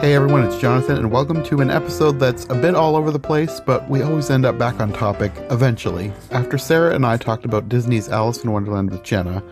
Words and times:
Hey 0.00 0.14
everyone, 0.14 0.44
it's 0.44 0.56
Jonathan, 0.60 0.96
and 0.96 1.10
welcome 1.10 1.42
to 1.42 1.60
an 1.60 1.70
episode 1.70 2.20
that's 2.20 2.44
a 2.50 2.54
bit 2.54 2.76
all 2.76 2.94
over 2.94 3.10
the 3.10 3.18
place, 3.18 3.58
but 3.58 3.90
we 3.90 4.00
always 4.00 4.30
end 4.30 4.46
up 4.46 4.56
back 4.56 4.78
on 4.78 4.92
topic 4.92 5.32
eventually. 5.50 6.12
After 6.30 6.56
Sarah 6.56 6.94
and 6.94 7.04
I 7.04 7.16
talked 7.16 7.44
about 7.44 7.68
Disney's 7.68 8.08
Alice 8.08 8.44
in 8.44 8.52
Wonderland 8.52 8.92
with 8.92 9.02
Jenna, 9.02 9.42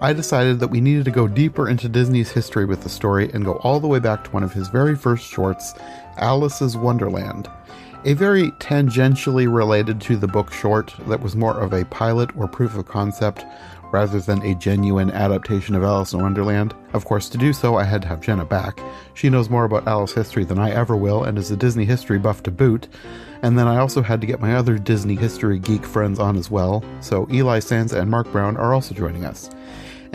I 0.00 0.12
decided 0.12 0.58
that 0.58 0.72
we 0.72 0.80
needed 0.80 1.04
to 1.04 1.12
go 1.12 1.28
deeper 1.28 1.68
into 1.68 1.88
Disney's 1.88 2.32
history 2.32 2.64
with 2.64 2.82
the 2.82 2.88
story 2.88 3.30
and 3.32 3.44
go 3.44 3.58
all 3.58 3.78
the 3.78 3.86
way 3.86 4.00
back 4.00 4.24
to 4.24 4.30
one 4.32 4.42
of 4.42 4.52
his 4.52 4.66
very 4.66 4.96
first 4.96 5.24
shorts, 5.24 5.72
Alice's 6.16 6.76
Wonderland. 6.76 7.48
A 8.04 8.14
very 8.14 8.50
tangentially 8.52 9.50
related 9.50 10.00
to 10.00 10.16
the 10.16 10.26
book 10.26 10.52
short 10.52 10.92
that 11.06 11.22
was 11.22 11.36
more 11.36 11.60
of 11.60 11.72
a 11.72 11.84
pilot 11.84 12.36
or 12.36 12.48
proof 12.48 12.76
of 12.76 12.88
concept 12.88 13.44
rather 13.92 14.20
than 14.20 14.42
a 14.42 14.54
genuine 14.54 15.10
adaptation 15.10 15.74
of 15.74 15.84
Alice 15.84 16.12
in 16.12 16.20
Wonderland. 16.20 16.74
Of 16.94 17.04
course, 17.04 17.28
to 17.28 17.38
do 17.38 17.52
so, 17.52 17.76
I 17.76 17.84
had 17.84 18.02
to 18.02 18.08
have 18.08 18.20
Jenna 18.20 18.44
back. 18.44 18.80
She 19.14 19.30
knows 19.30 19.50
more 19.50 19.64
about 19.64 19.86
Alice 19.86 20.12
history 20.12 20.44
than 20.44 20.58
I 20.58 20.70
ever 20.70 20.96
will 20.96 21.24
and 21.24 21.38
is 21.38 21.50
a 21.50 21.56
Disney 21.56 21.84
history 21.84 22.18
buff 22.18 22.42
to 22.44 22.50
boot. 22.50 22.88
And 23.42 23.58
then 23.58 23.68
I 23.68 23.78
also 23.78 24.02
had 24.02 24.20
to 24.20 24.26
get 24.26 24.40
my 24.40 24.54
other 24.54 24.78
Disney 24.78 25.16
history 25.16 25.58
geek 25.58 25.84
friends 25.84 26.18
on 26.18 26.36
as 26.36 26.50
well, 26.50 26.82
so 27.00 27.28
Eli 27.30 27.58
Sands 27.58 27.92
and 27.92 28.10
Mark 28.10 28.30
Brown 28.32 28.56
are 28.56 28.72
also 28.72 28.94
joining 28.94 29.24
us. 29.24 29.50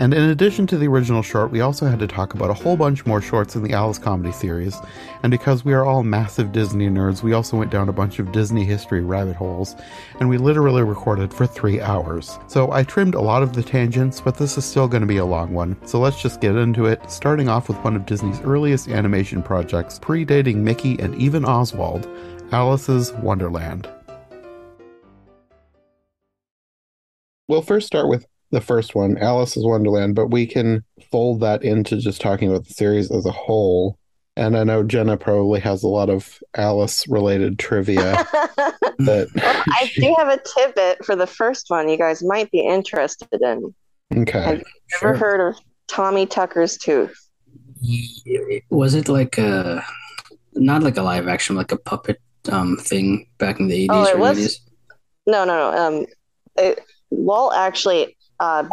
And 0.00 0.14
in 0.14 0.30
addition 0.30 0.64
to 0.68 0.78
the 0.78 0.86
original 0.86 1.22
short, 1.22 1.50
we 1.50 1.60
also 1.60 1.86
had 1.86 1.98
to 1.98 2.06
talk 2.06 2.34
about 2.34 2.50
a 2.50 2.54
whole 2.54 2.76
bunch 2.76 3.04
more 3.04 3.20
shorts 3.20 3.56
in 3.56 3.64
the 3.64 3.72
Alice 3.72 3.98
comedy 3.98 4.30
series. 4.30 4.76
And 5.24 5.30
because 5.32 5.64
we 5.64 5.72
are 5.72 5.84
all 5.84 6.04
massive 6.04 6.52
Disney 6.52 6.88
nerds, 6.88 7.24
we 7.24 7.32
also 7.32 7.56
went 7.56 7.72
down 7.72 7.88
a 7.88 7.92
bunch 7.92 8.20
of 8.20 8.30
Disney 8.30 8.64
history 8.64 9.02
rabbit 9.02 9.34
holes, 9.34 9.74
and 10.20 10.28
we 10.28 10.38
literally 10.38 10.84
recorded 10.84 11.34
for 11.34 11.48
three 11.48 11.80
hours. 11.80 12.38
So 12.46 12.70
I 12.70 12.84
trimmed 12.84 13.16
a 13.16 13.20
lot 13.20 13.42
of 13.42 13.54
the 13.54 13.62
tangents, 13.62 14.20
but 14.20 14.36
this 14.36 14.56
is 14.56 14.64
still 14.64 14.86
going 14.86 15.00
to 15.00 15.06
be 15.08 15.16
a 15.16 15.24
long 15.24 15.52
one. 15.52 15.76
So 15.84 15.98
let's 15.98 16.22
just 16.22 16.40
get 16.40 16.54
into 16.54 16.86
it, 16.86 17.10
starting 17.10 17.48
off 17.48 17.66
with 17.66 17.78
one 17.78 17.96
of 17.96 18.06
Disney's 18.06 18.40
earliest 18.42 18.88
animation 18.88 19.42
projects, 19.42 19.98
predating 19.98 20.56
Mickey 20.58 20.96
and 21.00 21.12
even 21.16 21.44
Oswald 21.44 22.08
Alice's 22.52 23.12
Wonderland. 23.14 23.88
We'll 27.48 27.62
first 27.62 27.86
start 27.88 28.08
with 28.08 28.26
the 28.50 28.60
first 28.60 28.94
one, 28.94 29.18
Alice's 29.18 29.64
Wonderland, 29.64 30.14
but 30.14 30.28
we 30.28 30.46
can 30.46 30.84
fold 31.10 31.40
that 31.40 31.62
into 31.62 31.98
just 31.98 32.20
talking 32.20 32.48
about 32.48 32.66
the 32.66 32.74
series 32.74 33.10
as 33.10 33.26
a 33.26 33.32
whole. 33.32 33.98
And 34.36 34.56
I 34.56 34.64
know 34.64 34.82
Jenna 34.82 35.16
probably 35.16 35.60
has 35.60 35.82
a 35.82 35.88
lot 35.88 36.08
of 36.08 36.38
Alice 36.54 37.06
related 37.08 37.58
trivia. 37.58 38.00
that 38.98 39.28
well, 39.34 39.64
I 39.66 39.90
do 39.94 40.14
have 40.16 40.28
a 40.28 40.40
tidbit 40.56 41.04
for 41.04 41.16
the 41.16 41.26
first 41.26 41.66
one 41.68 41.88
you 41.88 41.98
guys 41.98 42.22
might 42.22 42.50
be 42.50 42.60
interested 42.60 43.28
in. 43.40 43.74
Okay. 44.16 44.40
Have 44.40 44.58
you 44.58 44.64
sure. 44.98 45.08
ever 45.10 45.18
heard 45.18 45.48
of 45.48 45.60
Tommy 45.88 46.26
Tucker's 46.26 46.78
Tooth? 46.78 47.14
Was 48.70 48.94
it 48.94 49.08
like 49.08 49.38
a 49.38 49.84
not 50.54 50.82
like 50.82 50.96
a 50.96 51.02
live 51.02 51.28
action, 51.28 51.54
like 51.56 51.72
a 51.72 51.78
puppet 51.78 52.20
um 52.50 52.76
thing 52.76 53.26
back 53.38 53.60
in 53.60 53.68
the 53.68 53.74
eighties 53.74 53.90
oh, 53.90 54.04
it 54.04 54.14
or 54.14 54.18
was, 54.18 54.38
80s? 54.38 54.60
No, 55.26 55.44
no, 55.44 55.72
no. 55.72 55.78
Um, 55.78 56.06
it, 56.56 56.80
Walt 57.10 57.54
actually 57.54 58.16
uh, 58.40 58.68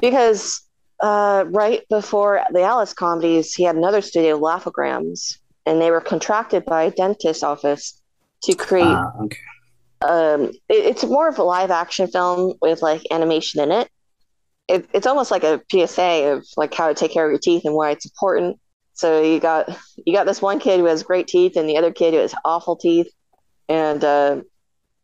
because 0.00 0.62
uh, 1.00 1.44
right 1.48 1.82
before 1.88 2.42
the 2.52 2.62
Alice 2.62 2.92
comedies, 2.92 3.54
he 3.54 3.64
had 3.64 3.76
another 3.76 4.00
studio, 4.00 4.36
Laugh-O-Grams, 4.36 5.38
and 5.66 5.80
they 5.80 5.90
were 5.90 6.00
contracted 6.00 6.64
by 6.64 6.84
a 6.84 6.90
dentist 6.90 7.44
office 7.44 8.00
to 8.44 8.54
create. 8.54 8.86
Ah, 8.86 9.12
okay. 9.22 9.38
Um, 10.00 10.42
it, 10.68 10.86
it's 10.86 11.04
more 11.04 11.28
of 11.28 11.38
a 11.38 11.42
live 11.42 11.70
action 11.70 12.06
film 12.08 12.54
with 12.60 12.82
like 12.82 13.02
animation 13.10 13.60
in 13.60 13.72
it. 13.72 13.88
it. 14.68 14.88
It's 14.92 15.06
almost 15.06 15.30
like 15.30 15.44
a 15.44 15.60
PSA 15.70 16.32
of 16.32 16.46
like 16.56 16.72
how 16.74 16.88
to 16.88 16.94
take 16.94 17.12
care 17.12 17.24
of 17.24 17.30
your 17.30 17.40
teeth 17.40 17.64
and 17.64 17.74
why 17.74 17.90
it's 17.90 18.06
important. 18.06 18.58
So 18.94 19.22
you 19.22 19.38
got 19.38 19.68
you 20.04 20.12
got 20.12 20.26
this 20.26 20.42
one 20.42 20.58
kid 20.58 20.80
who 20.80 20.86
has 20.86 21.02
great 21.04 21.28
teeth 21.28 21.56
and 21.56 21.68
the 21.68 21.76
other 21.76 21.92
kid 21.92 22.14
who 22.14 22.20
has 22.20 22.34
awful 22.44 22.76
teeth, 22.76 23.08
and 23.68 24.02
uh, 24.02 24.40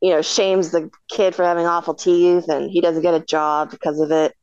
you 0.05 0.11
know, 0.11 0.21
shames 0.21 0.71
the 0.71 0.91
kid 1.11 1.35
for 1.35 1.45
having 1.45 1.65
awful 1.65 1.95
teeth 1.95 2.47
and 2.51 2.71
he 2.71 2.83
doesn't 2.83 3.01
get 3.01 3.15
a 3.15 3.25
job 3.25 3.71
because 3.71 3.99
of 4.01 4.11
it. 4.11 4.35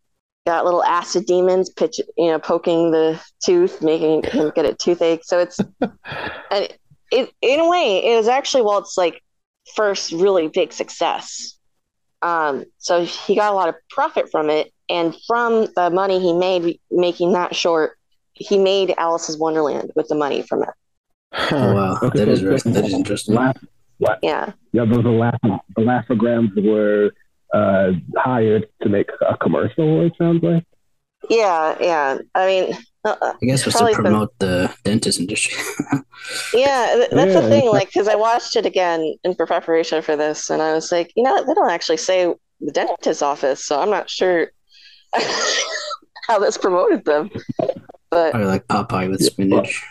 Got 0.47 0.65
little 0.65 0.83
acid 0.83 1.27
demons 1.27 1.69
pitch, 1.69 1.99
you 2.17 2.31
know, 2.31 2.39
poking 2.39 2.89
the 2.89 3.21
tooth, 3.45 3.79
making 3.79 4.23
him 4.23 4.51
get 4.55 4.65
a 4.65 4.73
toothache. 4.73 5.23
So 5.23 5.37
it's, 5.37 5.59
and 5.79 6.67
it, 7.11 7.31
in 7.43 7.59
a 7.59 7.69
way, 7.69 8.03
it 8.03 8.17
was 8.17 8.27
actually 8.27 8.63
Walt's 8.63 8.97
like 8.97 9.21
first 9.75 10.11
really 10.13 10.47
big 10.47 10.73
success. 10.73 11.59
Um, 12.23 12.65
so 12.79 13.05
he 13.05 13.35
got 13.35 13.51
a 13.51 13.55
lot 13.55 13.69
of 13.69 13.75
profit 13.91 14.31
from 14.31 14.49
it. 14.49 14.73
And 14.89 15.15
from 15.27 15.67
the 15.75 15.91
money 15.91 16.19
he 16.19 16.33
made 16.33 16.79
making 16.89 17.33
that 17.33 17.55
short, 17.55 17.99
he 18.33 18.57
made 18.57 18.95
Alice's 18.97 19.37
Wonderland 19.37 19.91
with 19.95 20.07
the 20.07 20.15
money 20.15 20.41
from 20.41 20.63
it. 20.63 20.69
Oh, 21.51 21.75
wow. 21.75 21.99
That 22.15 22.27
is, 22.27 22.41
that 22.41 22.83
is 22.83 22.93
interesting. 22.93 23.35
What? 24.01 24.17
Yeah. 24.23 24.53
Yeah, 24.71 24.85
those 24.85 25.03
the 25.03 25.61
Laugh-O-Grams 25.77 26.49
were 26.57 27.11
uh, 27.53 27.91
hired 28.17 28.65
to 28.81 28.89
make 28.89 29.07
a 29.29 29.37
commercial. 29.37 30.03
It 30.03 30.13
sounds 30.17 30.41
like. 30.41 30.65
Yeah, 31.29 31.77
yeah. 31.79 32.17
I 32.33 32.47
mean, 32.47 32.73
uh, 33.05 33.15
I 33.21 33.45
guess 33.45 33.63
was 33.63 33.75
to 33.75 33.91
promote 33.93 34.33
the, 34.39 34.73
the 34.83 34.89
dentist 34.89 35.19
industry. 35.19 35.55
yeah, 36.55 37.05
that's 37.11 37.13
yeah, 37.13 37.41
the 37.41 37.47
thing. 37.47 37.69
Like, 37.69 37.89
because 37.89 38.07
I 38.07 38.15
watched 38.15 38.55
it 38.55 38.65
again 38.65 39.13
in 39.23 39.35
preparation 39.35 40.01
for 40.01 40.15
this, 40.15 40.49
and 40.49 40.63
I 40.63 40.73
was 40.73 40.91
like, 40.91 41.11
you 41.15 41.21
know, 41.21 41.45
they 41.45 41.53
don't 41.53 41.69
actually 41.69 41.97
say 41.97 42.33
the 42.59 42.71
dentist 42.71 43.21
office, 43.21 43.63
so 43.63 43.79
I'm 43.79 43.91
not 43.91 44.09
sure 44.09 44.51
how 46.27 46.39
this 46.39 46.57
promoted 46.57 47.05
them. 47.05 47.29
But 48.09 48.33
I 48.33 48.45
like 48.45 48.67
Popeye 48.67 49.11
with 49.11 49.23
spinach. 49.23 49.85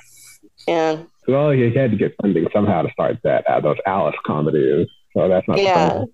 Yeah. 0.66 1.04
Well, 1.31 1.51
he 1.51 1.73
had 1.73 1.91
to 1.93 1.97
get 1.97 2.15
funding 2.21 2.49
somehow 2.53 2.83
to 2.83 2.91
start 2.91 3.19
that 3.25 3.47
uh, 3.47 3.61
those 3.61 3.77
Alice 3.87 4.17
comedies. 4.27 4.89
So 5.17 5.29
that's 5.29 5.47
not 5.47 5.59
yeah. 5.59 6.05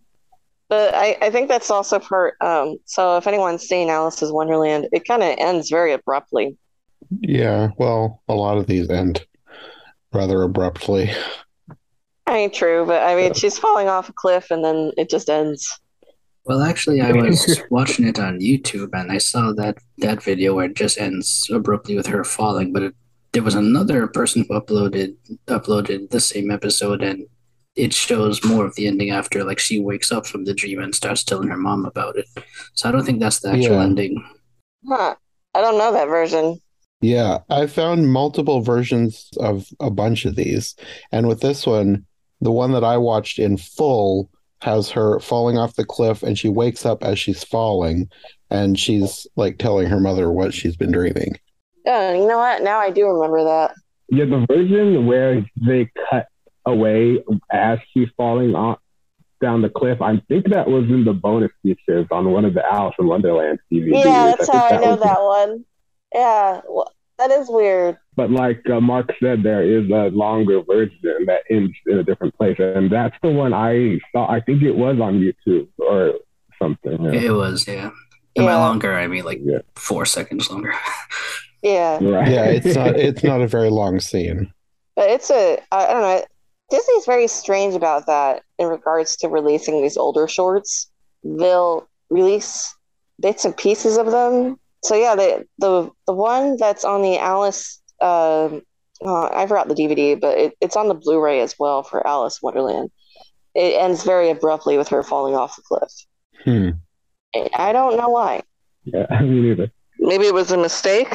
But 0.68 0.94
I, 0.94 1.16
I 1.22 1.30
think 1.30 1.48
that's 1.48 1.70
also 1.70 1.98
part. 1.98 2.34
Um, 2.40 2.78
so 2.86 3.16
if 3.16 3.26
anyone's 3.26 3.62
seen 3.62 3.88
Alice's 3.88 4.32
Wonderland, 4.32 4.88
it 4.92 5.06
kind 5.06 5.22
of 5.22 5.34
ends 5.38 5.70
very 5.70 5.92
abruptly. 5.92 6.56
Yeah, 7.20 7.68
well, 7.78 8.22
a 8.28 8.34
lot 8.34 8.58
of 8.58 8.66
these 8.66 8.90
end 8.90 9.24
rather 10.12 10.42
abruptly. 10.42 11.10
I 12.26 12.32
mean, 12.32 12.52
true, 12.52 12.84
but 12.84 13.04
I 13.04 13.14
mean, 13.14 13.34
she's 13.34 13.58
falling 13.58 13.88
off 13.88 14.08
a 14.08 14.12
cliff 14.12 14.50
and 14.50 14.64
then 14.64 14.90
it 14.96 15.08
just 15.08 15.30
ends. 15.30 15.78
Well, 16.44 16.62
actually, 16.62 17.00
I 17.00 17.12
was 17.12 17.62
watching 17.70 18.06
it 18.06 18.18
on 18.18 18.40
YouTube 18.40 18.90
and 18.92 19.12
I 19.12 19.18
saw 19.18 19.52
that 19.52 19.78
that 19.98 20.22
video 20.22 20.54
where 20.54 20.66
it 20.66 20.74
just 20.74 20.98
ends 20.98 21.48
abruptly 21.52 21.94
with 21.94 22.06
her 22.06 22.24
falling, 22.24 22.72
but 22.72 22.82
it 22.82 22.94
there 23.36 23.42
was 23.42 23.54
another 23.54 24.06
person 24.06 24.46
who 24.48 24.58
uploaded 24.58 25.14
uploaded 25.46 26.08
the 26.08 26.20
same 26.20 26.50
episode 26.50 27.02
and 27.02 27.26
it 27.74 27.92
shows 27.92 28.42
more 28.42 28.64
of 28.64 28.74
the 28.76 28.86
ending 28.86 29.10
after 29.10 29.44
like 29.44 29.58
she 29.58 29.78
wakes 29.78 30.10
up 30.10 30.26
from 30.26 30.46
the 30.46 30.54
dream 30.54 30.80
and 30.80 30.94
starts 30.94 31.22
telling 31.22 31.48
her 31.48 31.56
mom 31.58 31.84
about 31.84 32.16
it. 32.16 32.26
So 32.72 32.88
I 32.88 32.92
don't 32.92 33.04
think 33.04 33.20
that's 33.20 33.40
the 33.40 33.50
actual 33.50 33.76
yeah. 33.76 33.82
ending. 33.82 34.24
Huh. 34.88 35.16
I 35.52 35.60
don't 35.60 35.76
know 35.76 35.92
that 35.92 36.08
version. 36.08 36.58
Yeah, 37.02 37.40
I 37.50 37.66
found 37.66 38.10
multiple 38.10 38.62
versions 38.62 39.28
of 39.38 39.66
a 39.80 39.90
bunch 39.90 40.24
of 40.24 40.34
these. 40.34 40.74
And 41.12 41.28
with 41.28 41.42
this 41.42 41.66
one, 41.66 42.06
the 42.40 42.52
one 42.52 42.72
that 42.72 42.84
I 42.84 42.96
watched 42.96 43.38
in 43.38 43.58
full 43.58 44.30
has 44.62 44.88
her 44.92 45.20
falling 45.20 45.58
off 45.58 45.76
the 45.76 45.84
cliff 45.84 46.22
and 46.22 46.38
she 46.38 46.48
wakes 46.48 46.86
up 46.86 47.04
as 47.04 47.18
she's 47.18 47.44
falling 47.44 48.08
and 48.50 48.78
she's 48.78 49.26
like 49.36 49.58
telling 49.58 49.88
her 49.88 50.00
mother 50.00 50.32
what 50.32 50.54
she's 50.54 50.74
been 50.74 50.90
dreaming. 50.90 51.36
Yeah, 51.86 52.14
you 52.14 52.26
know 52.26 52.38
what? 52.38 52.62
Now 52.62 52.78
I 52.78 52.90
do 52.90 53.06
remember 53.06 53.44
that. 53.44 53.74
Yeah, 54.08 54.24
the 54.24 54.44
version 54.48 55.06
where 55.06 55.46
they 55.56 55.90
cut 56.10 56.26
away 56.66 57.22
as 57.50 57.78
she's 57.92 58.08
falling 58.16 58.54
off 58.54 58.80
down 59.40 59.62
the 59.62 59.68
cliff. 59.68 60.02
I 60.02 60.20
think 60.28 60.48
that 60.50 60.68
was 60.68 60.84
in 60.84 61.04
the 61.04 61.12
bonus 61.12 61.52
features 61.62 62.06
on 62.10 62.30
one 62.32 62.44
of 62.44 62.54
the 62.54 62.66
Alice 62.66 62.94
in 62.98 63.06
Wonderland 63.06 63.58
DVDs. 63.72 64.04
Yeah, 64.04 64.34
that's 64.36 64.48
I 64.48 64.56
how 64.56 64.68
that 64.68 64.82
I 64.82 64.84
know 64.84 64.96
that 64.96 65.22
one. 65.22 65.64
Yeah, 66.12 66.60
well, 66.68 66.92
that 67.18 67.30
is 67.30 67.48
weird. 67.48 67.98
But 68.14 68.30
like 68.30 68.68
uh, 68.68 68.80
Mark 68.80 69.10
said, 69.22 69.42
there 69.42 69.62
is 69.62 69.88
a 69.90 70.10
longer 70.10 70.62
version 70.62 71.26
that 71.26 71.42
ends 71.50 71.72
in 71.86 71.98
a 71.98 72.02
different 72.02 72.34
place, 72.36 72.56
and 72.58 72.90
that's 72.90 73.16
the 73.22 73.30
one 73.30 73.52
I 73.52 73.98
saw. 74.12 74.30
I 74.30 74.40
think 74.40 74.62
it 74.62 74.72
was 74.72 74.98
on 75.00 75.20
YouTube 75.20 75.68
or 75.78 76.14
something. 76.60 77.04
Yeah. 77.04 77.20
It 77.20 77.30
was, 77.30 77.66
yeah. 77.66 77.90
And 78.34 78.44
yeah. 78.44 78.46
by 78.46 78.54
longer, 78.56 78.94
I 78.94 79.06
mean 79.06 79.24
like 79.24 79.40
yeah. 79.42 79.58
four 79.74 80.04
seconds 80.06 80.50
longer. 80.50 80.74
Yeah. 81.66 81.98
Right. 82.00 82.28
Yeah, 82.28 82.44
it's 82.44 82.76
not 82.76 82.96
it's 82.96 83.24
not 83.24 83.40
a 83.40 83.48
very 83.48 83.70
long 83.70 83.98
scene. 83.98 84.52
But 84.94 85.10
it's 85.10 85.30
a 85.30 85.58
I 85.72 85.86
don't 85.92 86.02
know. 86.02 86.24
Disney's 86.70 87.06
very 87.06 87.26
strange 87.26 87.74
about 87.74 88.06
that 88.06 88.42
in 88.58 88.68
regards 88.68 89.16
to 89.16 89.28
releasing 89.28 89.82
these 89.82 89.96
older 89.96 90.28
shorts. 90.28 90.88
They'll 91.24 91.88
release 92.08 92.72
bits 93.20 93.44
and 93.44 93.56
pieces 93.56 93.98
of 93.98 94.10
them. 94.12 94.58
So 94.84 94.94
yeah, 94.94 95.16
the 95.16 95.44
the 95.58 95.90
the 96.06 96.12
one 96.12 96.56
that's 96.56 96.84
on 96.84 97.02
the 97.02 97.18
Alice 97.18 97.82
uh, 98.00 98.60
uh, 99.04 99.28
I 99.34 99.46
forgot 99.46 99.68
the 99.68 99.74
DVD, 99.74 100.18
but 100.18 100.38
it, 100.38 100.54
it's 100.60 100.76
on 100.76 100.88
the 100.88 100.94
Blu-ray 100.94 101.40
as 101.40 101.56
well 101.58 101.82
for 101.82 102.06
Alice 102.06 102.40
Wonderland. 102.40 102.90
It 103.54 103.74
ends 103.74 104.04
very 104.04 104.30
abruptly 104.30 104.78
with 104.78 104.88
her 104.88 105.02
falling 105.02 105.34
off 105.34 105.56
the 105.56 105.62
cliff. 105.62 105.92
Hmm. 106.44 107.48
I 107.54 107.72
don't 107.72 107.96
know 107.96 108.08
why. 108.08 108.42
Yeah, 108.84 109.06
me 109.22 109.40
neither. 109.40 109.72
Maybe 109.98 110.26
it 110.26 110.34
was 110.34 110.50
a 110.50 110.56
mistake. 110.58 111.12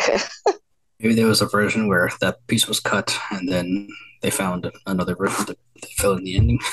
Maybe 0.99 1.15
there 1.15 1.27
was 1.27 1.41
a 1.41 1.47
version 1.47 1.87
where 1.87 2.11
that 2.21 2.45
piece 2.47 2.67
was 2.67 2.79
cut 2.79 3.17
and 3.31 3.49
then 3.49 3.87
they 4.21 4.29
found 4.29 4.71
another 4.85 5.15
version 5.15 5.45
to, 5.47 5.53
to 5.81 5.87
fill 5.97 6.17
in 6.17 6.23
the 6.23 6.35
ending. 6.35 6.59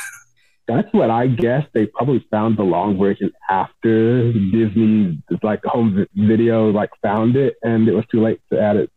That's 0.68 0.92
what 0.92 1.10
I 1.10 1.28
guess. 1.28 1.66
They 1.72 1.86
probably 1.86 2.26
found 2.30 2.58
the 2.58 2.62
long 2.62 2.98
version 2.98 3.32
after 3.48 4.32
Disney, 4.34 5.22
like 5.42 5.64
home 5.64 6.06
video, 6.14 6.70
like 6.70 6.90
found 7.00 7.36
it, 7.36 7.56
and 7.62 7.88
it 7.88 7.94
was 7.94 8.04
too 8.10 8.22
late 8.22 8.40
to 8.52 8.60
add 8.60 8.76
it. 8.76 8.90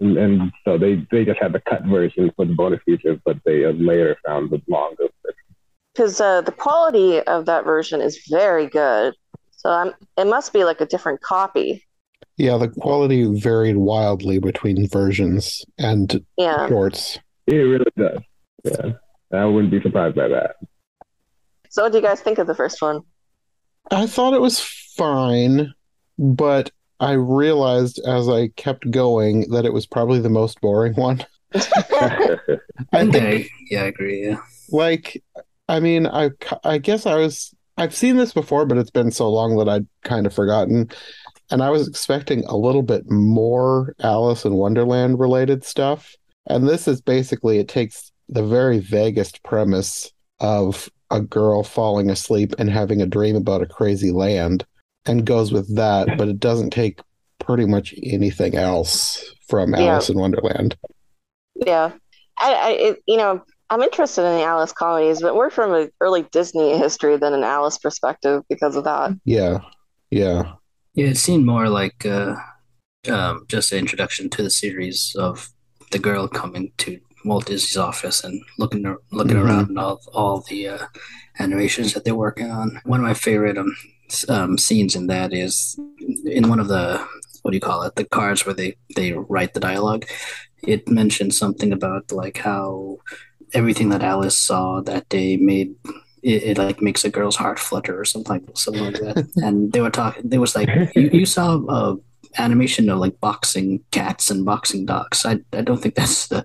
And, 0.00 0.18
and 0.18 0.52
so 0.66 0.76
they, 0.76 1.06
they 1.10 1.24
just 1.24 1.40
had 1.40 1.54
the 1.54 1.60
cut 1.60 1.84
version 1.84 2.30
for 2.36 2.44
the 2.44 2.52
bonus 2.52 2.80
features, 2.84 3.18
but 3.24 3.38
they 3.46 3.64
uh, 3.64 3.70
later 3.70 4.18
found 4.26 4.50
the 4.50 4.60
longer 4.68 5.08
version. 5.22 5.38
Because 5.94 6.20
uh, 6.20 6.42
the 6.42 6.52
quality 6.52 7.22
of 7.22 7.46
that 7.46 7.64
version 7.64 8.02
is 8.02 8.26
very 8.28 8.66
good. 8.66 9.14
So 9.52 9.70
I'm, 9.70 9.94
it 10.18 10.26
must 10.26 10.52
be 10.52 10.64
like 10.64 10.82
a 10.82 10.86
different 10.86 11.22
copy. 11.22 11.86
Yeah, 12.36 12.56
the 12.56 12.68
quality 12.68 13.24
varied 13.38 13.76
wildly 13.76 14.38
between 14.38 14.88
versions 14.88 15.64
and 15.78 16.24
Yeah. 16.36 16.68
shorts. 16.68 17.18
It 17.46 17.56
really 17.56 17.84
does. 17.96 18.20
Yeah, 18.64 18.92
I 19.32 19.44
wouldn't 19.44 19.70
be 19.70 19.80
surprised 19.82 20.16
by 20.16 20.28
that. 20.28 20.56
So 21.70 21.82
what 21.82 21.92
do 21.92 21.98
you 21.98 22.04
guys 22.04 22.20
think 22.20 22.38
of 22.38 22.46
the 22.46 22.54
first 22.54 22.80
one? 22.80 23.02
I 23.90 24.06
thought 24.06 24.32
it 24.34 24.40
was 24.40 24.60
fine, 24.60 25.72
but 26.18 26.70
I 27.00 27.12
realized 27.12 28.00
as 28.06 28.28
I 28.28 28.48
kept 28.56 28.90
going 28.90 29.50
that 29.50 29.64
it 29.66 29.72
was 29.72 29.86
probably 29.86 30.20
the 30.20 30.30
most 30.30 30.60
boring 30.60 30.94
one. 30.94 31.24
I 31.54 32.38
think 32.92 33.14
Okay, 33.14 33.48
yeah, 33.70 33.82
I 33.82 33.86
agree. 33.86 34.26
Yeah. 34.26 34.38
like 34.70 35.22
i 35.68 35.78
mean 35.80 36.06
i 36.06 36.30
i 36.64 36.76
guess 36.78 37.06
i 37.06 37.14
was 37.14 37.54
i've 37.78 37.94
seen 37.94 38.16
this 38.16 38.32
before 38.34 38.66
but 38.66 38.76
it's 38.78 38.90
been 38.90 39.10
so 39.10 39.30
long 39.30 39.56
that 39.56 39.68
i'd 39.68 39.86
kind 40.02 40.26
of 40.26 40.34
forgotten 40.34 40.90
and 41.50 41.62
i 41.62 41.70
was 41.70 41.86
expecting 41.88 42.44
a 42.46 42.56
little 42.56 42.82
bit 42.82 43.08
more 43.10 43.94
alice 44.02 44.44
in 44.44 44.54
wonderland 44.54 45.18
related 45.18 45.64
stuff. 45.64 46.14
And 46.46 46.68
this 46.68 46.86
is 46.86 47.00
basically 47.00 47.58
it 47.58 47.68
takes 47.68 48.12
the 48.28 48.42
very 48.44 48.78
vaguest 48.78 49.42
premise 49.44 50.12
of 50.40 50.90
a 51.10 51.20
girl 51.22 51.62
falling 51.62 52.10
asleep 52.10 52.54
and 52.58 52.68
having 52.68 53.00
a 53.00 53.06
dream 53.06 53.34
about 53.36 53.62
a 53.62 53.66
crazy 53.66 54.10
land 54.10 54.66
and 55.06 55.24
goes 55.26 55.52
with 55.52 55.74
that 55.76 56.18
but 56.18 56.28
it 56.28 56.38
doesn't 56.40 56.70
take 56.70 57.00
pretty 57.38 57.66
much 57.66 57.94
anything 58.02 58.56
else 58.56 59.24
from 59.48 59.72
Yeah. 59.74 59.92
alice 59.92 60.08
in 60.10 60.18
wonderland. 60.18 60.76
Yeah, 61.54 61.92
I, 62.38 62.52
I 62.54 62.70
it, 62.70 62.98
you 63.06 63.16
know, 63.16 63.42
I'm 63.70 63.82
interested 63.82 64.22
in 64.22 64.36
the 64.38 64.44
Alice 64.44 64.72
comedies, 64.72 65.22
but 65.22 65.34
we're 65.36 65.50
from 65.50 65.72
an 65.72 65.90
early 66.00 66.22
Disney 66.32 66.76
history 66.76 67.16
than 67.16 67.32
an 67.32 67.44
Alice 67.44 67.78
perspective 67.78 68.42
because 68.48 68.76
of 68.76 68.84
that. 68.84 69.12
yeah. 69.24 69.58
Yeah 70.10 70.52
Yeah, 70.94 71.06
it 71.06 71.16
seemed 71.16 71.44
more 71.44 71.68
like 71.68 72.06
uh, 72.06 72.36
um, 73.10 73.44
just 73.48 73.72
an 73.72 73.78
introduction 73.78 74.30
to 74.30 74.42
the 74.42 74.50
series 74.50 75.14
of 75.18 75.48
the 75.90 75.98
girl 75.98 76.28
coming 76.28 76.72
to 76.78 77.00
Walt 77.24 77.46
Disney's 77.46 77.76
office 77.76 78.22
and 78.22 78.42
looking 78.58 78.84
looking 79.10 79.36
Mhm. 79.36 79.44
around 79.44 79.78
all 79.78 80.00
all 80.12 80.44
the 80.48 80.68
uh, 80.68 80.86
animations 81.38 81.92
that 81.94 82.04
they're 82.04 82.14
working 82.14 82.50
on. 82.50 82.80
One 82.84 83.00
of 83.00 83.06
my 83.06 83.14
favorite 83.14 83.58
um, 83.58 83.74
um, 84.28 84.58
scenes 84.58 84.94
in 84.94 85.06
that 85.08 85.32
is 85.32 85.76
in 86.26 86.48
one 86.48 86.60
of 86.60 86.68
the 86.68 87.04
what 87.42 87.50
do 87.50 87.56
you 87.56 87.60
call 87.60 87.82
it? 87.82 87.96
The 87.96 88.04
cards 88.04 88.46
where 88.46 88.54
they 88.54 88.76
they 88.96 89.12
write 89.12 89.54
the 89.54 89.60
dialogue. 89.60 90.04
It 90.62 90.88
mentions 90.88 91.36
something 91.36 91.72
about 91.72 92.12
like 92.12 92.38
how 92.38 92.98
everything 93.52 93.90
that 93.90 94.02
Alice 94.02 94.36
saw 94.36 94.80
that 94.82 95.08
day 95.08 95.36
made 95.36 95.74
it, 96.24 96.42
it 96.42 96.58
like 96.58 96.80
makes 96.80 97.04
a 97.04 97.10
girl's 97.10 97.36
heart 97.36 97.58
flutter 97.58 97.98
or 97.98 98.04
something 98.04 98.32
like 98.32 98.56
something 98.56 98.84
like 98.84 99.00
that. 99.00 99.28
and 99.36 99.72
they 99.72 99.80
were 99.80 99.90
talking. 99.90 100.28
There 100.28 100.40
was 100.40 100.56
like 100.56 100.68
you, 100.96 101.10
you 101.12 101.26
saw 101.26 101.60
a 101.68 101.96
animation 102.38 102.90
of 102.90 102.98
like 102.98 103.20
boxing 103.20 103.84
cats 103.90 104.30
and 104.30 104.44
boxing 104.44 104.86
dogs. 104.86 105.24
I 105.24 105.40
I 105.52 105.60
don't 105.60 105.80
think 105.80 105.94
that's 105.94 106.28
the 106.28 106.44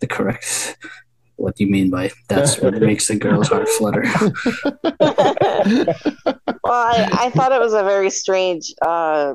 the 0.00 0.06
correct. 0.06 0.78
What 1.36 1.60
you 1.60 1.66
mean 1.66 1.90
by 1.90 2.10
that's 2.28 2.60
what 2.60 2.74
makes 2.80 3.10
a 3.10 3.16
girl's 3.16 3.48
heart 3.48 3.68
flutter? 3.68 4.04
Well, 6.64 6.82
I, 6.82 7.08
I 7.12 7.30
thought 7.30 7.52
it 7.52 7.60
was 7.60 7.72
a 7.72 7.82
very 7.82 8.10
strange 8.10 8.74
uh, 8.82 9.34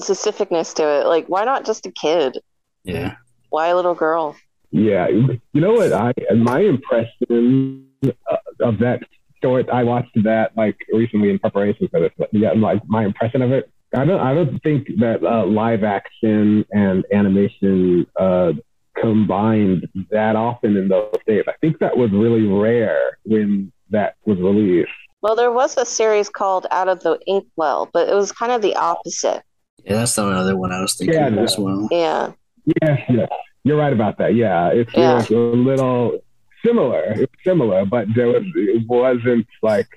specificness 0.00 0.74
to 0.74 0.82
it. 0.82 1.06
Like, 1.06 1.28
why 1.28 1.44
not 1.44 1.64
just 1.64 1.86
a 1.86 1.92
kid? 1.92 2.38
Yeah. 2.82 3.16
Why 3.50 3.68
a 3.68 3.76
little 3.76 3.94
girl? 3.94 4.34
Yeah, 4.72 5.06
you 5.08 5.38
know 5.52 5.74
what? 5.74 5.92
I 5.92 6.12
my 6.34 6.60
impression 6.60 7.86
uh, 8.04 8.36
of 8.60 8.78
that 8.78 9.02
short, 9.42 9.68
I 9.70 9.84
watched 9.84 10.14
that 10.24 10.52
like 10.56 10.76
recently 10.92 11.30
in 11.30 11.38
preparation 11.38 11.88
for 11.88 12.00
this. 12.00 12.12
But 12.18 12.28
yeah, 12.32 12.52
like 12.56 12.82
my 12.86 13.04
impression 13.04 13.42
of 13.42 13.52
it, 13.52 13.70
I 13.94 14.04
don't, 14.04 14.20
I 14.20 14.32
don't 14.34 14.58
think 14.62 14.88
that 15.00 15.22
uh, 15.22 15.44
live 15.46 15.84
action 15.84 16.64
and 16.70 17.04
animation 17.12 18.06
uh, 18.18 18.52
combined 18.98 19.86
that 20.10 20.36
often 20.36 20.76
in 20.76 20.88
those 20.88 21.12
days. 21.26 21.44
I 21.48 21.52
think 21.60 21.78
that 21.80 21.96
was 21.96 22.10
really 22.10 22.46
rare 22.46 23.18
when 23.24 23.70
that 23.90 24.14
was 24.24 24.38
released. 24.38 24.88
Well, 25.20 25.36
there 25.36 25.52
was 25.52 25.76
a 25.76 25.84
series 25.84 26.28
called 26.28 26.66
Out 26.70 26.88
of 26.88 27.00
the 27.00 27.18
Inkwell, 27.26 27.90
but 27.92 28.08
it 28.08 28.14
was 28.14 28.32
kind 28.32 28.50
of 28.50 28.62
the 28.62 28.74
opposite. 28.76 29.42
Yeah, 29.84 29.96
that's 29.96 30.14
the 30.16 30.24
other 30.24 30.56
one 30.56 30.72
I 30.72 30.80
was 30.80 30.96
thinking 30.96 31.14
Yeah, 31.14 31.26
of 31.28 31.34
no. 31.34 31.42
as 31.42 31.58
well. 31.58 31.88
Yeah. 31.90 32.32
Yes, 32.80 33.00
yes, 33.08 33.28
you're 33.64 33.76
right 33.76 33.92
about 33.92 34.18
that. 34.18 34.34
Yeah, 34.34 34.68
it's, 34.68 34.92
Yeah. 34.94 35.20
it's 35.20 35.30
a 35.30 35.34
little 35.34 36.18
similar. 36.64 37.12
It's 37.16 37.32
similar, 37.44 37.84
but 37.84 38.06
there 38.14 38.28
was 38.28 38.44
it 38.54 38.86
wasn't 38.86 39.46
like 39.62 39.88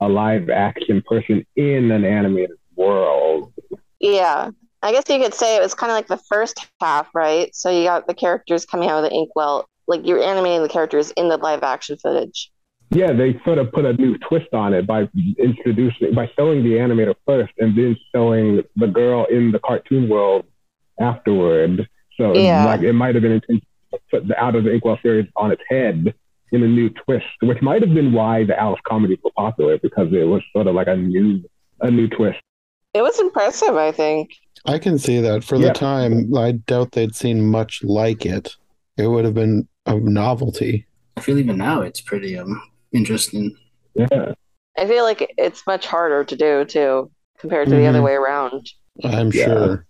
a 0.00 0.08
live 0.08 0.50
action 0.50 1.02
person 1.06 1.46
in 1.56 1.90
an 1.90 2.04
animated 2.04 2.56
world. 2.76 3.52
Yeah. 4.00 4.50
I 4.82 4.92
guess 4.92 5.04
you 5.08 5.18
could 5.18 5.32
say 5.32 5.56
it 5.56 5.62
was 5.62 5.72
kind 5.74 5.90
of 5.90 5.96
like 5.96 6.08
the 6.08 6.22
first 6.28 6.66
half, 6.80 7.08
right? 7.14 7.54
So 7.54 7.70
you 7.70 7.84
got 7.84 8.06
the 8.06 8.12
characters 8.14 8.66
coming 8.66 8.90
out 8.90 9.02
of 9.02 9.10
the 9.10 9.16
inkwell, 9.16 9.66
like 9.86 10.06
you're 10.06 10.22
animating 10.22 10.62
the 10.62 10.68
characters 10.68 11.10
in 11.12 11.28
the 11.30 11.38
live 11.38 11.62
action 11.62 11.96
footage. 11.96 12.50
Yeah, 12.90 13.12
they 13.12 13.40
sort 13.44 13.56
of 13.58 13.72
put 13.72 13.86
a 13.86 13.94
new 13.94 14.18
twist 14.18 14.52
on 14.52 14.74
it 14.74 14.86
by 14.86 15.08
introducing 15.38 16.12
by 16.14 16.30
showing 16.36 16.62
the 16.62 16.72
animator 16.72 17.14
first 17.26 17.52
and 17.58 17.76
then 17.76 17.96
showing 18.14 18.62
the 18.76 18.86
girl 18.86 19.24
in 19.24 19.52
the 19.52 19.58
cartoon 19.58 20.08
world 20.08 20.44
afterward. 21.00 21.88
So 22.18 22.36
Yeah. 22.36 22.66
like 22.66 22.82
it 22.82 22.92
might 22.92 23.14
have 23.14 23.22
been 23.22 23.32
intentional 23.32 23.66
put 24.10 24.26
the 24.28 24.36
out 24.42 24.54
of 24.54 24.64
the 24.64 24.72
Inkwell 24.72 24.98
series 25.02 25.26
on 25.36 25.50
its 25.52 25.62
head 25.68 26.14
in 26.52 26.62
a 26.62 26.68
new 26.68 26.88
twist, 26.90 27.26
which 27.42 27.60
might 27.62 27.82
have 27.82 27.92
been 27.94 28.12
why 28.12 28.44
the 28.44 28.58
Alice 28.60 28.80
comedies 28.86 29.18
were 29.24 29.30
popular 29.36 29.78
because 29.78 30.08
it 30.12 30.24
was 30.24 30.42
sort 30.52 30.66
of 30.66 30.74
like 30.74 30.86
a 30.88 30.96
new 30.96 31.42
a 31.80 31.90
new 31.90 32.08
twist. 32.08 32.38
It 32.94 33.02
was 33.02 33.18
impressive, 33.18 33.74
I 33.74 33.90
think. 33.90 34.30
I 34.66 34.78
can 34.78 34.98
see 34.98 35.20
that. 35.20 35.42
For 35.42 35.56
Yeah. 35.56 35.68
the 35.68 35.72
time, 35.74 36.34
I 36.36 36.52
doubt 36.52 36.92
they'd 36.92 37.14
seen 37.14 37.44
much 37.50 37.82
like 37.82 38.24
it. 38.24 38.54
It 38.96 39.08
would 39.08 39.24
have 39.24 39.34
been 39.34 39.66
a 39.86 39.98
novelty. 39.98 40.86
I 41.16 41.20
feel 41.20 41.38
even 41.38 41.58
now 41.58 41.82
it's 41.82 42.00
pretty 42.00 42.38
um 42.38 42.62
interesting. 42.92 43.56
Yeah. 43.94 44.32
I 44.78 44.86
feel 44.86 45.04
like 45.04 45.34
it's 45.38 45.66
much 45.66 45.86
harder 45.86 46.24
to 46.24 46.36
do 46.36 46.64
too, 46.64 47.10
compared 47.38 47.68
to 47.68 47.74
the 47.76 47.86
other 47.86 48.00
Mhm. 48.00 48.04
way 48.04 48.12
around. 48.14 48.70
I'm 49.02 49.30
Yeah. 49.32 49.44
sure. 49.46 49.86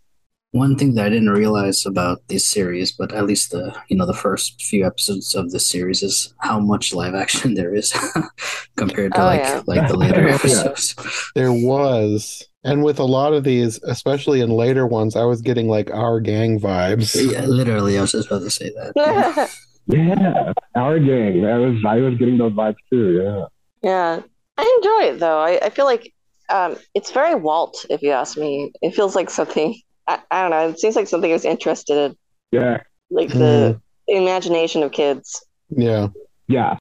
One 0.54 0.76
thing 0.78 0.94
that 0.94 1.06
I 1.06 1.08
didn't 1.10 1.30
realize 1.30 1.84
about 1.84 2.22
this 2.28 2.46
series, 2.46 2.92
but 2.92 3.12
at 3.12 3.26
least 3.26 3.50
the 3.50 3.74
you 3.88 3.96
know 3.96 4.06
the 4.06 4.14
first 4.14 4.62
few 4.62 4.86
episodes 4.86 5.34
of 5.34 5.50
this 5.50 5.66
series 5.66 6.00
is 6.02 6.32
how 6.38 6.60
much 6.60 6.94
live 6.94 7.14
action 7.14 7.54
there 7.54 7.74
is 7.74 7.92
compared 8.76 9.12
to 9.14 9.20
Oh, 9.20 9.24
like 9.26 9.40
yeah. 9.40 9.62
like 9.66 9.88
the 9.88 9.96
later 9.96 10.22
Yeah. 10.28 10.34
episodes. 10.36 10.94
There 11.34 11.52
was. 11.52 12.46
And 12.62 12.82
with 12.82 12.98
a 12.98 13.04
lot 13.04 13.34
of 13.34 13.42
these, 13.44 13.82
especially 13.82 14.40
in 14.40 14.48
later 14.50 14.86
ones, 14.86 15.16
I 15.16 15.24
was 15.24 15.42
getting 15.42 15.68
like 15.68 15.90
our 15.90 16.20
gang 16.20 16.58
vibes. 16.60 17.12
Yeah, 17.14 17.44
literally, 17.46 17.98
I 17.98 18.02
was 18.02 18.12
just 18.12 18.28
about 18.28 18.42
to 18.42 18.50
say 18.50 18.70
that. 18.78 18.92
Yeah. 18.96 19.48
Yeah. 19.86 20.52
Our 20.76 20.98
gang. 20.98 21.44
I 21.44 21.58
was 21.58 21.76
I 21.86 21.96
was 22.00 22.14
getting 22.16 22.38
those 22.38 22.52
vibes 22.54 22.80
too, 22.90 23.20
yeah. 23.20 23.44
yeah. 23.82 24.22
I 24.56 24.64
enjoy 24.78 25.02
it 25.14 25.18
though. 25.20 25.40
I, 25.40 25.58
I 25.66 25.68
feel 25.68 25.84
like 25.84 26.10
um, 26.48 26.76
it's 26.94 27.10
very 27.10 27.34
Walt, 27.34 27.84
if 27.90 28.00
you 28.00 28.12
ask 28.12 28.38
me. 28.38 28.72
It 28.80 28.94
feels 28.94 29.14
like 29.14 29.28
something, 29.28 29.76
I, 30.06 30.18
I 30.30 30.42
don't 30.42 30.50
know, 30.50 30.68
it 30.68 30.78
seems 30.78 30.96
like 30.96 31.08
something 31.08 31.30
I 31.30 31.34
was 31.34 31.44
interested 31.44 31.96
in, 31.96 32.16
Yeah. 32.52 32.78
like 33.10 33.28
the 33.30 33.80
imagination 34.06 34.82
of 34.82 34.92
kids. 34.92 35.44
Yeah. 35.70 36.08
Yeah. 36.48 36.76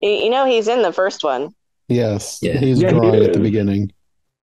You, 0.00 0.10
you 0.10 0.30
know, 0.30 0.44
he's 0.46 0.68
in 0.68 0.82
the 0.82 0.92
first 0.92 1.24
one. 1.24 1.54
Yes. 1.88 2.38
Yeah. 2.42 2.58
He's 2.58 2.80
Yeah, 2.82 2.90
he 2.92 2.98
drawing 2.98 3.24
at 3.24 3.32
the 3.32 3.40
beginning. 3.40 3.92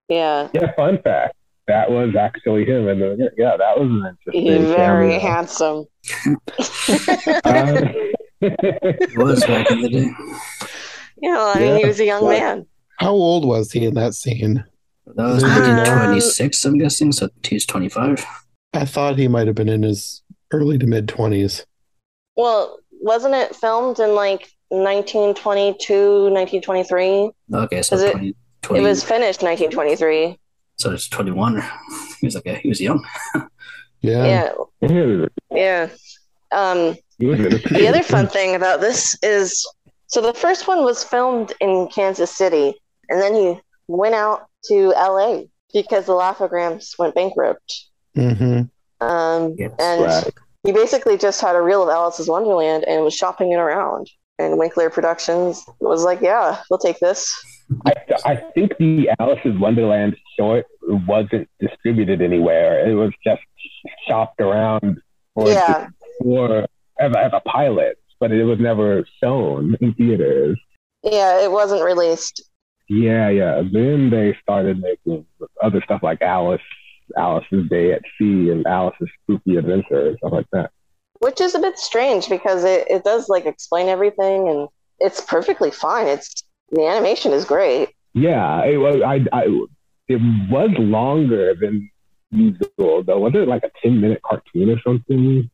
Yeah. 0.08 0.50
Yeah, 0.54 0.72
fun 0.76 1.02
fact. 1.04 1.36
That 1.68 1.92
was 1.92 2.16
actually 2.16 2.66
him 2.66 2.88
and 2.88 3.00
the 3.00 3.32
yeah, 3.38 3.56
that 3.58 3.80
was 3.80 3.88
an 3.90 4.18
interesting 4.34 4.42
He's 4.62 4.76
very 4.76 5.20
cameo. 5.20 5.30
handsome. 5.30 5.86
Uh, 7.46 7.94
It 8.42 9.18
was 9.18 9.44
back 9.46 9.70
in 9.70 9.82
the 9.82 9.90
day. 9.90 10.10
Yeah, 11.22 11.32
know, 11.34 11.52
I 11.54 11.60
mean, 11.60 11.78
he 11.78 11.86
was 11.86 12.00
a 12.00 12.06
young 12.06 12.24
Yeah. 12.24 12.40
man. 12.40 12.66
How 13.00 13.12
old 13.12 13.46
was 13.46 13.72
he 13.72 13.86
in 13.86 13.94
that 13.96 14.14
scene? 14.16 14.64
That 15.16 15.26
was 15.26 15.44
Um, 15.44 15.86
26, 15.86 16.66
I'm 16.66 16.78
guessing, 16.78 17.12
so 17.12 17.30
he's 17.44 17.66
25. 17.66 18.26
I 18.74 18.86
thought 18.86 19.18
he 19.18 19.28
might 19.28 19.48
have 19.48 19.56
been 19.56 19.70
in 19.70 19.84
his 19.84 20.22
early 20.52 20.78
to 20.78 20.86
mid 20.88 21.08
20s. 21.08 21.66
Well, 22.36 22.80
wasn't 23.02 23.34
it 23.36 23.56
filmed 23.56 24.00
in 24.00 24.14
like 24.16 24.50
1922, 24.70 26.30
1923? 26.32 27.32
Okay, 27.54 27.82
so 27.82 27.96
Is 27.96 28.02
it- 28.04 28.12
20, 28.12 28.36
20 28.62 28.84
It 28.84 28.88
was 28.88 29.04
finished 29.04 29.42
1923. 29.42 30.38
so 30.78 30.92
it's 30.92 31.08
21. 31.10 31.62
He 32.20 32.28
was 32.28 32.36
like, 32.36 32.46
a, 32.46 32.56
he 32.56 32.70
was 32.70 32.82
young. 32.82 33.04
Yeah. 34.02 34.52
Yeah, 34.82 34.90
Yeah, 34.90 35.26
yeah. 35.52 35.90
Um, 36.54 36.96
the 37.18 37.86
other 37.90 38.02
fun 38.02 38.28
thing 38.36 38.56
about 38.56 38.80
this 38.80 39.18
is 39.22 39.68
so 40.08 40.22
the 40.22 40.34
first 40.34 40.70
one 40.70 40.86
was 40.86 41.04
filmed 41.04 41.52
in 41.60 41.90
Kansas 41.94 42.32
City, 42.34 42.76
and 43.10 43.20
then 43.22 43.34
he 43.36 43.60
went 43.90 44.16
out 44.16 44.48
to 44.66 44.90
LA 44.90 45.44
because 45.74 46.06
the 46.06 46.14
Laugh-O-Grams 46.14 46.96
went 47.00 47.16
bankrupt. 47.16 47.86
hmm 48.16 48.62
Um, 49.02 49.56
Yes, 49.58 49.72
and 49.80 50.02
right. 50.04 50.34
he 50.64 50.72
basically 50.72 51.18
just 51.18 51.40
had 51.42 51.56
a 51.56 51.62
reel 51.62 51.84
of 51.84 51.90
Alice's 51.90 52.28
Wonderland 52.28 52.84
and 52.88 53.04
was 53.04 53.14
shopping 53.16 53.52
it 53.52 53.58
around. 53.58 54.10
And 54.40 54.58
Winkler 54.58 54.90
Productions 54.90 55.66
was 55.82 56.04
like, 56.06 56.22
"Yeah, 56.22 56.62
we'll 56.70 56.80
take 56.80 57.00
this." 57.00 57.30
I, 57.86 57.94
I 58.26 58.36
think 58.56 58.78
the 58.78 59.10
Alice's 59.20 59.60
Wonderland 59.60 60.16
short 60.38 60.66
wasn't 60.82 61.50
distributed 61.60 62.22
anywhere. 62.22 62.88
It 62.90 62.94
was 62.96 63.12
just 63.24 63.42
shopped 64.08 64.40
around 64.42 65.02
for, 65.36 65.50
Yeah, 65.50 65.88
for 66.24 66.66
as, 67.00 67.12
a- 67.14 67.20
as 67.20 67.32
a 67.34 67.42
pilot, 67.42 67.98
but 68.20 68.32
it 68.32 68.44
was 68.46 68.60
never 68.60 69.06
shown 69.22 69.76
in 69.82 69.94
theaters. 69.94 70.58
yeah, 71.04 71.42
it 71.44 71.52
wasn't 71.52 71.84
released. 71.84 72.42
Yeah, 72.90 73.30
yeah. 73.30 73.62
Then 73.72 74.10
they 74.10 74.36
started 74.42 74.82
making 74.82 75.26
other 75.62 75.82
stuff 75.86 76.02
like 76.04 76.22
Alice, 76.22 76.62
Alice's 77.18 77.70
Day 77.70 77.94
at 77.94 78.02
Sea, 78.18 78.50
and 78.50 78.66
Alice's 78.68 79.08
Spooky 79.24 79.58
Adventure, 79.58 80.08
and 80.10 80.18
stuff 80.18 80.32
like 80.34 80.48
that. 80.52 80.72
which 81.20 81.40
is 81.40 81.54
a 81.56 81.60
bit 81.60 81.78
strange 81.78 82.28
because 82.30 82.64
it, 82.64 82.88
it 82.90 83.04
does 83.04 83.30
like 83.30 83.46
explain 83.46 83.88
everything 83.90 84.50
and 84.50 84.68
it's 85.00 85.22
perfectly 85.22 85.70
fine. 85.72 86.08
It's 86.08 86.44
the 86.72 86.86
animation 86.86 87.32
is 87.32 87.46
great. 87.46 87.90
Yeah, 88.14 88.66
it 88.66 88.78
was. 88.78 89.02
I, 89.06 89.26
I, 89.32 89.44
it 90.08 90.20
was 90.50 90.72
longer 90.80 91.54
than 91.56 91.90
usual, 92.32 93.04
though. 93.04 93.20
Was 93.20 93.34
it 93.36 93.48
like 93.48 93.64
a 93.64 93.72
ten-minute 93.84 94.22
cartoon 94.24 94.70
or 94.72 94.82
something? 94.82 95.50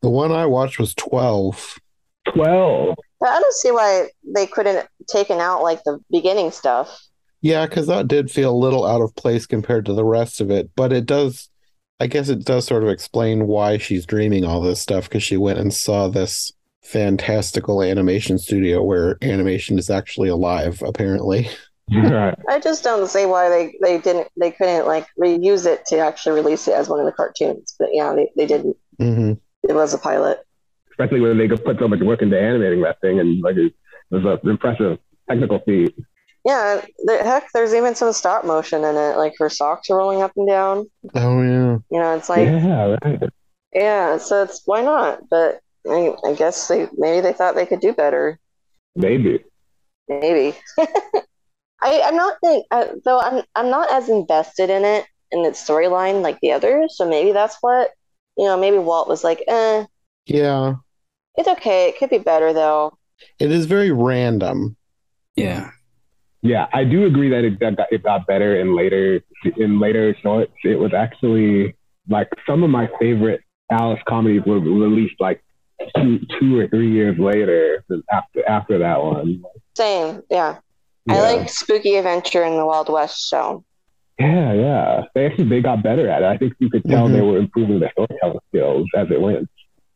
The 0.00 0.08
one 0.10 0.32
I 0.32 0.46
watched 0.46 0.78
was 0.78 0.94
12. 0.94 1.78
Twelve. 2.32 2.96
But 3.20 3.30
I 3.30 3.40
don't 3.40 3.54
see 3.54 3.70
why 3.70 4.08
they 4.24 4.46
couldn't 4.46 4.88
taken 5.08 5.38
out 5.40 5.62
like 5.62 5.84
the 5.84 6.00
beginning 6.10 6.50
stuff. 6.50 7.06
Yeah, 7.42 7.66
because 7.66 7.86
that 7.86 8.08
did 8.08 8.30
feel 8.30 8.50
a 8.50 8.56
little 8.56 8.86
out 8.86 9.00
of 9.00 9.14
place 9.14 9.46
compared 9.46 9.86
to 9.86 9.94
the 9.94 10.04
rest 10.04 10.40
of 10.40 10.50
it. 10.50 10.70
But 10.74 10.92
it 10.92 11.06
does, 11.06 11.48
I 11.98 12.06
guess 12.06 12.28
it 12.28 12.44
does 12.44 12.66
sort 12.66 12.82
of 12.82 12.90
explain 12.90 13.46
why 13.46 13.78
she's 13.78 14.06
dreaming 14.06 14.44
all 14.44 14.60
this 14.60 14.80
stuff 14.80 15.04
because 15.04 15.22
she 15.22 15.36
went 15.36 15.58
and 15.58 15.72
saw 15.72 16.08
this 16.08 16.52
fantastical 16.82 17.82
animation 17.82 18.38
studio 18.38 18.82
where 18.82 19.16
animation 19.22 19.78
is 19.78 19.90
actually 19.90 20.28
alive, 20.28 20.82
apparently. 20.82 21.48
right. 21.90 22.38
I 22.48 22.60
just 22.60 22.84
don't 22.84 23.08
see 23.08 23.26
why 23.26 23.48
they, 23.48 23.74
they 23.82 23.98
didn't 23.98 24.28
they 24.36 24.50
couldn't 24.50 24.86
like 24.86 25.06
reuse 25.18 25.66
it 25.66 25.84
to 25.86 25.98
actually 25.98 26.40
release 26.40 26.68
it 26.68 26.74
as 26.74 26.88
one 26.88 27.00
of 27.00 27.06
the 27.06 27.12
cartoons. 27.12 27.74
But 27.78 27.88
yeah, 27.92 28.14
they, 28.14 28.30
they 28.36 28.46
didn't. 28.46 28.76
hmm 28.98 29.32
It 29.68 29.74
was 29.74 29.94
a 29.94 29.98
pilot. 29.98 30.40
Especially 31.00 31.20
when 31.20 31.38
they 31.38 31.48
could 31.48 31.64
put 31.64 31.78
so 31.78 31.88
much 31.88 32.00
work 32.00 32.20
into 32.20 32.38
animating 32.38 32.82
that 32.82 33.00
thing, 33.00 33.20
and 33.20 33.40
like 33.40 33.56
it 33.56 33.72
was 34.10 34.22
an 34.44 34.50
impressive 34.50 34.98
technical 35.28 35.58
feat. 35.60 35.94
Yeah, 36.44 36.84
the, 37.04 37.18
heck, 37.18 37.48
there's 37.52 37.72
even 37.72 37.94
some 37.94 38.12
stop 38.12 38.44
motion 38.44 38.84
in 38.84 38.96
it, 38.96 39.16
like 39.16 39.32
her 39.38 39.48
socks 39.48 39.88
are 39.88 39.96
rolling 39.96 40.20
up 40.20 40.32
and 40.36 40.46
down. 40.46 40.90
Oh, 41.14 41.42
yeah. 41.42 41.78
You 41.90 42.00
know, 42.00 42.16
it's 42.16 42.28
like 42.28 42.46
yeah, 42.46 42.96
right. 43.02 43.22
yeah, 43.72 44.18
so 44.18 44.42
it's 44.42 44.62
why 44.66 44.82
not? 44.82 45.20
But 45.30 45.60
I, 45.88 46.14
I 46.22 46.34
guess 46.34 46.68
they 46.68 46.86
maybe 46.98 47.22
they 47.22 47.32
thought 47.32 47.54
they 47.54 47.66
could 47.66 47.80
do 47.80 47.94
better. 47.94 48.38
Maybe. 48.94 49.42
Maybe. 50.06 50.54
I 51.82 52.02
I'm 52.02 52.16
not 52.16 52.36
think 52.44 52.66
uh, 52.70 52.88
though 53.06 53.20
I'm 53.20 53.42
I'm 53.54 53.70
not 53.70 53.90
as 53.90 54.10
invested 54.10 54.68
in 54.68 54.84
it 54.84 55.06
in 55.30 55.46
its 55.46 55.66
storyline 55.66 56.20
like 56.20 56.38
the 56.40 56.52
others. 56.52 56.96
So 56.98 57.08
maybe 57.08 57.32
that's 57.32 57.56
what 57.62 57.90
you 58.36 58.44
know. 58.44 58.58
Maybe 58.58 58.76
Walt 58.78 59.08
was 59.08 59.24
like, 59.24 59.42
eh, 59.48 59.86
Yeah. 60.26 60.74
It's 61.36 61.48
okay. 61.48 61.88
It 61.88 61.98
could 61.98 62.10
be 62.10 62.18
better 62.18 62.52
though. 62.52 62.96
It 63.38 63.50
is 63.50 63.66
very 63.66 63.90
random. 63.90 64.76
Yeah. 65.36 65.70
Yeah, 66.42 66.66
I 66.72 66.84
do 66.84 67.04
agree 67.04 67.28
that 67.30 67.44
it 67.44 67.58
got 67.60 67.74
it 67.92 68.02
got 68.02 68.26
better 68.26 68.58
in 68.58 68.74
later 68.74 69.20
in 69.58 69.78
later 69.78 70.16
shorts. 70.22 70.52
It 70.64 70.78
was 70.78 70.94
actually 70.94 71.76
like 72.08 72.28
some 72.46 72.62
of 72.62 72.70
my 72.70 72.88
favorite 72.98 73.42
Alice 73.70 74.00
comedies 74.08 74.42
were 74.46 74.58
released 74.58 75.16
like 75.20 75.42
two 75.96 76.18
two 76.38 76.58
or 76.58 76.66
three 76.68 76.90
years 76.90 77.18
later 77.18 77.84
after 78.10 78.48
after 78.48 78.78
that 78.78 79.02
one. 79.02 79.42
Same. 79.76 80.22
Yeah. 80.30 80.58
Yeah. 81.06 81.14
I 81.14 81.34
like 81.36 81.50
Spooky 81.50 81.96
Adventure 81.96 82.42
in 82.42 82.56
the 82.56 82.64
Wild 82.64 82.88
West 82.88 83.28
so. 83.28 83.64
Yeah, 84.18 84.52
yeah. 84.54 85.04
They 85.14 85.26
actually 85.26 85.48
they 85.50 85.60
got 85.60 85.82
better 85.82 86.08
at 86.08 86.22
it. 86.22 86.26
I 86.26 86.38
think 86.38 86.54
you 86.58 86.70
could 86.70 86.84
tell 86.84 87.08
Mhm. 87.08 87.12
they 87.12 87.20
were 87.22 87.38
improving 87.38 87.80
their 87.80 87.90
storytelling 87.92 88.38
skills 88.48 88.86
as 88.96 89.10
it 89.10 89.20
went. 89.20 89.48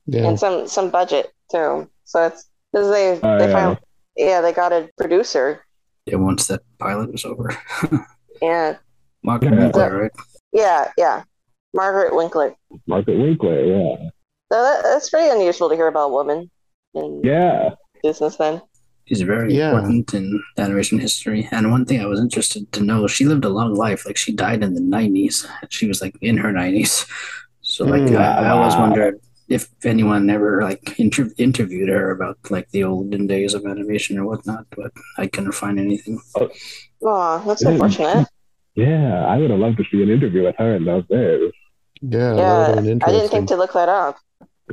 Yeah. 0.07 0.29
and 0.29 0.39
some 0.39 0.67
some 0.69 0.91
budget 0.91 1.33
too. 1.51 1.89
So 2.05 2.27
it's 2.27 2.47
because 2.73 2.91
they 2.91 3.19
Oh, 3.23 3.39
they 3.39 3.47
yeah. 3.47 3.53
found 3.53 3.79
yeah 4.17 4.41
they 4.41 4.53
got 4.53 4.73
a 4.73 4.89
producer. 4.99 5.65
Yeah, 6.07 6.17
once 6.17 6.47
that 6.49 6.61
pilot 6.79 7.11
was 7.13 7.25
over. 7.25 7.57
Yeah, 8.43 8.77
Margaret 9.23 9.55
Yeah. 9.55 9.61
Winkler, 9.61 10.03
right? 10.03 10.11
yeah, 10.53 10.91
yeah. 10.99 11.23
Margaret 11.73 12.15
Winkler. 12.15 12.55
Margaret 12.87 13.17
Winkler, 13.17 13.65
yeah. 13.65 13.97
So 14.53 14.61
that, 14.63 14.83
that's 14.83 15.09
pretty 15.09 15.31
unusual 15.31 15.69
to 15.71 15.77
hear 15.77 15.87
about 15.87 16.07
a 16.11 16.13
woman 16.13 16.51
in 16.95 17.23
Yeah. 17.25 17.71
business. 18.03 18.37
Then 18.37 18.61
She's 19.07 19.23
very 19.23 19.55
Yeah. 19.55 19.71
important 19.71 20.13
in 20.15 20.43
animation 20.59 20.99
history. 20.99 21.49
And 21.53 21.71
one 21.71 21.85
thing 21.85 22.01
I 22.01 22.07
was 22.07 22.21
interested 22.21 22.71
to 22.73 22.83
know, 22.83 23.07
she 23.07 23.25
lived 23.25 23.45
a 23.45 23.49
long 23.49 23.75
life. 23.75 24.05
Like 24.05 24.17
she 24.17 24.33
died 24.33 24.63
in 24.65 24.75
the 24.75 24.81
nineties. 24.81 25.47
She 25.71 25.87
was 25.87 26.03
like 26.03 26.17
in 26.21 26.37
her 26.39 26.53
nineties. 26.53 27.07
So 27.63 27.85
like 27.87 28.03
Mm. 28.03 28.19
I, 28.19 28.47
I 28.47 28.49
always 28.51 28.75
wondered 28.77 29.21
if 29.49 29.69
anyone 29.85 30.29
ever 30.31 30.63
like 30.63 30.99
inter- 30.99 31.31
interviewed 31.39 31.89
her 31.89 32.11
about 32.11 32.39
like 32.51 32.69
the 32.71 32.85
olden 32.85 33.27
days 33.27 33.55
of 33.55 33.65
animation 33.67 34.19
or 34.19 34.25
whatnot, 34.27 34.67
but 34.77 34.93
I 35.19 35.27
couldn't 35.27 35.53
find 35.53 35.79
anything. 35.79 36.21
oh, 36.37 37.43
that's 37.47 37.63
Yeah. 37.63 37.71
unfortunate. 37.71 38.29
Yeah. 38.77 39.25
I 39.27 39.37
would 39.39 39.51
have 39.51 39.61
loved 39.61 39.77
to 39.79 39.85
see 39.91 40.03
an 40.03 40.11
interview 40.11 40.43
with 40.43 40.57
her 40.59 40.75
in 40.75 40.85
those 40.85 41.07
days. 41.07 41.53
Yeah. 42.01 42.35
Yeah, 42.37 42.73
I 42.77 43.13
didn't 43.13 43.31
think 43.31 43.47
to 43.49 43.57
look 43.57 43.73
that 43.75 43.89
up. 43.89 44.17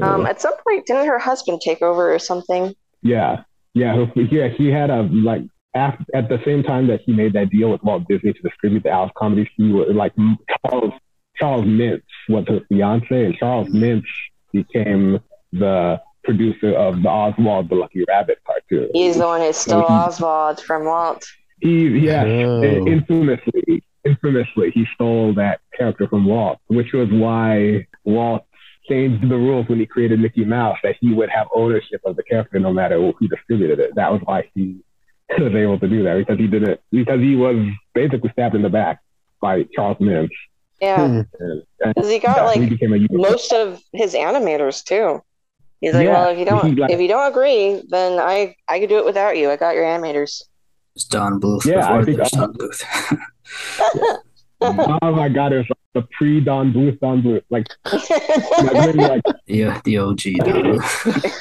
Um, 0.01 0.25
at 0.25 0.41
some 0.41 0.53
point, 0.65 0.87
didn't 0.87 1.05
her 1.05 1.19
husband 1.19 1.61
take 1.63 1.83
over 1.83 2.11
or 2.11 2.17
something? 2.17 2.73
Yeah, 3.03 3.43
yeah, 3.75 4.05
yeah. 4.15 4.47
He 4.49 4.67
had 4.71 4.89
a 4.89 5.03
like 5.03 5.43
af 5.75 5.95
at 6.15 6.29
the 6.29 6.39
same 6.45 6.63
time 6.63 6.87
that 6.87 7.01
he 7.05 7.13
made 7.13 7.33
that 7.33 7.49
deal 7.51 7.69
with 7.69 7.83
Walt 7.83 8.03
Disney 8.09 8.33
to 8.33 8.41
distribute 8.41 8.83
the 8.83 8.89
Alice 8.89 9.11
comedies. 9.15 9.47
He 9.55 9.71
was 9.71 9.89
like 9.93 10.13
Charles 10.65 10.93
Charles 11.35 11.65
Mintz 11.65 12.01
was 12.27 12.45
his 12.47 12.61
fiance, 12.69 13.25
and 13.25 13.35
Charles 13.35 13.67
Mintz 13.69 14.03
became 14.53 15.19
the 15.51 16.01
producer 16.23 16.73
of 16.73 17.01
the 17.01 17.09
Oswald 17.09 17.69
the 17.69 17.75
Lucky 17.75 18.03
Rabbit 18.07 18.39
cartoon. 18.45 18.89
He's 18.93 19.17
the 19.17 19.25
one 19.25 19.41
who 19.41 19.51
stole 19.53 19.81
he- 19.81 19.85
Oswald 19.93 20.61
from 20.61 20.85
Walt. 20.85 21.25
He 21.61 21.87
yeah, 21.87 22.23
Oh. 22.23 22.63
infamously 22.87 23.83
infamously 24.03 24.71
he 24.71 24.85
stole 24.95 25.33
that 25.35 25.59
character 25.77 26.07
from 26.07 26.25
Walt, 26.25 26.59
which 26.67 26.91
was 26.93 27.09
why 27.11 27.85
Walt 28.03 28.43
changed 28.89 29.21
the 29.29 29.35
rules 29.37 29.67
when 29.69 29.79
he 29.79 29.85
created 29.85 30.19
Mickey 30.19 30.43
Mouse 30.43 30.77
that 30.83 30.95
he 30.99 31.13
would 31.13 31.29
have 31.29 31.47
ownership 31.53 32.01
of 32.03 32.15
the 32.15 32.23
character 32.23 32.59
no 32.59 32.73
matter 32.73 32.95
who 33.11 33.27
distributed 33.27 33.79
it. 33.79 33.93
That 33.95 34.11
was 34.11 34.21
why 34.25 34.49
he 34.55 34.77
was 35.37 35.53
able 35.53 35.79
to 35.79 35.87
do 35.87 36.03
that 36.03 36.17
because 36.17 36.39
he 36.39 36.47
did 36.47 36.63
it 36.67 36.81
because 36.91 37.19
he 37.19 37.35
was 37.35 37.55
basically 37.93 38.29
stabbed 38.31 38.55
in 38.55 38.61
the 38.63 38.69
back 38.69 38.99
by 39.39 39.63
Charles 39.75 39.97
Mintz. 39.97 40.29
Yeah, 40.81 40.97
Hmm. 41.07 41.21
And, 41.39 41.63
and 41.81 41.93
because 41.95 42.09
he 42.09 42.17
got 42.19 42.35
that's 42.37 42.55
when 42.57 42.63
he 42.65 42.69
like 42.71 42.79
became 42.79 42.93
a 42.93 43.07
most 43.11 43.53
of 43.53 43.81
his 43.93 44.13
animators 44.15 44.83
too. 44.83 45.21
He's 45.79 45.93
like, 45.93 46.05
Yeah, 46.05 46.13
well, 46.13 46.29
if 46.31 46.39
you 46.39 46.45
don't, 46.45 46.77
like- 46.77 46.91
if 46.91 46.99
you 46.99 47.07
don't 47.07 47.31
agree, 47.31 47.81
then 47.89 48.19
I, 48.19 48.55
I 48.67 48.79
could 48.79 48.89
do 48.89 48.97
it 48.97 49.05
without 49.05 49.37
you. 49.37 49.49
I 49.51 49.57
got 49.57 49.75
your 49.75 49.83
animators. 49.83 50.41
It's 50.95 51.05
Don 51.05 51.39
Bluth 51.39 51.65
Yeah, 51.65 51.91
I 51.91 52.03
think- 52.03 52.17
Don 52.31 52.53
Bluth. 52.53 52.83
oh 54.61 55.11
my 55.15 55.29
god, 55.29 55.53
it 55.53 55.57
was 55.57 55.65
like 55.69 55.77
the 55.93 56.07
pre 56.17 56.39
Don 56.41 56.71
Bluth 56.73 56.99
Don 56.99 57.21
Bluth. 57.21 57.43
Like, 57.49 57.67
like, 57.91 58.73
really, 58.73 58.93
like 58.93 59.21
yeah, 59.47 59.81
the 59.85 59.97
OG 59.97 60.21
Don 60.39 60.79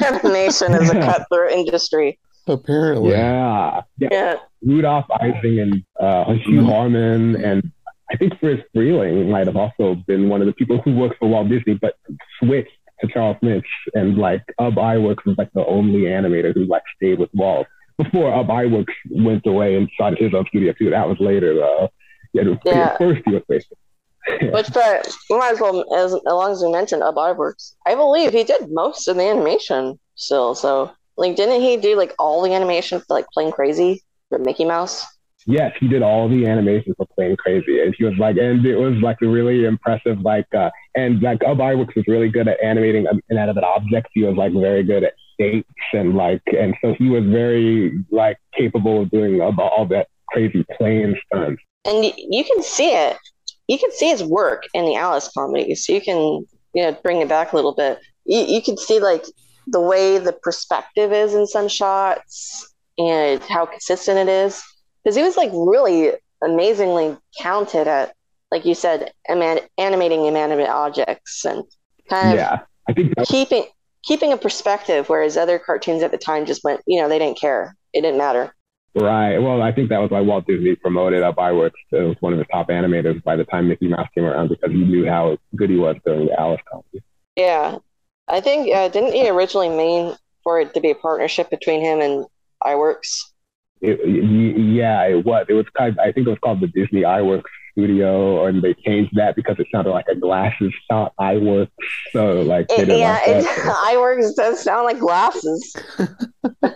Animation 0.22 0.72
is 0.74 0.90
a 0.90 1.00
cutthroat 1.00 1.52
industry. 1.52 2.18
Apparently. 2.46 3.10
yeah. 3.10 3.82
Yeah. 3.98 4.08
Yeah, 4.10 4.34
Rudolph 4.62 5.04
Ising 5.20 5.60
and 5.60 5.84
uh, 6.00 6.24
Hugh 6.32 6.62
Mhm. 6.62 6.66
Harman 6.72 7.44
and 7.44 7.70
I 8.10 8.16
think 8.16 8.38
Friz 8.40 8.58
Freleng 8.74 9.30
might 9.30 9.46
have 9.46 9.56
also 9.56 9.94
been 10.06 10.28
one 10.28 10.40
of 10.40 10.46
the 10.46 10.52
people 10.52 10.80
who 10.82 10.94
worked 10.94 11.18
for 11.18 11.28
Walt 11.28 11.48
Disney, 11.48 11.74
but 11.74 11.94
switched 12.42 12.70
to 13.00 13.08
Charles 13.08 13.36
Mintz. 13.42 13.62
And 13.94 14.18
like 14.18 14.42
Ub 14.58 14.74
Iwerks 14.74 15.24
was 15.24 15.36
like 15.38 15.52
the 15.52 15.64
only 15.66 16.02
animator 16.02 16.52
who 16.52 16.64
like 16.64 16.82
stayed 16.96 17.18
with 17.18 17.30
Walt 17.34 17.66
before 17.98 18.34
Ub 18.34 18.48
Iwerks 18.48 18.94
went 19.10 19.46
away 19.46 19.76
and 19.76 19.88
started 19.94 20.18
his 20.18 20.34
own 20.34 20.46
studio 20.48 20.72
too. 20.78 20.90
That 20.90 21.08
was 21.08 21.18
later 21.20 21.54
though. 21.54 21.88
Yeah, 22.32 22.54
Yeah. 22.64 22.96
first 22.98 23.22
he 23.24 23.32
was 23.32 23.42
based. 23.48 23.72
which 24.52 24.72
but 24.72 25.08
we 25.28 25.38
might 25.38 25.52
as 25.52 25.60
well 25.60 25.94
as, 25.94 26.14
as 26.14 26.20
long 26.24 26.52
as 26.52 26.62
we 26.62 26.70
mentioned 26.70 27.02
Ub 27.02 27.14
Iwerks, 27.14 27.74
I 27.86 27.94
believe 27.94 28.32
he 28.32 28.44
did 28.44 28.70
most 28.70 29.08
of 29.08 29.16
the 29.16 29.22
animation 29.22 29.98
still. 30.14 30.54
So 30.54 30.90
like, 31.16 31.36
didn't 31.36 31.60
he 31.60 31.76
do 31.76 31.96
like 31.96 32.14
all 32.18 32.42
the 32.42 32.54
animation 32.54 33.00
for 33.00 33.14
like 33.14 33.26
Plane 33.32 33.52
Crazy 33.52 34.02
for 34.28 34.38
Mickey 34.38 34.64
Mouse? 34.64 35.04
Yes, 35.50 35.72
he 35.80 35.88
did 35.88 36.02
all 36.02 36.28
the 36.28 36.46
animations 36.46 36.94
for 36.96 37.06
Plane 37.06 37.36
Crazy, 37.36 37.80
and 37.80 37.92
he 37.98 38.04
was 38.04 38.16
like, 38.18 38.36
and 38.36 38.64
it 38.64 38.76
was 38.76 38.94
like 39.02 39.16
a 39.20 39.26
really 39.26 39.64
impressive. 39.64 40.20
Like, 40.20 40.46
uh, 40.54 40.70
and 40.94 41.20
like 41.20 41.40
Ub 41.44 41.58
Iwerks 41.58 41.96
was 41.96 42.04
really 42.06 42.28
good 42.28 42.46
at 42.46 42.62
animating 42.62 43.06
inanimate 43.30 43.64
objects. 43.64 44.10
He 44.14 44.22
was 44.22 44.36
like 44.36 44.52
very 44.52 44.84
good 44.84 45.02
at 45.02 45.14
shapes 45.40 45.68
and 45.92 46.14
like, 46.14 46.42
and 46.56 46.76
so 46.80 46.94
he 46.94 47.08
was 47.08 47.24
very 47.24 48.04
like 48.12 48.38
capable 48.56 49.02
of 49.02 49.10
doing 49.10 49.40
all, 49.40 49.52
all 49.60 49.86
that 49.86 50.06
crazy 50.28 50.64
plane 50.78 51.18
stunts. 51.26 51.60
And 51.84 52.04
you 52.04 52.44
can 52.44 52.62
see 52.62 52.94
it. 52.94 53.16
You 53.66 53.78
can 53.78 53.90
see 53.90 54.10
his 54.10 54.22
work 54.22 54.64
in 54.72 54.84
the 54.84 54.94
Alice 54.94 55.32
comedies. 55.36 55.84
So 55.84 55.92
you 55.92 56.00
can, 56.00 56.46
you 56.74 56.82
know, 56.82 56.96
bring 57.02 57.22
it 57.22 57.28
back 57.28 57.52
a 57.52 57.56
little 57.56 57.74
bit. 57.74 57.98
You, 58.24 58.38
you 58.40 58.62
can 58.62 58.76
see 58.76 59.00
like 59.00 59.24
the 59.66 59.80
way 59.80 60.18
the 60.18 60.32
perspective 60.32 61.12
is 61.12 61.34
in 61.34 61.48
some 61.48 61.66
shots 61.66 62.72
and 62.98 63.42
how 63.42 63.66
consistent 63.66 64.18
it 64.18 64.28
is 64.28 64.62
because 65.02 65.16
he 65.16 65.22
was 65.22 65.36
like 65.36 65.50
really 65.52 66.12
amazingly 66.42 67.16
talented 67.36 67.86
at 67.86 68.14
like 68.50 68.64
you 68.64 68.74
said 68.74 69.12
animating 69.28 70.26
inanimate 70.26 70.68
objects 70.68 71.44
and 71.44 71.64
kind 72.08 72.32
of 72.32 72.36
Yeah, 72.38 72.60
I 72.88 72.92
think 72.92 73.14
that, 73.16 73.26
keeping 73.26 73.64
keeping 74.02 74.32
a 74.32 74.36
perspective 74.36 75.08
whereas 75.08 75.36
other 75.36 75.58
cartoons 75.58 76.02
at 76.02 76.10
the 76.10 76.18
time 76.18 76.46
just 76.46 76.64
went 76.64 76.80
you 76.86 77.00
know 77.00 77.08
they 77.08 77.18
didn't 77.18 77.38
care 77.38 77.76
it 77.92 78.00
didn't 78.02 78.18
matter 78.18 78.54
right. 78.94 79.38
Well, 79.38 79.62
I 79.62 79.72
think 79.72 79.90
that 79.90 79.98
was 79.98 80.10
why 80.10 80.20
Walt 80.20 80.46
Disney 80.46 80.74
promoted 80.74 81.22
Ub 81.22 81.36
Iwerks 81.36 81.70
as 81.92 82.16
one 82.20 82.32
of 82.32 82.38
the 82.38 82.44
top 82.46 82.68
animators 82.70 83.22
by 83.22 83.36
the 83.36 83.44
time 83.44 83.68
Mickey 83.68 83.86
Mouse 83.88 84.08
came 84.14 84.24
around 84.24 84.48
because 84.48 84.70
he 84.72 84.78
knew 84.78 85.06
how 85.06 85.38
good 85.54 85.70
he 85.70 85.76
was 85.76 85.96
during 86.04 86.26
the 86.26 86.40
Alice 86.40 86.60
comedy. 86.70 87.04
yeah 87.36 87.78
i 88.28 88.40
think 88.40 88.74
uh, 88.74 88.88
didn't 88.88 89.12
he 89.12 89.28
originally 89.28 89.68
mean 89.68 90.16
for 90.42 90.60
it 90.60 90.74
to 90.74 90.80
be 90.80 90.90
a 90.90 90.94
partnership 90.94 91.50
between 91.50 91.80
him 91.80 92.00
and 92.00 92.26
Iwerks 92.64 93.29
It, 93.82 93.98
yeah, 94.58 95.04
it 95.06 95.24
was. 95.24 95.46
It 95.48 95.54
was 95.54 95.66
kind. 95.76 95.92
Of, 95.92 95.98
I 96.00 96.12
think 96.12 96.26
it 96.26 96.30
was 96.30 96.38
called 96.40 96.60
the 96.60 96.66
Disney 96.66 97.02
Iwerks 97.02 97.42
Studio, 97.72 98.44
and 98.46 98.60
they 98.62 98.74
changed 98.74 99.12
that 99.16 99.36
because 99.36 99.56
it 99.58 99.66
sounded 99.72 99.90
like 99.90 100.04
a 100.10 100.16
glasses 100.16 100.72
shop 100.90 101.14
iWorks. 101.18 101.68
So 102.12 102.42
like 102.42 102.66
It- 102.70 102.88
yeah 102.88 103.12
like 103.14 103.22
it, 103.26 103.44
iworks 103.94 104.34
does 104.36 104.62
sound 104.62 104.84
like 104.84 104.98
glasses 104.98 105.74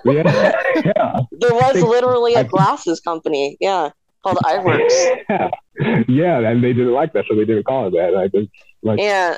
yeah, 0.04 0.52
yeah. 0.84 1.20
there 1.40 1.52
was 1.54 1.72
think- 1.74 1.88
literally 1.88 2.36
I 2.36 2.40
a 2.40 2.42
think- 2.44 2.52
glasses 2.52 3.00
company 3.00 3.56
yeah 3.60 3.90
called 4.22 4.38
iworks 4.44 5.18
yeah, 5.28 5.50
yeah, 6.08 6.38
and 6.48 6.64
they 6.64 6.72
didn't 6.72 6.92
like 6.94 7.12
that, 7.12 7.26
so 7.28 7.34
they 7.36 7.44
didn't 7.44 7.64
call 7.64 7.88
it 7.88 7.90
that. 7.90 8.16
I 8.16 8.28
just 8.28 8.48
like, 8.82 8.98
yeah 9.00 9.36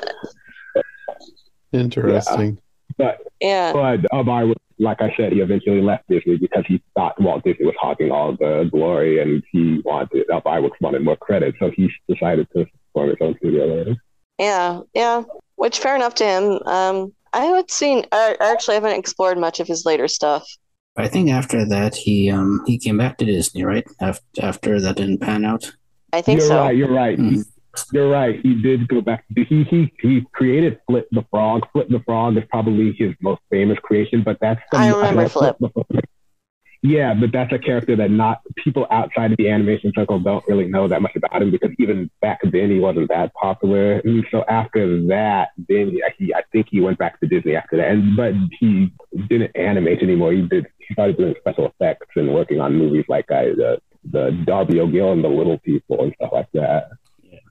Interesting. 1.73 2.59
but 2.97 3.19
yeah 3.41 3.73
but 3.73 3.99
um, 4.13 4.19
Ub 4.19 4.25
Iwerks, 4.27 4.55
like 4.79 5.01
I 5.01 5.13
said, 5.17 5.33
he 5.33 5.39
eventually 5.39 5.81
left 5.81 6.07
Disney 6.07 6.37
because 6.37 6.63
he 6.67 6.81
thought 6.93 7.19
Walt 7.21 7.43
Disney 7.43 7.65
was 7.65 7.75
hogging 7.79 8.11
all 8.11 8.33
the 8.37 8.69
glory, 8.71 9.21
and 9.21 9.43
he 9.51 9.81
wanted 9.83 10.29
Ub 10.31 10.43
Iwerks 10.43 10.79
wanted 10.81 11.03
more 11.03 11.17
credit, 11.17 11.55
so 11.59 11.71
he 11.75 11.89
decided 12.07 12.47
to 12.55 12.65
form 12.93 13.09
his 13.09 13.17
own 13.21 13.35
studio 13.37 13.65
later. 13.65 13.95
Yeah, 14.39 14.81
yeah. 14.93 15.23
Which 15.55 15.79
fair 15.79 15.95
enough 15.95 16.15
to 16.15 16.25
him. 16.25 16.59
Um, 16.65 17.13
I 17.33 17.45
haven't 17.45 17.71
seen. 17.71 18.05
I 18.11 18.35
I 18.39 18.51
actually 18.51 18.75
haven't 18.75 18.99
explored 18.99 19.37
much 19.37 19.59
of 19.59 19.67
his 19.67 19.85
later 19.85 20.07
stuff. 20.07 20.47
I 20.95 21.07
think 21.07 21.29
after 21.29 21.65
that 21.65 21.95
he 21.95 22.29
um 22.29 22.61
he 22.65 22.77
came 22.77 22.97
back 22.97 23.17
to 23.17 23.25
Disney, 23.25 23.63
right? 23.63 23.85
After 23.99 24.23
after 24.41 24.81
that 24.81 24.95
didn't 24.97 25.19
pan 25.19 25.45
out. 25.45 25.71
I 26.13 26.21
think 26.21 26.39
you're 26.39 26.47
so. 26.47 26.57
right. 26.59 26.75
You're 26.75 26.91
right. 26.93 27.17
Mhm. 27.17 27.43
You're 27.91 28.09
right. 28.09 28.39
He 28.41 28.61
did 28.61 28.87
go 28.87 29.01
back. 29.01 29.25
He 29.35 29.63
he 29.63 29.93
he 30.01 30.21
created 30.33 30.79
Flip 30.87 31.07
the 31.11 31.25
Frog. 31.29 31.67
Flip 31.71 31.87
the 31.89 32.01
Frog 32.05 32.37
is 32.37 32.43
probably 32.49 32.93
his 32.97 33.13
most 33.21 33.41
famous 33.49 33.77
creation, 33.79 34.23
but 34.23 34.37
that's 34.41 34.61
the, 34.71 34.77
I 34.77 34.89
remember 34.89 35.21
that's 35.21 35.33
Flip. 35.33 35.57
the- 35.59 36.01
yeah, 36.83 37.13
but 37.13 37.31
that's 37.31 37.51
a 37.51 37.57
character 37.57 37.95
that 37.95 38.11
not 38.11 38.41
people 38.63 38.85
outside 38.91 39.31
of 39.31 39.37
the 39.37 39.49
animation 39.49 39.91
circle 39.95 40.19
don't 40.19 40.47
really 40.47 40.67
know 40.67 40.87
that 40.87 41.01
much 41.01 41.15
about 41.15 41.41
him 41.41 41.49
because 41.49 41.71
even 41.79 42.09
back 42.21 42.39
then 42.43 42.69
he 42.69 42.79
wasn't 42.79 43.09
that 43.09 43.33
popular. 43.33 43.93
And 43.99 44.23
so 44.31 44.43
after 44.47 45.01
that, 45.07 45.49
then 45.67 45.89
he, 45.91 46.03
he 46.17 46.33
I 46.33 46.43
think 46.51 46.67
he 46.69 46.79
went 46.79 46.99
back 46.99 47.19
to 47.19 47.27
Disney 47.27 47.55
after 47.55 47.77
that. 47.77 47.89
And 47.89 48.15
but 48.15 48.33
he 48.59 48.93
didn't 49.27 49.55
animate 49.55 50.03
anymore. 50.03 50.33
He 50.33 50.43
did. 50.43 50.67
He 50.77 50.93
started 50.93 51.17
doing 51.17 51.35
special 51.39 51.65
effects 51.65 52.07
and 52.15 52.33
working 52.33 52.61
on 52.61 52.75
movies 52.75 53.05
like 53.09 53.29
uh, 53.31 53.41
the 53.55 53.81
the 54.09 54.43
Darby 54.45 54.79
O'Gill 54.79 55.11
and 55.13 55.23
the 55.23 55.29
Little 55.29 55.57
People 55.59 56.03
and 56.03 56.13
stuff 56.15 56.29
like 56.31 56.51
that. 56.53 56.91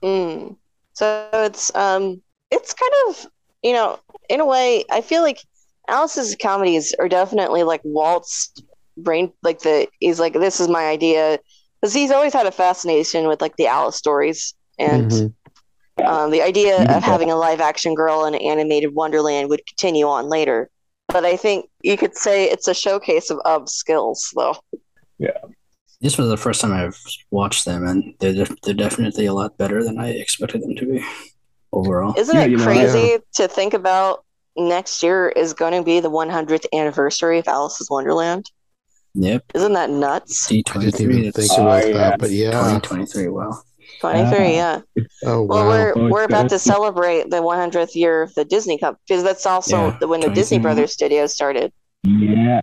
Mm. 0.03 0.57
So 0.93 1.29
it's 1.33 1.75
um, 1.75 2.23
it's 2.51 2.75
kind 2.75 2.93
of 3.09 3.27
you 3.63 3.73
know, 3.73 3.99
in 4.29 4.41
a 4.41 4.47
way, 4.47 4.85
I 4.91 5.01
feel 5.01 5.23
like 5.23 5.41
Alice's 5.89 6.37
comedies 6.41 6.95
are 6.99 7.09
definitely 7.09 7.63
like 7.65 7.81
Walt's 7.85 8.53
brain. 8.97 9.33
Like 9.43 9.61
the 9.61 9.89
he's 10.01 10.21
like, 10.21 10.35
this 10.35 10.61
is 10.61 10.69
my 10.69 10.87
idea, 10.87 11.39
because 11.81 11.93
he's 11.93 12.11
always 12.11 12.33
had 12.33 12.47
a 12.47 12.53
fascination 12.53 13.27
with 13.29 13.41
like 13.41 13.57
the 13.57 13.67
Alice 13.67 13.97
stories 13.97 14.55
and. 14.79 15.11
Mhm. 15.11 15.35
Um, 16.05 16.31
the 16.31 16.43
idea 16.43 16.83
of 16.95 17.03
having 17.03 17.31
a 17.31 17.37
live 17.37 17.59
action 17.59 17.95
girl 17.95 18.27
in 18.27 18.35
an 18.35 18.43
animated 18.43 18.95
Wonderland 18.95 19.49
would 19.49 19.67
continue 19.67 20.07
on 20.07 20.29
later. 20.29 20.69
But 21.09 21.25
I 21.25 21.39
think 21.39 21.71
you 21.81 21.97
could 21.97 22.15
say 22.15 22.45
it's 22.45 22.69
a 22.69 22.75
showcase 22.75 23.31
of 23.31 23.41
Ub's 23.47 23.73
skills, 23.73 24.31
though. 24.37 24.57
This 26.07 26.19
was 26.19 26.29
the 26.29 26.37
first 26.37 26.61
time 26.61 26.73
I've 26.73 26.97
watched 27.33 27.65
them, 27.65 27.85
and 27.85 28.15
they're 28.21 28.33
def- 28.33 28.61
they're 28.61 28.75
definitely 28.75 29.27
a 29.27 29.35
lot 29.35 29.59
better 29.59 29.83
than 29.83 29.99
I 29.99 30.11
expected 30.11 30.63
them 30.63 30.77
to 30.77 30.87
be 30.87 31.05
overall. 31.73 32.15
Isn't 32.17 32.37
Yeah, 32.37 32.45
it 32.45 32.51
you 32.53 32.59
know, 32.59 32.63
crazy 32.65 33.15
uh, 33.15 33.19
to 33.35 33.49
think 33.49 33.75
about 33.75 34.25
next 34.57 35.03
year 35.03 35.29
is 35.31 35.53
going 35.53 35.73
to 35.73 35.83
be 35.83 35.99
the 35.99 36.09
100th 36.09 36.65
anniversary 36.73 37.41
of 37.41 37.49
Alice's 37.49 37.91
Wonderland? 37.91 38.49
Yep, 39.15 39.47
Isn't 39.53 39.73
that 39.73 39.91
nuts? 39.91 40.47
D 40.47 40.63
I 40.65 40.71
twenty 40.71 40.91
didn't 40.93 41.11
even 41.19 41.33
think 41.33 41.51
about 41.51 41.83
Oh, 41.83 41.87
yeah. 41.89 41.93
that, 41.95 42.21
but 42.21 42.31
yeah. 42.31 42.61
twenty 42.61 42.81
twenty 42.83 43.07
three. 43.07 43.27
Wow. 43.27 43.63
23, 44.01 44.55
yeah. 44.55 44.83
Oh 45.25 45.43
wow. 45.43 45.47
Well, 45.57 45.69
we're 45.69 45.93
Oh, 45.97 46.09
we're 46.09 46.25
about 46.25 46.51
to 46.51 46.61
celebrate 46.61 47.31
the 47.31 47.43
100th 47.43 47.97
year 47.97 48.23
of 48.23 48.33
the 48.35 48.45
Disney 48.45 48.79
Cup 48.79 48.97
because 49.09 49.25
that's 49.25 49.45
also 49.45 49.89
Yeah, 49.89 49.97
the, 49.99 50.07
when 50.07 50.21
the 50.21 50.31
Disney 50.31 50.61
Brothers 50.61 50.93
Studios 50.93 51.35
started. 51.35 51.73
Yeah. 52.05 52.61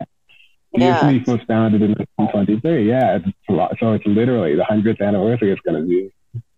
Yeah. 0.75 1.11
Disney 1.11 1.33
was 1.33 1.41
founded 1.47 1.81
in 1.81 1.91
1923. 1.91 2.87
Yeah, 2.89 3.17
it's 3.17 3.27
a 3.49 3.53
lot. 3.53 3.75
So 3.79 3.93
it's 3.93 4.05
literally 4.05 4.55
the 4.55 4.63
hundredth 4.65 5.01
anniversary. 5.01 5.51
It's 5.51 5.61
gonna 5.61 5.83
be 5.83 6.09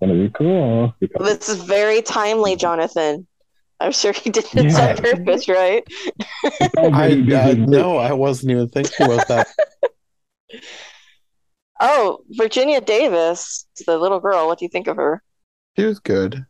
gonna 0.02 0.14
be 0.14 0.30
cool. 0.30 0.94
Because, 1.00 1.38
This 1.40 1.50
is 1.50 1.64
very 1.64 2.02
timely, 2.02 2.56
Jonathan. 2.56 3.28
I'm 3.82 3.92
sure 3.92 4.14
he 4.14 4.30
did 4.30 4.46
this 4.54 4.78
Yeah. 4.78 4.92
on 4.92 4.98
purpose, 4.98 5.50
right? 5.50 5.84
Oh, 6.78 6.92
I, 6.94 7.10
Disney- 7.16 7.36
I 7.36 7.54
no, 7.56 7.98
I 7.98 8.14
wasn't 8.14 8.52
even 8.52 8.70
thinking 8.70 9.06
about 9.06 9.28
that. 9.28 9.48
Oh, 11.82 12.20
Virginia 12.30 12.80
Davis, 12.80 13.68
the 13.86 13.98
little 13.98 14.20
girl. 14.22 14.48
What 14.48 14.60
do 14.60 14.66
you 14.66 14.70
think 14.70 14.88
of 14.88 14.96
her? 14.96 15.22
She 15.78 15.84
was 15.84 16.00
good. 16.00 16.46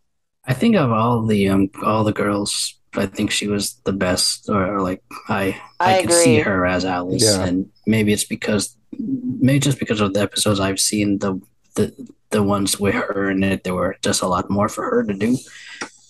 I 0.48 0.54
think 0.54 0.76
of 0.76 0.92
all 0.92 1.26
the 1.26 1.50
um 1.50 1.70
all 1.84 2.04
the 2.04 2.14
girls, 2.14 2.76
I 2.98 3.06
think 3.06 3.32
she 3.32 3.48
was 3.48 3.76
the 3.86 3.94
best, 3.94 4.50
or, 4.50 4.76
or 4.78 4.82
like 4.82 5.04
I 5.30 5.60
I 5.80 6.00
I, 6.00 6.02
could 6.02 6.12
see 6.14 6.40
her 6.40 6.66
as 6.66 6.86
Alice, 6.86 7.24
Yeah. 7.24 7.46
and 7.46 7.70
maybe 7.86 8.14
it's 8.14 8.24
because 8.26 8.76
maybe 8.98 9.60
just 9.60 9.80
because 9.80 10.02
of 10.02 10.14
the 10.14 10.22
episodes 10.22 10.60
I've 10.60 10.80
seen 10.80 11.20
the 11.20 11.40
the 11.76 11.94
the 12.30 12.44
ones 12.44 12.80
with 12.80 12.96
her 12.96 13.30
in 13.30 13.44
it, 13.44 13.64
there 13.64 13.76
were 13.76 13.96
just 14.02 14.22
a 14.22 14.28
lot 14.28 14.50
more 14.50 14.70
for 14.70 14.84
her 14.90 15.04
to 15.04 15.14
do, 15.14 15.38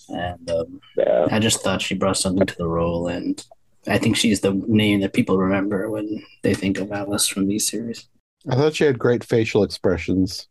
and 0.09 0.49
um, 0.51 0.81
Yeah. 0.97 1.27
I 1.31 1.39
just 1.39 1.61
thought 1.61 1.81
she 1.81 1.95
brought 1.95 2.17
something 2.17 2.45
to 2.45 2.55
the 2.57 2.67
role, 2.67 3.07
and 3.07 3.43
I 3.87 3.97
think 3.97 4.15
she's 4.17 4.41
the 4.41 4.53
name 4.67 5.01
that 5.01 5.13
people 5.13 5.37
remember 5.37 5.89
when 5.89 6.23
they 6.41 6.53
think 6.53 6.79
of 6.79 6.91
Alice 6.91 7.27
from 7.27 7.47
these 7.47 7.67
series. 7.69 8.07
I 8.49 8.55
thought 8.55 8.75
she 8.75 8.83
had 8.85 8.99
great 8.99 9.23
facial 9.23 9.63
expressions. 9.63 10.47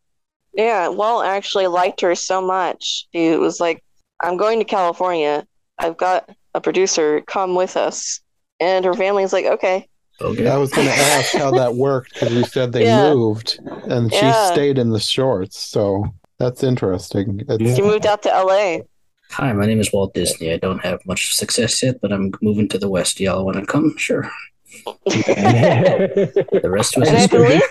Yeah, 0.53 0.89
Walt 0.89 1.25
actually 1.27 1.67
liked 1.67 2.01
her 2.03 2.15
so 2.15 2.41
much. 2.41 3.09
He 3.11 3.37
was 3.37 3.59
like, 3.59 3.83
I'm 4.23 4.37
going 4.37 4.61
to 4.61 4.65
California. 4.65 5.47
I've 5.79 5.97
got 5.97 6.29
a 6.55 6.61
producer. 6.61 7.21
Come 7.27 7.55
with 7.55 7.77
us. 7.77 8.21
And 8.61 8.85
her 8.85 8.95
family's 8.95 9.33
like, 9.33 9.47
okay. 9.47 9.89
Okay. 10.21 10.47
I 10.49 10.57
was 10.57 10.73
going 10.73 10.87
to 10.87 10.97
ask 10.97 11.37
how 11.37 11.53
that 11.53 11.75
worked 11.75 12.15
because 12.15 12.33
you 12.33 12.45
said 12.45 12.73
they 12.73 12.87
Yeah. 12.87 13.13
moved 13.13 13.59
and 13.85 14.13
she 14.13 14.27
Yeah. 14.27 14.53
stayed 14.53 14.79
in 14.79 14.91
the 14.91 15.01
shorts. 15.01 15.59
So 15.59 16.05
that's 16.39 16.63
interesting. 16.63 17.43
It's, 17.49 17.75
She 17.77 17.83
moved 17.83 18.07
out 18.07 18.23
to 18.23 18.29
LA. 18.31 18.79
Hi, 19.33 19.53
my 19.53 19.67
name 19.67 19.81
is 19.81 19.93
Walt 19.93 20.15
Disney. 20.15 20.53
I 20.53 20.59
don't 20.59 20.79
have 20.85 21.05
much 21.07 21.35
success 21.35 21.83
yet, 21.83 22.01
but 22.01 22.13
I'm 22.13 22.33
moving 22.41 22.69
to 22.69 22.79
the 22.79 22.89
West. 22.89 23.19
Y'all 23.19 23.45
want 23.45 23.57
to 23.59 23.67
come? 23.67 23.97
Sure. 23.97 24.31
The 25.07 26.61
rest 26.65 26.97
was 26.97 27.09
And 27.09 27.17
I 27.17 27.27
believe, 27.27 27.63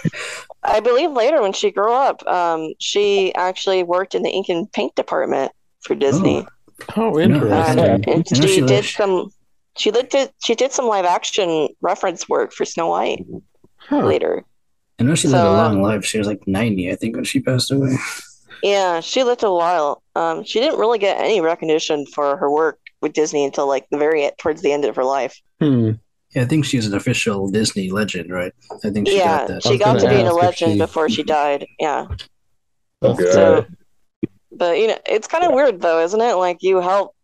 I 0.63 0.79
believe 0.79 1.11
later 1.11 1.41
when 1.41 1.53
she 1.53 1.71
grew 1.71 1.91
up, 1.93 2.25
um, 2.27 2.73
she 2.79 3.33
actually 3.35 3.83
worked 3.83 4.15
in 4.15 4.23
the 4.23 4.29
ink 4.29 4.49
and 4.49 4.71
paint 4.71 4.95
department 4.95 5.51
for 5.81 5.95
Disney. 5.95 6.45
oh, 6.45 6.47
I 6.89 6.99
know. 6.99 7.13
Um, 7.15 7.19
interesting. 7.19 7.79
and 7.79 8.07
I 8.07 8.39
know 8.39 8.47
she 8.47 8.47
she 8.47 8.61
did 8.61 8.85
some. 8.85 9.29
She 9.77 9.91
looked 9.91 10.15
at. 10.15 10.31
She 10.43 10.55
did 10.55 10.71
some 10.71 10.85
live 10.85 11.05
action 11.05 11.67
reference 11.81 12.27
work 12.29 12.53
for 12.53 12.65
Snow 12.65 12.87
White 12.89 13.25
Huh. 13.77 14.05
later. 14.05 14.43
I 14.99 15.03
know 15.03 15.15
she 15.15 15.27
lived 15.27 15.39
So, 15.41 15.51
a 15.51 15.57
long 15.57 15.81
life. 15.81 16.05
She 16.05 16.17
was 16.19 16.27
like 16.27 16.47
90, 16.47 16.91
I 16.91 16.95
think, 16.95 17.15
when 17.15 17.25
she 17.25 17.39
passed 17.41 17.71
away. 17.71 17.95
Yeah, 18.61 18.99
she 19.01 19.23
lived 19.23 19.43
a 19.43 19.51
while. 19.51 20.03
Um, 20.15 20.43
she 20.43 20.59
didn't 20.61 20.79
really 20.79 20.99
get 20.99 21.19
any 21.19 21.41
recognition 21.41 22.05
for 22.05 22.37
her 22.37 22.49
work 22.49 22.79
with 23.01 23.11
Disney 23.13 23.43
until 23.43 23.67
like 23.67 23.85
the 23.91 23.97
very 23.97 24.29
towards 24.37 24.61
the 24.61 24.71
end 24.71 24.85
of 24.85 24.95
her 24.95 25.03
life. 25.03 25.37
Hmm. 25.59 25.91
Yeah, 26.35 26.43
I 26.43 26.45
think 26.45 26.63
she's 26.65 26.87
an 26.87 26.93
official 26.95 27.49
Disney 27.49 27.89
legend, 27.91 28.31
right? 28.31 28.53
I 28.83 28.89
think 28.91 29.07
she 29.07 29.17
yeah, 29.17 29.39
got 29.39 29.47
that. 29.49 29.63
She 29.63 29.77
got 29.77 29.99
to 29.99 30.05
gonna 30.07 30.31
a 30.31 30.33
legend 30.33 30.73
she- 30.73 30.77
before 30.77 31.09
she 31.09 31.23
died. 31.23 31.65
Yeah. 31.79 32.05
That's 33.01 33.19
Good. 33.19 33.33
So, 33.33 33.65
but 34.57 34.77
you 34.79 34.87
know, 34.87 34.97
it's 35.05 35.27
kind 35.27 35.43
of 35.45 35.51
weird 35.53 35.81
though, 35.81 35.99
isn't 36.03 36.19
it? 36.21 36.33
Like 36.35 36.57
you 36.61 36.79
help 36.81 37.15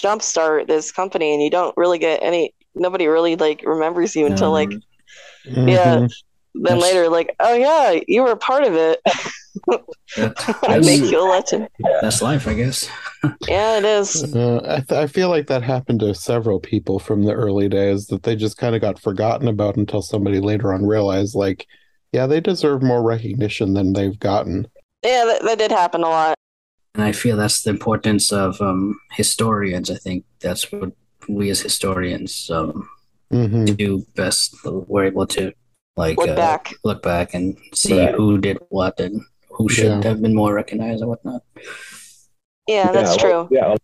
jumpstart 0.00 0.66
this 0.66 0.92
company, 0.92 1.32
and 1.34 1.42
you 1.42 1.50
don't 1.50 1.76
really 1.76 1.98
get 1.98 2.22
any. 2.22 2.54
Nobody 2.74 3.06
really 3.06 3.36
like 3.36 3.62
remembers 3.66 4.16
you 4.16 4.26
until 4.26 4.50
like 4.50 4.72
Um, 4.72 4.82
yeah. 5.68 5.96
Mhm. 5.98 6.12
then 6.54 6.76
Yes. 6.76 6.82
later, 6.82 7.08
like 7.08 7.34
oh 7.40 7.54
yeah, 7.54 8.00
you 8.08 8.22
were 8.22 8.32
a 8.32 8.36
part 8.36 8.64
of 8.64 8.74
it. 8.74 9.00
I 9.68 9.80
that's, 10.16 10.86
make 10.86 11.10
you 11.10 11.20
a 11.20 11.28
legend. 11.28 11.68
that's 12.00 12.22
life, 12.22 12.46
I 12.48 12.54
guess. 12.54 12.88
Yeah, 13.48 13.78
it 13.78 13.84
is. 13.84 14.34
Uh, 14.34 14.60
I, 14.66 14.76
th- 14.80 14.92
I 15.00 15.06
feel 15.06 15.28
like 15.28 15.46
that 15.46 15.62
happened 15.62 16.00
to 16.00 16.12
several 16.12 16.58
people 16.58 16.98
from 16.98 17.22
the 17.22 17.32
early 17.34 17.68
days 17.68 18.06
that 18.08 18.24
they 18.24 18.34
just 18.34 18.56
kind 18.56 18.74
of 18.74 18.80
got 18.80 18.98
forgotten 19.00 19.46
about 19.46 19.76
until 19.76 20.02
somebody 20.02 20.40
later 20.40 20.72
on 20.72 20.84
realized, 20.84 21.36
like, 21.36 21.66
yeah, 22.10 22.26
they 22.26 22.40
deserve 22.40 22.82
more 22.82 23.00
recognition 23.00 23.74
than 23.74 23.92
they've 23.92 24.18
gotten. 24.18 24.66
Yeah, 25.04 25.24
that, 25.26 25.42
that 25.42 25.58
did 25.58 25.70
happen 25.72 26.02
a 26.02 26.08
lot. 26.08 26.34
And 26.94 27.02
I 27.04 27.12
feel 27.12 27.36
that's 27.36 27.62
the 27.62 27.70
importance 27.70 28.32
of 28.32 28.60
um, 28.60 28.98
historians. 29.12 29.90
I 29.90 29.96
think 29.96 30.24
that's 30.40 30.70
what 30.70 30.92
we 31.28 31.50
as 31.50 31.60
historians 31.60 32.50
um, 32.50 32.88
hmm 33.30 33.64
do 33.64 34.04
best. 34.14 34.54
We're 34.64 35.06
able 35.06 35.26
to 35.28 35.52
like 35.96 36.18
Look 36.18 36.28
uh, 36.30 36.34
back. 36.36 36.74
look 36.84 37.02
back 37.02 37.34
and 37.34 37.56
see 37.74 37.98
Right. 37.98 38.14
who 38.14 38.38
did 38.38 38.58
what 38.68 39.00
and 39.00 39.22
who 39.50 39.68
should 39.68 39.86
Yeah. 39.86 40.02
have 40.04 40.20
been 40.22 40.34
more 40.34 40.52
recognized 40.54 41.00
and 41.00 41.08
whatnot. 41.10 41.42
Yeah, 42.68 42.92
that's 42.92 43.22
well, 43.22 43.46
true. 43.48 43.56
Yeah. 43.56 43.74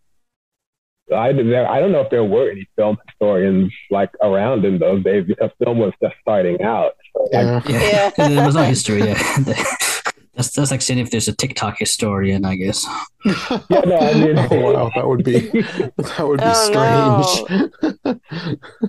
I, 1.15 1.29
I 1.29 1.79
don't 1.79 1.91
know 1.91 2.01
if 2.01 2.11
there 2.11 2.23
were 2.23 2.51
any 2.51 2.69
film 2.75 2.97
historians 3.07 3.73
like 3.89 4.11
around 4.21 4.63
in 4.65 4.77
those 4.77 5.03
days 5.03 5.25
because 5.27 5.49
film 5.63 5.79
was 5.79 5.93
just 6.01 6.15
starting 6.21 6.61
out. 6.61 6.91
So, 7.15 7.23
like, 7.33 7.67
Yeah. 7.67 8.11
Yeah. 8.17 8.27
there 8.29 8.45
was 8.45 8.53
no 8.55 8.63
history. 8.63 8.99
Yeah, 9.03 9.17
that's 10.39 10.51
that's 10.51 10.71
like 10.71 10.81
saying 10.81 10.99
if 10.99 11.11
there's 11.11 11.27
a 11.27 11.35
TikTok 11.35 11.77
historian, 11.77 12.45
I 12.45 12.55
guess. 12.55 12.85
Yeah, 13.25 13.81
no, 13.85 13.97
I 13.97 14.13
mean- 14.13 14.37
oh 14.39 14.73
wow, 14.73 14.89
that 14.95 15.05
would 15.05 15.23
be 15.25 15.39
that 15.97 16.19
would 16.27 16.39
be 16.39 16.45
Oh, 16.45 17.35
strange. 17.43 18.19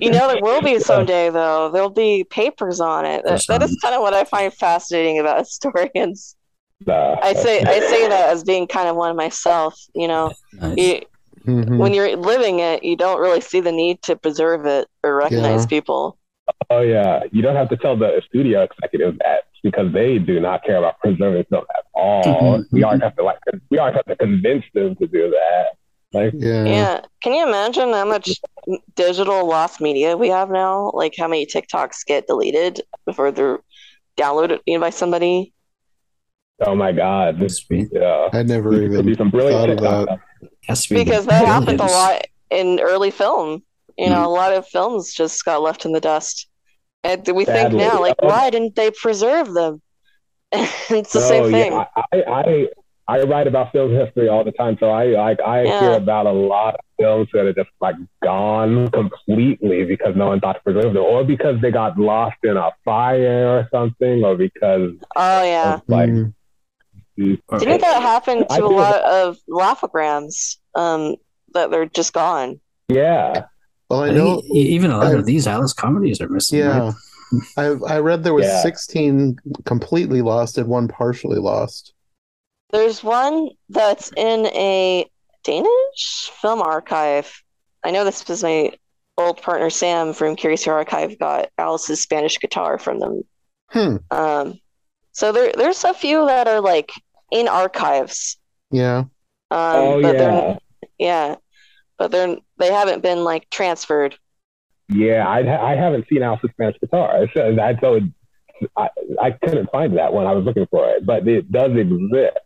You 0.00 0.10
know, 0.10 0.28
there 0.28 0.40
will 0.42 0.62
be 0.62 0.78
someday, 0.78 1.30
though. 1.30 1.70
There'll 1.72 1.90
be 1.90 2.24
papers 2.24 2.80
on 2.80 3.04
it. 3.04 3.24
That, 3.24 3.44
that 3.48 3.62
is 3.62 3.76
kind 3.82 3.94
of 3.94 4.00
what 4.02 4.14
I 4.14 4.22
find 4.24 4.52
fascinating 4.54 5.18
about 5.18 5.38
historians. 5.38 6.36
nah, 6.86 7.16
I 7.20 7.32
say 7.34 7.60
I 7.62 7.80
say 7.80 8.08
that 8.08 8.28
as 8.30 8.44
being 8.44 8.66
kind 8.68 8.88
of 8.88 8.94
one 8.96 9.16
myself. 9.16 9.74
You 9.94 10.06
know, 10.08 10.32
Nice. 10.52 10.76
you, 10.78 11.00
Mhm. 11.46 11.78
when 11.78 11.94
you're 11.94 12.16
living 12.16 12.60
it, 12.60 12.84
you 12.84 12.96
don't 12.96 13.18
really 13.20 13.40
see 13.40 13.60
the 13.60 13.72
need 13.72 14.02
to 14.02 14.14
preserve 14.14 14.66
it 14.66 14.86
or 15.02 15.16
recognize 15.16 15.62
Yeah. 15.62 15.66
people. 15.68 16.18
Oh 16.68 16.80
yeah, 16.82 17.22
you 17.32 17.42
don't 17.42 17.56
have 17.56 17.68
to 17.70 17.76
tell 17.76 17.96
the 17.96 18.20
studio 18.28 18.62
executive 18.62 19.18
that 19.18 19.44
because 19.62 19.92
they 19.92 20.18
do 20.18 20.40
not 20.40 20.64
care 20.64 20.76
about 20.78 20.98
preserving 21.00 21.44
film 21.50 21.64
at 21.76 21.84
all. 21.94 22.22
Mhm. 22.24 22.64
We 22.72 22.82
aren't 22.82 23.02
have 23.02 23.16
to 23.16 23.22
like 23.22 23.38
we 23.70 23.78
aren't 23.78 23.96
have 23.96 24.04
to 24.06 24.16
convince 24.16 24.64
them 24.74 24.94
to 24.96 25.06
do 25.06 25.30
that. 25.30 25.66
Like 26.12 26.32
Yeah. 26.36 26.64
Yeah. 26.64 27.00
Can 27.22 27.32
you 27.34 27.46
imagine 27.46 27.92
how 27.92 28.04
much 28.04 28.30
digital 28.96 29.46
lost 29.46 29.80
media 29.80 30.16
we 30.16 30.28
have 30.28 30.50
now? 30.50 30.90
Like 30.94 31.14
how 31.18 31.28
many 31.28 31.46
TikToks 31.46 32.04
get 32.06 32.26
deleted 32.26 32.80
before 33.06 33.30
they're 33.32 33.60
downloaded 34.18 34.60
by 34.80 34.90
somebody? 34.90 35.52
oh 36.66 36.74
my 36.74 36.92
god, 36.92 37.38
this 37.38 37.64
be- 37.64 37.86
yeah. 37.90 38.28
I 38.34 38.42
never 38.42 38.70
There 38.70 38.88
could 38.90 39.06
be 39.06 39.12
even 39.12 39.16
some 39.16 39.30
brilliant 39.30 39.60
thought 39.60 39.70
of 39.70 39.78
TikTok. 39.78 40.08
that. 40.42 40.50
has 40.68 40.84
to 40.86 40.94
be 40.94 41.04
Because 41.04 41.24
that 41.26 41.46
happened 41.46 41.80
a 41.80 41.84
lot 41.86 42.26
in 42.50 42.80
early 42.80 43.10
film. 43.10 43.62
You 43.96 44.10
know, 44.10 44.26
a 44.26 44.28
lot 44.28 44.52
of 44.52 44.66
films 44.68 45.12
just 45.14 45.42
got 45.44 45.62
left 45.62 45.84
in 45.86 45.92
the 45.92 46.00
dust. 46.00 46.48
And 47.02 47.26
we 47.34 47.44
think 47.44 47.72
now, 47.72 48.00
like, 48.00 48.16
Oh. 48.22 48.28
why 48.28 48.50
didn't 48.50 48.76
they 48.76 48.90
preserve 48.90 49.52
them? 49.52 49.80
it's 50.52 51.12
the 51.12 51.20
No, 51.20 51.26
same 51.28 51.50
thing. 51.50 51.72
Yeah, 51.72 51.84
I, 51.96 52.22
I 52.26 52.68
I 53.08 53.22
write 53.22 53.48
about 53.48 53.72
film 53.72 53.90
history 53.92 54.28
all 54.28 54.44
the 54.44 54.52
time, 54.52 54.76
so 54.78 54.90
I 54.90 55.06
like 55.06 55.40
I 55.40 55.62
Yeah. 55.62 55.80
hear 55.80 55.92
about 55.94 56.26
a 56.26 56.32
lot 56.32 56.74
of 56.74 56.80
films 56.98 57.28
that 57.32 57.44
are 57.46 57.52
just 57.52 57.70
like 57.80 57.96
gone 58.22 58.88
completely 58.90 59.84
because 59.84 60.14
no 60.14 60.28
one 60.28 60.40
thought 60.40 60.54
to 60.54 60.60
preserve 60.62 60.92
them, 60.94 61.02
or 61.02 61.24
because 61.24 61.60
they 61.60 61.70
got 61.70 61.98
lost 61.98 62.36
in 62.44 62.56
a 62.56 62.70
fire 62.84 63.48
or 63.48 63.68
something, 63.72 64.24
or 64.24 64.36
because 64.36 64.92
Oh 65.16 65.42
yeah. 65.42 65.74
of, 65.74 65.82
like 65.88 66.10
Mm. 66.10 66.34
Or- 67.48 67.58
Didn't 67.58 67.82
that 67.82 68.00
happen 68.00 68.38
to 68.38 68.52
a 68.52 68.56
feel- 68.56 68.74
lot 68.76 69.02
of 69.02 69.36
Laugh-O-Grams? 69.46 70.58
Um, 70.74 71.16
that 71.52 71.70
they're 71.70 71.84
just 71.84 72.12
gone. 72.14 72.60
yeah, 72.88 73.44
Well, 73.90 74.02
I 74.04 74.08
I 74.08 74.10
know. 74.12 74.42
even 74.52 74.90
a 74.90 74.98
lot 74.98 75.08
I- 75.08 75.12
of 75.18 75.26
these 75.26 75.46
Alice 75.46 75.72
comedies 75.72 76.20
are 76.20 76.28
missing. 76.28 76.60
Yeah, 76.60 76.78
right? 76.78 76.94
I 77.56 77.64
I 77.94 77.98
read 77.98 78.24
there 78.24 78.34
was 78.34 78.46
Yeah. 78.46 78.62
16 78.62 79.36
completely 79.64 80.22
lost 80.22 80.56
and 80.58 80.68
one 80.68 80.88
partially 80.88 81.38
lost. 81.38 81.92
There's 82.70 83.02
one 83.02 83.50
that's 83.68 84.12
in 84.16 84.46
a 84.46 85.06
Danish 85.42 86.30
film 86.40 86.62
archive. 86.62 87.42
I 87.82 87.90
know 87.90 88.04
this 88.04 88.20
because 88.20 88.42
my 88.44 88.72
old 89.18 89.42
partner 89.42 89.70
Sam 89.70 90.12
from 90.12 90.36
Curious 90.36 90.64
Your 90.66 90.76
Archive 90.76 91.18
got 91.18 91.48
Alice's 91.58 92.00
Spanish 92.00 92.38
guitar 92.38 92.78
from 92.78 93.00
them. 93.00 93.22
Hmm. 93.70 93.96
Um, 94.10 94.60
so 95.12 95.32
there, 95.32 95.52
there's 95.56 95.82
a 95.84 95.92
few 95.94 96.26
that 96.26 96.46
are 96.48 96.60
like 96.60 96.90
in 97.32 97.48
archives. 97.48 98.38
Yeah. 98.70 98.98
Um, 98.98 99.08
oh 99.50 100.02
but 100.02 100.14
yeah, 100.16 100.58
yeah, 100.98 101.34
but 102.00 102.10
they're 102.10 102.36
they 102.58 102.72
haven't 102.72 103.02
been 103.02 103.22
like 103.22 103.48
transferred. 103.50 104.16
yeah. 104.88 105.28
I 105.28 105.72
I 105.72 105.76
haven't 105.76 106.06
seen 106.08 106.22
Alice's 106.24 106.50
Spanish 106.52 106.76
guitar. 106.80 107.28
So 107.36 107.54
that's 107.54 107.78
so 107.80 108.00
I 108.76 108.88
I 109.22 109.30
couldn't 109.32 109.70
find 109.70 109.96
that 109.98 110.12
one. 110.12 110.26
I 110.26 110.32
was 110.32 110.44
looking 110.44 110.66
for 110.70 110.88
it, 110.90 111.06
but 111.06 111.28
it 111.28 111.52
does 111.52 111.76
exist. 111.76 112.36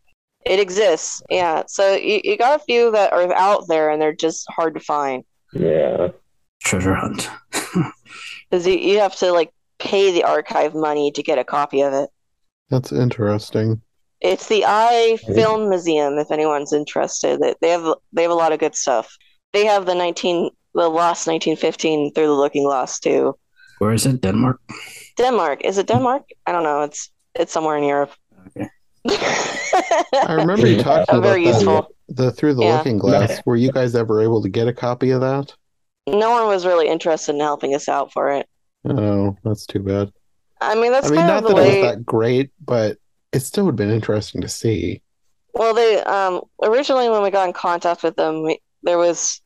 It 0.44 0.60
exists, 0.60 1.22
yeah. 1.30 1.62
So 1.68 1.94
you, 1.94 2.20
you 2.22 2.36
got 2.36 2.60
a 2.60 2.64
few 2.64 2.90
that 2.90 3.14
are 3.14 3.32
out 3.34 3.66
there 3.66 3.88
and 3.90 4.02
they're 4.02 4.12
just 4.12 4.44
hard 4.50 4.74
to 4.74 4.80
find 4.80 5.24
Yeah. 5.54 6.08
Treasure 6.62 6.94
hunt. 6.94 7.30
because 8.50 8.66
you, 8.66 8.74
you 8.74 8.98
have 8.98 9.16
to 9.16 9.32
like 9.32 9.50
pay 9.78 10.12
the 10.12 10.24
archive 10.24 10.74
money 10.74 11.10
to 11.12 11.22
get 11.22 11.38
a 11.38 11.44
copy 11.44 11.80
of 11.82 11.92
it. 11.94 12.10
That's 12.70 12.92
interesting. 12.92 13.80
It's 14.20 14.48
the 14.48 14.64
Eye 14.66 15.18
Film 15.34 15.68
Museum. 15.70 16.18
If 16.18 16.30
anyone's 16.30 16.72
interested, 16.72 17.40
They- 17.40 17.54
they 17.60 17.70
have 17.70 17.94
they 18.12 18.22
have 18.22 18.30
a 18.30 18.34
lot 18.34 18.52
of 18.52 18.58
good 18.58 18.74
stuff. 18.74 19.16
They 19.54 19.64
have 19.64 19.86
the 19.86 19.94
nineteen 19.94 20.50
the 20.74 20.88
lost 20.88 21.26
nineteen 21.26 21.56
fifteen 21.56 22.12
through 22.12 22.26
the 22.26 22.34
Looking 22.34 22.64
Glass 22.64 22.98
too. 23.00 23.38
Where 23.78 23.92
is 23.92 24.04
it? 24.04 24.20
Denmark. 24.20 24.60
Denmark 25.16 25.64
is 25.64 25.78
it 25.78 25.86
Denmark? 25.86 26.24
I 26.46 26.52
don't 26.52 26.64
know. 26.64 26.82
It's 26.82 27.10
it's 27.34 27.52
somewhere 27.52 27.76
in 27.78 27.84
Europe. 27.84 28.12
Okay. 28.56 28.68
I 30.26 30.34
remember 30.34 30.66
you 30.66 30.82
talking 30.82 31.06
Oh, 31.08 31.18
about 31.18 31.22
very 31.22 31.44
the, 31.44 31.50
useful. 31.50 31.88
the 32.08 32.30
Through 32.32 32.54
the 32.54 32.64
Yeah. 32.64 32.78
Looking 32.78 32.98
Glass. 32.98 33.40
Were 33.46 33.56
you 33.56 33.70
guys 33.72 33.94
ever 33.94 34.20
able 34.20 34.42
to 34.42 34.48
get 34.48 34.68
a 34.68 34.72
copy 34.72 35.10
of 35.10 35.20
that? 35.20 35.54
No 36.06 36.30
one 36.30 36.46
was 36.46 36.66
really 36.66 36.88
interested 36.88 37.34
in 37.34 37.40
helping 37.40 37.74
us 37.74 37.88
out 37.88 38.12
for 38.12 38.30
it. 38.32 38.46
Oh, 38.86 39.36
that's 39.44 39.66
too 39.66 39.80
bad. 39.80 40.12
I 40.60 40.74
mean, 40.74 40.92
that's 40.92 41.06
I 41.06 41.10
mean, 41.10 41.16
kind 41.20 41.28
not 41.28 41.44
of 41.44 41.48
the 41.48 41.54
that 41.54 41.66
it 41.66 41.82
was 41.82 41.96
that 41.96 42.04
great, 42.06 42.50
but 42.64 42.98
it 43.32 43.40
still 43.40 43.64
would 43.64 43.72
have 43.72 43.76
been 43.76 43.90
interesting 43.90 44.40
to 44.42 44.48
see. 44.48 45.00
Well, 45.54 45.74
they 45.74 46.02
um 46.02 46.42
originally 46.62 47.08
when 47.08 47.22
we 47.22 47.30
got 47.30 47.46
in 47.46 47.52
contact 47.52 48.02
with 48.02 48.16
them, 48.16 48.42
we, 48.42 48.58
there 48.82 48.98
was 48.98 49.40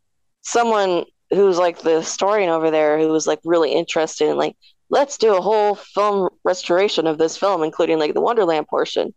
someone 0.49 1.05
who's 1.31 1.59
like 1.59 1.79
the 1.81 1.99
historian 2.01 2.49
over 2.49 2.71
there 2.71 2.99
who 2.99 3.09
was 3.09 3.27
like 3.27 3.41
really 3.45 3.73
interested 3.73 4.29
in 4.29 4.37
like 4.37 4.57
let's 4.91 5.19
do 5.19 5.37
a 5.37 5.41
whole 5.41 5.75
film 5.75 6.31
restoration 6.45 7.07
of 7.07 7.19
this 7.19 7.37
film, 7.37 7.63
including 7.63 7.99
like 7.99 8.15
the 8.15 8.23
Wonderland 8.23 8.67
portion, 8.67 9.13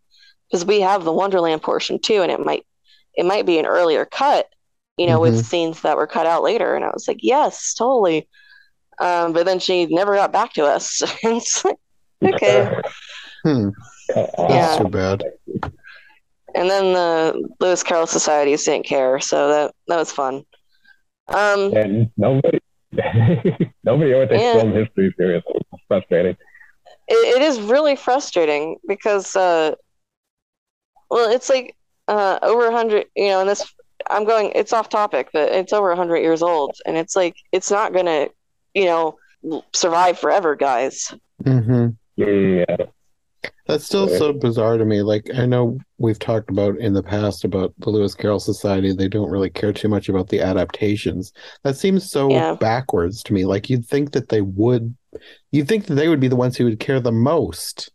because 0.50 0.66
we 0.66 0.80
have 0.80 1.04
the 1.04 1.12
Wonderland 1.12 1.62
portion 1.62 1.98
too, 1.98 2.20
and 2.22 2.30
it 2.30 2.40
might 2.44 2.66
it 3.14 3.24
might 3.24 3.46
be 3.46 3.58
an 3.58 3.66
earlier 3.66 4.04
cut, 4.04 4.46
you 4.98 5.06
know, 5.06 5.20
with 5.20 5.46
scenes 5.46 5.80
that 5.82 5.96
were 5.96 6.06
cut 6.06 6.26
out 6.26 6.42
later. 6.42 6.74
And 6.74 6.84
I 6.84 6.90
was 6.92 7.08
like, 7.08 7.20
yes, 7.22 7.74
totally. 7.74 8.28
Um, 8.98 9.32
but 9.32 9.46
then 9.46 9.58
she 9.58 9.86
never 9.86 10.14
got 10.14 10.32
back 10.32 10.52
to 10.54 10.64
us. 10.64 11.02
it's 11.22 11.64
like, 11.64 11.76
okay. 12.22 12.68
Hmm, 13.42 13.70
Yeah. 14.14 14.24
that's 14.48 14.76
too 14.78 14.88
bad. 14.88 15.22
And 16.54 16.68
then 16.68 16.92
the 16.92 17.48
Lewis 17.60 17.82
Carroll 17.82 18.06
Societies 18.06 18.64
didn't 18.64 18.84
care, 18.86 19.20
so 19.20 19.48
that 19.48 19.74
that 19.88 19.96
was 19.96 20.12
fun. 20.12 20.44
Um, 21.34 21.74
And 21.74 22.10
nobody, 22.16 22.58
nobody 23.84 24.12
ever 24.12 24.26
takes 24.26 24.42
film 24.52 24.72
history 24.72 25.14
seriously. 25.16 25.52
It's 25.72 25.82
frustrating. 25.88 26.36
it, 27.08 27.36
it 27.36 27.42
is 27.42 27.60
really 27.60 27.96
frustrating 27.96 28.76
because, 28.86 29.34
uh, 29.36 29.74
well, 31.10 31.30
it's 31.30 31.48
like 31.48 31.74
uh, 32.08 32.38
over 32.42 32.66
a 32.68 32.72
hundred. 32.72 33.06
You 33.16 33.28
know, 33.28 33.40
and 33.40 33.48
this 33.48 33.72
I'm 34.10 34.24
going. 34.24 34.52
It's 34.54 34.72
off 34.72 34.88
topic, 34.88 35.28
but 35.32 35.50
it's 35.52 35.72
over 35.72 35.90
a 35.90 35.96
hundred 35.96 36.18
years 36.18 36.42
old, 36.42 36.76
and 36.86 36.96
it's 36.96 37.16
like 37.16 37.36
it's 37.52 37.70
not 37.70 37.92
gonna, 37.92 38.28
you 38.74 38.84
know, 38.86 39.16
survive 39.72 40.18
forever, 40.18 40.56
guys. 40.56 41.12
hmm 41.44 41.88
Mm, 42.18 42.66
yeah. 42.68 42.86
That's 43.72 43.84
still 43.84 44.08
so 44.08 44.32
bizarre 44.32 44.76
to 44.76 44.84
me. 44.84 45.02
Like 45.02 45.30
I 45.34 45.46
know 45.46 45.78
we've 45.98 46.18
talked 46.18 46.50
about 46.50 46.78
in 46.78 46.92
the 46.92 47.02
past 47.02 47.44
about 47.44 47.72
the 47.78 47.90
Lewis 47.90 48.14
Carroll 48.14 48.40
Society. 48.40 48.92
They 48.92 49.08
don't 49.08 49.30
really 49.30 49.50
care 49.50 49.72
too 49.72 49.88
much 49.88 50.08
about 50.08 50.28
the 50.28 50.40
adaptations. 50.40 51.32
That 51.64 51.76
seems 51.76 52.10
so 52.10 52.30
Yeah. 52.30 52.54
backwards 52.54 53.22
to 53.24 53.32
me. 53.32 53.44
Like 53.46 53.70
you'd 53.70 53.86
think 53.86 54.12
that 54.12 54.28
they 54.28 54.42
would. 54.42 54.94
You'd 55.50 55.68
think 55.68 55.86
that 55.86 55.94
they 55.94 56.08
would 56.08 56.20
be 56.20 56.28
the 56.28 56.36
ones 56.36 56.56
who 56.56 56.64
would 56.64 56.80
care 56.80 57.00
the 57.00 57.12
most. 57.12 57.90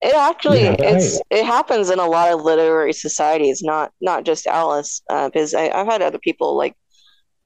It 0.00 0.14
actually 0.14 0.62
Yeah, 0.62 0.70
right. 0.70 0.94
it's 0.94 1.20
it 1.30 1.44
happens 1.44 1.90
in 1.90 1.98
a 1.98 2.06
lot 2.06 2.32
of 2.32 2.42
literary 2.42 2.92
societies, 2.92 3.62
not 3.62 3.92
not 4.00 4.24
just 4.24 4.46
Alice. 4.46 5.02
Uh, 5.10 5.28
because 5.28 5.54
I, 5.54 5.68
I've 5.70 5.86
had 5.86 6.02
other 6.02 6.18
people 6.18 6.56
like 6.56 6.74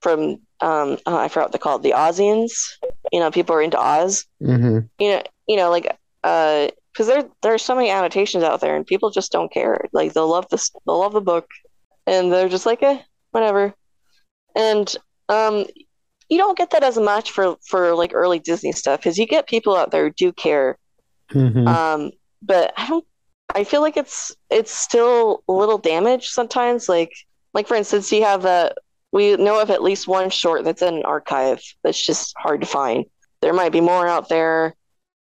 from 0.03 0.37
um 0.61 0.99
oh, 1.07 1.17
I 1.17 1.29
forgot 1.29 1.47
what 1.47 1.53
they 1.53 1.59
call 1.59 1.77
it, 1.77 1.83
the 1.83 1.93
Ozians. 1.93 2.53
You 3.11 3.21
know, 3.21 3.31
people 3.31 3.57
are 3.57 3.63
into 3.63 3.81
Oz. 3.81 4.27
hmm 4.41 4.81
You 4.99 5.11
know, 5.11 5.23
you 5.49 5.57
know, 5.57 5.71
like 5.71 5.97
uh, 6.25 6.69
because 6.93 7.07
there 7.07 7.25
there 7.43 7.55
are 7.55 7.59
so 7.59 7.75
many 7.75 7.91
annotations 7.91 8.45
out 8.45 8.61
there, 8.61 8.77
and 8.77 8.87
people 8.87 9.11
just 9.11 9.33
don't 9.33 9.53
care. 9.53 9.87
Like 9.93 10.13
they'll 10.13 10.29
love 10.31 10.47
this, 10.51 10.71
they'll 10.87 11.01
love 11.01 11.13
the 11.13 11.21
book, 11.21 11.47
and 12.07 12.33
they're 12.33 12.49
just 12.49 12.67
like, 12.67 12.83
eh, 12.83 13.01
whatever. 13.33 13.75
And 14.57 14.95
um, 15.29 15.67
you 16.29 16.39
don't 16.39 16.59
get 16.59 16.71
that 16.71 16.85
as 16.85 16.99
much 16.99 17.31
for 17.33 17.57
for 17.67 17.95
like 17.95 18.13
early 18.15 18.39
Disney 18.41 18.73
stuff, 18.73 19.01
because 19.01 19.19
you 19.19 19.27
get 19.27 19.49
people 19.49 19.77
out 19.77 19.91
there 19.91 20.05
who 20.07 20.13
do 20.13 20.33
care 20.33 20.79
hmm 21.33 21.77
um, 21.77 22.11
but 22.43 22.73
I 22.77 22.89
don't. 22.89 23.05
I 23.55 23.65
feel 23.65 23.81
like 23.83 23.97
it's 23.97 24.33
it's 24.51 24.73
still 24.73 25.43
a 25.49 25.53
little 25.53 25.79
damaged 25.79 26.31
sometimes. 26.31 26.89
Like 26.89 27.13
like 27.55 27.67
for 27.69 27.75
instance, 27.77 28.11
you 28.13 28.23
have 28.25 28.45
a 28.45 28.73
we 29.13 29.37
know 29.37 29.61
of 29.61 29.71
at 29.71 29.83
least 29.83 30.09
one 30.09 30.31
short 30.31 30.65
that's 30.65 30.83
in 30.83 30.95
an 30.97 31.05
archive 31.05 31.61
that's 31.85 32.05
just 32.05 32.35
hard 32.39 32.61
to 32.63 32.67
find. 32.67 33.05
There 33.43 33.53
might 33.53 33.73
be 33.73 33.81
more 33.81 34.07
out 34.07 34.29
there. 34.29 34.75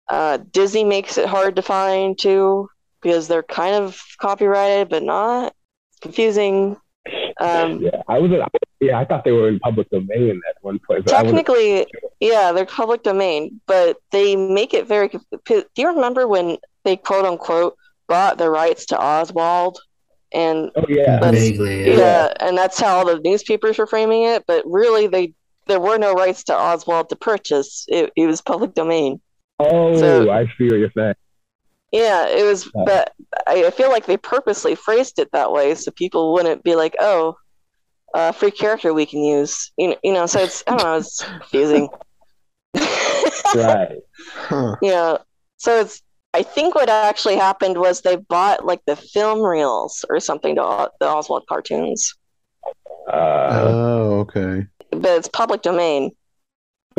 Uh, 0.08 0.38
Disney 0.52 0.84
makes 0.84 1.18
it 1.18 1.26
hard 1.26 1.56
to 1.56 1.62
find 1.62 2.18
too 2.18 2.68
because 3.02 3.28
they're 3.28 3.42
kind 3.42 3.74
of 3.74 4.00
copyrighted 4.18 4.88
but 4.88 5.02
not. 5.02 5.54
It's 5.90 6.00
confusing. 6.00 6.76
Um, 7.40 7.80
yeah, 7.80 8.02
I 8.08 8.18
was. 8.18 8.30
Yeah, 8.80 8.98
I 8.98 9.04
thought 9.04 9.24
they 9.24 9.32
were 9.32 9.48
in 9.48 9.58
public 9.60 9.88
domain 9.90 10.40
at 10.48 10.56
one 10.62 10.78
point. 10.78 11.04
But 11.04 11.14
I 11.14 11.22
wasn't- 11.22 11.38
technically, 11.46 11.86
yeah, 12.20 12.52
they're 12.52 12.66
public 12.66 13.02
domain, 13.02 13.60
but 13.66 13.96
they 14.10 14.36
make 14.36 14.74
it 14.74 14.86
very. 14.86 15.08
conf- 15.08 15.24
Do 15.46 15.64
you 15.76 15.88
remember 15.88 16.28
when 16.28 16.58
they 16.84 16.96
quote 16.96 17.24
unquote 17.24 17.76
bought 18.08 18.38
the 18.38 18.50
rights 18.50 18.86
to 18.86 18.98
Oswald? 19.00 19.78
And 20.32 20.70
oh 20.76 20.84
yeah, 20.88 21.18
That's- 21.20 21.32
Vaguely, 21.34 21.88
yeah. 21.90 21.96
yeah. 21.96 22.32
and 22.40 22.56
that's 22.58 22.78
how 22.78 23.04
the 23.04 23.20
newspapers 23.20 23.78
were 23.78 23.86
framing 23.86 24.24
it. 24.24 24.44
But 24.46 24.64
really, 24.66 25.06
they 25.06 25.32
there 25.66 25.80
were 25.80 25.98
no 25.98 26.12
rights 26.12 26.44
to 26.44 26.56
Oswald 26.56 27.08
to 27.10 27.16
purchase. 27.16 27.84
It, 27.88 28.12
it 28.16 28.26
was 28.26 28.40
public 28.42 28.74
domain. 28.74 29.20
Oh, 29.58 29.96
So- 29.98 30.30
I 30.30 30.44
see 30.58 30.64
what 30.66 30.78
you're 30.78 30.92
saying. 30.96 31.14
Yeah, 31.90 32.26
it 32.28 32.44
was. 32.44 32.66
Yeah. 32.74 32.82
But 32.84 33.12
I 33.46 33.64
I 33.66 33.70
feel 33.70 33.88
like 33.88 34.04
they 34.04 34.18
purposely 34.18 34.74
phrased 34.74 35.18
it 35.18 35.30
that 35.32 35.52
way 35.52 35.74
so 35.74 35.90
people 35.90 36.34
wouldn't 36.34 36.62
be 36.62 36.74
like, 36.74 36.94
"Oh, 37.00 37.36
uh, 38.14 38.32
free 38.32 38.50
character 38.50 38.92
we 38.92 39.06
can 39.06 39.24
use." 39.24 39.72
You 39.78 39.88
know, 39.90 39.96
you 40.04 40.12
know. 40.12 40.26
So 40.26 40.40
it's 40.40 40.62
I 40.66 40.76
don't 40.76 40.82
know. 40.84 40.96
It's 40.98 41.24
confusing. 41.40 41.88
Right. 43.54 43.96
Huh. 44.18 44.76
you 44.82 44.90
know, 44.90 45.18
so 45.56 45.80
it's. 45.80 46.02
I 46.34 46.42
think 46.42 46.74
what 46.74 46.90
actually 46.90 47.36
happened 47.36 47.78
was 47.78 48.02
they 48.02 48.16
bought 48.16 48.66
like 48.66 48.82
the 48.86 48.94
film 48.94 49.40
reels 49.40 50.04
or 50.10 50.20
something 50.20 50.56
to 50.56 50.90
the 51.00 51.06
Oswald 51.08 51.46
cartoons, 51.48 52.14
Uh, 53.10 53.48
Oh, 53.50 54.18
okay. 54.20 54.66
but 54.90 55.06
it's 55.16 55.28
public 55.28 55.62
domain. 55.62 56.10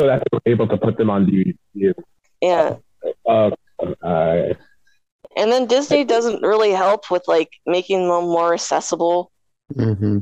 so 0.00 0.06
that's 0.08 0.24
able 0.46 0.66
to 0.66 0.76
put 0.76 0.98
them 0.98 1.10
on 1.10 1.26
DVD. 1.26 1.94
Yeah. 2.40 2.76
Uh, 3.28 3.50
uh, 4.02 4.54
And 5.36 5.52
then 5.52 5.66
Disney 5.66 6.04
doesn't 6.04 6.42
really 6.42 6.70
help 6.72 7.10
with 7.10 7.22
like 7.28 7.50
making 7.66 8.08
them 8.08 8.24
more 8.24 8.52
accessible 8.54 9.30
hmm 9.74 10.18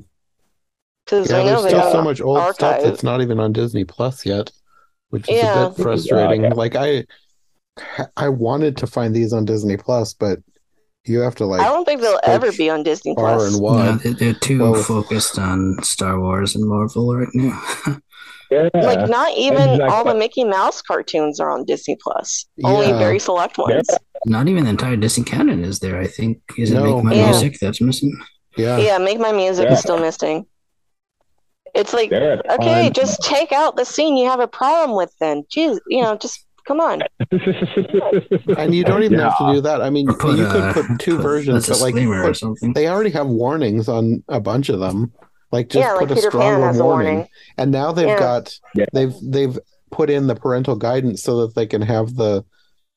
because 1.05 1.31
Yeah, 1.31 1.39
I 1.39 1.45
know 1.45 1.63
there's 1.63 1.73
still 1.75 1.93
so 1.93 2.03
much 2.03 2.21
old 2.21 2.55
stuff 2.55 2.83
that's 2.83 3.03
not 3.03 3.23
even 3.23 3.41
on 3.41 3.53
Disney 3.55 3.85
Plus 3.85 4.27
yet, 4.27 4.51
which 5.09 5.27
is 5.29 5.37
Yeah. 5.37 5.67
a 5.67 5.69
bit 5.71 5.83
frustrating. 5.83 6.43
Yeah. 6.43 6.53
Like 6.55 6.77
I, 6.77 7.05
I 8.17 8.29
wanted 8.29 8.77
to 8.79 8.87
find 8.87 9.15
these 9.17 9.33
on 9.33 9.47
Disney 9.47 9.79
Plus, 9.79 10.13
but 10.13 10.41
you 11.07 11.21
have 11.21 11.35
to 11.37 11.47
like 11.47 11.63
I 11.63 11.69
don't 11.69 11.87
think 11.87 12.03
they'll 12.03 12.21
ever 12.25 12.53
be 12.53 12.69
on 12.69 12.83
Disney 12.83 13.15
far 13.15 13.37
Plus. 13.39 13.55
and 13.55 13.63
wide. 13.63 14.01
they- 14.01 14.13
they're 14.13 14.35
too 14.35 14.59
Well, 14.61 14.83
focused 14.83 15.39
on 15.39 15.79
Star 15.83 16.21
Wars 16.21 16.55
and 16.55 16.69
Marvel 16.69 17.17
right 17.17 17.29
now. 17.33 17.63
yeah. 18.51 18.69
Like 18.75 19.09
not 19.09 19.33
even 19.37 19.71
Exactly. 19.71 19.85
all 19.89 20.05
the 20.05 20.15
Mickey 20.15 20.45
Mouse 20.45 20.81
cartoons 20.83 21.39
are 21.41 21.51
on 21.51 21.65
Disney 21.65 21.97
Plus. 22.03 22.47
Only 22.65 22.93
very 22.93 23.19
select 23.19 23.59
ones. 23.59 23.89
Not 24.27 24.49
even 24.49 24.65
the 24.65 24.71
entire 24.71 24.97
Disney 24.97 25.25
canon 25.25 25.65
is 25.65 25.79
there. 25.81 25.99
I 26.01 26.07
think 26.07 26.41
is 26.57 26.71
it 26.73 26.81
Make 26.83 27.05
My 27.05 27.15
Yeah. 27.15 27.31
Music 27.31 27.59
that's 27.61 27.81
missing. 27.81 28.13
Yeah. 28.57 28.79
Yeah, 28.79 28.99
Make 28.99 29.21
Mine 29.21 29.37
Music 29.37 29.67
Yeah. 29.67 29.73
is 29.75 29.81
still 29.81 29.99
missing. 29.99 30.47
It's 31.75 31.93
like 31.93 32.11
There 32.11 32.41
okay, 32.51 32.85
tons. 32.85 32.97
just 32.97 33.23
take 33.23 33.53
out 33.53 33.77
the 33.77 33.85
scene 33.85 34.17
you 34.17 34.29
have 34.29 34.41
a 34.41 34.49
problem 34.49 34.97
with. 34.97 35.13
Then, 35.21 35.45
jeez, 35.55 35.79
you 35.89 36.03
know, 36.03 36.17
just 36.17 36.45
come 36.67 36.81
on. 36.81 37.03
And 38.59 38.75
you 38.75 38.85
don't 38.85 39.03
even 39.03 39.19
Yeah. 39.19 39.31
have 39.31 39.39
to 39.39 39.53
do 39.55 39.61
that. 39.61 39.81
I 39.83 39.91
mean, 39.91 40.07
put, 40.09 40.37
you 40.37 40.45
uh, 40.45 40.73
could 40.73 40.87
put 40.87 40.99
two 41.01 41.17
put- 41.17 41.23
versions, 41.23 41.67
that's 41.67 41.81
a 41.81 41.85
but 41.85 41.95
like 41.95 42.05
or 42.07 42.23
put- 42.29 42.37
something. 42.37 42.73
they 42.73 42.89
already 42.89 43.11
have 43.11 43.27
warnings 43.27 43.89
on 43.89 44.25
a 44.29 44.41
bunch 44.41 44.69
of 44.71 44.81
them. 44.81 45.13
Like 45.51 45.69
just 45.69 45.83
yeah, 45.87 45.93
like 45.93 46.01
put 46.09 46.11
a 46.13 46.15
Peter 46.17 46.31
stronger 46.31 46.67
has 46.67 46.79
a 46.79 46.85
warning. 46.85 47.07
warning. 47.15 47.29
And 47.57 47.71
now 47.71 47.93
they've 47.93 48.07
Yeah. 48.09 48.19
got 48.19 48.59
Yeah. 48.75 48.87
they've 48.93 49.15
they've 49.23 49.59
put 49.91 50.11
in 50.11 50.27
the 50.27 50.35
parental 50.35 50.77
guidance 50.77 51.23
so 51.23 51.41
that 51.47 51.55
they 51.55 51.67
can 51.67 51.81
have 51.83 52.17
the 52.17 52.45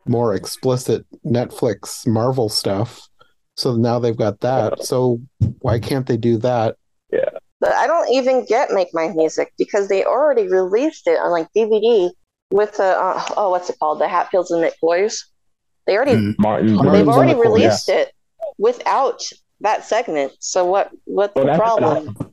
more 0.06 0.34
explicit 0.36 1.06
Netflix 1.26 2.06
Marvel 2.08 2.50
stuff. 2.50 3.08
So 3.56 3.76
now 3.76 4.00
they've 4.00 4.18
got 4.18 4.40
that. 4.42 4.84
So 4.84 5.20
why 5.62 5.80
can't 5.80 6.08
they 6.08 6.18
do 6.18 6.38
that? 6.40 6.76
But 7.60 7.74
I 7.74 7.86
don't 7.86 8.10
even 8.10 8.44
get 8.46 8.72
Make 8.72 8.88
Mine 8.92 9.16
Music 9.16 9.54
because 9.58 9.88
they 9.88 10.04
already 10.04 10.48
released 10.48 11.06
it 11.06 11.20
on 11.20 11.30
like 11.32 11.48
DVD 11.56 12.10
with 12.50 12.78
the 12.78 12.84
uh, 13.00 13.24
oh, 13.38 13.52
what's 13.52 13.70
it 13.70 13.78
called? 13.78 14.00
The 14.02 14.08
Hatfields 14.08 14.50
and 14.50 14.64
McCoys. 14.64 15.16
They 15.86 15.96
already 15.96 16.14
Mm. 16.14 16.36
Martin. 16.40 16.68
they've 16.70 16.76
Martin's 16.78 17.08
already 17.10 17.34
the 17.34 17.36
court, 17.36 17.48
released 17.48 17.88
it 17.90 18.12
without 18.58 19.22
that 19.60 19.86
segment. 19.86 20.32
So 20.40 20.66
what 20.66 20.90
what's 21.06 21.36
Well, 21.36 21.46
the 21.46 21.52
that's- 21.52 21.60
problem? 21.60 22.31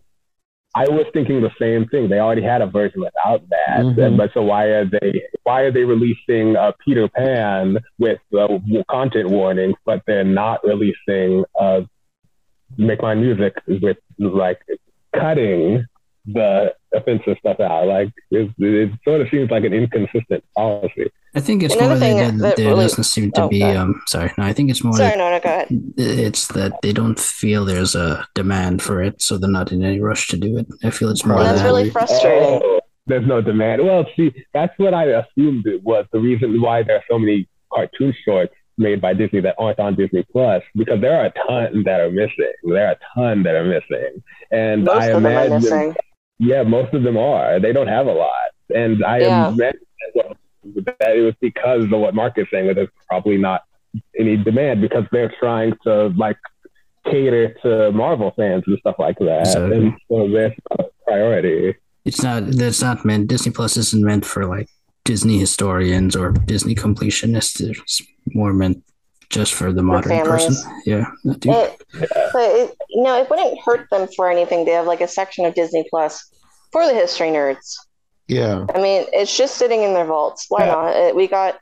I 0.74 0.84
was 0.88 1.06
thinking 1.12 1.40
the 1.40 1.50
same 1.58 1.86
thing. 1.86 2.08
They 2.08 2.18
already 2.20 2.42
had 2.42 2.60
a 2.62 2.66
version 2.66 3.00
without 3.00 3.42
that, 3.48 3.80
Mhm. 3.84 4.16
but 4.16 4.32
so 4.34 4.42
why 4.42 4.66
are 4.66 4.84
they 4.84 5.24
why 5.44 5.62
are 5.62 5.72
they 5.72 5.84
releasing 5.84 6.56
uh, 6.56 6.72
Peter 6.84 7.08
Pan 7.08 7.78
with 7.98 8.20
uh, 8.38 8.58
content 8.90 9.30
warnings, 9.30 9.76
but 9.84 10.02
they're 10.06 10.24
not 10.24 10.60
releasing 10.64 11.44
uh, 11.58 11.82
Make 12.76 13.00
Mine 13.02 13.20
Music 13.22 13.54
with 13.66 13.96
like 14.18 14.60
cutting 15.14 15.84
the 16.26 16.74
offensive 16.94 17.36
stuff 17.40 17.60
out? 17.60 17.86
Like 17.86 18.12
it, 18.30 18.50
it 18.58 18.90
sort 19.04 19.20
of 19.20 19.28
seems 19.30 19.50
like 19.50 19.64
an 19.64 19.72
inconsistent 19.72 20.44
policy. 20.56 21.10
I 21.34 21.40
think 21.40 21.62
it's 21.62 21.74
Another 21.74 21.90
more 21.90 21.98
thing 21.98 22.16
that, 22.16 22.38
that 22.42 22.56
there 22.56 22.68
really- 22.68 22.84
doesn't 22.84 23.04
seem 23.04 23.30
to 23.32 23.42
oh, 23.42 23.48
be. 23.48 23.60
sorry. 23.60 23.76
Um, 23.76 24.02
sorry, 24.06 24.32
no, 24.38 24.44
I 24.44 24.52
think 24.52 24.70
it's 24.70 24.82
more 24.82 24.94
Sorry, 24.94 25.10
that 25.10 25.18
no, 25.18 25.30
no, 25.30 25.40
go 25.40 25.48
ahead. 25.48 25.68
it's 25.96 26.46
that 26.48 26.72
they 26.82 26.92
don't 26.92 27.18
feel 27.18 27.64
there's 27.64 27.94
a 27.94 28.26
demand 28.34 28.82
for 28.82 29.02
it, 29.02 29.20
so 29.20 29.36
they're 29.36 29.50
not 29.50 29.70
in 29.70 29.84
any 29.84 30.00
rush 30.00 30.28
to 30.28 30.36
do 30.36 30.56
it. 30.58 30.66
I 30.82 30.90
feel 30.90 31.10
it's 31.10 31.24
more 31.26 31.36
And 31.38 31.46
that's 31.46 31.60
that. 31.60 31.66
really 31.66 31.90
frustrating. 31.90 32.60
Oh, 32.64 32.80
there's 33.06 33.26
no 33.26 33.40
demand. 33.42 33.84
Well, 33.84 34.06
see, 34.16 34.32
that's 34.54 34.72
what 34.78 34.94
I 34.94 35.04
assumed 35.04 35.66
it 35.66 35.82
was 35.82 36.06
the 36.12 36.18
reason 36.20 36.60
why 36.60 36.82
there 36.82 36.96
are 36.96 37.04
so 37.10 37.18
many 37.18 37.48
cartoon 37.72 38.14
shorts 38.24 38.54
made 38.78 39.00
by 39.00 39.12
Disney 39.12 39.40
that 39.40 39.54
aren't 39.58 39.78
on 39.80 39.94
Disney 39.96 40.24
Plus 40.32 40.62
because 40.76 41.00
there 41.00 41.18
are 41.20 41.26
a 41.26 41.32
ton 41.46 41.82
that 41.84 42.00
are 42.00 42.10
missing. 42.10 42.52
There 42.64 42.86
are 42.86 42.92
a 42.92 42.98
ton 43.14 43.42
that 43.42 43.54
are 43.54 43.64
missing, 43.64 44.22
and 44.50 44.84
Most 44.84 45.02
I 45.02 45.06
of 45.08 45.22
them 45.22 45.26
are 45.26 45.30
imagine, 45.44 45.54
missing. 45.56 45.94
Yeah, 46.38 46.62
most 46.62 46.94
of 46.94 47.02
them 47.02 47.16
are. 47.16 47.60
They 47.60 47.72
don't 47.72 47.88
have 47.88 48.06
a 48.06 48.12
lot, 48.12 48.50
and 48.74 49.04
I 49.04 49.18
Yeah. 49.20 49.48
imagine 49.48 49.80
that 50.14 50.36
that 51.00 51.16
it 51.16 51.22
was 51.22 51.34
because 51.40 51.84
of 51.84 51.90
what 52.00 52.14
Mark 52.14 52.36
is 52.38 52.46
saying 52.50 52.66
that 52.66 52.74
there's 52.74 52.88
probably 53.08 53.38
not 53.38 53.62
any 54.18 54.36
demand 54.36 54.80
because 54.82 55.04
they're 55.12 55.32
trying 55.40 55.72
to 55.84 56.08
like 56.16 56.36
cater 57.06 57.54
to 57.62 57.90
Marvel 57.92 58.32
fans 58.36 58.64
and 58.66 58.78
stuff 58.80 58.96
like 58.98 59.18
that, 59.18 59.40
Exactly. 59.40 59.76
and 59.78 59.92
so 60.10 60.28
that's 60.30 60.54
a 60.72 60.84
priority. 61.06 61.74
It's 62.04 62.22
not. 62.22 62.46
That's 62.46 62.82
not 62.82 63.04
meant. 63.04 63.28
Disney 63.28 63.52
Plus 63.52 63.76
isn't 63.76 64.04
meant 64.04 64.24
for 64.24 64.46
like 64.46 64.68
Disney 65.04 65.38
historians 65.38 66.14
or 66.16 66.32
Disney 66.32 66.74
completionists. 66.74 67.60
It's 67.60 68.02
more 68.34 68.52
meant 68.52 68.82
just 69.30 69.54
for 69.54 69.72
the 69.72 69.82
modern 69.82 70.24
person. 70.26 70.54
Yeah. 70.84 71.06
that 71.24 71.40
too. 71.42 71.50
It, 71.50 71.82
but 72.32 72.50
it, 72.50 72.76
you 72.88 73.02
know, 73.02 73.20
it 73.20 73.28
wouldn't 73.28 73.58
hurt 73.64 73.88
them 73.90 74.08
for 74.16 74.30
anything. 74.30 74.64
They 74.64 74.72
have 74.72 74.86
like 74.86 75.00
a 75.00 75.08
section 75.08 75.44
of 75.44 75.54
Disney 75.54 75.86
Plus 75.90 76.30
for 76.72 76.86
the 76.86 76.94
history 76.94 77.28
nerds. 77.28 77.74
Yeah. 78.26 78.66
I 78.74 78.80
mean, 78.80 79.06
it's 79.12 79.36
just 79.36 79.56
sitting 79.56 79.82
in 79.82 79.94
their 79.94 80.04
vaults. 80.04 80.46
Why 80.48 80.66
Yeah. 80.66 80.72
not? 80.72 80.96
Uh, 80.96 81.14
We 81.14 81.26
got 81.26 81.58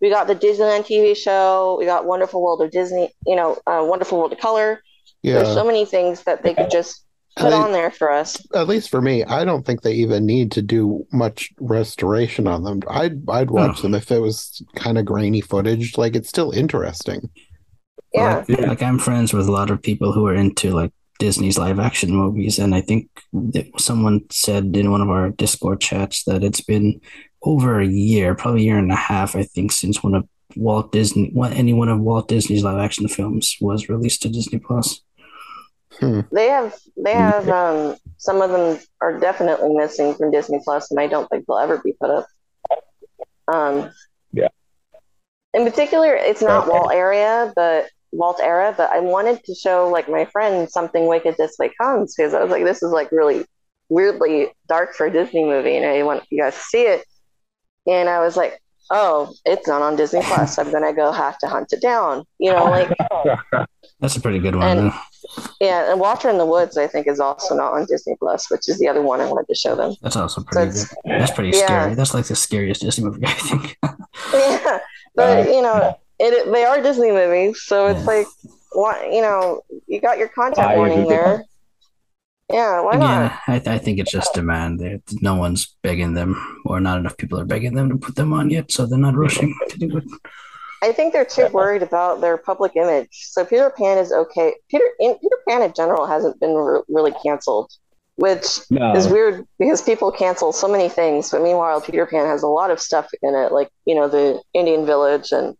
we 0.00 0.08
got 0.08 0.26
the 0.28 0.34
Disneyland 0.36 0.86
TV 0.86 1.14
show. 1.14 1.76
We 1.78 1.84
got 1.84 2.06
Wonderful 2.06 2.42
World 2.42 2.62
of 2.62 2.70
Disney. 2.70 3.12
You 3.26 3.36
know, 3.36 3.58
uh, 3.66 3.84
Wonderful 3.86 4.18
World 4.18 4.32
of 4.32 4.38
Color. 4.38 4.82
Yeah. 5.22 5.34
There's 5.34 5.52
so 5.54 5.64
many 5.64 5.84
things 5.84 6.22
that 6.24 6.42
they 6.42 6.54
could 6.54 6.70
just 6.70 7.04
put 7.36 7.46
And 7.46 7.54
I- 7.54 7.62
on 7.62 7.72
there 7.72 7.90
for 7.90 8.10
us. 8.10 8.36
At 8.54 8.68
least 8.68 8.90
for 8.90 9.00
me, 9.00 9.24
I 9.24 9.44
don't 9.44 9.64
think 9.64 9.82
they 9.82 9.92
even 9.94 10.26
need 10.26 10.52
to 10.52 10.62
do 10.62 11.06
much 11.12 11.50
restoration 11.60 12.46
on 12.46 12.64
them. 12.64 12.80
I'd 12.88 13.28
I'd 13.28 13.50
watch 13.50 13.78
Oh. 13.78 13.82
them 13.82 13.94
if 13.94 14.10
it 14.10 14.20
was 14.20 14.62
kind 14.76 14.98
of 14.98 15.04
grainy 15.04 15.40
footage. 15.40 15.96
Like 15.96 16.14
it's 16.16 16.28
still 16.28 16.50
interesting. 16.50 17.30
Yeah. 18.12 18.44
Like, 18.48 18.60
like 18.66 18.82
I'm 18.82 18.98
friends 18.98 19.32
with 19.32 19.46
a 19.48 19.52
lot 19.52 19.70
of 19.70 19.80
people 19.82 20.12
who 20.12 20.26
are 20.26 20.34
into 20.34 20.70
like 20.70 20.92
Disney's 21.20 21.58
live 21.58 21.78
action 21.78 22.14
movies, 22.14 22.58
and 22.58 22.74
I 22.74 22.80
think 22.80 23.08
that 23.32 23.66
someone 23.78 24.22
said 24.32 24.74
in 24.74 24.90
one 24.90 25.02
of 25.02 25.10
our 25.10 25.30
Discord 25.30 25.80
chats 25.80 26.24
that 26.24 26.42
it's 26.42 26.62
been 26.62 27.00
over 27.42 27.78
a 27.80 27.86
year, 27.86 28.34
probably 28.34 28.62
a 28.62 28.64
year 28.64 28.78
and 28.78 28.90
a 28.90 28.96
half, 28.96 29.36
I 29.36 29.42
think, 29.44 29.70
since 29.72 30.02
one 30.02 30.14
of 30.14 30.24
Walt 30.56 30.92
Disney, 30.92 31.30
any 31.52 31.72
one 31.74 31.88
of 31.90 32.00
Walt 32.00 32.26
Disney's 32.28 32.64
live 32.64 32.78
action 32.78 33.06
films 33.06 33.56
was 33.60 33.88
released 33.88 34.22
to 34.22 34.28
Disney 34.30 34.58
Plus. 34.58 35.02
They 36.32 36.48
have 36.48 36.74
they 36.96 37.14
have 37.14 37.48
um 37.48 37.96
some 38.18 38.42
of 38.42 38.50
them 38.50 38.78
are 39.00 39.18
definitely 39.18 39.74
missing 39.74 40.14
from 40.14 40.30
Disney 40.30 40.60
Plus, 40.62 40.90
and 40.90 41.00
I 41.00 41.06
don't 41.06 41.28
think 41.28 41.46
they'll 41.46 41.58
ever 41.58 41.78
be 41.78 41.94
put 42.00 42.10
up. 42.10 42.26
Um, 43.52 43.90
Yeah. 44.32 44.48
In 45.54 45.64
particular, 45.64 46.14
it's 46.14 46.42
not 46.42 46.62
Okay. 46.62 46.70
Walt 46.70 46.92
area, 46.92 47.52
but 47.56 47.88
Walt 48.12 48.40
era. 48.40 48.72
But 48.76 48.90
I 48.90 49.00
wanted 49.00 49.42
to 49.44 49.54
show 49.54 49.88
like 49.88 50.08
my 50.08 50.24
friend 50.26 50.70
something 50.70 51.06
wicked 51.06 51.36
this 51.36 51.56
way 51.58 51.72
comes 51.80 52.14
because 52.14 52.34
I 52.34 52.42
was 52.42 52.50
like, 52.50 52.64
this 52.64 52.82
is 52.82 52.92
like 52.92 53.10
really 53.10 53.44
weirdly 53.88 54.52
dark 54.68 54.94
for 54.94 55.06
a 55.06 55.12
Disney 55.12 55.44
movie, 55.44 55.76
and 55.76 55.84
I 55.84 56.02
want 56.04 56.24
you 56.30 56.40
guys 56.40 56.54
to 56.54 56.60
see 56.60 56.82
it. 56.82 57.04
And 57.86 58.08
I 58.08 58.20
was 58.20 58.36
like, 58.36 58.60
oh, 58.90 59.32
it's 59.44 59.66
not 59.68 59.82
on 59.82 59.96
Disney 59.96 60.20
Plus. 60.22 60.58
I'm 60.58 60.70
gonna 60.72 60.92
go 60.92 61.12
have 61.12 61.38
to 61.38 61.46
hunt 61.46 61.72
it 61.72 61.80
down. 61.80 62.24
You 62.38 62.52
know, 62.52 62.64
like 62.64 62.90
That's 64.00 64.16
a 64.16 64.20
pretty 64.20 64.38
good 64.38 64.56
one. 64.56 64.78
And- 64.78 64.92
yeah. 65.60 65.90
And 65.92 66.00
Watcher 66.00 66.28
in 66.30 66.38
the 66.38 66.46
Woods, 66.46 66.76
I 66.78 66.86
think, 66.86 67.06
is 67.06 67.20
also 67.20 67.54
not 67.54 67.72
on 67.72 67.84
Disney 67.86 68.16
Plus, 68.18 68.50
which 68.50 68.68
is 68.68 68.78
the 68.78 68.88
other 68.88 69.02
one 69.02 69.20
I 69.20 69.26
wanted 69.26 69.46
to 69.48 69.54
show 69.54 69.76
them. 69.76 69.94
That's 70.02 70.16
also 70.16 70.42
pretty 70.42 70.70
it's- 70.70 70.88
good. 70.88 70.98
That's 71.04 71.30
pretty 71.32 71.56
yeah. 71.56 71.64
scary. 71.66 71.94
That's 71.94 72.14
like 72.14 72.24
the 72.26 72.34
scariest 72.36 72.80
Disney 72.80 73.04
movie, 73.04 73.22
I 73.26 73.32
think. 73.32 73.76
yeah, 74.32 74.78
but 75.14 75.46
Uh, 75.46 75.50
you 75.50 75.62
know, 75.62 75.98
it, 76.18 76.50
they 76.52 76.64
are 76.64 76.82
Disney 76.82 77.10
movies, 77.12 77.62
so 77.62 77.86
it's 77.88 78.00
Yeah. 78.00 78.06
like, 78.06 78.26
why? 78.72 79.08
You 79.12 79.20
know, 79.22 79.60
you 79.86 80.00
got 80.00 80.18
your 80.18 80.28
content 80.28 80.66
Why 80.66 80.72
is 80.74 80.78
warning 80.78 81.00
it 81.00 81.08
there. 81.08 81.44
Yeah, 82.52 82.80
why 82.80 82.96
not? 82.96 83.00
yeah, 83.00 83.38
I, 83.46 83.74
I 83.74 83.78
think 83.78 83.98
it's 83.98 84.10
just 84.12 84.34
demand. 84.34 84.80
There- 84.80 85.00
No 85.20 85.36
one's 85.36 85.76
begging 85.82 86.14
them, 86.14 86.60
or 86.64 86.80
not 86.80 86.98
enough 86.98 87.16
people 87.16 87.38
are 87.38 87.44
begging 87.44 87.74
them 87.74 87.88
to 87.90 87.96
put 87.96 88.16
them 88.16 88.32
on 88.32 88.50
yet, 88.50 88.70
so 88.72 88.86
they're 88.86 88.98
not 88.98 89.14
rushing 89.14 89.54
to 89.68 89.78
do 89.78 89.96
it. 89.96 90.04
I 90.82 90.92
think 90.92 91.12
they're 91.12 91.26
too 91.26 91.48
worried 91.52 91.82
about 91.82 92.20
their 92.22 92.38
public 92.38 92.74
image. 92.74 93.08
So 93.12 93.44
Peter 93.44 93.68
Pan 93.70 93.98
is 93.98 94.12
okay. 94.12 94.54
Peter 94.70 94.84
in, 94.98 95.14
Peter 95.18 95.36
Pan 95.46 95.62
in 95.62 95.72
general 95.74 96.06
hasn't 96.06 96.40
been 96.40 96.54
re- 96.54 96.80
really 96.88 97.12
canceled, 97.22 97.70
which 98.16 98.60
no. 98.70 98.94
is 98.96 99.06
weird 99.06 99.46
because 99.58 99.82
people 99.82 100.10
cancel 100.10 100.52
so 100.52 100.66
many 100.68 100.88
things. 100.88 101.30
But 101.30 101.42
meanwhile, 101.42 101.82
Peter 101.82 102.06
Pan 102.06 102.24
has 102.26 102.42
a 102.42 102.46
lot 102.48 102.70
of 102.70 102.80
stuff 102.80 103.10
in 103.22 103.34
it, 103.34 103.52
like 103.52 103.68
you 103.84 103.94
know 103.94 104.08
the 104.08 104.40
Indian 104.54 104.86
Village 104.86 105.32
and 105.32 105.54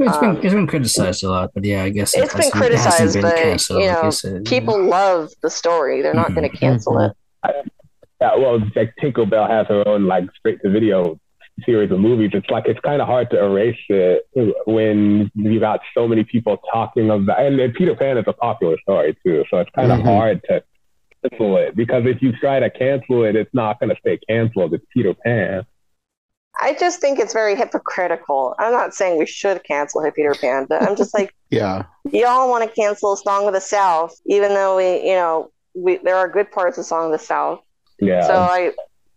It's 0.00 0.16
been 0.18 0.30
Um, 0.30 0.36
it's 0.42 0.54
been 0.54 0.66
criticized 0.66 1.22
a 1.24 1.30
lot, 1.30 1.50
but 1.54 1.64
yeah, 1.64 1.84
I 1.84 1.90
guess 1.90 2.14
it 2.16 2.24
It's 2.24 2.32
been 2.34 2.42
hasn't- 2.42 2.54
it 2.56 2.58
criticized, 2.58 3.14
been 3.14 3.22
but, 3.22 3.36
canceled, 3.36 3.82
you 3.82 3.88
like 3.88 4.02
know, 4.02 4.10
said. 4.10 4.44
people 4.44 4.82
love 4.82 5.30
the 5.42 5.50
story. 5.50 6.02
They're 6.02 6.14
not 6.14 6.34
going 6.34 6.48
to 6.50 6.56
cancel 6.56 6.98
it. 7.00 7.12
Yeah, 8.20 8.36
well, 8.36 8.58
like 8.74 8.94
Tinkerbell 9.02 9.48
has 9.48 9.66
her 9.68 9.86
own 9.86 10.06
like 10.06 10.24
straight 10.38 10.60
to 10.62 10.70
video 10.70 11.18
series 11.64 11.90
of 11.92 12.00
movies. 12.00 12.30
It's 12.32 12.48
like 12.50 12.64
it's 12.66 12.80
kind 12.80 13.00
of 13.02 13.06
hard 13.06 13.30
to 13.30 13.38
erase 13.44 13.78
it 13.88 14.26
when 14.66 15.30
you 15.34 15.60
got 15.60 15.80
so 15.94 16.08
many 16.08 16.24
people 16.24 16.56
talking 16.72 17.10
about. 17.10 17.38
And, 17.40 17.60
and 17.60 17.74
Peter 17.74 17.94
Pan 17.94 18.18
is 18.18 18.24
a 18.26 18.32
popular 18.32 18.76
story 18.80 19.16
too, 19.24 19.44
so 19.50 19.58
it's 19.58 19.70
kind 19.76 19.92
of 19.92 20.00
Mhm. 20.00 20.04
hard 20.04 20.42
to 20.48 20.62
cancel 21.22 21.56
it 21.58 21.76
because 21.76 22.04
if 22.06 22.20
you 22.22 22.32
try 22.32 22.58
to 22.60 22.70
cancel 22.70 23.24
it, 23.24 23.36
it's 23.36 23.52
not 23.54 23.78
going 23.78 23.90
to 23.90 23.96
stay 24.00 24.18
canceled. 24.28 24.74
It's 24.74 24.84
Peter 24.92 25.14
Pan. 25.14 25.64
I 26.60 26.74
just 26.74 27.00
think 27.00 27.18
it's 27.18 27.32
very 27.32 27.56
hypocritical. 27.56 28.54
I'm 28.58 28.72
not 28.72 28.94
saying 28.94 29.18
we 29.18 29.26
should 29.26 29.62
cancel 29.64 30.08
Peter 30.14 30.34
Pan, 30.34 30.66
but 30.68 30.82
I'm 30.82 30.96
just 30.96 31.12
like, 31.14 31.34
Yeah. 31.50 31.84
y'all 32.10 32.48
want 32.48 32.64
to 32.68 32.74
cancel 32.74 33.16
Song 33.16 33.46
of 33.46 33.54
the 33.54 33.60
South, 33.60 34.14
even 34.26 34.54
though 34.54 34.76
we, 34.76 35.08
you 35.08 35.14
know, 35.14 35.50
we 35.74 35.96
there 35.98 36.16
are 36.16 36.28
good 36.28 36.50
parts 36.52 36.78
of 36.78 36.84
Song 36.84 37.06
of 37.06 37.12
the 37.12 37.24
South. 37.24 37.60
Yeah. 38.00 38.26
So 38.26 38.34
I, 38.34 38.72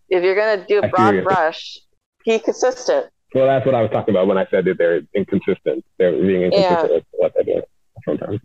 if 0.10 0.24
you're 0.24 0.36
gonna 0.36 0.66
do 0.68 0.82
I 0.82 0.88
a 0.88 0.90
broad 0.90 1.24
brush, 1.24 1.78
be 2.26 2.40
consistent. 2.40 3.08
well, 3.36 3.46
that's 3.46 3.66
what 3.66 3.76
I 3.76 3.82
was 3.82 3.92
talking 3.92 4.14
about 4.16 4.28
when 4.28 4.38
I 4.38 4.48
said 4.50 4.66
that 4.66 4.78
they're 4.78 5.02
inconsistent. 5.14 5.86
They're 6.00 6.12
being 6.14 6.44
inconsistent 6.44 6.92
with 6.94 7.04
what 7.12 7.34
they're 7.36 7.44
doing 7.44 7.62
sometimes. 8.06 8.40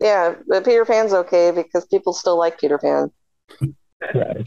Yeah, 0.00 0.34
but 0.46 0.64
Peter 0.64 0.84
Pan's 0.84 1.12
okay 1.14 1.50
because 1.52 1.86
people 1.86 2.12
still 2.12 2.38
like 2.38 2.58
Peter 2.60 2.78
Pan. 2.78 3.10
Right. 4.14 4.46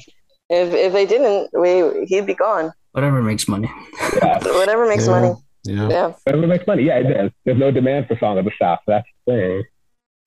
If 0.50 0.74
if 0.74 0.94
they 0.94 1.06
didn't, 1.08 1.50
we 1.52 2.06
he'd 2.06 2.28
be 2.28 2.36
gone. 2.36 2.72
Whatever 2.98 3.22
makes 3.22 3.48
money. 3.48 3.70
Yeah. 4.16 4.40
Whatever 4.44 4.88
makes 4.88 5.06
Yeah. 5.06 5.12
money. 5.12 5.36
Yeah. 5.66 5.90
Yeah. 5.90 6.14
Whatever 6.24 6.48
makes 6.48 6.66
money. 6.66 6.82
Yeah, 6.82 6.98
it 6.98 7.04
does. 7.04 7.32
There's 7.46 7.60
no 7.60 7.70
demand 7.70 8.08
for 8.08 8.18
Song 8.18 8.40
of 8.40 8.46
the 8.46 8.52
South. 8.60 8.80
That's 8.88 9.08
the 9.28 9.34
thing. 9.34 9.64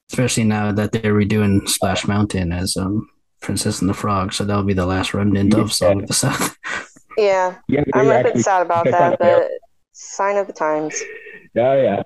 Especially 0.09 0.45
now 0.45 0.71
that 0.71 0.93
they're 0.93 1.13
redoing 1.15 1.69
Splash 1.69 2.07
Mountain 2.07 2.53
as 2.53 2.77
um 2.77 3.09
Princess 3.41 3.81
and 3.81 3.91
the 3.91 3.95
Frog, 3.95 4.33
so 4.33 4.45
that'll 4.45 4.63
be 4.63 4.73
the 4.73 4.87
last 4.87 5.15
remnant 5.15 5.53
of 5.55 5.73
Song 5.73 6.03
of 6.03 6.07
the 6.07 6.15
South. 6.15 6.57
Yeah, 7.19 7.57
Yeah, 7.67 7.83
I'm 7.93 8.07
they 8.07 8.21
a 8.21 8.23
bit 8.23 8.39
sad 8.39 8.63
about 8.63 8.85
that, 8.85 8.91
trying 8.97 9.11
to- 9.13 9.19
but 9.19 9.51
sign 9.93 10.37
of 10.37 10.47
the 10.47 10.53
times. 10.53 11.03
Yeah, 11.55 11.75
yeah. 11.83 12.03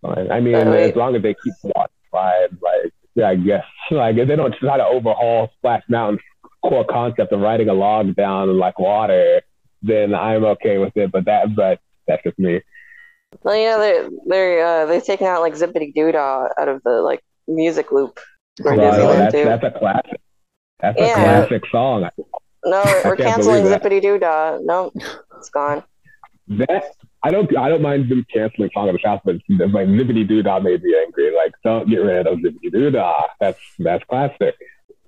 Fine. 0.00 0.32
I 0.32 0.40
mean, 0.40 0.54
But 0.54 0.66
as 0.68 0.96
long 0.96 1.14
as 1.14 1.22
they 1.22 1.34
keep 1.44 1.52
the 1.62 1.72
water 1.76 1.92
slide, 2.10 2.48
like, 2.62 2.92
yeah, 3.14 3.28
I 3.28 3.36
guess, 3.36 3.64
like, 3.90 4.16
if 4.16 4.26
they 4.26 4.34
don't 4.34 4.54
try 4.56 4.78
to 4.78 4.84
overhaul 4.86 5.50
Splash 5.58 5.82
Mountain's 5.90 6.22
core 6.64 6.86
concept 6.86 7.32
of 7.32 7.40
riding 7.40 7.68
a 7.68 7.74
log 7.74 8.16
down 8.16 8.58
like 8.58 8.78
water, 8.78 9.42
then 9.86 10.14
I'm 10.14 10.44
okay 10.44 10.78
with 10.78 10.96
it. 10.96 11.10
But 11.12 11.24
that, 11.26 11.54
but 11.54 11.80
that's 12.06 12.22
just 12.22 12.38
me. 12.38 12.60
Well, 13.42 13.56
you 13.56 13.64
know, 13.66 13.80
they're 13.80 14.10
they're 14.26 14.66
uh, 14.66 14.86
they've 14.86 15.04
taken 15.04 15.26
out 15.26 15.40
like 15.40 15.56
Zip-a-Dee-Doo-Dah 15.56 16.48
out 16.58 16.68
of 16.68 16.82
the 16.84 17.02
like 17.02 17.22
music 17.48 17.92
loop 17.92 18.18
for 18.62 18.74
Well, 18.74 18.92
Disneyland 18.92 19.18
that's, 19.18 19.34
too. 19.34 19.44
that's 19.44 19.64
a 19.64 19.78
classic. 19.78 20.20
That's 20.80 21.00
a 21.00 21.14
classic 21.14 21.62
song. 21.70 22.08
No, 22.64 22.82
we're 23.04 23.16
canceling. 23.16 23.66
Zip-a-Dee-Doo-Dah. 23.66 24.58
No, 24.62 24.92
it's 25.38 25.50
gone. 25.50 25.82
That 26.48 26.84
I 27.22 27.30
don't, 27.30 27.56
I 27.56 27.68
don't 27.68 27.82
mind 27.82 28.08
them 28.08 28.24
canceling 28.32 28.70
Song 28.72 28.88
of 28.88 28.94
the 28.94 29.00
South, 29.02 29.20
but 29.24 29.36
like 29.48 29.88
Zip-a-Dee-Doo-Dah 29.88 30.60
made 30.60 30.82
me 30.82 30.94
angry. 31.04 31.34
Like, 31.34 31.52
don't 31.64 31.88
get 31.90 31.96
rid 31.96 32.26
of 32.26 32.40
Zip-a-Dee-Doo-Dah. 32.40 33.22
That's 33.40 33.58
that's 33.80 34.04
classic. 34.04 34.54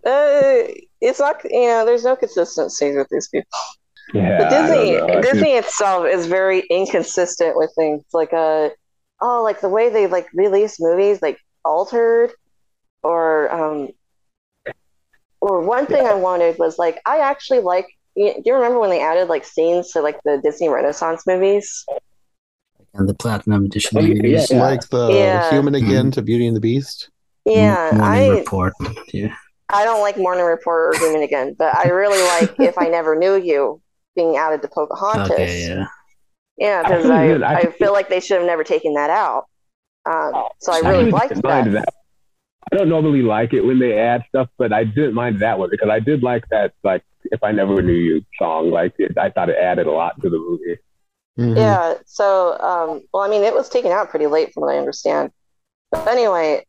Uh, 0.04 0.66
it's 1.00 1.20
not 1.20 1.42
you 1.44 1.68
know, 1.68 1.84
there's 1.84 2.04
no 2.04 2.16
consistency 2.16 2.96
with 2.96 3.08
these 3.10 3.28
people. 3.28 3.48
Yeah, 4.14 4.38
But 4.38 4.52
I 4.52 4.62
Disney, 4.62 4.96
know. 4.96 5.20
Disney 5.22 5.52
itself 5.52 6.06
is 6.06 6.26
very 6.26 6.60
inconsistent 6.70 7.56
with 7.56 7.70
things. 7.76 8.04
Like 8.12 8.32
uh, 8.32 8.70
oh, 9.20 9.42
like 9.42 9.60
the 9.60 9.68
way 9.68 9.88
they 9.90 10.06
like 10.06 10.28
release 10.34 10.80
movies, 10.80 11.20
like 11.20 11.38
altered, 11.64 12.30
or 13.02 13.52
um, 13.52 13.88
or 15.40 15.60
one 15.60 15.86
thing 15.86 16.06
I 16.06 16.14
wanted 16.14 16.58
was 16.58 16.78
like 16.78 17.00
I 17.06 17.18
actually 17.20 17.60
like. 17.60 17.86
you- 18.16 18.34
Do 18.34 18.42
you 18.46 18.54
remember 18.54 18.80
when 18.80 18.90
they 18.90 19.00
added 19.00 19.28
like 19.28 19.44
scenes 19.44 19.92
to 19.92 20.00
like 20.00 20.18
the 20.24 20.40
Disney 20.42 20.68
Renaissance 20.68 21.26
movies? 21.26 21.84
and 22.94 23.06
the 23.08 23.14
Platinum 23.14 23.66
Edition 23.66 23.98
Oh, 23.98 24.00
yeah, 24.00 24.44
yeah. 24.50 24.60
Like 24.60 24.88
the 24.88 25.08
Yeah. 25.12 25.50
human 25.50 25.74
again 25.74 26.10
to 26.12 26.22
Beauty 26.22 26.46
and 26.46 26.56
the 26.56 26.60
Beast. 26.60 27.10
Yeah, 27.44 27.90
Morning 27.94 28.02
I 28.02 28.28
Report. 28.38 28.72
Yeah. 29.12 29.34
I 29.70 29.84
don't 29.84 30.00
like 30.00 30.16
Morning 30.16 30.44
Report 30.44 30.96
or 30.96 30.98
Human 30.98 31.22
Again, 31.22 31.54
but 31.58 31.76
I 31.76 31.88
really 31.88 32.22
like 32.22 32.58
If 32.58 32.78
I 32.78 32.88
Never 32.88 33.14
Knew 33.14 33.36
You 33.36 33.80
being 34.14 34.36
added 34.36 34.62
to 34.62 34.68
Pocahontas. 34.68 35.30
Okay, 35.30 35.68
yeah. 35.68 35.86
Yeah, 36.56 36.82
because 36.82 37.04
Actually, 37.04 37.14
I, 37.14 37.26
good. 37.26 37.42
I 37.42 37.70
feel 37.70 37.92
like 37.92 38.08
they 38.08 38.20
should 38.20 38.38
have 38.38 38.46
never 38.46 38.64
taken 38.64 38.94
that 38.94 39.10
out. 39.10 39.46
Um, 40.06 40.32
so 40.60 40.72
I 40.72 40.78
I 40.78 40.90
really 40.90 41.04
didn't 41.04 41.14
liked 41.14 41.44
mind 41.44 41.74
that. 41.74 41.94
I 42.72 42.76
don't 42.76 42.88
normally 42.88 43.22
like 43.22 43.52
it 43.54 43.62
when 43.62 43.78
they 43.78 43.98
add 43.98 44.24
stuff, 44.28 44.48
but 44.58 44.72
I 44.72 44.84
didn't 44.84 45.14
mind 45.14 45.40
that 45.40 45.58
one 45.58 45.70
because 45.70 45.88
I 45.88 46.00
did 46.00 46.22
like 46.22 46.44
that, 46.50 46.72
like 46.82 47.02
"If 47.24 47.42
I 47.42 47.52
Never 47.52 47.80
Knew 47.80 47.92
You" 47.92 48.24
song. 48.38 48.70
Like 48.70 48.94
it, 48.98 49.16
I 49.16 49.30
thought 49.30 49.48
it 49.48 49.56
added 49.56 49.86
a 49.86 49.92
lot 49.92 50.20
to 50.20 50.28
the 50.28 50.38
movie. 50.38 50.78
Mhm. 51.38 51.56
Yeah, 51.56 51.94
so 52.04 52.58
um, 52.58 53.02
well, 53.12 53.22
I 53.22 53.28
mean, 53.28 53.44
it 53.44 53.54
was 53.54 53.68
taken 53.68 53.92
out 53.92 54.10
pretty 54.10 54.26
late, 54.26 54.52
from 54.52 54.62
what 54.62 54.74
I 54.74 54.78
understand. 54.78 55.30
But 55.90 56.08
anyway, 56.08 56.66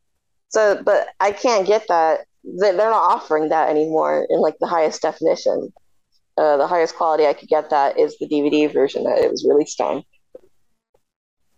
so 0.48 0.80
but 0.82 1.08
I 1.18 1.32
can't 1.32 1.66
get 1.66 1.86
that. 1.88 2.20
They're 2.44 2.74
not 2.74 3.12
offering 3.12 3.48
that 3.48 3.68
anymore 3.68 4.26
in 4.30 4.40
like 4.40 4.56
the 4.60 4.68
highest 4.68 5.02
definition. 5.02 5.72
Uh, 6.36 6.56
the 6.56 6.66
highest 6.66 6.94
quality 6.96 7.26
I 7.26 7.34
could 7.34 7.48
get 7.48 7.70
that 7.70 7.98
is 7.98 8.16
the 8.18 8.26
DVD 8.28 8.72
version 8.72 9.04
that 9.04 9.18
it 9.18 9.30
was 9.30 9.44
released 9.48 9.80
on. 9.80 10.02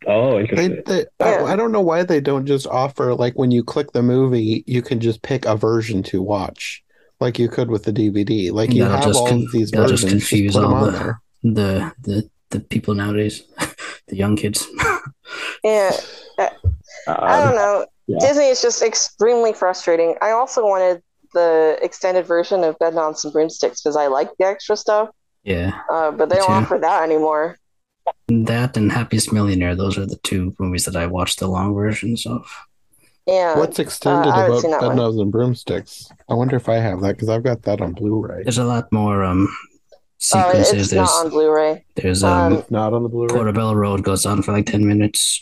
Oh, 0.06 0.34
They, 0.34 0.40
interesting. 0.40 0.82
they, 0.86 1.04
Yeah. 1.20 1.44
I, 1.44 1.52
I 1.52 1.56
don't 1.56 1.70
know 1.72 1.80
why 1.80 2.02
they 2.02 2.20
don't 2.20 2.46
just 2.46 2.66
offer 2.66 3.14
like 3.14 3.34
when 3.34 3.50
you 3.52 3.62
click 3.62 3.92
the 3.92 4.02
movie, 4.02 4.64
you 4.66 4.82
can 4.82 4.98
just 4.98 5.22
pick 5.22 5.44
a 5.46 5.54
version 5.56 6.02
to 6.04 6.20
watch, 6.20 6.82
like 7.20 7.38
you 7.38 7.48
could 7.48 7.70
with 7.70 7.84
the 7.84 7.92
DVD. 7.92 8.50
Like 8.50 8.72
you 8.72 8.82
That'll 8.82 8.96
have 8.96 9.06
just 9.06 9.20
all 9.20 9.28
con- 9.28 9.42
of 9.44 9.52
these 9.52 9.70
versions, 9.70 10.00
just, 10.00 10.10
confuse 10.10 10.54
put 10.54 10.62
them 10.62 10.72
all 10.72 10.84
on 10.86 10.92
the- 10.92 11.14
The 11.44 11.92
the 12.02 12.30
the 12.50 12.60
people 12.60 12.94
nowadays, 12.94 13.42
the 14.08 14.16
young 14.16 14.36
kids. 14.36 14.66
Yeah, 15.64 15.92
I 16.38 16.48
Um, 17.06 17.46
don't 17.46 17.54
know. 17.54 17.86
yeah. 18.08 18.18
Disney 18.20 18.48
is 18.48 18.60
just 18.60 18.82
extremely 18.82 19.52
frustrating. 19.52 20.16
I 20.20 20.32
also 20.32 20.66
wanted 20.66 21.00
the 21.34 21.78
extended 21.82 22.26
version 22.26 22.64
of 22.64 22.78
Bedknobs 22.78 23.24
and 23.24 23.32
Broomsticks 23.32 23.80
because 23.82 23.96
I 23.96 24.06
like 24.08 24.30
the 24.38 24.46
extra 24.46 24.76
stuff, 24.76 25.10
yeah. 25.44 25.80
uh, 25.90 26.10
but 26.10 26.28
they 26.28 26.36
don't 26.36 26.46
too. 26.46 26.52
offer 26.52 26.78
that 26.78 27.02
anymore. 27.02 27.58
That 28.28 28.76
and 28.76 28.90
Happiest 28.90 29.32
Millionaire. 29.32 29.76
Those 29.76 29.96
are 29.98 30.06
the 30.06 30.16
two 30.22 30.54
movies 30.58 30.84
that 30.86 30.96
I 30.96 31.06
watched 31.06 31.38
the 31.38 31.46
long 31.46 31.74
versions 31.74 32.26
of. 32.26 32.46
Yeah. 33.26 33.56
What's 33.56 33.78
extended 33.78 34.30
Uh, 34.30 34.46
about 34.46 34.60
seen 34.62 34.72
that. 34.72 34.80
Bedknobs 34.82 35.20
and 35.20 35.30
Broomsticks? 35.30 36.10
I 36.28 36.34
wonder 36.34 36.56
if 36.56 36.68
I 36.68 36.76
have 36.76 37.00
that 37.02 37.12
because 37.12 37.28
I've 37.28 37.44
got 37.44 37.62
that 37.62 37.80
on 37.80 37.92
Blu-ray. 37.92 38.42
There's 38.42 38.58
a 38.58 38.64
lot 38.64 38.90
more 38.92 39.22
um 39.22 39.48
sequences. 40.18 40.72
it's 40.72 40.90
there's 40.90 40.92
not 40.92 41.26
on 41.26 41.30
Blu-ray. 41.30 41.84
there's 41.96 42.24
um, 42.24 42.52
um, 42.54 42.64
not 42.70 42.92
on 42.92 43.04
the 43.04 43.08
Blu-ray. 43.08 43.32
Portobello 43.34 43.74
Road 43.74 44.02
goes 44.02 44.26
on 44.26 44.42
for 44.42 44.50
like 44.52 44.66
ten 44.66 44.86
minutes. 44.86 45.40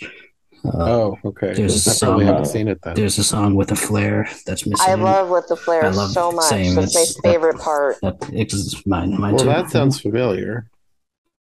Uh, 0.64 0.70
Oh, 0.74 1.18
okay. 1.24 1.54
There's 1.54 1.86
I 1.88 1.90
a 1.90 1.94
song. 1.94 2.20
Haven't 2.20 2.44
seen 2.46 2.68
it 2.68 2.80
then. 2.82 2.94
There's 2.94 3.18
a 3.18 3.24
song 3.24 3.54
with 3.54 3.70
a 3.72 3.76
flair 3.76 4.28
that's 4.46 4.66
missing. 4.66 4.90
I 4.90 4.94
love 4.94 5.28
With 5.30 5.46
the 5.48 5.56
Flair 5.56 5.84
I 5.84 5.88
love 5.90 6.10
so 6.10 6.30
much. 6.32 6.44
same, 6.46 6.74
That's 6.74 6.94
my 6.94 7.00
it's- 7.00 7.20
favorite 7.22 7.58
part. 7.58 7.96
that. 8.02 8.16
It's 8.32 8.86
mine. 8.86 9.18
Mine 9.18 9.34
Well, 9.34 9.44
too. 9.44 9.50
that 9.50 9.70
sounds 9.70 10.00
familiar. 10.00 10.68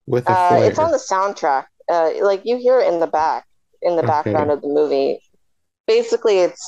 With 0.07 0.27
a 0.27 0.31
Uh, 0.31 0.49
flair. 0.49 0.69
it's 0.69 0.79
on 0.79 0.91
the 0.91 0.97
soundtrack. 0.97 1.65
Uh, 1.89 2.11
like 2.21 2.41
you 2.45 2.57
hear 2.57 2.79
it 2.79 2.91
in 2.93 2.99
the 2.99 3.07
back, 3.07 3.45
in 3.81 3.95
the 3.95 4.01
Okay. 4.03 4.07
background 4.07 4.51
of 4.51 4.61
the 4.61 4.67
movie. 4.67 5.21
Basically, 5.87 6.39
it's 6.39 6.61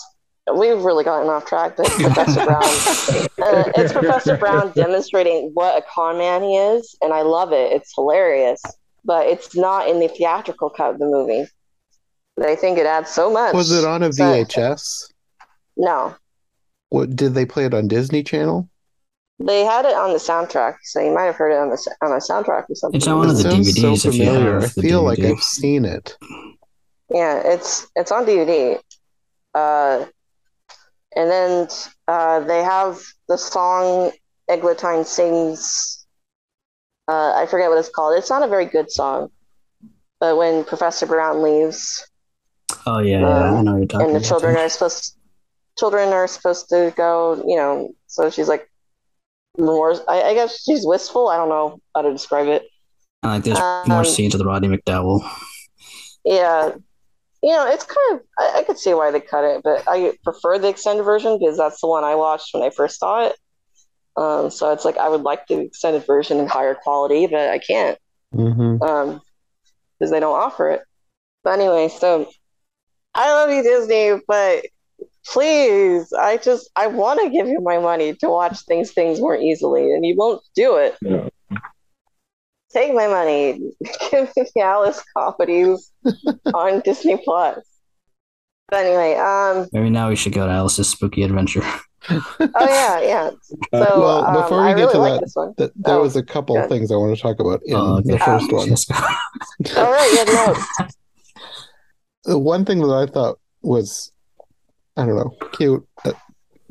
we've 0.56 0.82
really 0.84 1.04
gotten 1.04 1.30
off 1.30 1.46
track, 1.46 1.76
but 1.78 1.86
Professor 1.90 2.46
Browne. 2.46 2.64
Uh, 2.64 3.72
it's 3.76 3.94
Professor 3.94 4.36
Browne 4.38 4.72
demonstrating 4.76 5.52
what 5.54 5.78
a 5.78 5.86
con 5.94 6.18
man 6.18 6.42
he 6.42 6.56
is, 6.58 6.96
and 7.02 7.14
I 7.14 7.22
love 7.22 7.52
it. 7.52 7.72
It's 7.74 7.94
hilarious, 7.94 8.62
but 9.06 9.28
it's 9.28 9.56
not 9.56 9.88
in 9.90 10.00
the 10.00 10.08
theatrical 10.08 10.70
cut 10.70 10.92
of 10.94 11.00
the 11.00 11.06
movie. 11.06 11.46
But 12.40 12.48
I 12.48 12.56
think 12.56 12.78
it 12.78 12.86
adds 12.86 13.12
so 13.12 13.30
much. 13.30 13.54
Was 13.54 13.70
it 13.74 13.84
on 13.84 14.02
a 14.02 14.14
So- 14.14 14.24
VHS? 14.24 15.12
No, 15.76 16.16
What 16.88 17.14
did 17.16 17.34
they 17.34 17.46
play 17.46 17.66
it 17.66 17.74
on 17.74 17.88
Disney 17.90 18.24
Channel? 18.24 18.70
they 19.42 19.64
had 19.64 19.86
it 19.86 19.94
on 19.94 20.12
the 20.12 20.20
soundtrack, 20.20 20.76
so 20.84 21.00
you 21.02 21.12
might 21.14 21.24
have 21.26 21.36
heard 21.36 21.52
it 21.52 21.58
on 21.58 21.70
the 21.70 21.96
on 22.02 22.12
a 22.12 22.16
soundtrack 22.16 22.70
or 22.70 22.76
something. 22.76 22.98
It's 22.98 23.08
on 23.08 23.18
one 23.20 23.30
of 23.30 23.38
the 23.38 23.44
sounds 23.44 23.74
DVDs 23.74 24.00
so 24.02 24.12
familiar. 24.12 24.58
I 24.58 24.62
the 24.62 24.82
feel 24.82 25.04
like 25.04 25.20
I've 25.20 25.40
seen 25.44 25.84
it. 25.86 26.18
Yeah, 27.10 27.42
it's 27.46 27.88
it's 27.96 28.12
on 28.12 28.26
DVD. 28.26 28.80
Uh, 29.54 30.06
and 31.16 31.30
then 31.32 31.68
uh, 32.08 32.40
they 32.42 32.64
have 32.64 33.02
the 33.28 33.38
song 33.38 34.12
Eglantine 34.50 35.06
sings. 35.06 36.06
Uh, 37.08 37.34
I 37.36 37.46
forget 37.48 37.70
what 37.70 37.78
it's 37.80 37.90
called. 37.90 38.18
It's 38.18 38.30
not 38.30 38.44
a 38.44 38.48
very 38.48 38.66
good 38.66 38.92
song, 38.92 39.30
but 40.20 40.38
when 40.38 40.64
Professor 40.66 41.06
Browne 41.06 41.42
leaves 41.42 42.06
Oh 42.86 43.00
yeah, 43.00 43.22
yeah, 43.22 43.54
I 43.54 43.62
know 43.62 43.78
you're 43.78 43.86
talking 43.86 44.08
and 44.08 44.16
the 44.16 44.20
about. 44.20 44.28
children 44.28 44.56
are 44.58 44.70
supposed 44.70 45.16
children 45.78 46.10
are 46.10 46.28
supposed 46.28 46.70
to 46.70 46.94
go, 46.96 47.44
you 47.48 47.56
know, 47.56 47.94
so 48.08 48.30
she's 48.30 48.48
like 48.48 48.70
more. 49.58 49.94
I, 50.10 50.22
I 50.24 50.34
guess 50.34 50.62
she's 50.64 50.86
wistful. 50.86 51.30
I 51.30 51.38
don't 51.38 51.50
know 51.50 51.80
how 51.96 52.02
to 52.02 52.12
describe 52.12 52.48
it. 52.48 52.64
And, 53.24 53.32
like 53.34 53.44
there's 53.44 53.60
Um, 53.60 53.84
more 53.88 54.04
scenes 54.06 54.34
of 54.36 54.40
the 54.40 54.46
Roddy 54.46 54.68
McDowall. 54.68 55.22
Yeah. 56.24 56.74
You 57.42 57.52
know, 57.52 57.66
it's 57.68 57.86
kind 57.86 58.20
of, 58.20 58.26
I, 58.38 58.60
I 58.60 58.64
could 58.64 58.78
see 58.78 58.94
why 58.94 59.12
they 59.12 59.22
cut 59.22 59.46
it, 59.46 59.62
but 59.64 59.84
I 59.88 60.14
prefer 60.24 60.60
the 60.60 60.68
extended 60.68 61.04
version 61.04 61.40
because 61.40 61.58
that's 61.58 61.80
the 61.80 61.88
one 61.88 62.04
I 62.04 62.16
watched 62.16 62.54
when 62.54 62.62
I 62.64 62.70
first 62.70 63.00
saw 63.00 63.28
it. 63.28 63.36
Um, 64.18 64.50
so 64.50 64.74
it's 64.74 64.84
like 64.84 64.98
I 64.98 65.08
would 65.08 65.22
like 65.22 65.48
the 65.48 65.62
extended 65.62 66.06
version 66.06 66.40
in 66.40 66.48
higher 66.48 66.76
quality, 66.76 67.28
but 67.28 67.50
I 67.50 67.60
can't 67.60 67.98
Mm-hmm. 68.36 68.84
um, 68.84 69.22
because 69.98 70.12
they 70.12 70.20
don't 70.20 70.38
offer 70.38 70.70
it. 70.70 70.82
But 71.44 71.60
anyway, 71.60 71.88
so 71.88 72.30
I 73.16 73.32
love 73.34 73.50
you, 73.52 73.64
Disney, 73.64 74.22
but 74.28 74.66
please, 75.26 76.12
I 76.14 76.38
just, 76.38 76.70
I 76.76 76.88
want 76.88 77.20
to 77.22 77.30
give 77.30 77.48
you 77.48 77.60
my 77.62 77.78
money 77.80 78.14
to 78.16 78.30
watch 78.30 78.60
things 78.66 78.92
things 78.92 79.20
more 79.20 79.36
easily, 79.36 79.94
and 79.94 80.06
you 80.06 80.16
won't 80.16 80.42
do 80.56 80.78
it. 80.78 80.96
Yeah. 81.02 81.28
Take 82.72 82.94
my 82.94 83.08
money. 83.08 83.54
Give 84.12 84.30
me 84.38 84.46
the 84.56 84.62
Alice 84.62 85.04
comedies 85.18 85.92
on 86.54 86.82
Disney 86.82 87.18
Plus. 87.24 87.58
But 88.70 88.86
anyway, 88.86 89.16
um, 89.16 89.68
Maybe 89.74 89.90
now 89.90 90.10
we 90.10 90.16
should 90.16 90.34
go 90.34 90.46
to 90.46 90.52
Alice's 90.54 90.88
Spooky 90.88 91.24
Adventure. 91.24 91.64
oh 92.12 92.22
yeah, 92.56 93.02
yeah. 93.02 93.32
So 93.52 94.00
Well, 94.00 94.24
um, 94.24 94.34
before 94.36 94.60
we 94.62 94.68
I 94.68 94.74
get 94.76 94.82
really 94.82 94.92
to 94.94 94.98
like 95.00 95.20
that- 95.22 95.54
Th- 95.58 95.72
there 95.78 95.96
Oh, 95.96 96.02
was 96.02 96.16
a 96.16 96.22
couple 96.22 96.56
good. 96.58 96.70
things 96.70 96.92
I 96.92 96.96
want 96.96 97.16
to 97.16 97.20
talk 97.22 97.40
about 97.40 97.62
in 97.66 97.76
okay. 97.76 98.12
the 98.12 98.20
first 98.20 98.46
Ah. 98.54 98.56
one. 98.56 99.86
All 99.88 99.92
right, 99.92 100.12
you 100.12 100.18
have 100.20 100.58
notes. 100.80 100.96
The 102.26 102.38
one 102.38 102.66
thing 102.66 102.80
that 102.80 102.94
I 102.94 103.12
thought 103.12 103.40
was, 103.62 104.12
I 104.98 105.06
don't 105.06 105.16
know, 105.16 105.36
cute, 105.54 105.88
uh, 106.06 106.12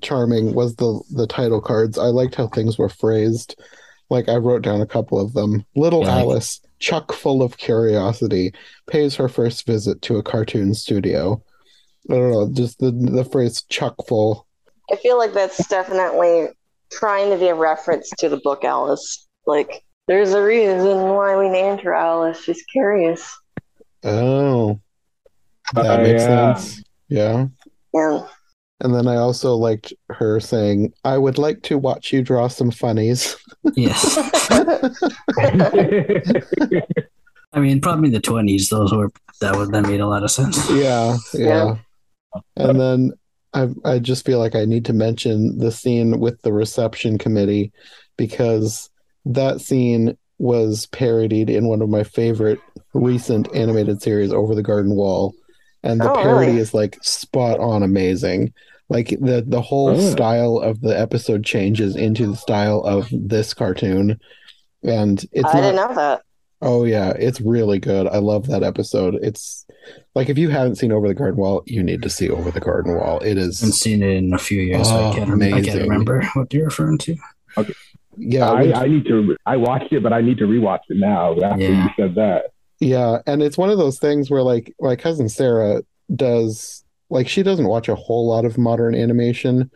charming 0.02 0.54
was 0.54 0.76
the 0.76 1.02
the 1.10 1.26
title 1.26 1.60
cards. 1.60 1.98
I 1.98 2.06
liked 2.06 2.34
how 2.34 2.48
things 2.48 2.78
were 2.78 2.88
phrased. 2.88 3.56
Like 4.10 4.28
I 4.28 4.36
wrote 4.36 4.62
down 4.62 4.80
a 4.80 4.86
couple 4.86 5.20
of 5.20 5.34
them. 5.34 5.64
Little 5.76 6.04
Yeah, 6.04 6.18
Alice, 6.18 6.60
chuck 6.78 7.12
full 7.12 7.42
of 7.42 7.58
curiosity, 7.58 8.52
pays 8.86 9.14
her 9.16 9.28
first 9.28 9.66
visit 9.66 10.00
to 10.02 10.16
a 10.16 10.22
cartoon 10.22 10.74
studio. 10.74 11.42
I 12.10 12.14
don't 12.14 12.30
know, 12.30 12.50
just 12.52 12.78
the 12.78 12.90
the 12.90 13.24
phrase 13.24 13.62
chuck 13.62 13.94
full. 14.06 14.46
I 14.90 14.96
feel 14.96 15.18
like 15.18 15.34
that's 15.34 15.66
definitely 15.68 16.48
trying 16.90 17.30
to 17.30 17.36
be 17.36 17.48
a 17.48 17.54
reference 17.54 18.08
to 18.18 18.28
the 18.28 18.38
book 18.38 18.64
Alice. 18.64 19.26
Like, 19.46 19.82
there's 20.06 20.32
a 20.32 20.42
reason 20.42 21.08
why 21.10 21.36
we 21.36 21.48
named 21.48 21.80
her 21.82 21.92
Alice. 21.92 22.42
She's 22.42 22.62
curious. 22.62 23.38
Oh, 24.04 24.80
that 25.74 26.00
Uh, 26.00 26.02
makes 26.02 26.22
yeah. 26.22 26.54
sense. 26.54 26.82
Yeah. 27.08 27.46
And 27.94 28.24
And 28.80 28.94
then 28.94 29.08
I 29.08 29.16
also 29.16 29.54
liked 29.56 29.92
her 30.10 30.38
saying, 30.40 30.92
I 31.04 31.18
would 31.18 31.36
like 31.38 31.62
to 31.62 31.78
watch 31.78 32.12
you 32.12 32.22
draw 32.22 32.48
some 32.48 32.70
funnies. 32.70 33.36
yes. 33.74 34.16
I 37.52 37.60
mean, 37.60 37.80
probably 37.80 38.08
in 38.08 38.12
the 38.12 38.20
twenties, 38.20 38.68
those 38.68 38.92
were 38.92 39.10
that 39.40 39.56
would 39.56 39.72
that 39.72 39.82
made 39.86 40.00
a 40.00 40.06
lot 40.06 40.22
of 40.22 40.30
sense. 40.30 40.70
yeah, 40.70 41.16
yeah. 41.32 41.76
And 42.56 42.78
then 42.78 43.12
I 43.54 43.68
I 43.84 43.98
just 43.98 44.26
feel 44.26 44.38
like 44.38 44.54
I 44.54 44.64
need 44.66 44.84
to 44.86 44.92
mention 44.92 45.58
the 45.58 45.72
scene 45.72 46.20
with 46.20 46.40
the 46.42 46.52
reception 46.52 47.16
committee 47.18 47.72
because 48.16 48.90
that 49.24 49.60
scene 49.60 50.16
was 50.38 50.86
parodied 50.86 51.48
in 51.50 51.66
one 51.68 51.80
of 51.82 51.88
my 51.88 52.04
favorite 52.04 52.60
recent 52.94 53.48
animated 53.54 54.02
series, 54.02 54.32
Over 54.32 54.54
the 54.54 54.62
Garden 54.62 54.94
Wall. 54.94 55.34
And 55.82 56.00
the 56.00 56.10
Oh, 56.10 56.14
parody 56.22 56.48
really? 56.48 56.60
is 56.60 56.74
like 56.74 56.98
spot 57.02 57.60
on 57.60 57.82
amazing. 57.82 58.52
Like 58.88 59.10
the 59.20 59.44
the 59.46 59.60
whole 59.60 59.90
Oh. 59.90 59.98
style 60.10 60.58
of 60.58 60.80
the 60.80 60.98
episode 60.98 61.44
changes 61.44 61.94
into 61.96 62.26
the 62.26 62.36
style 62.36 62.80
of 62.80 63.08
this 63.12 63.54
cartoon. 63.54 64.18
And 64.82 65.24
it's 65.32 65.44
I 65.48 65.52
not 65.54 65.60
didn't 65.60 65.76
know 65.76 65.94
that. 65.94 66.22
Oh 66.60 66.84
yeah, 66.84 67.10
it's 67.10 67.40
really 67.40 67.78
good. 67.78 68.06
I 68.08 68.18
love 68.18 68.46
that 68.48 68.62
episode. 68.64 69.14
It's 69.22 69.64
like 70.14 70.28
if 70.28 70.36
you 70.38 70.48
haven't 70.48 70.76
seen 70.76 70.90
Over 70.90 71.06
the 71.06 71.14
Garden 71.14 71.38
Wall, 71.38 71.62
you 71.66 71.82
need 71.84 72.02
to 72.02 72.10
see 72.10 72.28
Over 72.28 72.50
the 72.50 72.60
Garden 72.60 72.96
Wall. 72.96 73.20
It 73.20 73.38
is. 73.38 73.62
I 73.62 73.66
haven't 73.66 73.74
seen 73.74 74.02
it 74.02 74.10
in 74.16 74.34
a 74.34 74.38
few 74.38 74.62
years, 74.62 74.88
so 74.88 74.96
Oh, 74.96 75.10
I 75.10 75.14
can't, 75.14 75.30
rem- 75.30 75.54
I 75.54 75.62
can't 75.62 75.82
remember 75.82 76.24
what 76.34 76.52
you're 76.52 76.64
referring 76.64 76.98
to. 76.98 77.16
Okay. 77.56 77.72
Yeah, 78.16 78.50
I, 78.50 78.82
I 78.82 78.86
need 78.88 79.04
to. 79.06 79.36
I 79.46 79.56
watched 79.56 79.92
it, 79.92 80.02
but 80.02 80.12
I 80.12 80.20
need 80.20 80.38
to 80.38 80.44
rewatch 80.46 80.80
it 80.88 80.96
now 80.96 81.38
after 81.40 81.62
Yeah. 81.62 81.84
you 81.84 81.90
said 81.96 82.14
that. 82.16 82.46
Yeah, 82.80 83.18
and 83.26 83.42
it's 83.42 83.58
one 83.58 83.70
of 83.70 83.78
those 83.78 83.98
things 83.98 84.30
where 84.30 84.42
like 84.42 84.74
my 84.80 84.96
cousin 84.96 85.28
Sarah 85.28 85.82
does 86.14 86.84
like 87.10 87.28
she 87.28 87.42
doesn't 87.42 87.66
watch 87.66 87.88
a 87.88 87.94
whole 87.94 88.26
lot 88.26 88.44
of 88.44 88.58
modern 88.58 88.94
animation, 88.94 89.70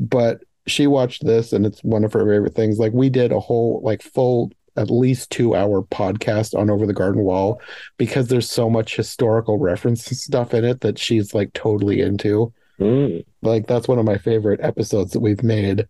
but 0.00 0.40
she 0.66 0.86
watched 0.86 1.24
this 1.24 1.52
and 1.52 1.64
it's 1.66 1.82
one 1.82 2.04
of 2.04 2.12
her 2.12 2.20
favorite 2.20 2.54
things. 2.54 2.78
Like 2.78 2.92
we 2.92 3.08
did 3.08 3.32
a 3.32 3.40
whole 3.40 3.80
like 3.82 4.02
full 4.02 4.50
at 4.76 4.90
least 4.90 5.30
two 5.30 5.54
hour 5.56 5.82
podcast 5.82 6.56
on 6.56 6.70
Over 6.70 6.86
the 6.86 6.92
Garden 6.92 7.22
Wall 7.22 7.60
because 7.96 8.28
there's 8.28 8.48
so 8.48 8.70
much 8.70 8.96
historical 8.96 9.58
reference 9.58 10.06
and 10.08 10.16
stuff 10.16 10.54
in 10.54 10.64
it 10.64 10.80
that 10.80 10.98
she's 10.98 11.34
like 11.34 11.52
totally 11.52 12.00
into. 12.00 12.52
Mm. 12.78 13.24
Like 13.42 13.66
that's 13.66 13.88
one 13.88 13.98
of 13.98 14.04
my 14.04 14.18
favorite 14.18 14.60
episodes 14.62 15.12
that 15.12 15.20
we've 15.20 15.42
made 15.42 15.88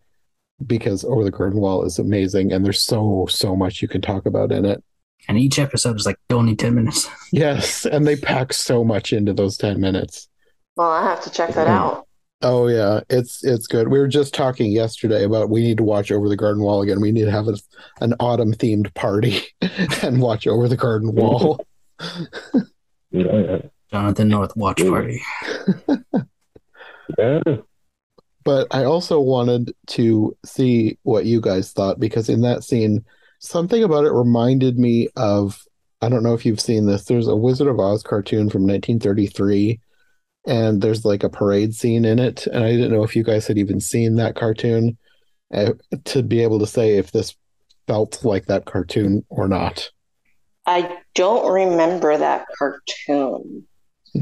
because 0.67 1.05
Over 1.05 1.23
the 1.23 1.31
Garden 1.31 1.61
Wall 1.61 1.85
is 1.85 1.99
amazing 1.99 2.53
and 2.53 2.65
there's 2.65 2.81
so 2.81 3.27
so 3.29 3.55
much 3.55 3.83
you 3.83 3.89
can 3.89 4.01
talk 4.01 4.27
about 4.27 4.53
in 4.53 4.65
it. 4.65 4.83
And 5.29 5.39
each 5.39 5.59
episode 5.59 5.97
is 5.97 6.07
like 6.07 6.17
only 6.31 6.57
ten 6.57 6.75
minutes. 6.75 7.09
Yes, 7.33 7.85
and 7.85 8.07
they 8.07 8.17
pack 8.17 8.55
so 8.55 8.83
much 8.83 9.13
into 9.13 9.35
those 9.35 9.59
10 9.59 9.79
minutes. 9.79 10.29
Well, 10.77 10.89
I 10.89 11.03
have 11.03 11.21
to 11.25 11.31
check 11.31 11.53
that 11.55 11.67
out. 11.67 12.07
Oh 12.41 12.69
yeah, 12.69 13.01
it's 13.11 13.45
it's 13.45 13.67
good. 13.67 13.89
We 13.89 13.99
were 13.99 14.09
just 14.09 14.33
talking 14.33 14.71
yesterday 14.71 15.25
about 15.25 15.51
we 15.51 15.63
need 15.63 15.77
to 15.79 15.83
watch 15.83 16.11
Over 16.13 16.29
the 16.29 16.37
Garden 16.37 16.63
Wall 16.63 16.83
again. 16.83 17.01
We 17.01 17.11
need 17.11 17.25
to 17.25 17.31
have 17.33 17.49
a, 17.49 17.55
an 18.01 18.15
autumn 18.21 18.55
themed 18.55 18.95
party 18.95 19.43
and 20.03 20.23
watch 20.23 20.47
Over 20.47 20.69
the 20.69 20.77
Garden 20.77 21.15
Wall. 21.15 21.61
Yeah, 22.01 22.63
yeah. 23.11 23.59
Jonathan 23.91 24.29
North 24.29 24.57
watch 24.57 24.79
party. 24.79 25.21
Yeah. 27.19 27.41
but 28.45 28.69
I 28.71 28.85
also 28.85 29.19
wanted 29.19 29.75
to 29.89 30.37
see 30.45 30.97
what 31.03 31.25
you 31.27 31.41
guys 31.41 31.73
thought 31.73 31.99
because 31.99 32.29
in 32.29 32.43
that 32.43 32.63
scene, 32.63 33.05
something 33.39 33.83
about 33.83 34.05
it 34.05 34.13
reminded 34.13 34.79
me 34.79 35.09
of 35.17 35.63
I 36.01 36.09
don't 36.09 36.23
know 36.23 36.35
if 36.35 36.47
you've 36.47 36.61
seen 36.61 36.87
this. 36.87 37.05
There's 37.05 37.27
a 37.27 37.37
Wizard 37.37 37.67
of 37.67 37.81
Oz 37.81 38.03
cartoon 38.03 38.51
from 38.51 38.63
1933, 38.63 39.81
and 40.47 40.81
there's 40.81 41.05
like 41.05 41.25
a 41.25 41.29
parade 41.29 41.75
scene 41.75 42.05
in 42.05 42.21
it. 42.21 42.47
And 42.47 42.63
I 42.63 42.71
didn't 42.71 42.93
know 42.93 43.03
if 43.03 43.17
you 43.17 43.25
guys 43.25 43.47
had 43.47 43.59
even 43.59 43.81
seen 43.81 44.15
that 44.17 44.37
cartoon 44.37 44.97
uh, 45.53 45.73
to 46.05 46.23
be 46.23 46.43
able 46.43 46.61
to 46.61 46.67
say 46.67 46.97
if 46.97 47.11
this 47.11 47.35
felt 47.89 48.25
like 48.25 48.47
that 48.47 48.65
cartoon 48.65 49.25
or 49.29 49.49
not. 49.49 49.91
I 50.67 50.99
don't 51.15 51.51
remember 51.51 52.17
that 52.17 52.47
cartoon. 52.57 53.67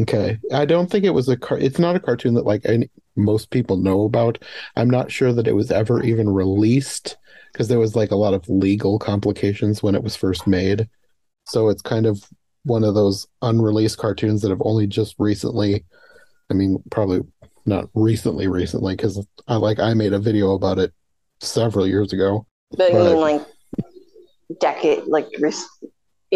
Okay, 0.00 0.38
I 0.52 0.64
don't 0.64 0.90
think 0.90 1.04
it 1.04 1.10
was 1.10 1.28
a 1.28 1.36
car. 1.36 1.58
It's 1.58 1.78
not 1.78 1.96
a 1.96 2.00
cartoon 2.00 2.34
that 2.34 2.46
like 2.46 2.62
any, 2.64 2.90
most 3.16 3.50
people 3.50 3.76
know 3.76 4.04
about. 4.04 4.42
I'm 4.76 4.90
not 4.90 5.10
sure 5.10 5.32
that 5.32 5.48
it 5.48 5.54
was 5.54 5.70
ever 5.70 6.02
even 6.02 6.28
released 6.28 7.16
because 7.56 7.68
there 7.68 7.78
was 7.78 7.96
like 7.96 8.10
a 8.10 8.16
lot 8.16 8.34
of 8.34 8.46
legal 8.50 8.98
complications 8.98 9.82
when 9.82 9.94
it 9.94 10.02
was 10.02 10.14
first 10.14 10.46
made. 10.46 10.86
So 11.46 11.70
it's 11.70 11.80
kind 11.80 12.04
of 12.04 12.22
one 12.64 12.84
of 12.84 12.94
those 12.94 13.26
unreleased 13.40 13.96
cartoons 13.96 14.42
that 14.42 14.50
have 14.50 14.60
only 14.62 14.86
just 14.86 15.14
recently. 15.18 15.86
I 16.50 16.54
mean, 16.54 16.82
probably 16.90 17.20
not 17.64 17.88
recently, 17.94 18.46
recently 18.46 18.94
because 18.94 19.26
I 19.48 19.56
like 19.56 19.78
I 19.78 19.94
made 19.94 20.12
a 20.12 20.18
video 20.18 20.52
about 20.52 20.78
it 20.78 20.92
several 21.40 21.86
years 21.86 22.12
ago. 22.12 22.46
But 22.76 22.92
you 22.92 22.98
Right. 22.98 23.06
mean 23.06 23.20
like 23.20 23.46
decade, 24.60 25.04
like 25.06 25.28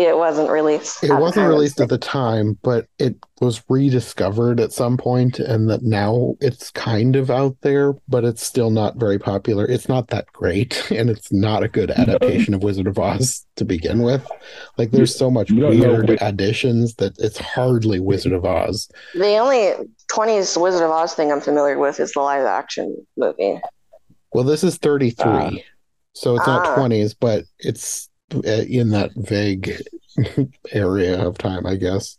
it 0.09 0.17
wasn't 0.17 0.51
released. 0.51 1.03
It 1.05 1.13
wasn't 1.13 1.49
released 1.49 1.81
at 1.81 1.89
the 1.89 1.99
time, 1.99 2.59
but 2.63 2.87
it 2.99 3.17
was 3.41 3.63
rediscovered 3.69 4.61
at 4.61 4.73
some 4.73 4.97
point, 4.97 5.39
and 5.39 5.69
that 5.71 5.83
now 5.83 6.35
it's 6.41 6.71
kind 6.71 7.17
of 7.17 7.31
out 7.31 7.57
there, 7.63 7.95
but 8.09 8.25
it's 8.25 8.45
still 8.45 8.71
not 8.71 8.97
very 8.97 9.19
popular. 9.19 9.65
It's 9.67 9.89
not 9.89 10.09
that 10.09 10.27
great, 10.33 10.91
and 10.93 11.11
it's 11.11 11.33
not 11.33 11.63
a 11.63 11.69
good 11.69 11.91
adaptation 11.91 12.55
of 12.55 12.63
Wizard 12.63 12.87
of 12.87 12.99
Oz 12.99 13.45
to 13.57 13.65
begin 13.65 14.03
with. 14.03 14.27
Like, 14.79 14.91
there's 14.91 15.15
so 15.17 15.31
much 15.31 15.51
You 15.51 15.61
know 15.61 15.71
weird 15.71 16.09
which- 16.11 16.19
additions 16.23 16.95
that 16.97 17.19
it's 17.19 17.39
hardly 17.39 18.01
Wizard 18.01 18.33
of 18.33 18.45
Oz. 18.45 18.89
The 19.15 19.37
only 19.37 19.73
20s 20.13 20.61
Wizard 20.61 20.83
of 20.83 20.91
Oz 20.91 21.15
thing 21.15 21.33
I'm 21.33 21.41
familiar 21.41 21.79
with 21.79 22.01
is 22.01 22.13
the 22.13 22.21
live 22.21 22.45
action 22.45 23.07
movie. 23.17 23.61
Well, 24.33 24.45
this 24.45 24.63
is 24.63 24.77
33, 24.77 25.25
Ah. 25.25 25.51
so 26.13 26.37
it's 26.37 26.47
not 26.47 26.67
Ah. 26.69 26.75
20s, 26.77 27.15
but 27.19 27.45
it's 27.59 28.07
uh, 28.07 28.10
Uh, 28.35 28.65
in 28.69 28.91
that 28.91 29.11
vague 29.17 29.83
area 30.73 31.21
of 31.21 31.37
time, 31.39 31.67
I 31.67 31.77
guess. 31.77 32.17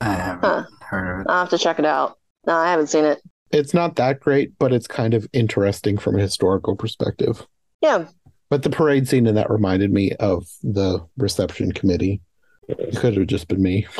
I 0.00 0.12
haven't 0.12 0.44
Huh. 0.44 0.64
heard 0.80 1.14
of 1.14 1.20
it. 1.20 1.26
I'll 1.30 1.40
have 1.40 1.50
to 1.50 1.58
check 1.58 1.78
it 1.78 1.84
out. 1.86 2.18
No, 2.46 2.54
I 2.54 2.70
haven't 2.70 2.88
seen 2.88 3.04
it. 3.04 3.22
It's 3.50 3.72
not 3.72 3.96
that 3.96 4.20
great, 4.20 4.52
but 4.58 4.72
it's 4.72 4.86
kind 4.86 5.14
of 5.14 5.26
interesting 5.32 5.96
from 5.96 6.16
a 6.18 6.22
historical 6.22 6.76
perspective. 6.76 7.46
Yeah. 7.80 8.06
But 8.50 8.62
the 8.62 8.70
parade 8.70 9.08
scene 9.08 9.26
in 9.26 9.34
that 9.36 9.50
reminded 9.50 9.92
me 9.92 10.12
of 10.20 10.46
the 10.62 11.00
reception 11.16 11.72
committee. 11.72 12.20
It 12.68 12.96
could 12.96 13.16
have 13.16 13.26
just 13.26 13.48
been 13.48 13.62
me. 13.62 13.86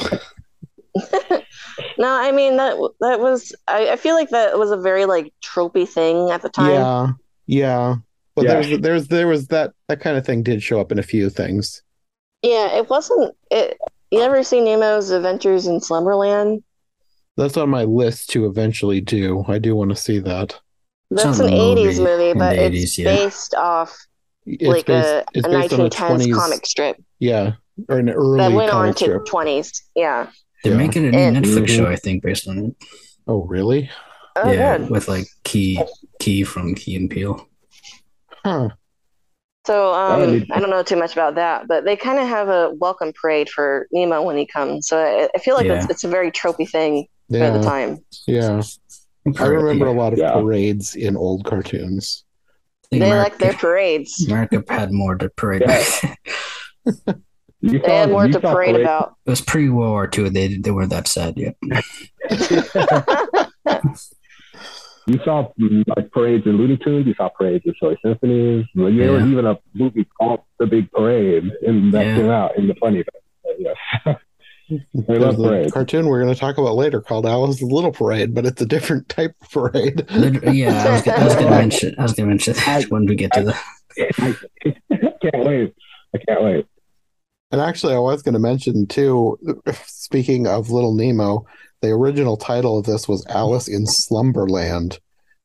No, 1.98 2.08
I 2.08 2.30
mean 2.32 2.56
that 2.56 2.76
that 3.00 3.20
was 3.20 3.52
I, 3.66 3.90
I 3.90 3.96
feel 3.96 4.14
like 4.14 4.30
that 4.30 4.58
was 4.58 4.70
a 4.70 4.76
very 4.76 5.06
like 5.06 5.32
tropey 5.42 5.88
thing 5.88 6.30
at 6.30 6.42
the 6.42 6.48
time. 6.48 6.70
Yeah, 6.70 7.08
yeah. 7.46 7.94
But 8.37 8.45
Yeah. 8.47 8.55
there's 8.61 8.80
there's 8.80 9.09
there 9.09 9.26
was 9.28 9.47
that 9.49 9.72
that 9.89 10.01
kind 10.01 10.16
of 10.16 10.26
thing 10.26 10.43
did 10.43 10.62
show 10.62 10.80
up 10.80 10.91
in 10.93 10.99
a 10.99 11.03
few 11.03 11.30
things. 11.30 11.82
Yeah, 12.43 12.76
it 12.76 12.91
wasn't 12.91 13.35
it 13.51 13.78
you 14.11 14.20
ever 14.20 14.43
see 14.43 14.61
Nemo's 14.61 15.11
Adventures 15.11 15.66
in 15.66 15.80
Slumberland? 15.80 16.62
That's 17.37 17.57
on 17.57 17.68
my 17.68 17.85
list 17.85 18.30
to 18.30 18.47
eventually 18.47 19.01
do. 19.01 19.45
I 19.49 19.59
do 19.59 19.74
want 19.74 19.91
to 19.91 19.97
see 19.97 20.18
that. 20.20 20.59
That's 21.11 21.37
Some 21.39 21.47
an 21.47 21.53
80s 21.53 21.99
movie 21.99 22.01
movie, 22.01 22.32
but 22.39 22.57
the 22.57 22.64
it's 22.76 22.99
yeah. 22.99 23.05
based 23.16 23.55
off 23.55 23.97
It's 24.47 24.62
like 24.62 24.87
based 24.87 25.07
a, 25.09 25.24
it's 25.35 25.47
a 25.47 25.51
based 25.51 25.72
on 25.72 25.80
a 25.80 25.91
20s 25.91 26.35
comic 26.35 26.66
strip 26.66 26.97
Yeah, 27.18 27.53
or 27.89 27.99
an 27.99 28.11
early 28.11 28.39
that 28.39 28.47
early 28.47 28.55
went 28.57 28.70
on 28.72 28.89
to 28.95 29.05
strip. 29.05 29.24
20s. 29.26 29.82
Yeah. 29.95 30.28
They're 30.62 30.72
Yeah. 30.72 30.78
making 30.78 31.07
a 31.07 31.11
new 31.11 31.18
And- 31.18 31.37
Netflix 31.37 31.64
Mhm. 31.66 31.68
show, 31.76 31.87
I 31.87 31.97
think, 31.97 32.22
based 32.22 32.49
on 32.49 32.59
it. 32.59 32.74
Oh, 33.26 33.43
really? 33.45 33.91
Oh, 34.37 34.51
yeah, 34.51 34.78
good. 34.78 34.91
with 34.91 35.09
like 35.09 35.26
Key 35.45 35.80
Key 36.20 36.43
from 36.45 36.74
Key 36.74 36.97
and 36.97 37.11
Peele. 37.11 37.47
Huh. 38.45 38.68
So 39.66 39.95
um, 39.95 40.45
I 40.53 40.61
don't 40.61 40.68
know 40.68 40.82
too 40.82 40.97
much 40.97 41.14
about 41.14 41.36
that, 41.36 41.66
but 41.66 41.84
they 41.84 41.97
kind 41.97 42.18
of 42.18 42.28
have 42.28 42.49
a 42.51 42.72
welcome 42.78 43.14
parade 43.18 43.49
for 43.49 43.86
Nemo 43.92 44.20
when 44.22 44.36
he 44.36 44.45
comes. 44.47 44.88
So 44.88 45.03
I, 45.03 45.28
I 45.34 45.38
feel 45.38 45.55
like 45.55 45.64
Yeah. 45.66 45.80
it's, 45.82 45.90
it's 45.90 46.05
a 46.05 46.09
very 46.09 46.30
tropey 46.30 46.68
thing 46.68 47.07
for 47.30 47.51
the 47.51 47.62
time. 47.62 48.05
yeah. 48.26 48.61
I 49.38 49.47
remember 49.47 49.86
a 49.86 49.92
lot 49.92 50.12
of 50.12 50.18
Yeah. 50.18 50.32
parades 50.32 50.95
in 50.95 51.16
old 51.16 51.47
cartoons. 51.47 52.24
I 52.92 52.99
They 52.99 53.07
America, 53.07 53.22
like 53.22 53.38
their 53.38 53.55
parades. 53.55 54.26
America 54.28 54.62
had 54.68 54.92
more 54.92 55.16
to 55.16 55.30
parade. 55.30 55.62
Yeah. 55.66 56.14
it 56.84 57.16
You 57.62 57.78
They 57.80 57.97
had 57.97 58.11
more 58.11 58.26
to 58.26 58.32
saw 58.34 58.40
parade 58.53 58.76
about. 58.76 59.14
It 59.24 59.30
was 59.30 59.40
pre 59.40 59.70
World 59.70 59.92
War 59.92 60.11
II. 60.14 60.28
They 60.28 60.59
they 60.59 60.70
weren't 60.70 60.90
that 60.90 61.09
sad 61.09 61.38
yet. 61.38 61.57
You 65.07 65.20
saw 65.24 65.48
like 65.96 66.11
parades 66.12 66.46
in 66.46 66.57
Looney 66.57 66.78
Tunes. 66.78 67.07
You 67.07 67.14
saw 67.14 67.28
parades 67.28 67.64
in 67.66 67.74
Silly 67.78 67.98
Symphonies. 68.05 68.64
There 68.74 69.12
was 69.12 69.24
even 69.24 69.44
a 69.46 69.59
movie 69.74 70.07
called 70.18 70.40
The 70.59 70.66
Big 70.66 70.90
Parade, 70.92 71.44
and 71.66 71.92
that 71.92 72.07
Yeah. 72.07 72.16
came 72.16 72.30
out 72.30 72.57
in 72.57 72.68
the 72.68 72.74
funny. 72.76 73.05
Yes. 73.59 73.76
I 74.07 74.16
There's 74.94 75.18
love 75.36 75.38
a 75.40 75.70
cartoon 75.70 76.07
we're 76.07 76.22
going 76.22 76.32
to 76.32 76.40
talk 76.40 76.57
about 76.57 76.74
later 76.74 77.02
called 77.02 77.26
Alice's 77.26 77.61
Little 77.62 77.92
Parade, 77.92 78.34
but 78.34 78.46
it's 78.46 78.62
a 78.62 78.66
different 78.66 79.11
type 79.11 79.34
of 79.42 79.50
parade. 79.50 80.07
Yeah, 80.11 80.86
I 80.86 80.90
was, 80.92 81.02
gonna- 81.02 81.18
I 81.18 81.24
was 81.24 81.34
gonna 81.34 81.50
mention. 81.61 81.94
I 81.98 82.02
was 82.02 82.12
gonna 82.14 82.28
mention 82.30 82.55
that 82.55 82.84
when 82.84 83.05
we 83.05 83.14
get 83.14 83.30
to 83.34 83.42
the. 83.42 83.57
I 83.98 85.16
can't 85.22 85.44
wait. 85.44 85.74
I 86.14 86.18
can't 86.26 86.42
wait. 86.42 86.66
And 87.52 87.61
actually, 87.61 87.94
I 87.94 87.98
was 87.98 88.22
going 88.22 88.32
to 88.32 88.40
mention 88.40 88.86
too, 88.86 89.38
speaking 89.74 90.46
of 90.48 90.70
Little 90.70 90.94
Nemo, 90.94 91.44
the 91.81 91.89
original 91.91 92.37
title 92.37 92.79
of 92.79 92.87
this 92.87 93.07
was 93.09 93.27
Alice 93.27 93.68
in 93.68 93.87
Slumberland, 93.87 94.99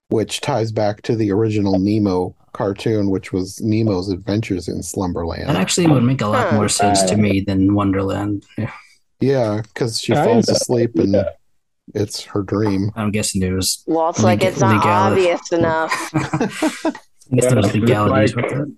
which 0.10 0.42
ties 0.42 0.72
back 0.72 1.02
to 1.04 1.16
the 1.16 1.32
original 1.32 1.80
Nemo 1.80 2.36
cartoon, 2.54 3.10
which 3.10 3.32
was 3.34 3.60
Nemo's 3.62 4.10
Adventures 4.10 4.68
in 4.68 4.82
Slumberland. 4.82 5.48
That 5.48 5.56
actually 5.56 5.88
would 5.88 6.04
make 6.04 6.22
a 6.22 6.28
lot 6.28 6.54
more 6.54 6.70
sense 6.70 7.04
to 7.04 7.18
me 7.18 7.42
than 7.42 7.74
Wonderland. 7.76 8.46
Yeah, 8.58 8.72
Yeah, 9.20 9.62
because 9.62 10.00
she 10.00 10.14
falls 10.14 10.48
asleep 10.50 10.96
and 10.96 11.14
Yeah. 11.14 11.30
it's 11.94 12.24
her 12.24 12.42
dream. 12.42 12.92
I'm 12.96 13.12
guessing 13.12 13.44
it 13.44 13.52
was. 13.52 13.84
Well, 13.86 14.10
it's 14.10 14.24
like 14.24 14.44
it's 14.44 14.60
not 14.62 14.84
obvious 14.86 15.42
enough. 15.52 15.92
I 16.14 17.36
guess 17.36 17.46
there 17.48 17.56
was 17.58 17.76
Yeah, 17.76 17.82
legalities 17.82 18.36
like- 18.36 18.46
with 18.46 18.54
that. 18.54 18.76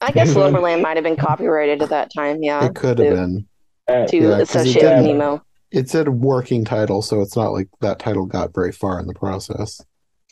I 0.00 0.10
guess 0.10 0.32
Slumberland 0.32 0.82
might 0.82 0.96
have 0.96 1.04
been 1.04 1.14
copyrighted 1.16 1.80
at 1.80 1.90
that 1.90 2.10
time. 2.12 2.42
Yeah, 2.42 2.64
It 2.66 2.74
could 2.74 2.98
have 2.98 3.14
been. 3.14 3.46
Uh, 3.88 4.04
to 4.06 4.16
Yeah, 4.16 4.22
'cause 4.22 4.38
it 4.38 4.42
associate 4.42 4.96
with 4.96 5.04
Nemo. 5.06 5.42
It's 5.72 5.94
a 5.94 6.04
working 6.04 6.64
title, 6.64 7.00
so 7.02 7.20
it's 7.22 7.36
not 7.36 7.52
like 7.52 7.68
that 7.80 7.98
title 7.98 8.26
got 8.26 8.54
very 8.54 8.72
far 8.72 9.00
in 9.00 9.06
the 9.06 9.14
process. 9.14 9.80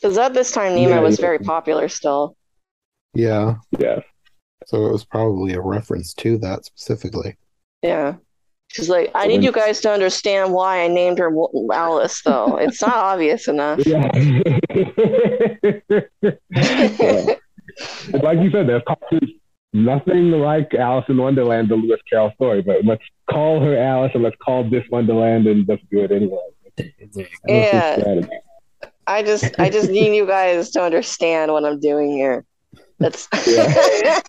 Because 0.01 0.17
at 0.17 0.33
this 0.33 0.51
time, 0.51 0.75
Nemo 0.75 0.89
Yeah, 0.95 0.99
was 0.99 1.17
yeah. 1.19 1.25
very 1.25 1.39
popular 1.39 1.89
still. 1.89 2.35
Yeah, 3.13 3.55
Yeah. 3.77 3.99
so 4.67 4.85
it 4.85 4.91
was 4.91 5.03
probably 5.03 5.53
a 5.53 5.61
reference 5.61 6.13
to 6.15 6.37
that 6.39 6.65
specifically. 6.65 7.37
Yeah. 7.81 8.15
She's 8.71 8.87
like, 8.87 9.11
I 9.13 9.27
need 9.27 9.43
you 9.43 9.51
guys 9.51 9.81
to 9.81 9.91
understand 9.91 10.53
why 10.53 10.83
I 10.83 10.87
named 10.87 11.17
her 11.19 11.29
Alice, 11.73 12.21
though. 12.21 12.55
It's 12.57 12.81
not 12.81 12.95
obvious 13.13 13.47
enough. 13.49 13.85
Yeah. 13.85 14.09
Yeah. 16.21 17.35
like 18.21 18.39
you 18.39 18.51
said, 18.51 18.67
there's 18.67 18.83
cartoons, 18.87 19.31
nothing 19.73 20.31
like 20.31 20.73
Alice 20.73 21.05
in 21.07 21.17
Wonderland, 21.17 21.69
the 21.69 21.75
Lewis 21.75 21.99
Carroll 22.09 22.31
story, 22.35 22.61
but 22.61 22.85
let's 22.85 23.03
call 23.29 23.61
her 23.61 23.77
Alice 23.77 24.11
and 24.13 24.23
let's 24.23 24.35
call 24.43 24.69
this 24.69 24.83
Wonderland 24.91 25.47
and 25.47 25.67
let's 25.67 25.81
do 25.91 26.03
it 26.03 26.11
anyway. 26.11 26.37
There 26.77 26.91
you 26.99 27.07
go. 27.07 27.23
That's 27.47 28.27
Yeah. 28.27 28.37
I 29.07 29.23
just, 29.23 29.59
I 29.59 29.69
just 29.69 29.89
need 29.97 30.15
you 30.15 30.25
guys 30.25 30.71
to 30.71 30.81
understand 30.81 31.51
what 31.51 31.65
I'm 31.65 31.79
doing 31.79 32.11
here. 32.11 32.45
That's. 32.99 33.27
yeah. 33.47 34.21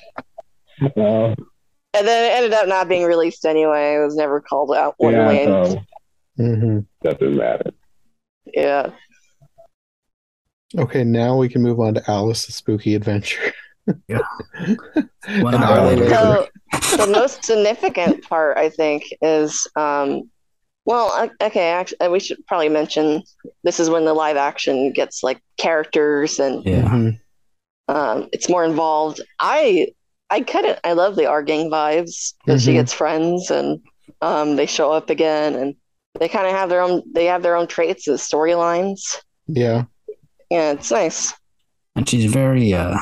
Uh, 0.96 1.34
and 1.92 2.08
then 2.08 2.24
it 2.24 2.34
ended 2.34 2.52
up 2.54 2.66
not 2.66 2.88
being 2.88 3.04
released 3.04 3.44
anyway. 3.44 3.96
It 3.96 4.04
was 4.04 4.16
never 4.16 4.40
called 4.40 4.74
out 4.74 4.94
yeah, 4.98 5.26
Wonderland. 5.26 5.72
so 5.72 5.82
hmm 6.42 6.78
doesn't 7.02 7.36
matter. 7.36 7.70
Yeah. 8.54 8.92
Okay, 10.78 11.02
now 11.04 11.36
we 11.36 11.48
can 11.48 11.62
move 11.62 11.80
on 11.80 11.94
to 11.94 12.10
Alice's 12.10 12.54
Spooky 12.54 12.94
Adventure. 12.94 13.52
One 13.86 15.54
An 15.54 15.62
hour 15.62 15.78
hour 15.78 15.86
later. 15.86 16.02
later. 16.04 16.46
So 16.90 16.96
the 16.96 17.06
most 17.10 17.44
significant 17.44 18.22
part, 18.22 18.56
I 18.56 18.68
think, 18.68 19.04
is 19.20 19.66
um, 19.76 20.30
well, 20.84 21.28
okay, 21.42 21.68
actually, 21.70 22.08
we 22.08 22.20
should 22.20 22.44
probably 22.46 22.68
mention 22.68 23.22
this 23.64 23.80
is 23.80 23.90
when 23.90 24.04
the 24.04 24.14
live 24.14 24.36
action 24.36 24.92
gets 24.92 25.22
like 25.22 25.40
characters 25.56 26.38
and 26.38 26.64
Yeah. 26.64 26.82
Mhm. 26.82 27.18
um, 27.88 28.28
it's 28.32 28.48
more 28.48 28.64
involved. 28.64 29.20
I 29.40 29.88
I 30.30 30.40
kind 30.42 30.66
of 30.66 30.78
I 30.84 30.92
love 30.92 31.16
the 31.16 31.26
Our 31.26 31.42
Gang 31.42 31.70
vibes 31.70 32.34
because 32.44 32.62
she 32.62 32.70
Mhm. 32.70 32.74
gets 32.74 32.92
friends 32.92 33.50
and 33.50 33.80
um, 34.22 34.56
they 34.56 34.66
show 34.66 34.92
up 34.92 35.10
again 35.10 35.54
and 35.56 35.74
they 36.18 36.28
kind 36.28 36.46
of 36.46 36.52
have 36.52 36.68
their 36.70 36.80
own 36.80 37.02
they 37.12 37.24
have 37.26 37.42
their 37.42 37.56
own 37.56 37.66
traits 37.66 38.06
as 38.08 38.20
storylines. 38.22 39.00
Yeah. 39.48 39.84
Yeah, 40.50 40.72
it's 40.72 40.90
nice. 40.90 41.32
and 41.96 42.08
she's 42.08 42.30
very 42.32 42.72
uh 42.74 42.96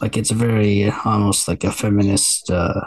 like 0.00 0.16
it's 0.16 0.30
very 0.30 0.90
almost 1.04 1.48
like 1.48 1.64
a 1.64 1.72
feminist 1.72 2.50
uh 2.50 2.80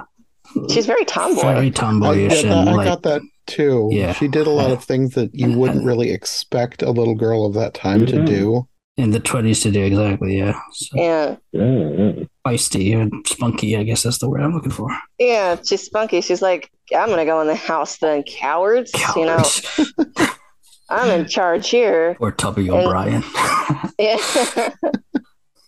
She's 0.69 0.85
very 0.85 1.05
tomboy. 1.05 1.41
very 1.41 1.67
I, 1.67 1.69
tomboyish 1.69 2.41
get 2.41 2.43
that, 2.49 2.57
and 2.59 2.69
I 2.69 2.73
like 2.73 2.87
got 2.87 3.03
that 3.03 3.21
too. 3.47 3.87
Yeah. 3.91 4.11
She 4.13 4.27
did 4.27 4.47
a 4.47 4.49
lot 4.51 4.71
of 4.71 4.83
things 4.83 5.13
that 5.15 5.33
you 5.33 5.57
wouldn't 5.57 5.85
really 5.85 6.11
expect 6.11 6.81
a 6.81 6.91
little 6.91 7.15
girl 7.15 7.45
of 7.45 7.53
that 7.53 7.73
time 7.73 8.05
to 8.07 8.17
Mhm. 8.17 8.25
do. 8.27 8.67
in 8.97 9.11
the 9.11 9.19
20s 9.21 9.61
to 9.63 9.71
do 9.71 9.81
exactly 9.83 10.37
yeah 10.37 10.59
so, 10.73 10.89
Yeah, 10.97 11.35
Yeah, 11.53 11.89
yeah. 11.97 12.11
feisty 12.45 12.93
and 13.01 13.25
spunky. 13.25 13.77
I 13.77 13.83
guess 13.83 14.03
that's 14.03 14.17
the 14.19 14.29
word 14.29 14.41
I'm 14.41 14.53
looking 14.53 14.71
for. 14.71 14.89
Yeah, 15.17 15.55
she's 15.65 15.81
spunky. 15.83 16.19
She's 16.21 16.41
like, 16.41 16.69
I'm 16.95 17.07
gonna 17.09 17.25
go 17.25 17.39
in 17.41 17.47
the 17.47 17.55
house 17.55 17.97
then, 17.97 18.21
cowards. 18.23 18.91
You 19.15 19.25
know, 19.25 19.37
Cowards. 19.37 19.93
I'm 20.91 21.21
in 21.21 21.27
charge 21.27 21.69
here. 21.69 22.17
or 22.19 22.31
Tubby 22.31 22.67
And- 22.67 22.77
O'Brien. 22.77 23.23
Yeah, 23.99 24.17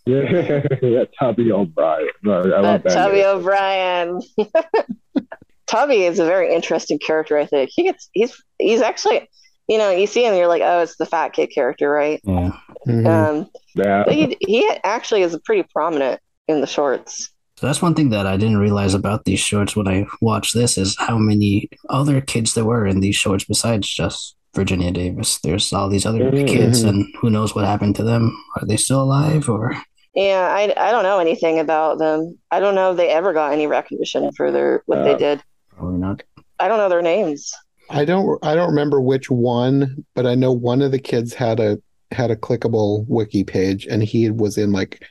Yeah, 0.05 0.61
yeah, 0.81 1.03
Tubby 1.17 1.51
O'Brien. 1.51 2.09
No, 2.23 2.41
I 2.41 2.59
love 2.59 2.83
but 2.83 2.83
that. 2.83 2.93
Tubby. 2.93 3.23
O'Brien. 3.23 4.19
Tubby 5.67 6.03
is 6.03 6.19
a 6.19 6.25
very 6.25 6.53
interesting 6.53 6.99
character. 6.99 7.37
I 7.37 7.45
think 7.45 7.69
he 7.73 7.83
gets 7.83 8.09
he's 8.11 8.43
he's 8.59 8.81
actually, 8.81 9.29
you 9.69 9.77
know, 9.77 9.91
you 9.91 10.05
see 10.07 10.25
him, 10.25 10.35
you're 10.35 10.47
like, 10.47 10.61
oh, 10.63 10.81
it's 10.81 10.97
the 10.97 11.05
fat 11.05 11.29
kid 11.33 11.47
character, 11.55 11.89
right? 11.89 12.19
yeah. 12.25 12.51
Mhm. 12.87 13.07
Um, 13.07 13.49
Yeah. 13.75 14.03
he 14.09 14.35
he 14.41 14.69
actually 14.83 15.21
is 15.21 15.39
pretty 15.45 15.63
prominent 15.73 16.19
in 16.49 16.59
the 16.59 16.67
shorts. 16.67 17.29
So 17.57 17.67
that's 17.67 17.81
one 17.81 17.95
thing 17.95 18.09
that 18.09 18.27
I 18.27 18.35
didn't 18.35 18.57
realize 18.57 18.93
about 18.93 19.23
these 19.23 19.39
shorts 19.39 19.73
when 19.75 19.87
I 19.87 20.05
watched 20.19 20.53
this 20.53 20.77
is 20.77 20.97
how 20.99 21.17
many 21.17 21.69
other 21.89 22.19
kids 22.19 22.55
there 22.55 22.65
were 22.65 22.85
in 22.85 22.99
these 22.99 23.15
shorts 23.15 23.45
besides 23.45 23.87
just 23.87 24.35
Virginia 24.55 24.91
Davis. 24.91 25.39
There's 25.39 25.71
all 25.73 25.89
these 25.89 26.05
other 26.05 26.31
Mhm. 26.31 26.47
kids, 26.47 26.83
and 26.83 27.05
who 27.19 27.29
knows 27.29 27.55
what 27.55 27.65
happened 27.65 27.95
to 27.97 28.03
them? 28.03 28.31
Are 28.55 28.65
they 28.65 28.77
still 28.77 29.01
alive 29.01 29.49
or? 29.49 29.73
Yeah, 30.13 30.47
I, 30.51 30.71
I 30.77 30.91
don't 30.91 31.03
know 31.03 31.17
anything 31.19 31.57
about 31.59 31.97
them. 31.97 32.37
I 32.51 32.59
don't 32.59 32.75
know 32.75 32.91
if 32.91 32.97
they 32.97 33.09
ever 33.09 33.33
got 33.33 33.51
any 33.51 33.65
recognition 33.65 34.31
for 34.33 34.51
their 34.51 34.83
what 34.85 35.03
they 35.03 35.13
Uh, 35.15 35.17
did. 35.17 35.43
Probably 35.75 35.97
not. 35.97 36.21
I 36.59 36.67
don't 36.67 36.77
know 36.77 36.89
their 36.89 37.01
names. 37.01 37.51
I 37.89 38.05
don't 38.05 38.37
I 38.45 38.53
don't 38.55 38.69
remember 38.69 39.01
which 39.01 39.29
one, 39.31 40.05
but 40.15 40.25
I 40.27 40.35
know 40.35 40.51
one 40.51 40.81
of 40.83 40.91
the 40.91 40.99
kids 40.99 41.33
had 41.33 41.59
a 41.59 41.79
had 42.11 42.29
a 42.29 42.35
clickable 42.35 43.05
wiki 43.07 43.43
page 43.43 43.87
and 43.87 44.03
he 44.03 44.29
was 44.29 44.57
in 44.57 44.71
like 44.71 45.03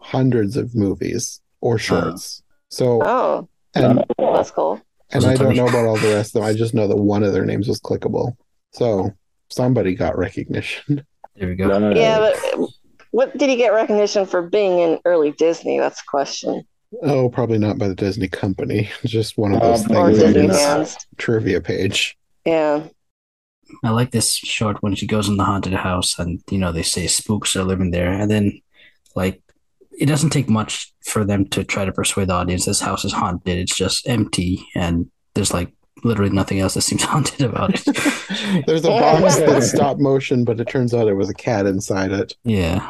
hundreds 0.00 0.56
of 0.56 0.74
movies 0.74 1.40
or 1.60 1.78
shorts. 1.78 2.42
So 2.68 3.00
Oh, 3.04 3.48
and 3.76 4.04
well, 4.18 4.34
that's 4.34 4.50
cool. 4.50 4.80
and 5.12 5.24
I 5.24 5.36
don't 5.36 5.54
know 5.56 5.66
about 5.68 5.86
all 5.86 5.96
the 5.98 6.08
rest 6.14 6.34
of 6.34 6.42
them. 6.42 6.50
I 6.50 6.52
just 6.52 6.74
know 6.74 6.88
that 6.88 6.96
one 6.96 7.22
of 7.22 7.32
their 7.32 7.44
names 7.46 7.68
was 7.68 7.80
clickable. 7.80 8.36
So 8.72 9.10
somebody 9.50 9.94
got 9.94 10.16
recognition. 10.18 11.04
There 11.36 11.46
we 11.48 11.54
go. 11.54 11.78
No, 11.78 11.90
Yeah, 11.94 12.18
but 12.18 12.68
what 13.12 13.38
did 13.38 13.48
he 13.48 13.54
get 13.54 13.72
recognition 13.72 14.26
for 14.26 14.42
being 14.42 14.80
in 14.80 14.98
early 15.04 15.30
Disney? 15.30 15.78
That's 15.78 16.00
the 16.02 16.06
question. 16.08 16.64
Oh, 17.00 17.28
probably 17.28 17.58
not 17.58 17.78
by 17.78 17.86
the 17.86 17.94
Disney 17.94 18.26
company. 18.26 18.90
Just 19.04 19.38
one 19.38 19.54
of 19.54 19.60
those 19.60 19.88
Um, 19.88 20.12
things 20.12 20.18
Disney 20.18 20.48
his 20.48 20.96
trivia 21.16 21.60
page. 21.60 22.18
Yeah. 22.44 22.82
I 23.84 23.90
like 23.90 24.10
this 24.10 24.32
short 24.34 24.82
when 24.82 24.96
she 24.96 25.06
goes 25.06 25.28
in 25.28 25.36
the 25.36 25.44
haunted 25.44 25.74
house 25.74 26.18
and 26.18 26.40
you 26.50 26.58
know 26.58 26.72
they 26.72 26.82
say 26.82 27.06
spooks 27.06 27.54
are 27.54 27.62
living 27.62 27.92
there 27.92 28.10
and 28.10 28.28
then 28.28 28.60
like 29.14 29.40
it 29.96 30.06
doesn't 30.06 30.30
take 30.30 30.48
much 30.48 30.92
for 31.04 31.24
them 31.24 31.46
to 31.50 31.62
try 31.62 31.84
to 31.84 31.92
persuade 31.92 32.28
the 32.30 32.34
audience 32.34 32.64
this 32.64 32.80
house 32.80 33.04
is 33.04 33.12
haunted 33.12 33.58
it's 33.58 33.76
just 33.76 34.08
empty 34.08 34.66
and 34.74 35.10
there's 35.34 35.52
like 35.52 35.70
literally 36.04 36.30
nothing 36.32 36.60
else 36.60 36.74
that 36.74 36.82
seems 36.82 37.02
haunted 37.10 37.42
about 37.42 37.70
it 37.74 37.84
There's 38.66 38.84
a 38.84 38.88
box 38.88 39.36
that's 39.40 39.70
stop 39.70 39.98
motion, 39.98 40.44
but 40.44 40.58
it 40.60 40.68
turns 40.68 40.94
out 40.94 41.08
it 41.08 41.14
was 41.14 41.28
a 41.30 41.34
cat 41.34 41.66
inside 41.66 42.12
it. 42.12 42.34
yeah 42.44 42.88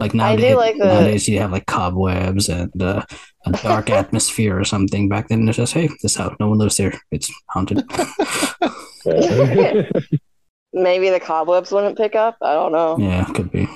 like 0.00 0.10
I 0.10 0.34
do 0.36 0.42
nowadays, 0.42 0.54
like 0.56 0.76
the- 0.78 0.84
nowadays 0.84 1.28
you 1.28 1.38
have 1.40 1.52
like 1.52 1.66
cobwebs 1.66 2.48
and 2.48 2.82
uh, 2.82 3.04
a 3.46 3.52
dark 3.62 3.88
atmosphere 3.88 4.58
or 4.58 4.64
something 4.64 5.08
back 5.08 5.28
then 5.28 5.46
it's 5.48 5.56
just 5.56 5.72
hey 5.74 5.88
this 6.02 6.16
house 6.16 6.34
no 6.40 6.48
one 6.48 6.58
lives 6.58 6.76
here. 6.76 6.92
it's 7.12 7.30
haunted 7.50 7.84
Maybe 10.72 11.08
the 11.08 11.20
cobwebs 11.20 11.72
wouldn't 11.72 11.96
pick 11.96 12.14
up. 12.14 12.36
I 12.42 12.52
don't 12.52 12.72
know. 12.72 12.98
yeah 12.98 13.24
could 13.26 13.50
be 13.50 13.66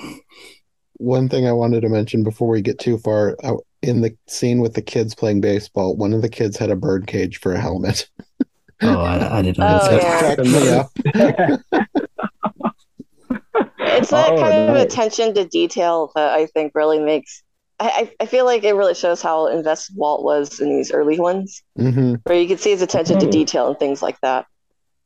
One 0.97 1.29
thing 1.29 1.47
I 1.47 1.51
wanted 1.53 1.81
to 1.81 1.89
mention 1.89 2.23
before 2.23 2.47
we 2.49 2.61
get 2.61 2.77
too 2.77 2.97
far 2.99 3.35
in 3.81 4.01
the 4.01 4.15
scene 4.27 4.61
with 4.61 4.73
the 4.73 4.81
kids 4.81 5.15
playing 5.15 5.41
baseball, 5.41 5.95
one 5.95 6.13
of 6.13 6.21
the 6.21 6.29
kids 6.29 6.57
had 6.57 6.69
a 6.69 6.75
bird 6.75 7.07
cage 7.07 7.39
for 7.39 7.53
a 7.53 7.59
helmet. 7.59 8.09
oh 8.83 9.01
I, 9.01 9.39
I 9.39 9.41
didn't 9.41 9.59
know 9.59 9.79
Oh, 9.79 9.89
that. 9.89 10.01
yeah. 10.01 10.19
Cracked 10.35 10.45
me 10.45 10.69
up. 10.69 10.91
It's 13.79 14.09
that 14.11 14.29
Oh, 14.31 14.39
kind 14.39 14.53
of 14.69 14.75
nice. 14.75 14.83
attention 14.83 15.33
to 15.33 15.45
detail 15.45 16.11
that 16.15 16.31
I 16.31 16.45
think 16.47 16.71
really 16.75 16.99
makes. 16.99 17.43
I, 17.79 18.11
I 18.19 18.23
I 18.23 18.25
feel 18.27 18.45
like 18.45 18.63
it 18.63 18.73
really 18.73 18.93
shows 18.93 19.21
how 19.21 19.47
invested 19.47 19.95
Walt 19.97 20.23
was 20.23 20.59
in 20.59 20.69
these 20.69 20.91
early 20.91 21.19
ones, 21.19 21.63
hmm 21.75 22.15
where 22.23 22.37
you 22.39 22.47
can 22.47 22.57
see 22.57 22.71
his 22.71 22.81
attention 22.81 23.19
to 23.19 23.27
detail 23.27 23.67
and 23.67 23.79
things 23.79 24.01
like 24.01 24.19
that. 24.21 24.45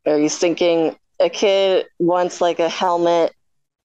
Where 0.03 0.19
he's 0.19 0.38
thinking 0.38 0.95
a 1.19 1.30
kid 1.30 1.88
wants 1.99 2.41
like 2.41 2.59
a 2.59 2.69
helmet, 2.69 3.34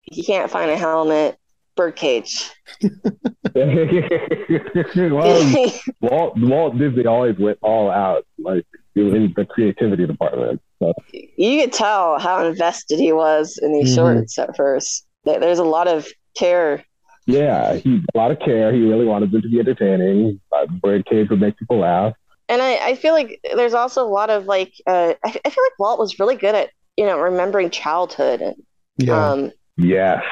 he 0.02 0.22
can't 0.24 0.50
find 0.50 0.70
a 0.70 0.76
helmet, 0.76 1.38
birdcage. 1.76 2.50
well, 3.54 3.54
Walt, 6.00 6.34
Walt 6.38 6.78
Disney 6.78 7.06
always 7.06 7.36
went 7.38 7.58
all 7.62 7.90
out, 7.90 8.26
like 8.38 8.66
in 8.94 9.32
the 9.36 9.44
creativity 9.44 10.06
department. 10.06 10.60
So, 10.82 10.92
you 11.12 11.60
could 11.60 11.72
tell 11.72 12.18
how 12.18 12.44
invested 12.46 12.98
he 12.98 13.12
was 13.12 13.58
in 13.62 13.72
these 13.72 13.90
Mhm. 13.92 13.96
shorts 13.96 14.38
at 14.38 14.56
first. 14.56 15.06
There's 15.24 15.58
a 15.58 15.64
lot 15.64 15.88
of 15.88 16.08
care. 16.36 16.84
yeah, 17.26 17.74
he 17.76 18.02
a 18.14 18.18
lot 18.18 18.30
of 18.30 18.38
care. 18.40 18.72
He 18.72 18.80
really 18.82 19.04
wanted 19.04 19.30
them 19.30 19.42
to 19.42 19.48
be 19.48 19.60
entertaining. 19.60 20.40
Uh, 20.56 20.66
Birdcage 20.66 21.28
would 21.30 21.40
make 21.40 21.56
people 21.58 21.78
laugh. 21.78 22.14
And 22.48 22.60
I, 22.60 22.88
I 22.88 22.94
feel 22.96 23.12
like 23.12 23.38
there's 23.54 23.74
also 23.74 24.02
a 24.04 24.08
lot 24.08 24.30
of 24.30 24.46
like, 24.46 24.72
uh, 24.86 25.14
I, 25.24 25.40
I 25.44 25.50
feel 25.50 25.62
like 25.64 25.78
Walt 25.78 26.00
was 26.00 26.18
really 26.18 26.34
good 26.34 26.56
at, 26.56 26.70
you 26.96 27.06
know, 27.06 27.18
remembering 27.20 27.70
childhood. 27.70 28.40
And, 28.40 28.56
Yeah. 28.98 29.32
um, 29.32 29.52
Yes. 29.76 30.24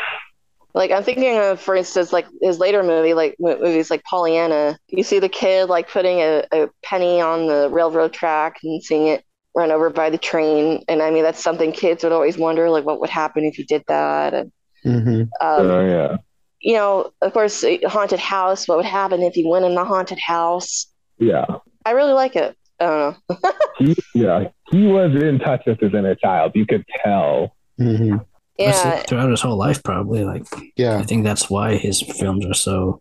Like 0.78 0.92
I'm 0.92 1.02
thinking 1.02 1.36
of, 1.36 1.60
for 1.60 1.74
instance, 1.74 2.12
like 2.12 2.26
his 2.40 2.60
later 2.60 2.84
movie, 2.84 3.12
like 3.12 3.34
movies 3.40 3.90
like 3.90 4.04
Pollyanna. 4.04 4.78
You 4.86 5.02
see 5.02 5.18
the 5.18 5.28
kid 5.28 5.68
like 5.68 5.90
putting 5.90 6.20
a, 6.20 6.44
a 6.52 6.68
penny 6.84 7.20
on 7.20 7.48
the 7.48 7.68
railroad 7.68 8.12
track 8.12 8.58
and 8.62 8.80
seeing 8.80 9.08
it 9.08 9.24
run 9.56 9.72
over 9.72 9.90
by 9.90 10.08
the 10.08 10.18
train. 10.18 10.84
And 10.86 11.02
I 11.02 11.10
mean, 11.10 11.24
that's 11.24 11.42
something 11.42 11.72
kids 11.72 12.04
would 12.04 12.12
always 12.12 12.38
wonder, 12.38 12.70
like, 12.70 12.84
what 12.84 13.00
would 13.00 13.10
happen 13.10 13.44
if 13.44 13.58
you 13.58 13.64
did 13.66 13.82
that? 13.88 14.34
And, 14.34 14.52
hmm 14.84 15.22
um, 15.40 15.66
Oh 15.66 15.84
yeah. 15.84 16.16
you 16.60 16.74
know, 16.74 17.10
of 17.22 17.32
course, 17.32 17.64
haunted 17.86 18.20
house. 18.20 18.68
What 18.68 18.76
would 18.76 18.86
happen 18.86 19.20
if 19.22 19.36
you 19.36 19.48
went 19.48 19.64
in 19.64 19.74
the 19.74 19.84
haunted 19.84 20.20
house? 20.20 20.86
Yeah. 21.18 21.44
I 21.84 21.90
really 21.90 22.12
like 22.12 22.36
it. 22.36 22.56
I 22.78 22.86
don't 22.86 23.16
know. 23.28 23.50
He 23.78 23.96
yeah. 24.14 24.48
He 24.70 24.86
was 24.86 25.10
in 25.20 25.40
touch 25.40 25.62
with 25.66 25.80
his 25.80 25.92
inner 25.92 26.14
child. 26.14 26.52
You 26.54 26.66
could 26.66 26.84
tell. 27.04 27.56
hmm 27.78 28.10
That's 28.10 28.27
Yeah, 28.58 28.94
it 28.98 29.06
throughout 29.08 29.30
his 29.30 29.40
whole 29.40 29.56
life, 29.56 29.82
probably. 29.82 30.24
Like, 30.24 30.44
Yeah. 30.76 30.96
I 30.98 31.02
think 31.04 31.24
that's 31.24 31.48
why 31.48 31.76
his 31.76 32.00
films 32.02 32.44
are 32.46 32.54
so. 32.54 33.00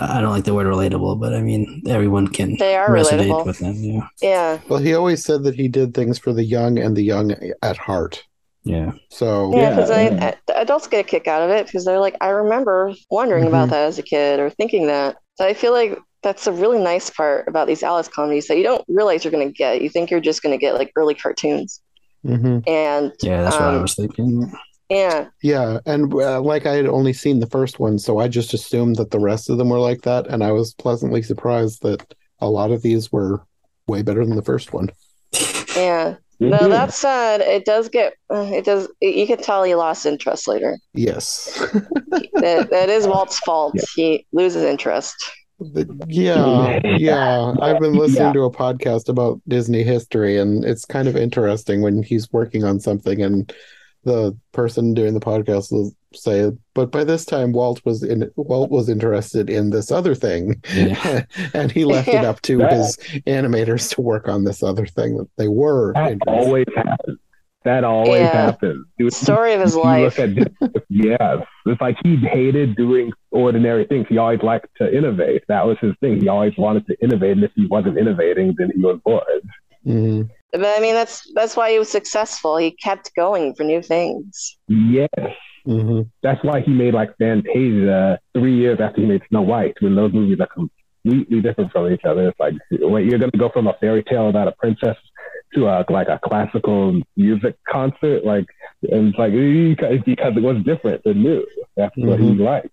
I 0.00 0.20
don't 0.20 0.30
like 0.32 0.44
the 0.44 0.54
word 0.54 0.66
relatable, 0.66 1.20
but 1.20 1.32
I 1.34 1.40
mean, 1.40 1.82
everyone 1.86 2.26
can 2.28 2.56
They 2.58 2.74
are 2.74 2.88
resonate 2.88 3.28
relatable. 3.30 3.46
with 3.46 3.58
them. 3.60 3.74
Yeah. 3.76 4.08
yeah, 4.20 4.58
Well, 4.68 4.80
he 4.80 4.92
always 4.94 5.24
said 5.24 5.44
that 5.44 5.54
he 5.54 5.68
did 5.68 5.94
things 5.94 6.18
for 6.18 6.32
the 6.32 6.42
young 6.44 6.78
and 6.78 6.96
the 6.96 7.02
young 7.04 7.32
at 7.62 7.76
heart. 7.76 8.24
Yeah. 8.64 8.92
So 9.10 9.54
yeah. 9.54 9.70
Because 9.70 9.90
Yeah. 9.90 10.34
the 10.48 10.58
adults 10.60 10.88
get 10.88 11.00
a 11.00 11.08
kick 11.08 11.28
out 11.28 11.42
of 11.42 11.50
it 11.50 11.66
because 11.66 11.84
they're 11.84 12.00
like, 12.00 12.16
I 12.20 12.30
remember 12.30 12.92
wondering 13.10 13.46
about 13.46 13.68
Mhm. 13.68 13.70
that 13.72 13.86
as 13.86 13.98
a 13.98 14.02
kid 14.02 14.40
or 14.40 14.50
thinking 14.50 14.88
that. 14.88 15.16
So 15.36 15.46
I 15.46 15.54
feel 15.54 15.72
like 15.72 15.96
that's 16.24 16.46
a 16.48 16.52
really 16.52 16.78
nice 16.78 17.08
part 17.10 17.46
about 17.46 17.68
these 17.68 17.82
Alice 17.82 18.08
comedies 18.08 18.48
that 18.48 18.56
you 18.56 18.62
don't 18.64 18.84
realize 18.88 19.22
you're 19.24 19.30
going 19.32 19.46
to 19.46 19.52
get. 19.52 19.80
You 19.82 19.90
think 19.90 20.10
you're 20.10 20.18
just 20.20 20.42
going 20.42 20.58
to 20.58 20.60
get 20.60 20.74
like 20.74 20.90
early 20.96 21.14
cartoons, 21.14 21.80
hmm 22.24 22.58
and 22.66 23.12
Yeah, 23.22 23.42
that's 23.42 23.56
what 23.58 23.68
I 23.70 23.76
Um, 23.76 23.82
was 23.82 23.94
thinking. 23.94 24.52
yeah, 24.88 25.28
Yeah, 25.42 25.78
and 25.86 26.12
uh, 26.14 26.40
like 26.40 26.66
I 26.66 26.74
had 26.74 26.86
only 26.86 27.12
seen 27.12 27.40
the 27.40 27.46
first 27.46 27.78
one, 27.78 27.98
so 27.98 28.18
I 28.18 28.28
just 28.28 28.54
assumed 28.54 28.96
that 28.96 29.10
the 29.10 29.20
rest 29.20 29.50
of 29.50 29.58
them 29.58 29.68
were 29.68 29.78
like 29.78 30.02
that, 30.02 30.26
and 30.26 30.42
I 30.42 30.52
was 30.52 30.74
pleasantly 30.74 31.22
surprised 31.22 31.82
that 31.82 32.14
a 32.40 32.48
lot 32.48 32.70
of 32.70 32.82
these 32.82 33.12
were 33.12 33.44
way 33.86 34.02
better 34.02 34.24
than 34.24 34.36
the 34.36 34.42
first 34.42 34.72
one. 34.72 34.90
yeah. 35.76 36.16
No, 36.40 36.68
that 36.68 36.92
said, 36.92 37.40
it 37.40 37.64
does 37.64 37.88
get 37.88 38.14
uh, 38.30 38.50
it 38.52 38.64
does. 38.64 38.88
It, 39.00 39.14
you 39.14 39.26
can 39.26 39.38
tell 39.38 39.62
he 39.62 39.74
lost 39.74 40.04
interest 40.04 40.48
later. 40.48 40.78
Yes. 40.92 41.54
that, 42.34 42.68
that 42.70 42.88
is 42.90 43.06
Walt's 43.06 43.38
fault. 43.38 43.74
Yeah. 43.76 43.82
He 43.94 44.26
loses 44.32 44.64
interest. 44.64 45.14
The- 45.72 46.04
yeah, 46.08 46.80
yeah. 46.96 47.54
I've 47.60 47.80
been 47.80 47.94
listening 47.94 48.26
Yeah. 48.28 48.32
to 48.34 48.42
a 48.44 48.50
podcast 48.50 49.08
about 49.08 49.40
Disney 49.48 49.82
history, 49.82 50.38
and 50.38 50.64
it's 50.64 50.84
kind 50.84 51.08
of 51.08 51.16
interesting 51.16 51.80
when 51.82 52.02
he's 52.02 52.30
working 52.32 52.64
on 52.64 52.80
something, 52.80 53.22
and 53.22 53.52
the 54.04 54.36
person 54.52 54.92
doing 54.92 55.14
the 55.14 55.20
podcast 55.20 55.72
will 55.72 55.92
say, 56.14 56.50
"But 56.74 56.92
by 56.92 57.04
this 57.04 57.24
time, 57.24 57.52
Walt 57.52 57.80
was 57.86 58.02
in 58.02 58.30
Walt 58.36 58.70
was 58.70 58.88
interested 58.90 59.48
in 59.48 59.70
this 59.70 59.90
other 59.90 60.14
thing, 60.14 60.62
Yeah. 60.74 61.24
and 61.54 61.72
he 61.72 61.84
left 61.86 62.08
it 62.08 62.24
up 62.24 62.42
to 62.42 62.58
That- 62.58 62.72
his 62.72 62.96
animators 63.26 63.94
to 63.94 64.02
work 64.02 64.28
on 64.28 64.44
this 64.44 64.62
other 64.62 64.84
thing 64.86 65.16
that 65.16 65.28
they 65.38 65.48
were 65.48 65.92
That 65.94 66.18
always 66.26 66.66
happens. 66.76 67.18
That 67.64 67.82
always 67.84 68.20
Yeah. 68.20 68.46
happens. 68.46 68.86
You- 68.98 69.10
Story 69.10 69.54
of 69.54 69.60
his 69.60 69.74
life. 69.74 70.18
Look 70.18 70.36
at 70.38 70.80
yes, 70.88 71.38
it's 71.66 71.80
like 71.80 71.96
he 72.04 72.16
hated 72.16 72.76
doing 72.76 73.12
ordinary 73.30 73.84
things. 73.86 74.06
He 74.08 74.18
always 74.18 74.42
liked 74.42 74.68
to 74.78 74.94
innovate. 74.96 75.42
That 75.48 75.66
was 75.66 75.78
his 75.80 75.94
thing. 76.00 76.20
He 76.20 76.28
always 76.28 76.52
wanted 76.58 76.86
to 76.88 76.96
innovate, 77.02 77.32
and 77.32 77.44
if 77.44 77.52
he 77.56 77.66
wasn't 77.66 77.98
innovating, 77.98 78.54
then 78.58 78.70
he 78.74 78.80
was 78.82 79.00
bored. 79.04 79.24
Mhm. 79.86 80.28
But 80.52 80.66
I 80.76 80.80
mean, 80.80 80.94
that's 80.94 81.30
that's 81.34 81.56
why 81.56 81.72
he 81.72 81.78
was 81.78 81.88
successful. 81.90 82.56
He 82.56 82.70
kept 82.72 83.10
going 83.16 83.54
for 83.54 83.64
new 83.64 83.82
things. 83.82 84.56
Yes, 84.68 85.08
hmm 85.64 86.02
That's 86.22 86.42
why 86.44 86.60
he 86.60 86.70
made 86.72 86.94
like 86.94 87.16
Fantasia 87.18 88.18
three 88.34 88.54
years 88.56 88.78
after 88.80 89.00
he 89.00 89.06
made 89.06 89.22
Snow 89.30 89.42
White, 89.42 89.74
when 89.80 89.94
those 89.94 90.12
movies 90.12 90.38
are 90.40 90.46
completely 90.46 91.40
different 91.40 91.72
from 91.72 91.90
each 91.92 92.04
other. 92.04 92.28
It's 92.28 92.38
like, 92.38 92.54
wait, 92.70 93.06
you're 93.06 93.18
going 93.18 93.30
to 93.32 93.38
go 93.38 93.48
from 93.48 93.66
a 93.66 93.74
fairy 93.80 94.02
tale 94.04 94.28
about 94.28 94.48
a 94.48 94.52
princess 94.52 94.96
to 95.54 95.68
a, 95.68 95.84
like 95.88 96.08
a 96.08 96.20
classical 96.24 97.00
music 97.16 97.56
concert, 97.68 98.24
like, 98.24 98.46
and 98.90 99.08
it's 99.08 99.18
like 99.18 99.32
because 99.32 100.00
because 100.04 100.36
it 100.36 100.42
was 100.42 100.62
different 100.64 101.02
and 101.04 101.22
new. 101.22 101.46
That's 101.76 101.96
what 101.96 102.20
he 102.20 102.34
liked. 102.34 102.68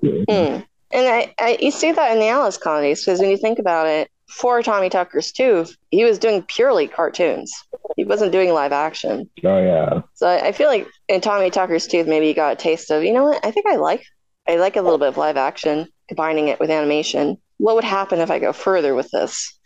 Hmm. 0.00 0.62
And 0.94 1.08
I, 1.08 1.34
I, 1.38 1.58
you 1.60 1.70
see 1.70 1.92
that 1.92 2.12
in 2.12 2.18
the 2.18 2.28
Alice 2.28 2.58
comedies 2.58 3.04
because 3.04 3.20
when 3.20 3.30
you 3.30 3.38
think 3.38 3.58
about 3.58 3.86
it, 3.86 4.10
for 4.28 4.62
Tommy 4.62 4.88
Tucker's 4.88 5.30
Tooth, 5.30 5.76
he 5.90 6.04
was 6.04 6.18
doing 6.18 6.42
purely 6.42 6.88
cartoons. 6.88 7.52
He 7.96 8.04
wasn't 8.04 8.32
doing 8.32 8.52
live 8.52 8.72
action. 8.72 9.28
Oh 9.44 9.62
yeah, 9.62 10.00
So 10.14 10.26
I, 10.26 10.48
I 10.48 10.52
feel 10.52 10.68
like 10.68 10.86
in 11.08 11.20
Tommy 11.20 11.50
Tucker's 11.50 11.86
Tooth, 11.86 12.06
maybe 12.06 12.28
you 12.28 12.34
got 12.34 12.54
a 12.54 12.56
taste 12.56 12.90
of, 12.90 13.04
you 13.04 13.12
know 13.12 13.24
what? 13.24 13.44
I 13.44 13.50
think 13.50 13.66
I 13.66 13.76
like, 13.76 14.04
I 14.48 14.56
like 14.56 14.76
a 14.76 14.82
little 14.82 14.98
bit 14.98 15.08
of 15.08 15.18
live 15.18 15.36
action, 15.36 15.86
combining 16.08 16.48
it 16.48 16.60
with 16.60 16.70
animation. 16.70 17.36
What 17.58 17.74
would 17.74 17.84
happen 17.84 18.20
if 18.20 18.30
I 18.30 18.38
go 18.38 18.52
further 18.52 18.94
with 18.94 19.10
this? 19.10 19.58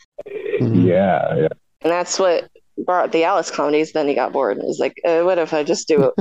Mhm. 0.60 0.86
yeah, 0.86 1.36
yeah. 1.36 1.48
And 1.82 1.92
that's 1.92 2.18
what 2.18 2.50
brought 2.84 3.12
the 3.12 3.24
Alice 3.24 3.50
comedies. 3.50 3.92
Then 3.92 4.08
he 4.08 4.14
got 4.14 4.32
bored 4.32 4.58
and 4.58 4.66
was 4.66 4.78
like, 4.78 5.00
uh, 5.04 5.22
"What 5.22 5.38
if 5.38 5.52
I 5.54 5.62
just 5.64 5.88
do 5.88 6.04
a 6.04 6.12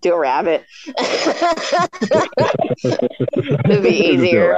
do 0.00 0.12
a 0.14 0.18
rabbit?" 0.18 0.64
It'd 2.84 3.82
be 3.82 3.88
easier. 4.12 4.56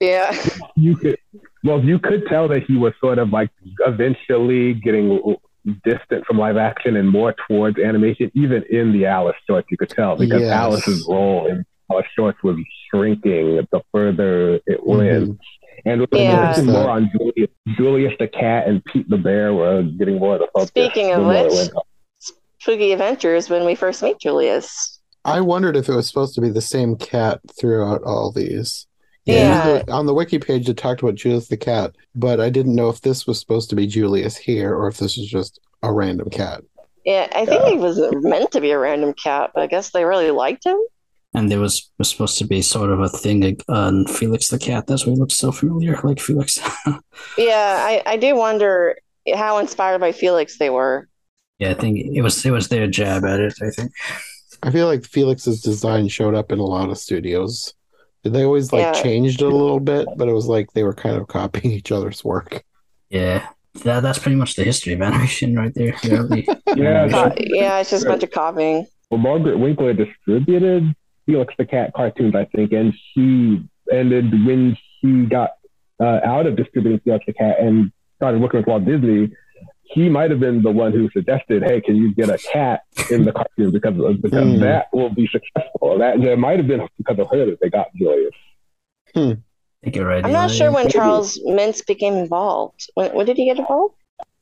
yeah, 0.00 0.36
You 0.76 0.96
could, 0.96 1.18
well, 1.64 1.82
you 1.82 1.98
could 1.98 2.26
tell 2.28 2.48
that 2.48 2.64
he 2.64 2.76
was 2.76 2.92
sort 3.00 3.18
of 3.18 3.30
like 3.30 3.50
eventually 3.86 4.74
getting 4.74 5.36
distant 5.84 6.24
from 6.26 6.38
live 6.38 6.56
action 6.56 6.96
and 6.96 7.08
more 7.08 7.34
towards 7.48 7.78
animation. 7.78 8.30
Even 8.34 8.62
in 8.70 8.92
the 8.92 9.06
Alice 9.06 9.36
shorts, 9.46 9.66
you 9.70 9.76
could 9.76 9.90
tell 9.90 10.16
because 10.16 10.42
Yes. 10.42 10.52
Alice's 10.52 11.04
role 11.08 11.46
in 11.48 11.64
Alice 11.90 12.06
shorts 12.14 12.42
was 12.42 12.56
shrinking 12.90 13.66
the 13.72 13.80
further 13.92 14.60
it 14.66 14.84
went. 14.86 15.30
Mhm. 15.30 15.38
And 15.86 16.02
it 16.02 16.10
was 16.10 16.20
Yeah. 16.20 16.52
focusing 16.52 16.72
more 16.72 16.90
on 16.90 17.10
Julius, 17.16 17.50
Julius 17.76 18.12
the 18.18 18.26
cat 18.28 18.66
and 18.66 18.84
Pete 18.86 19.08
the 19.08 19.16
bear 19.16 19.54
were 19.54 19.82
getting 19.84 20.18
more 20.18 20.34
of 20.34 20.40
the 20.40 20.48
focus. 20.52 20.68
Speaking 20.68 21.12
of 21.12 21.20
the 21.20 21.24
more 21.24 21.34
it 21.46 21.52
which- 21.52 22.32
Spooky 22.60 22.90
Adventures 22.92 23.48
when 23.48 23.64
we 23.64 23.76
first 23.76 24.02
meet 24.02 24.18
Julius. 24.18 24.98
I 25.24 25.40
wondered 25.40 25.76
if 25.76 25.88
it 25.88 25.94
was 25.94 26.08
supposed 26.08 26.34
to 26.34 26.40
be 26.40 26.50
the 26.50 26.60
same 26.60 26.96
cat 26.96 27.40
throughout 27.58 28.02
all 28.02 28.32
these. 28.32 28.86
Yeah. 29.24 29.74
Usually 29.76 29.92
On 29.92 30.06
the 30.06 30.14
wiki 30.14 30.38
page, 30.40 30.68
it 30.68 30.76
talked 30.76 31.02
about 31.02 31.14
Julius 31.14 31.46
the 31.48 31.56
cat, 31.56 31.92
but 32.16 32.40
I 32.40 32.50
didn't 32.50 32.74
know 32.74 32.88
if 32.88 33.00
this 33.02 33.26
was 33.26 33.38
supposed 33.38 33.70
to 33.70 33.76
be 33.76 33.86
Julius 33.86 34.36
here 34.36 34.74
or 34.74 34.88
if 34.88 34.96
this 34.96 35.16
was 35.16 35.28
just 35.28 35.60
a 35.84 35.92
random 35.92 36.30
cat. 36.30 36.62
Yeah, 37.04 37.28
I 37.36 37.46
think 37.46 37.62
he 37.66 37.76
was 37.76 38.00
meant 38.22 38.50
to 38.52 38.60
be 38.60 38.72
a 38.72 38.78
random 38.78 39.14
cat, 39.14 39.52
but 39.54 39.62
I 39.62 39.66
guess 39.68 39.90
they 39.90 40.04
really 40.04 40.32
liked 40.32 40.64
him. 40.66 40.78
And 41.36 41.50
there 41.50 41.60
was, 41.60 41.90
was 41.98 42.08
supposed 42.10 42.38
to 42.38 42.46
be 42.46 42.62
sort 42.62 42.90
of 42.90 42.98
a 43.00 43.08
thing 43.10 43.58
on 43.68 44.06
Felix 44.06 44.48
the 44.48 44.58
cat. 44.58 44.86
That's 44.86 45.04
why 45.06 45.12
he 45.12 45.18
looks 45.18 45.36
so 45.36 45.52
familiar, 45.52 46.00
like 46.04 46.18
Felix. 46.18 46.58
Yeah, 47.36 47.76
I, 47.78 48.02
I 48.06 48.16
do 48.16 48.34
wonder 48.34 48.96
how 49.34 49.58
inspired 49.58 50.00
by 50.00 50.12
Felix 50.12 50.56
they 50.58 50.70
were. 50.70 51.08
yeah, 51.58 51.70
I 51.70 51.74
think 51.74 51.98
it 51.98 52.22
was 52.22 52.44
it 52.46 52.50
was 52.52 52.68
their 52.68 52.86
jab 52.86 53.24
at 53.24 53.40
it. 53.40 53.54
I 53.62 53.70
think. 53.70 53.92
I 54.62 54.70
feel 54.70 54.86
like 54.86 55.04
Felix's 55.04 55.60
design 55.60 56.08
showed 56.08 56.34
up 56.34 56.50
in 56.52 56.58
a 56.58 56.64
lot 56.64 56.88
of 56.88 56.96
studios. 56.98 57.74
They 58.24 58.44
always 58.44 58.72
like 58.72 58.82
Yeah. 58.82 58.92
changed 59.02 59.42
it 59.42 59.52
a 59.52 59.56
little 59.56 59.78
bit, 59.80 60.08
but 60.16 60.28
it 60.28 60.32
was 60.32 60.46
like 60.46 60.72
they 60.72 60.82
were 60.84 60.94
kind 60.94 61.16
of 61.16 61.28
copying 61.28 61.72
each 61.78 61.92
other's 61.92 62.24
work. 62.24 62.64
Yeah, 63.10 63.46
that, 63.84 64.00
that's 64.00 64.18
pretty 64.18 64.36
much 64.36 64.56
the 64.56 64.64
history 64.64 64.94
of 64.94 65.02
animation 65.02 65.54
right 65.54 65.74
there. 65.74 65.94
The 66.02 66.12
early 66.18 66.48
Yeah, 66.74 67.04
animation. 67.04 67.18
Uh, 67.18 67.34
yeah, 67.38 67.78
it's 67.80 67.90
just 67.90 68.04
a 68.06 68.08
bunch 68.08 68.22
of 68.22 68.30
copying. 68.30 68.86
Well, 69.10 69.18
Margaret 69.20 69.58
Winkler 69.58 69.92
distributed 69.92 70.94
Felix 71.26 71.52
the 71.58 71.66
Cat 71.66 71.92
cartoons, 71.94 72.34
I 72.34 72.44
think, 72.46 72.72
and 72.72 72.94
she 73.12 73.62
ended 73.92 74.32
when 74.46 74.76
she 75.00 75.26
got 75.26 75.50
uh, 76.00 76.20
out 76.24 76.46
of 76.46 76.56
distributing 76.56 77.00
Felix 77.00 77.24
the 77.26 77.32
Cat 77.32 77.56
and 77.60 77.92
started 78.16 78.40
working 78.40 78.60
with 78.60 78.66
Walt 78.66 78.84
Disney. 78.84 79.30
He 79.82 80.08
might 80.08 80.30
have 80.30 80.40
been 80.40 80.62
the 80.62 80.70
one 80.70 80.92
who 80.92 81.08
suggested, 81.10 81.62
"Hey, 81.62 81.80
can 81.80 81.96
you 81.96 82.12
get 82.14 82.28
a 82.28 82.38
cat 82.38 82.80
in 83.10 83.24
the 83.24 83.32
cartoon 83.32 83.70
because 83.70 83.94
because 84.20 84.54
Hmm. 84.54 84.60
that 84.60 84.86
will 84.92 85.10
be 85.10 85.28
successful." 85.28 85.98
That 85.98 86.20
there 86.20 86.36
might 86.36 86.58
have 86.58 86.66
been 86.66 86.88
because 86.98 87.18
of 87.18 87.28
her 87.30 87.46
that 87.46 87.58
they 87.60 87.70
got 87.70 87.94
Julius. 87.94 88.32
Hmm. 89.14 89.32
Right 89.94 90.24
I'm 90.24 90.32
not 90.32 90.50
sure 90.50 90.72
when 90.72 90.88
Charles 90.88 91.38
Mintz 91.46 91.86
became 91.86 92.14
involved. 92.14 92.90
When, 92.94 93.14
when 93.14 93.26
did 93.26 93.36
he 93.36 93.44
get 93.44 93.58
involved? 93.58 93.94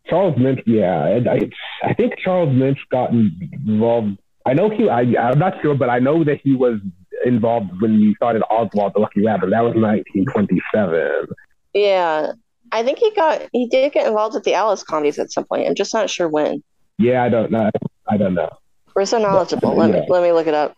Charles 0.06 0.36
Mintz, 0.36 0.62
yeah, 0.66 1.00
I, 1.04 1.30
I, 1.34 1.50
I 1.90 1.94
think 1.94 2.14
Charles 2.18 2.48
Mintz 2.50 2.78
got 2.90 3.10
involved. 3.10 4.18
I 4.46 4.52
know 4.52 4.70
he, 4.70 4.88
I, 4.88 5.00
I'm 5.00 5.38
not 5.38 5.54
sure, 5.62 5.74
but 5.74 5.88
I 5.88 5.98
know 5.98 6.22
that 6.24 6.40
he 6.42 6.54
was 6.54 6.78
involved 7.24 7.80
when 7.80 7.94
you 7.94 8.14
started 8.14 8.42
Oswald 8.50 8.92
the 8.94 9.00
Lucky 9.00 9.24
Rabbit. 9.24 9.50
That 9.50 9.62
was 9.62 9.74
1927. 9.74 11.26
Yeah, 11.72 12.32
I 12.72 12.82
think 12.82 12.98
he 12.98 13.10
got 13.14 13.48
he 13.52 13.66
did 13.68 13.92
get 13.92 14.06
involved 14.06 14.34
with 14.34 14.44
the 14.44 14.54
Alice 14.54 14.82
comedies 14.82 15.18
at 15.18 15.32
some 15.32 15.44
point. 15.44 15.66
I'm 15.66 15.74
just 15.74 15.94
not 15.94 16.10
sure 16.10 16.28
when. 16.28 16.62
Yeah, 16.98 17.22
I 17.24 17.28
don't 17.28 17.50
know. 17.50 17.70
I 18.08 18.16
don't 18.16 18.34
know. 18.34 18.50
We're 18.94 19.06
so 19.06 19.18
knowledgeable. 19.18 19.74
Let 19.74 19.90
me 19.90 20.04
let 20.08 20.22
me 20.22 20.32
look 20.32 20.46
it 20.46 20.54
up. 20.54 20.76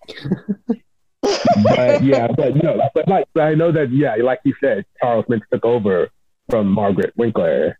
But 1.64 2.02
yeah, 2.02 2.28
but 2.28 2.56
no, 2.56 2.80
but 2.94 3.08
like 3.08 3.26
I 3.36 3.54
know 3.54 3.72
that 3.72 3.90
yeah, 3.90 4.14
like 4.22 4.40
you 4.44 4.54
said, 4.60 4.84
Charles 5.00 5.26
Mintz 5.26 5.42
took 5.52 5.64
over 5.64 6.08
from 6.48 6.68
Margaret 6.68 7.12
Winkler 7.16 7.78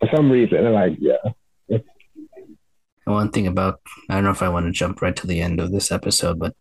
for 0.00 0.08
some 0.14 0.30
reason. 0.30 0.58
And 0.58 0.74
like 0.74 0.96
yeah, 1.00 1.16
And 3.08 3.14
One 3.14 3.30
thing 3.30 3.46
about 3.46 3.80
I 4.10 4.14
don't 4.14 4.24
know 4.24 4.30
if 4.30 4.42
I 4.42 4.48
want 4.50 4.66
to 4.66 4.72
jump 4.72 5.00
right 5.00 5.16
to 5.16 5.26
the 5.26 5.40
end 5.40 5.60
of 5.60 5.72
this 5.72 5.90
episode, 5.90 6.38
but 6.38 6.54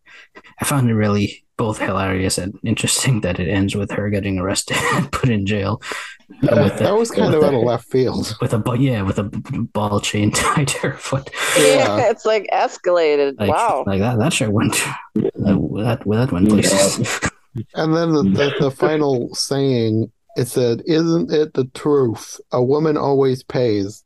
I 0.61 0.65
found 0.65 0.89
it 0.89 0.95
really 0.95 1.43
both 1.57 1.79
hilarious 1.79 2.37
and 2.37 2.57
interesting 2.63 3.21
that 3.21 3.39
it 3.39 3.49
ends 3.49 3.75
with 3.75 3.91
her 3.91 4.09
getting 4.09 4.39
arrested 4.39 4.77
and 4.93 5.11
put 5.11 5.29
in 5.29 5.45
jail 5.45 5.81
with 6.41 6.77
That 6.79 6.91
a, 6.91 6.95
was 6.95 7.11
kind 7.11 7.33
of 7.33 7.43
out 7.43 7.53
of 7.53 7.63
left 7.63 7.89
field. 7.89 8.35
with 8.41 8.53
a 8.53 8.59
bu- 8.59 8.79
yeah 8.79 9.01
with 9.01 9.17
a 9.19 9.23
b- 9.23 9.59
ball 9.73 9.99
chain 9.99 10.31
tied 10.31 10.67
to 10.69 10.89
her 10.89 10.93
foot. 10.97 11.29
Yeah, 11.57 11.97
Yeah. 11.97 12.09
it's 12.11 12.25
like 12.25 12.47
escalated. 12.53 13.39
Like, 13.39 13.49
wow. 13.49 13.83
like 13.85 13.99
that 13.99 14.17
that 14.19 14.33
sure 14.33 14.49
went 14.49 14.73
that 15.15 15.31
that, 15.35 16.03
that 16.05 16.31
went 16.31 16.49
places. 16.49 17.19
And 17.73 17.95
then 17.95 18.13
the, 18.13 18.23
the, 18.23 18.53
the 18.59 18.71
final 18.71 19.33
saying, 19.33 20.11
it 20.35 20.47
said, 20.47 20.83
Isn't 20.85 21.31
it 21.33 21.53
the 21.55 21.65
truth? 21.73 22.39
A 22.51 22.63
woman 22.63 22.97
always 22.97 23.41
pays. 23.41 24.03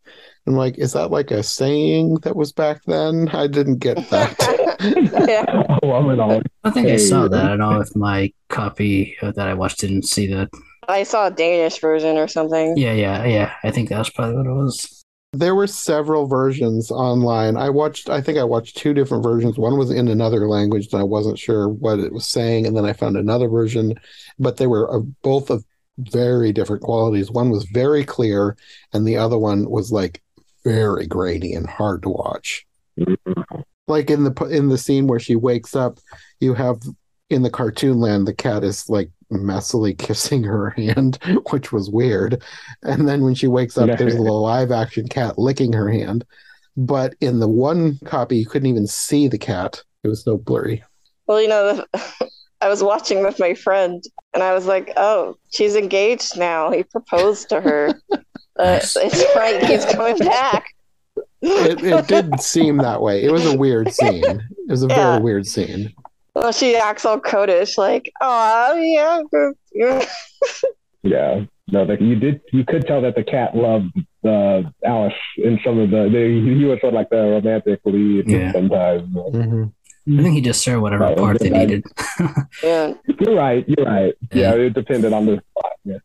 I'm 0.48 0.56
like, 0.56 0.78
is 0.78 0.94
that 0.94 1.12
like 1.12 1.32
a 1.32 1.44
saying 1.44 2.16
that 2.24 2.36
was 2.36 2.52
back 2.52 2.84
then? 2.86 3.30
I 3.30 3.48
didn't 3.48 3.78
get 3.78 3.98
that. 4.10 4.36
yeah. 5.30 5.78
a 5.84 5.88
woman 5.88 6.20
always. 6.20 6.44
I 6.64 6.72
think 6.72 6.88
I 6.88 6.98
saw 6.98 7.28
that. 7.28 7.46
I 7.46 7.50
don't 7.50 7.60
know 7.60 7.80
if 7.80 7.96
my 7.96 8.34
copy 8.50 9.16
uh, 9.22 9.32
that 9.32 9.48
I 9.48 9.54
watched 9.54 9.80
didn't 9.80 10.04
see 10.04 10.28
that. 10.34 10.50
I 10.88 11.04
saw 11.04 11.28
a 11.28 11.32
Danish 11.32 11.80
version 11.80 12.18
or 12.18 12.28
something. 12.28 12.76
Yeah, 12.76 12.94
yeah, 12.94 13.24
yeah. 13.26 13.54
I 13.64 13.72
think 13.72 13.90
that's 13.90 14.10
probably 14.10 14.38
what 14.38 14.48
it 14.48 14.54
was. 14.54 15.04
there 15.34 15.56
were 15.56 15.68
several 15.68 16.28
versions 16.28 16.92
online. 16.92 17.56
I 17.56 17.70
watched, 17.70 18.10
I 18.10 18.20
think 18.20 18.38
I 18.38 18.44
watched 18.44 18.78
two 18.78 18.94
different 18.94 19.24
versions. 19.24 19.58
One 19.58 19.78
was 19.78 19.92
in 19.92 20.08
another 20.08 20.48
language 20.48 20.90
and 20.92 21.00
I 21.00 21.04
wasn't 21.04 21.40
sure 21.40 21.70
what 21.70 22.00
it 22.00 22.12
was 22.12 22.26
saying. 22.26 22.66
And 22.66 22.76
then 22.76 22.86
I 22.86 22.94
found 22.94 23.16
another 23.16 23.48
version, 23.48 23.94
but 24.40 24.58
they 24.58 24.68
were 24.68 25.02
both 25.22 25.50
of 25.52 25.64
very 26.00 26.52
different 26.52 26.82
qualities. 26.82 27.32
One 27.32 27.52
was 27.52 27.66
very 27.66 28.04
clear 28.04 28.58
and 28.92 29.08
the 29.08 29.18
other 29.18 29.38
one 29.38 29.70
was 29.70 29.92
like 29.92 30.22
very 30.64 31.08
grainy 31.08 31.54
and 31.54 31.68
hard 31.68 32.04
to 32.04 32.10
watch. 32.10 32.66
Mm-hmm. 33.00 33.62
like 33.88 34.10
in 34.10 34.26
the 34.26 34.34
in 34.46 34.68
the 34.68 34.78
scene 34.78 35.08
where 35.08 35.20
she 35.20 35.36
wakes 35.38 35.78
up 35.78 35.98
you 36.42 36.54
have 36.54 36.78
in 37.30 37.42
the 37.42 37.50
cartoon 37.50 38.02
land 38.02 38.28
the 38.28 38.34
cat 38.34 38.66
is 38.66 38.90
like 38.90 39.10
messily 39.32 39.98
kissing 40.08 40.44
her 40.44 40.72
hand 40.72 41.18
which 41.52 41.72
was 41.72 41.90
weird 41.90 42.44
and 42.84 43.08
then 43.08 43.24
when 43.24 43.34
she 43.34 43.48
wakes 43.48 43.78
up 43.78 43.98
there's 43.98 44.16
a 44.16 44.22
live 44.22 44.72
action 44.72 45.08
cat 45.08 45.40
licking 45.40 45.72
her 45.72 45.90
hand 45.90 46.26
but 46.76 47.16
in 47.22 47.40
the 47.40 47.48
one 47.48 47.98
copy 48.04 48.36
you 48.38 48.46
couldn't 48.46 48.70
even 48.70 48.86
see 48.88 49.30
the 49.30 49.38
cat 49.38 49.82
it 50.04 50.10
was 50.10 50.24
so 50.24 50.38
blurry 50.38 50.84
Well, 51.28 51.42
you 51.42 51.48
know, 51.48 51.86
I 52.62 52.68
was 52.68 52.84
watching 52.84 53.24
with 53.24 53.40
my 53.40 53.54
friend, 53.54 54.04
and 54.34 54.44
I 54.44 54.54
was 54.54 54.66
like, 54.68 54.92
"Oh, 54.98 55.38
she's 55.52 55.76
engaged 55.76 56.38
now. 56.38 56.70
He 56.72 56.84
proposed 56.84 57.50
to 57.50 57.62
her. 57.62 57.94
Uh, 58.62 58.66
Nice. 58.74 58.96
it's 58.96 59.24
right. 59.36 59.64
He's 59.66 59.86
coming 59.86 60.18
back." 60.18 60.66
it, 61.42 61.84
it 61.84 62.08
did 62.14 62.40
seem 62.40 62.78
that 62.78 63.02
way 63.02 63.24
it 63.24 63.32
was 63.32 63.46
a 63.48 63.58
weird 63.58 63.92
scene 63.92 64.24
it 64.24 64.70
was 64.70 64.84
a 64.84 64.88
Yeah. 64.88 64.96
very 65.14 65.24
weird 65.24 65.46
scene 65.48 65.92
Well, 66.36 66.52
she 66.52 66.76
acts 66.78 67.04
all 67.04 67.20
codish, 67.20 67.78
like, 67.78 68.12
"Oh, 68.22 68.76
yeah." 68.76 69.22
yeah." 69.74 70.06
Yeah. 71.04 71.46
No, 71.72 71.82
like 71.84 72.00
you 72.00 72.16
did. 72.16 72.42
You 72.54 72.64
could 72.64 72.86
tell 72.86 73.02
that 73.02 73.16
the 73.16 73.24
cat 73.24 73.56
loved 73.56 73.90
uh, 74.24 74.62
Alice 74.86 75.14
in 75.38 75.60
some 75.66 75.80
of 75.80 75.90
the. 75.90 76.10
They, 76.14 76.28
he 76.58 76.64
was 76.66 76.80
sort 76.80 76.94
of 76.94 76.98
like 77.00 77.10
the 77.10 77.18
romantic 77.18 77.80
lead 77.86 78.30
Yeah. 78.30 78.52
sometimes. 78.52 79.10
I 79.18 80.22
think 80.22 80.36
he 80.36 80.42
just 80.42 80.62
served 80.62 80.82
whatever 80.84 81.06
Right, 81.06 81.18
part 81.18 81.40
they 81.40 81.50
needed. 81.50 81.84
yeah. 82.64 82.94
You're 83.20 83.36
right. 83.36 83.66
You're 83.68 83.86
right. 83.88 84.14
Yeah, 84.32 84.54
it 84.54 84.74
depended 84.76 85.12
on 85.14 85.26
the 85.26 85.42
spot. 85.50 85.72
Yeah. 85.86 85.98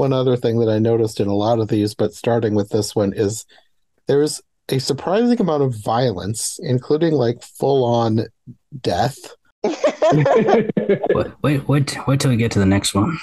One 0.00 0.14
other 0.14 0.34
thing 0.34 0.60
that 0.60 0.70
I 0.70 0.78
noticed 0.78 1.20
in 1.20 1.28
a 1.28 1.34
lot 1.34 1.58
of 1.58 1.68
these, 1.68 1.94
but 1.94 2.14
starting 2.14 2.54
with 2.54 2.70
this 2.70 2.96
one, 2.96 3.12
is 3.12 3.44
there's 4.06 4.40
a 4.70 4.78
surprising 4.78 5.38
amount 5.38 5.62
of 5.62 5.74
violence, 5.74 6.58
including 6.62 7.12
like 7.12 7.42
full 7.42 7.84
on 7.84 8.24
death. 8.80 9.18
Wait, 9.62 11.32
wait, 11.42 11.68
wait, 11.68 12.06
wait 12.08 12.18
till 12.18 12.30
we 12.30 12.36
get 12.38 12.50
to 12.52 12.58
the 12.58 12.64
next 12.64 12.94
one. 12.94 13.18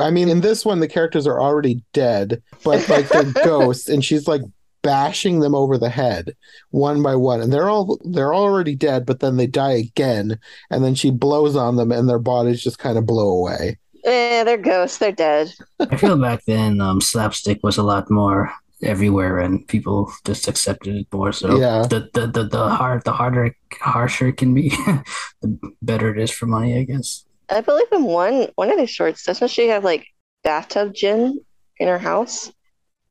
I 0.00 0.10
mean, 0.12 0.28
in 0.28 0.40
this 0.40 0.64
one, 0.64 0.78
the 0.78 0.86
characters 0.86 1.26
are 1.26 1.40
already 1.40 1.82
dead, 1.92 2.40
but 2.62 2.88
like 2.88 3.08
they're 3.08 3.24
ghosts, 3.44 3.88
and 3.88 4.04
she's 4.04 4.28
like 4.28 4.42
bashing 4.82 5.40
them 5.40 5.56
over 5.56 5.76
the 5.76 5.90
head 5.90 6.36
one 6.70 7.02
by 7.02 7.16
one, 7.16 7.40
and 7.40 7.52
they're 7.52 7.68
all 7.68 7.98
they're 8.04 8.32
already 8.32 8.76
dead, 8.76 9.04
but 9.04 9.18
then 9.18 9.36
they 9.36 9.48
die 9.48 9.72
again, 9.72 10.38
and 10.70 10.84
then 10.84 10.94
she 10.94 11.10
blows 11.10 11.56
on 11.56 11.74
them, 11.74 11.90
and 11.90 12.08
their 12.08 12.20
bodies 12.20 12.62
just 12.62 12.78
kind 12.78 12.96
of 12.96 13.04
blow 13.04 13.30
away. 13.30 13.76
Eh, 14.04 14.44
they're 14.44 14.56
ghosts. 14.58 14.98
They're 14.98 15.12
dead. 15.12 15.52
I 15.80 15.96
feel 15.96 16.16
back 16.16 16.44
then, 16.46 16.80
um, 16.80 17.00
slapstick 17.00 17.60
was 17.62 17.78
a 17.78 17.82
lot 17.82 18.10
more 18.10 18.52
everywhere, 18.82 19.38
and 19.38 19.66
people 19.66 20.12
just 20.24 20.46
accepted 20.48 20.94
it 20.96 21.06
more. 21.12 21.32
So 21.32 21.58
Yeah. 21.58 21.82
the, 21.88 22.08
the 22.14 22.26
the 22.28 22.44
the 22.48 22.68
hard 22.68 23.04
the 23.04 23.12
harder 23.12 23.54
harsher 23.80 24.28
it 24.28 24.36
can 24.36 24.54
be, 24.54 24.70
the 25.42 25.58
better 25.82 26.14
it 26.14 26.18
is 26.22 26.30
for 26.30 26.46
money, 26.46 26.78
I 26.78 26.84
guess. 26.84 27.24
I 27.50 27.60
believe 27.60 27.90
in 27.92 28.04
one 28.04 28.48
one 28.54 28.70
of 28.70 28.78
these 28.78 28.90
shorts, 28.90 29.24
doesn't 29.24 29.48
she 29.50 29.68
have 29.68 29.82
like 29.84 30.06
bathtub 30.44 30.94
gin 30.94 31.40
in 31.78 31.88
her 31.88 31.98
house? 31.98 32.52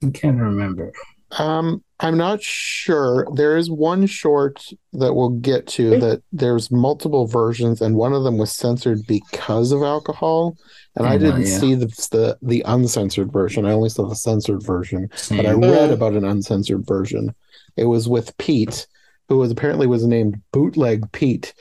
I 0.04 0.10
can't 0.12 0.40
remember. 0.40 0.94
Um, 1.38 1.84
I'm 2.00 2.16
not 2.18 2.44
sure. 2.44 3.28
There 3.34 3.58
is 3.58 3.72
one 3.72 4.06
short 4.06 4.64
that 4.94 5.16
we'll 5.16 5.30
get 5.30 5.66
to 5.70 6.00
that 6.00 6.22
there's 6.32 6.70
multiple 6.70 7.26
versions, 7.26 7.82
and 7.82 7.96
one 7.96 8.14
of 8.14 8.24
them 8.24 8.38
was 8.38 8.52
censored 8.52 9.00
because 9.08 9.72
of 9.72 9.82
alcohol. 9.82 10.56
And 10.96 11.08
I 11.08 11.18
didn't 11.18 11.48
yeah. 11.48 11.58
see 11.60 11.74
the, 11.76 11.88
the 12.12 12.38
the 12.42 12.62
uncensored 12.68 13.32
version. 13.34 13.66
I 13.66 13.72
only 13.72 13.90
saw 13.90 14.08
the 14.08 14.16
censored 14.16 14.64
version. 14.64 15.10
But 15.30 15.46
I 15.48 15.52
read 15.54 15.90
Mm. 15.90 15.94
about 15.94 16.14
an 16.14 16.26
uncensored 16.26 16.86
version. 16.86 17.34
It 17.76 17.86
was 17.86 18.08
with 18.08 18.36
Pete, 18.38 18.86
who 19.30 19.38
was 19.38 19.52
apparently 19.52 19.88
was 19.88 20.06
named 20.06 20.42
Bootleg 20.52 21.12
Pete 21.12 21.54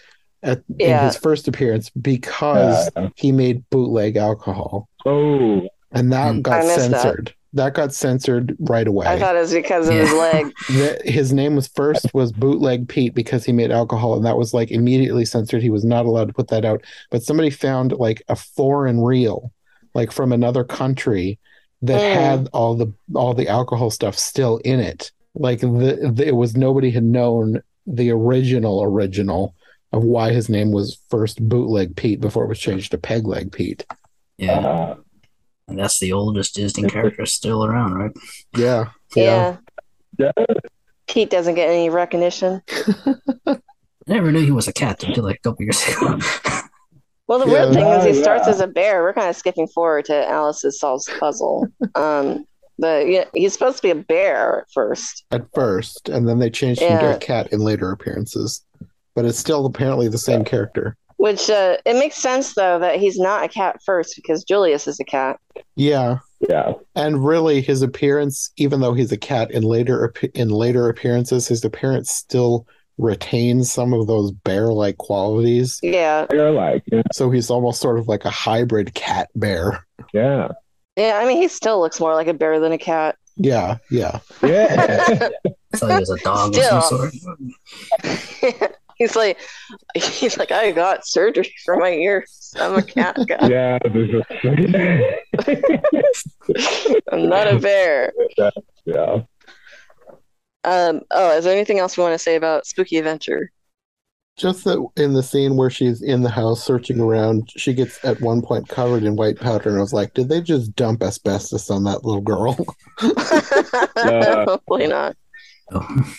at 0.42 0.62
in 0.78 0.98
his 1.04 1.16
first 1.16 1.48
appearance 1.48 1.88
because 1.90 2.90
Uh, 2.94 3.08
he 3.16 3.32
made 3.32 3.64
bootleg 3.70 4.16
alcohol, 4.16 4.88
oh, 5.06 5.66
and 5.92 6.12
that 6.12 6.34
Mm. 6.34 6.42
got 6.42 6.62
censored. 6.64 7.26
that. 7.28 7.34
Censored. 7.56 7.74
That. 7.74 7.74
got 7.74 7.94
censored 7.94 8.56
right 8.60 8.86
away. 8.86 9.06
I 9.06 9.18
thought 9.18 9.36
it 9.36 9.40
was 9.40 9.52
because 9.52 9.88
of 9.88 9.94
his 9.94 10.12
leg. 10.12 10.52
The- 10.68 11.00
his 11.04 11.32
name 11.32 11.56
was 11.56 11.68
first 11.68 12.12
was 12.14 12.32
Bootleg 12.32 12.88
Pete 12.88 13.14
because 13.14 13.44
he 13.44 13.52
made 13.52 13.70
alcohol, 13.70 14.14
and 14.16 14.24
that 14.24 14.36
was 14.36 14.52
like 14.54 14.70
immediately 14.70 15.24
censored. 15.24 15.62
He 15.62 15.70
was 15.70 15.84
not 15.84 16.06
allowed 16.06 16.28
to 16.28 16.34
put 16.34 16.48
that 16.48 16.64
out. 16.64 16.82
But 17.10 17.22
somebody 17.22 17.50
found 17.50 17.92
like 17.92 18.22
a 18.28 18.36
foreign 18.36 19.00
reel, 19.00 19.52
like 19.94 20.12
from 20.12 20.32
another 20.32 20.64
country, 20.64 21.38
that 21.82 22.00
Mm. 22.00 22.14
had 22.14 22.48
all 22.52 22.74
the 22.74 22.92
all 23.14 23.34
the 23.34 23.48
alcohol 23.48 23.90
stuff 23.90 24.16
still 24.16 24.58
in 24.58 24.80
it. 24.80 25.10
Like 25.34 25.60
the, 25.60 26.10
the 26.14 26.26
it 26.28 26.34
was 26.36 26.56
nobody 26.56 26.90
had 26.90 27.04
known 27.04 27.62
the 27.86 28.10
original 28.10 28.82
original 28.82 29.54
of 29.92 30.02
why 30.02 30.32
his 30.32 30.48
name 30.48 30.72
was 30.72 30.98
first 31.10 31.46
Bootleg 31.48 31.94
Pete 31.94 32.20
before 32.20 32.44
it 32.44 32.48
was 32.48 32.58
changed 32.58 32.90
to 32.92 32.98
Pegleg 32.98 33.52
Pete. 33.52 33.84
Yeah, 34.38 34.58
uh, 34.58 34.96
and 35.68 35.78
that's 35.78 35.98
the 35.98 36.12
oldest 36.12 36.54
Disney 36.54 36.88
character 36.88 37.26
still 37.26 37.64
around, 37.64 37.94
right? 37.94 38.12
Yeah, 38.56 38.90
Yeah. 39.14 39.56
Yeah. 40.18 40.32
Pete 41.08 41.30
doesn't 41.30 41.54
get 41.54 41.68
any 41.68 41.88
recognition. 41.90 42.62
I 43.46 43.58
never 44.06 44.32
knew 44.32 44.44
he 44.44 44.50
was 44.50 44.66
a 44.68 44.72
cat 44.72 45.02
until 45.04 45.24
like 45.24 45.36
a 45.36 45.40
couple 45.40 45.64
years 45.64 45.82
ago. 45.88 46.18
Well, 47.28 47.40
the 47.40 47.46
Yeah. 47.46 47.64
weird 47.64 47.74
thing 47.74 47.86
is 47.88 48.04
he 48.04 48.10
Yeah, 48.18 48.22
starts 48.22 48.46
yeah. 48.46 48.52
as 48.52 48.60
a 48.60 48.68
bear. 48.68 49.02
We're 49.02 49.12
kind 49.12 49.28
of 49.28 49.34
skipping 49.34 49.66
forward 49.66 50.04
to 50.04 50.28
Alice's 50.28 50.78
solves 50.78 51.10
puzzle. 51.18 51.66
Um, 51.96 52.46
but 52.78 53.08
yeah, 53.08 53.24
he's 53.34 53.52
supposed 53.52 53.78
to 53.78 53.82
be 53.82 53.90
a 53.90 53.96
bear 53.96 54.60
at 54.60 54.66
first. 54.72 55.24
at 55.32 55.44
first, 55.52 56.08
and 56.08 56.28
then 56.28 56.38
they 56.38 56.50
changed 56.50 56.80
him 56.82 57.00
to 57.00 57.16
a 57.16 57.18
cat 57.18 57.52
in 57.52 57.58
later 57.60 57.90
appearances. 57.90 58.64
But 59.16 59.24
it's 59.24 59.38
still 59.40 59.66
apparently 59.66 60.06
the 60.06 60.18
same 60.18 60.44
character. 60.44 60.96
Which 61.18 61.48
uh, 61.48 61.78
it 61.86 61.94
makes 61.94 62.16
sense 62.16 62.54
though 62.54 62.78
that 62.78 62.98
he's 62.98 63.18
not 63.18 63.42
a 63.44 63.48
cat 63.48 63.80
first 63.84 64.14
because 64.16 64.44
Julius 64.44 64.86
is 64.86 65.00
a 65.00 65.04
cat. 65.04 65.38
Yeah, 65.74 66.18
yeah. 66.48 66.72
and 66.94 67.24
really, 67.24 67.62
his 67.62 67.80
appearance, 67.80 68.50
even 68.58 68.80
though 68.80 68.92
he's 68.92 69.12
a 69.12 69.16
cat 69.16 69.50
in 69.50 69.62
later 69.62 70.12
in 70.34 70.50
later 70.50 70.88
appearances, 70.90 71.48
his 71.48 71.64
appearance 71.64 72.10
still 72.10 72.66
retains 72.98 73.70
some 73.70 73.92
of 73.92 74.06
those 74.06 74.30
bear-like 74.32 74.96
qualities. 74.98 75.78
Yeah, 75.82 76.26
You're 76.30 76.50
like, 76.50 76.82
yeah, 76.90 77.02
So 77.12 77.30
he's 77.30 77.50
almost 77.50 77.80
sort 77.80 77.98
of 77.98 78.08
like 78.08 78.24
a 78.24 78.30
hybrid 78.30 78.94
cat 78.94 79.28
bear. 79.34 79.86
yeah, 80.12 80.48
yeah. 80.96 81.18
I 81.22 81.26
mean, 81.26 81.36
he 81.40 81.48
still 81.48 81.80
looks 81.80 82.00
more 82.00 82.14
like 82.14 82.26
a 82.26 82.34
bear 82.34 82.60
than 82.60 82.72
a 82.72 82.78
cat. 82.78 83.16
Yeah, 83.36 83.76
yeah, 83.90 84.20
yeah. 84.42 85.28
I 85.74 85.76
thought 85.76 85.90
he 85.92 85.98
was 85.98 86.10
a 86.10 86.16
dog 86.24 86.56
of 86.56 86.62
some 86.62 86.82
sort. 86.82 87.14
he's 88.96 89.16
like, 89.16 89.38
he's 89.94 90.36
like, 90.36 90.50
I 90.50 90.72
got 90.72 91.06
surgery 91.06 91.54
for 91.64 91.76
my 91.76 91.90
ears. 91.90 92.52
I'm 92.58 92.74
a 92.74 92.82
cat 92.82 93.16
guy. 93.26 93.38
yeah. 93.48 93.78
There's 93.84 94.10
just, 94.10 94.28
I'm 97.12 97.28
not 97.28 97.52
a 97.52 97.58
bear. 97.58 98.12
yeah. 98.84 99.22
Um. 100.64 101.02
Oh, 101.12 101.36
is 101.36 101.44
there 101.44 101.54
anything 101.54 101.78
else 101.78 101.96
we 101.96 102.02
want 102.02 102.14
to 102.14 102.18
say 102.18 102.34
about 102.34 102.66
Spooky 102.66 102.96
Adventure? 102.96 103.52
just 104.36 104.64
that 104.64 104.84
in 104.96 105.14
the 105.14 105.22
scene 105.22 105.56
where 105.56 105.70
she's 105.70 106.02
in 106.02 106.22
the 106.22 106.28
house 106.28 106.62
searching 106.62 107.00
around, 107.00 107.50
she 107.56 107.72
gets 107.72 108.04
at 108.04 108.20
one 108.20 108.42
point 108.42 108.68
covered 108.68 109.02
in 109.02 109.16
white 109.16 109.40
powder, 109.40 109.70
and 109.70 109.78
I 109.78 109.80
was 109.80 109.94
like, 109.94 110.12
did 110.12 110.28
they 110.28 110.42
just 110.42 110.76
dump 110.76 111.02
asbestos 111.02 111.70
on 111.70 111.84
that 111.84 112.04
little 112.04 112.20
girl? 112.20 112.54
Hopefully 114.46 114.88
not. 114.88 115.16
Oh, 115.72 116.14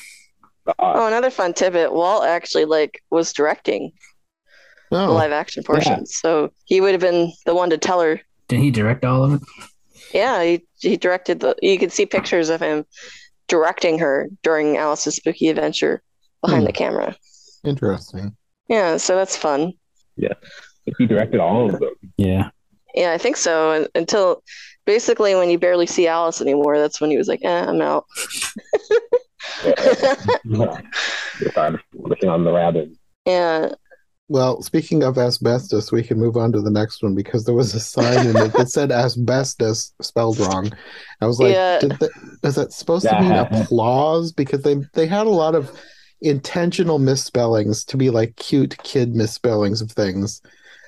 Oh, 0.79 1.07
another 1.07 1.29
fun 1.29 1.53
tidbit. 1.53 1.93
Walt 1.93 2.25
actually 2.25 2.65
like 2.65 3.01
was 3.09 3.31
directing 3.33 3.91
the 4.91 4.99
Oh, 5.05 5.13
live 5.13 5.31
action 5.31 5.63
portions, 5.63 6.15
so 6.15 6.51
he 6.65 6.79
would 6.81 6.91
have 6.93 7.01
been 7.01 7.31
the 7.45 7.53
one 7.55 7.69
to 7.71 7.77
tell 7.77 8.01
her. 8.01 8.19
did 8.47 8.59
he 8.59 8.71
direct 8.71 9.03
all 9.05 9.23
of 9.23 9.33
it? 9.33 9.41
Yeah, 10.13 10.41
he 10.43 10.63
he 10.79 10.95
directed 10.97 11.39
the. 11.41 11.55
You 11.61 11.77
could 11.77 11.91
see 11.91 12.05
pictures 12.05 12.49
of 12.49 12.61
him 12.61 12.85
directing 13.47 13.99
her 13.99 14.29
during 14.43 14.77
Alice's 14.77 15.15
spooky 15.17 15.49
adventure 15.49 16.01
behind 16.41 16.61
Hmm. 16.61 16.67
the 16.67 16.73
camera. 16.73 17.15
interesting. 17.63 18.35
Yeah, 18.69 18.97
so 18.97 19.15
that's 19.15 19.35
fun. 19.37 19.73
Yeah, 20.15 20.33
he 20.97 21.05
directed 21.05 21.39
all 21.41 21.65
of 21.73 21.79
them. 21.79 21.93
Yeah. 22.17 22.49
Yeah, 22.95 23.11
I 23.13 23.17
think 23.17 23.35
so. 23.37 23.71
Un- 23.71 23.87
Until 23.95 24.41
basically 24.85 25.35
when 25.35 25.49
you 25.49 25.59
barely 25.59 25.85
see 25.85 26.07
Alice 26.07 26.41
anymore, 26.41 26.77
that's 26.79 26.99
when 27.01 27.11
he 27.11 27.17
was 27.17 27.27
like, 27.27 27.41
eh, 27.43 27.65
I'm 27.67 27.81
out. 27.81 28.05
If 31.39 31.57
I'm 31.57 31.79
looking 31.93 32.29
on 32.29 32.43
the 32.43 32.51
rabbit. 32.51 32.89
yeah. 33.25 33.69
Well, 34.29 34.61
speaking 34.61 35.03
of 35.03 35.17
asbestos, 35.17 35.89
we 35.89 36.03
can 36.03 36.19
move 36.19 36.35
on 36.35 36.51
to 36.51 36.59
the 36.59 36.69
next 36.69 37.01
one 37.01 37.15
because 37.15 37.45
there 37.45 37.55
was 37.55 37.73
a 37.73 37.79
sign 37.79 38.27
in 38.27 38.35
it 38.35 38.51
that 38.53 38.69
said 38.69 38.91
asbestos 38.91 39.93
spelled 40.01 40.37
wrong. 40.39 40.69
I 41.21 41.27
was 41.27 41.39
like, 41.39 41.53
Yeah. 41.53 41.79
did 41.79 41.91
that, 41.93 42.09
is 42.43 42.55
that 42.55 42.73
supposed 42.73 43.07
to 43.07 43.21
mean 43.21 43.31
applause? 43.31 44.33
Because 44.33 44.63
they 44.63 44.75
they 44.93 45.07
had 45.07 45.27
a 45.27 45.29
lot 45.29 45.55
of 45.55 45.71
intentional 46.19 46.99
misspellings 46.99 47.85
to 47.85 47.95
be 47.95 48.09
like 48.09 48.35
cute 48.35 48.77
kid 48.83 49.15
misspellings 49.15 49.81
of 49.81 49.91
things. 49.91 50.41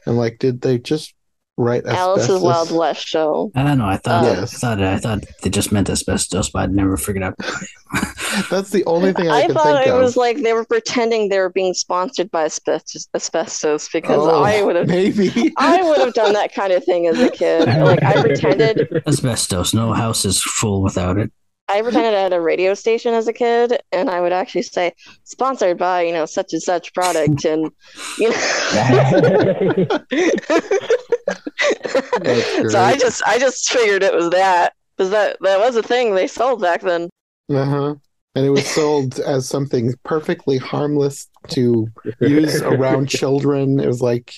And 0.06 0.18
like, 0.18 0.40
did 0.40 0.60
they 0.60 0.78
just 0.78 1.14
write 1.60 1.86
Alice's? 1.86 2.42
Wild 2.42 2.72
West 2.72 3.06
show. 3.08 3.52
I 3.54 3.64
don't 3.64 3.78
know. 3.78 3.86
I 3.88 3.98
thought 3.98 4.24
um, 4.26 4.36
Yes. 4.38 4.56
I 4.56 4.58
thought 4.76 4.82
I 4.82 4.98
thought 4.98 5.24
they 5.44 5.50
just 5.50 5.72
meant 5.72 5.90
asbestos, 5.90 6.50
but 6.50 6.64
I'd 6.64 6.72
never 6.74 6.98
figured 6.98 7.24
out. 7.24 7.36
That's 8.50 8.70
the 8.70 8.84
only 8.86 9.12
thing 9.14 9.28
I, 9.30 9.40
I 9.42 9.46
could 9.48 9.56
thought 9.56 9.76
think 9.76 9.88
it 9.88 9.94
of. 9.94 10.02
was 10.02 10.16
like 10.16 10.38
they 10.42 10.54
were 10.54 10.66
pretending 10.66 11.30
they 11.30 11.40
were 11.40 11.50
being 11.50 11.74
sponsored 11.74 12.32
by 12.32 12.46
asbestos, 12.46 13.08
asbestos 13.14 13.90
because 13.92 14.22
Oh, 14.22 14.44
I 14.44 14.62
would 14.64 14.76
have 14.78 14.88
maybe. 14.88 15.52
I 15.58 15.82
would 15.84 16.00
have 16.00 16.14
done 16.14 16.34
that 16.34 16.54
kind 16.54 16.72
of 16.74 16.84
thing 16.86 17.08
as 17.08 17.20
a 17.20 17.30
kid. 17.30 17.68
Like 17.90 18.02
I 18.04 18.22
pretended 18.22 19.04
asbestos. 19.08 19.74
No 19.74 19.94
house 19.94 20.26
is 20.26 20.42
full 20.42 20.82
without 20.84 21.18
it. 21.18 21.32
I 21.72 21.82
pretended 21.84 22.16
I 22.16 22.22
had 22.22 22.34
a 22.34 22.42
radio 22.42 22.74
station 22.74 23.14
as 23.14 23.28
a 23.28 23.34
kid 23.34 23.80
and 23.92 24.10
I 24.10 24.22
would 24.22 24.32
actually 24.34 24.64
say 24.64 24.92
sponsored 25.24 25.78
by, 25.78 26.02
you 26.02 26.12
know, 26.12 26.26
such 26.26 26.52
and 26.54 26.62
such 26.62 26.92
product 26.96 27.46
and 27.46 27.70
you 28.18 28.30
know 28.30 28.36
That's 28.72 30.06
So 32.70 32.80
I 32.80 32.98
just 32.98 33.24
I 33.26 33.40
just 33.40 33.72
figured 33.72 34.04
it 34.04 34.14
was 34.14 34.30
that. 34.32 34.74
Because 34.98 35.12
that, 35.12 35.38
that 35.40 35.60
was 35.60 35.78
a 35.78 35.82
thing 35.82 36.14
they 36.14 36.28
sold 36.28 36.62
back 36.62 36.82
then. 36.82 37.10
Uh-huh. 37.50 37.96
And 38.36 38.46
it 38.46 38.50
was 38.50 38.68
sold 38.76 39.20
as 39.20 39.48
something 39.48 39.94
perfectly 40.04 40.58
harmless 40.58 41.30
to 41.50 41.88
use 42.20 42.62
around 42.62 43.08
children. 43.08 43.80
It 43.80 43.88
was 43.88 44.02
like 44.02 44.36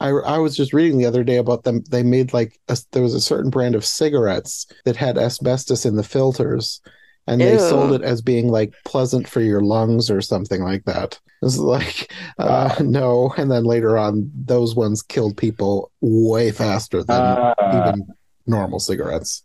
I, 0.00 0.10
I 0.10 0.38
was 0.38 0.56
just 0.56 0.72
reading 0.72 0.98
the 0.98 1.06
other 1.06 1.24
day 1.24 1.36
about 1.36 1.64
them. 1.64 1.82
They 1.90 2.02
made 2.02 2.32
like 2.32 2.58
a, 2.68 2.76
there 2.92 3.02
was 3.02 3.14
a 3.14 3.20
certain 3.20 3.50
brand 3.50 3.74
of 3.74 3.84
cigarettes 3.84 4.66
that 4.84 4.96
had 4.96 5.18
asbestos 5.18 5.84
in 5.84 5.96
the 5.96 6.02
filters, 6.02 6.80
and 7.26 7.40
they 7.40 7.54
Ew. 7.54 7.58
sold 7.58 7.92
it 7.92 8.02
as 8.02 8.22
being 8.22 8.48
like 8.48 8.74
pleasant 8.84 9.26
for 9.26 9.40
your 9.40 9.62
lungs 9.62 10.10
or 10.10 10.20
something 10.20 10.62
like 10.62 10.84
that. 10.84 11.18
It's 11.44 11.58
like 11.58 12.12
uh, 12.38 12.74
no, 12.80 13.32
and 13.36 13.50
then 13.50 13.64
later 13.64 13.98
on, 13.98 14.30
those 14.34 14.74
ones 14.74 15.02
killed 15.02 15.36
people 15.36 15.90
way 16.00 16.50
faster 16.50 17.02
than 17.04 17.20
Uh, 17.20 17.54
even 17.72 18.06
normal 18.46 18.80
cigarettes. 18.80 19.42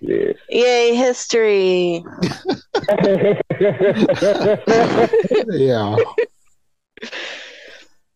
Yeah. 0.00 0.32
Yay, 0.50 0.94
history. 0.94 2.04
Yeah. 5.50 5.96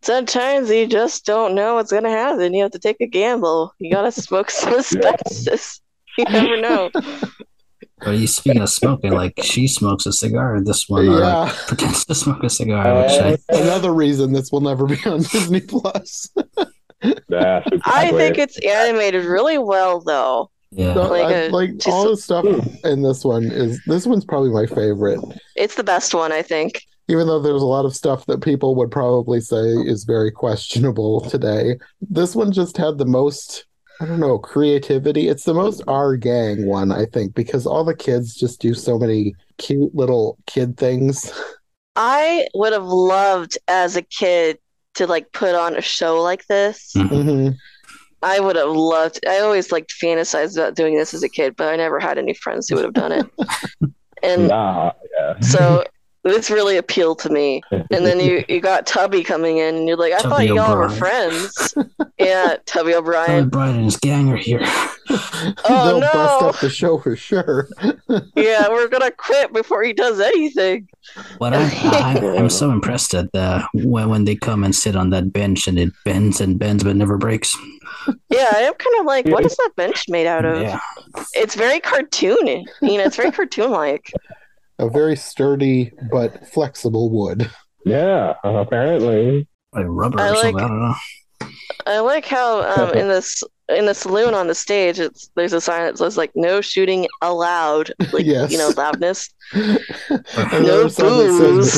Sometimes 0.03 0.71
you 0.71 0.87
just 0.87 1.25
don't 1.25 1.55
know 1.55 1.75
what's 1.75 1.93
gonna 1.93 2.11
happen. 2.11 2.55
You 2.55 2.63
have 2.65 2.73
to 2.73 2.79
take 2.79 3.01
a 3.01 3.07
gamble. 3.07 3.73
You 3.79 3.91
gotta 3.93 4.11
smoke 4.13 4.51
some 4.51 4.75
asbestos. 4.79 5.81
You 6.19 6.25
never 6.25 6.61
know. 6.61 6.91
But 8.05 8.13
you 8.19 8.27
speaking 8.27 8.63
of 8.63 8.69
smoking, 8.71 9.13
like 9.13 9.35
she 9.43 9.69
smokes 9.69 10.07
a 10.07 10.13
cigar. 10.13 10.61
This 10.61 10.89
one 10.89 11.09
uh, 11.09 11.19
Yeah. 11.19 11.39
like, 11.45 11.53
pretends 11.69 12.05
to 12.07 12.15
smoke 12.15 12.43
a 12.43 12.51
cigar, 12.51 13.03
which 13.03 13.13
I 13.21 13.39
Another 13.55 13.93
reason 13.93 14.33
this 14.33 14.51
will 14.51 14.61
never 14.61 14.87
be 14.87 14.99
on 15.07 15.19
Disney 15.23 15.61
Plus. 15.61 16.31
That's 17.29 17.69
I 17.85 18.11
think 18.11 18.39
it's 18.39 18.59
animated 18.65 19.25
really 19.25 19.59
well, 19.59 20.01
though. 20.01 20.51
yeah. 20.71 20.95
No, 20.95 21.09
Like 21.11 21.25
I- 21.27 21.33
a- 21.33 21.51
like 21.51 21.75
just- 21.77 21.89
all 21.89 22.09
the 22.09 22.17
stuff 22.17 22.45
in 22.85 23.03
this 23.03 23.25
one 23.25 23.45
is 23.45 23.81
this 23.87 24.07
one's 24.07 24.25
probably 24.25 24.51
my 24.51 24.67
favorite. 24.67 25.21
It's 25.57 25.75
the 25.75 25.85
best 25.85 26.15
one, 26.15 26.33
I 26.33 26.43
think. 26.43 26.81
Even 27.09 27.27
though 27.27 27.41
there's 27.41 27.63
a 27.63 27.67
lot 27.67 27.85
of 27.85 27.97
stuff 27.97 28.27
that 28.27 28.41
people 28.43 28.77
would 28.77 28.91
probably 28.91 29.41
say 29.41 29.59
is 29.61 30.05
very 30.05 30.31
questionable 30.31 31.21
today, 31.23 31.77
this 32.01 32.37
one 32.37 32.53
just 32.53 32.77
had 32.77 32.97
the 32.99 33.05
most 33.05 33.67
I 34.03 34.05
don't 34.05 34.19
know, 34.19 34.37
creativity. 34.37 35.29
It's 35.29 35.45
the 35.45 35.55
most 35.55 35.81
our 35.87 36.17
gang 36.17 36.67
one, 36.67 36.91
I 36.91 37.07
think, 37.07 37.37
because 37.37 37.67
all 37.67 37.85
the 37.85 37.95
kids 37.95 38.35
just 38.35 38.61
do 38.61 38.75
so 38.75 38.99
many 38.99 39.33
cute 39.59 39.95
little 39.95 40.39
kid 40.47 40.77
things. 40.77 41.33
I 41.97 42.49
would 42.53 42.73
have 42.73 42.87
loved 42.87 43.59
as 43.69 43.95
a 43.95 44.03
kid 44.03 44.59
to 44.95 45.07
like 45.07 45.31
put 45.33 45.55
on 45.55 45.77
a 45.77 45.81
show 45.81 46.21
like 46.21 46.45
this. 46.49 46.93
hmm 46.97 47.51
I 48.25 48.41
would 48.41 48.57
have 48.57 48.71
loved. 48.71 49.21
I 49.29 49.39
always 49.39 49.71
like 49.71 49.87
fantasized 50.03 50.57
about 50.57 50.75
doing 50.75 50.97
this 50.97 51.15
as 51.15 51.23
a 51.23 51.29
kid, 51.29 51.55
but 51.57 51.69
I 51.69 51.77
never 51.77 52.01
had 52.01 52.19
any 52.19 52.35
friends 52.35 52.69
who 52.69 52.77
would 52.77 52.85
have 52.85 52.95
done 52.95 53.13
it. 53.13 53.27
And 54.25 54.49
Nah, 54.49 54.93
yeah. 55.19 55.41
so 55.41 55.85
this 56.25 56.51
really 56.51 56.77
appealed 56.77 57.19
to 57.21 57.31
me. 57.31 57.63
And 57.91 58.07
then 58.07 58.21
you 58.21 58.43
you 58.49 58.61
got 58.61 58.87
Tubby 58.87 59.23
coming 59.23 59.59
in, 59.59 59.75
and 59.75 59.87
you're 59.89 59.99
like, 59.99 60.13
I 60.15 60.19
thought 60.21 60.47
you 60.47 60.59
all 60.59 60.77
were 60.77 60.89
friends. 60.89 61.75
yeah, 62.19 62.57
Tubby 62.65 62.93
Brian, 62.93 63.03
O'Brien. 63.03 63.49
Brian 63.51 63.77
and 63.77 63.85
his 63.85 63.97
gang 63.99 64.31
are 64.33 64.37
here. 64.37 64.63
Oh, 65.65 66.01
They'll 66.01 66.01
bust 66.01 66.43
up 66.43 66.61
the 66.61 66.71
show 66.71 66.97
for 66.97 67.17
sure. 67.17 67.69
Yeah, 68.35 68.69
we're 68.69 68.89
gonna 68.89 69.11
quit 69.11 69.53
before 69.53 69.83
he 69.83 69.93
does 69.93 70.21
anything. 70.21 70.89
But 71.39 71.53
I, 71.55 71.65
I, 71.65 72.37
I'm 72.39 72.49
so 72.49 72.71
impressed 72.71 73.13
at 73.13 73.31
the 73.33 73.41
uh, 73.41 73.67
when 73.75 74.09
when 74.09 74.25
they 74.25 74.37
come 74.37 74.65
and 74.65 74.75
sit 74.75 74.97
on 74.97 75.11
that 75.11 75.33
bench 75.33 75.69
and 75.69 75.79
it 75.79 75.93
bends 76.05 76.41
and 76.41 76.59
bends 76.59 76.85
but 76.85 76.97
never 76.97 77.19
breaks. 77.19 77.55
Yeah, 78.31 78.49
I'm 78.55 78.75
kind 78.75 79.01
of 79.01 79.07
like, 79.07 79.27
what 79.27 79.45
is 79.45 79.57
that 79.57 79.73
bench 79.77 80.09
made 80.09 80.27
out 80.27 80.45
of? 80.45 80.63
Yeah, 80.63 80.81
It's 81.35 81.57
very 81.57 81.81
cartoon. 81.81 82.47
You 82.47 82.99
know, 82.99 83.05
it's 83.05 83.17
very 83.17 83.33
cartoon-like. 83.33 84.13
A 84.83 84.91
very 84.91 85.15
sturdy 85.17 85.93
but 86.11 86.49
flexible 86.49 87.09
wood. 87.11 87.49
Yeah, 87.87 88.35
uh, 88.45 88.49
apparently. 88.55 89.47
like 89.73 89.87
rubber 89.89 90.21
I 90.21 90.29
or 90.29 90.33
like- 90.33 90.43
something. 90.43 90.59
I 90.65 90.69
don't 90.69 90.81
know. 90.83 90.95
I 91.87 91.99
like 92.01 92.27
how 92.27 92.63
um, 92.63 92.91
in 92.97 93.07
this 93.09 93.43
in 93.69 93.87
the 93.87 93.95
saloon 93.95 94.35
on 94.35 94.47
the 94.49 94.55
stage, 94.55 94.99
it's 94.99 95.31
there's 95.37 95.53
a 95.53 95.61
sign 95.61 95.85
that 95.85 95.99
says 95.99 96.17
like 96.17 96.33
"No 96.35 96.61
shooting 96.61 97.07
allowed," 97.21 97.93
like 98.13 98.25
Yes. 98.27 98.51
you 98.51 98.59
know, 98.59 98.73
loudness. 98.77 99.29
No 99.55 99.79
there's 100.89 100.99
a 100.99 101.01
sign 101.01 101.07
that 101.07 101.65
says 101.65 101.75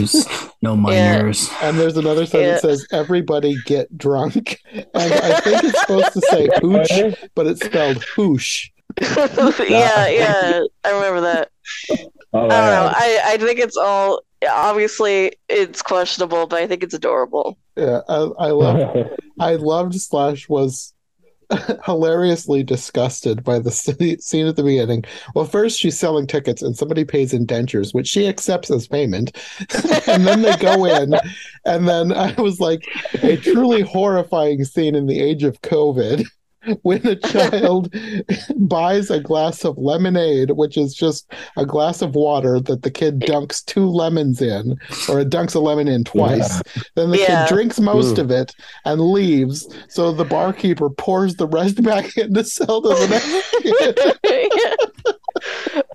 booze. 0.00 0.24
Booze, 0.24 0.48
no 0.62 0.76
minors. 0.76 1.48
And 1.62 1.78
there's 1.78 1.96
another 1.98 2.24
sign 2.26 2.42
Yeah. 2.42 2.52
that 2.52 2.60
says 2.62 2.86
"Everybody 2.92 3.56
get 3.66 3.96
drunk," 3.98 4.58
and 4.72 4.86
I 4.94 5.40
think 5.40 5.64
it's 5.64 5.80
supposed 5.80 6.12
to 6.14 6.20
say 6.22 6.48
"hooch," 6.62 7.14
but 7.34 7.46
it's 7.46 7.64
spelled 7.64 8.02
"hoosh." 8.04 8.68
yeah, 9.00 10.08
yeah, 10.08 10.60
I 10.84 10.90
remember 10.90 11.20
that. 11.20 11.50
Oh, 12.32 12.44
I 12.44 12.48
don't 12.48 12.50
know. 12.50 12.92
I 12.94 13.20
I 13.24 13.36
think 13.38 13.58
it's 13.58 13.76
all 13.76 14.20
obviously 14.48 15.32
it's 15.48 15.82
questionable, 15.82 16.46
but 16.46 16.60
I 16.60 16.66
think 16.66 16.82
it's 16.82 16.94
adorable. 16.94 17.58
Yeah, 17.76 18.00
I, 18.08 18.28
I 18.38 18.50
love. 18.50 19.10
I 19.40 19.54
loved 19.54 19.94
slash 20.00 20.48
was 20.48 20.92
hilariously 21.84 22.62
disgusted 22.62 23.42
by 23.42 23.58
the 23.58 23.70
scene 23.70 24.46
at 24.46 24.56
the 24.56 24.62
beginning. 24.62 25.04
Well, 25.34 25.44
first 25.44 25.78
she's 25.78 25.98
selling 25.98 26.26
tickets 26.26 26.62
and 26.62 26.76
somebody 26.76 27.04
pays 27.04 27.32
indentures, 27.32 27.94
which 27.94 28.06
she 28.06 28.28
accepts 28.28 28.70
as 28.70 28.86
payment, 28.86 29.36
and 30.06 30.26
then 30.26 30.42
they 30.42 30.56
go 30.56 30.84
in, 30.84 31.14
and 31.64 31.88
then 31.88 32.12
I 32.12 32.32
was 32.40 32.60
like, 32.60 32.84
a 33.22 33.36
truly 33.36 33.82
horrifying 33.82 34.64
scene 34.64 34.94
in 34.94 35.06
the 35.06 35.20
age 35.20 35.42
of 35.44 35.62
COVID. 35.62 36.24
When 36.82 37.06
a 37.06 37.14
child 37.16 37.94
buys 38.56 39.10
a 39.10 39.20
glass 39.20 39.64
of 39.64 39.78
lemonade, 39.78 40.50
which 40.50 40.76
is 40.76 40.92
just 40.94 41.32
a 41.56 41.64
glass 41.64 42.02
of 42.02 42.14
water 42.14 42.60
that 42.60 42.82
the 42.82 42.90
kid 42.90 43.20
dunks 43.20 43.64
two 43.64 43.86
lemons 43.88 44.42
in, 44.42 44.76
or 45.08 45.20
it 45.20 45.30
dunks 45.30 45.54
a 45.54 45.60
lemon 45.60 45.88
in 45.88 46.04
twice, 46.04 46.60
then 46.96 47.10
the 47.10 47.18
Yeah. 47.18 47.46
kid 47.46 47.54
drinks 47.54 47.78
most 47.80 48.16
Mm. 48.16 48.18
of 48.18 48.30
it 48.30 48.54
and 48.84 49.00
leaves. 49.00 49.68
So 49.88 50.12
the 50.12 50.24
barkeeper 50.24 50.90
pours 50.90 51.36
the 51.36 51.46
rest 51.46 51.82
back 51.82 52.16
in 52.18 52.34
to 52.34 52.44
sell 52.44 52.82
to 52.82 52.88
the 52.88 53.08
next 53.08 53.50
kid. 53.62 53.98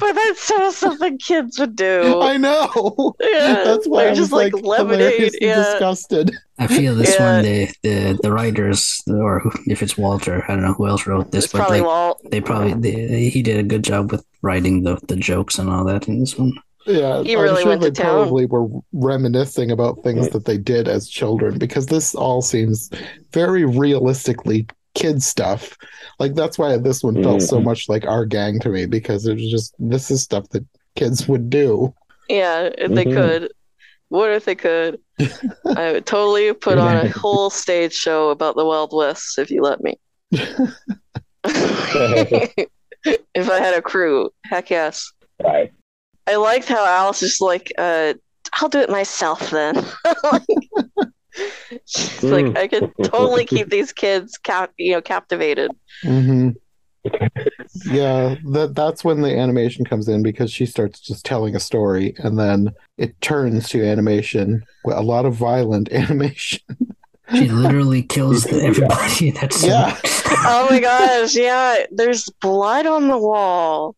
But 0.03 0.13
that's 0.15 0.41
so 0.43 0.69
something 0.83 1.17
kids 1.17 1.59
would 1.59 1.75
do. 1.75 2.19
I 2.21 2.37
know. 2.37 3.13
Yeah, 3.21 3.63
That's 3.63 3.87
why 3.87 4.03
they're 4.03 4.11
I 4.11 4.15
just 4.15 4.31
like, 4.31 4.53
like, 4.53 4.63
lemonade. 4.63 5.31
Yeah. 5.39 5.55
disgusted. 5.63 6.31
I 6.59 6.67
feel 6.67 6.93
this 6.95 7.15
Yeah. 7.17 7.35
one, 7.35 7.43
the, 7.45 7.69
the 7.83 8.19
the 8.21 8.31
writers, 8.31 9.01
or 9.07 9.41
if 9.65 9.81
it's 9.81 9.97
Walter, 9.97 10.43
I 10.47 10.53
don't 10.53 10.63
know 10.63 10.73
who 10.73 10.87
else 10.87 11.07
wrote 11.07 11.31
this, 11.31 11.45
It's 11.45 11.53
but 11.53 11.59
probably 11.59 11.79
like, 11.79 11.87
Walt. 11.87 12.21
they 12.31 12.41
probably 12.41 12.73
they, 12.73 13.29
he 13.29 13.41
did 13.41 13.57
a 13.57 13.63
good 13.63 13.83
job 13.83 14.11
with 14.11 14.23
writing 14.41 14.83
the 14.83 14.97
the 15.07 15.15
jokes 15.15 15.57
and 15.57 15.69
all 15.69 15.83
that 15.85 16.07
in 16.07 16.19
this 16.19 16.37
one. 16.37 16.53
Yeah, 16.85 17.23
He 17.23 17.33
I'm 17.35 17.47
sure 17.55 17.65
went 17.65 17.81
to 17.81 17.91
they 17.91 18.03
town. 18.03 18.11
probably 18.25 18.45
were 18.45 18.67
reminiscing 18.91 19.71
about 19.71 20.03
things 20.03 20.29
that 20.29 20.43
they 20.45 20.57
did 20.57 20.87
as 20.89 21.07
children 21.07 21.57
because 21.57 21.85
this 21.85 22.13
all 22.13 22.41
seems 22.41 22.89
very 23.31 23.63
realistically 23.65 24.67
kid 24.95 25.21
stuff. 25.23 25.77
Like 26.19 26.35
that's 26.35 26.57
why 26.57 26.77
this 26.77 27.03
one 27.03 27.21
felt 27.23 27.41
so 27.41 27.59
Mhm. 27.59 27.63
much 27.63 27.89
like 27.89 28.05
our 28.05 28.25
gang 28.25 28.59
to 28.61 28.69
me 28.69 28.85
because 28.85 29.25
it 29.25 29.35
was 29.35 29.49
just 29.49 29.75
this 29.79 30.11
is 30.11 30.21
stuff 30.23 30.47
that 30.49 30.65
kids 30.95 31.27
would 31.27 31.49
do. 31.49 31.93
Yeah, 32.29 32.69
if 32.77 32.91
they 32.91 33.05
Mhm. 33.05 33.13
could. 33.13 33.51
What 34.09 34.31
if 34.31 34.45
they 34.45 34.55
could? 34.55 34.99
I 35.75 35.93
would 35.93 36.05
totally 36.05 36.53
put 36.53 36.77
on 36.77 37.05
a 37.05 37.09
whole 37.09 37.49
stage 37.49 37.93
show 37.93 38.29
about 38.29 38.55
the 38.55 38.65
Wild 38.65 38.91
West 38.93 39.39
if 39.39 39.49
you 39.49 39.61
let 39.61 39.81
me. 39.81 39.97
if 41.43 42.69
I 43.49 43.59
had 43.59 43.73
a 43.73 43.81
crew, 43.81 44.29
heck 44.45 44.69
yes. 44.69 45.11
right. 45.43 45.71
I 46.27 46.35
liked 46.37 46.69
how 46.69 46.85
Alice 46.85 47.21
is 47.21 47.41
like, 47.41 47.71
uh, 47.77 48.13
I'll 48.53 48.69
do 48.69 48.79
it 48.79 48.89
myself 48.89 49.49
then. 49.49 49.75
like, 50.31 50.45
she's 51.85 52.23
like, 52.23 52.45
Mm. 52.45 52.57
I 52.57 52.67
could 52.67 52.91
totally 53.03 53.45
keep 53.45 53.69
these 53.69 53.91
kids 53.91 54.37
cap, 54.37 54.71
you 54.77 54.93
know, 54.93 55.01
captivated. 55.01 55.71
hmm 56.03 56.49
Yeah, 57.85 58.35
that 58.51 58.73
that's 58.75 59.03
when 59.03 59.21
the 59.21 59.37
animation 59.37 59.85
comes 59.85 60.07
in 60.07 60.23
because 60.23 60.51
she 60.51 60.65
starts 60.65 60.99
just 60.99 61.25
telling 61.25 61.55
a 61.55 61.59
story, 61.59 62.13
and 62.17 62.39
then 62.39 62.73
it 62.97 63.19
turns 63.21 63.67
to 63.69 63.83
animation, 63.83 64.63
with 64.85 64.95
a 64.97 65.01
lot 65.01 65.25
of 65.25 65.33
violent 65.33 65.91
animation. 65.91 66.61
She 67.33 67.47
literally 67.49 68.03
kills 68.03 68.45
everybody. 68.51 69.31
That's 69.31 69.63
Yeah. 69.63 69.97
Oh 70.45 70.67
my 70.69 70.79
gosh, 70.79 71.35
yeah, 71.35 71.85
there's 71.91 72.29
blood 72.41 72.85
on 72.85 73.07
the 73.07 73.17
wall. 73.17 73.95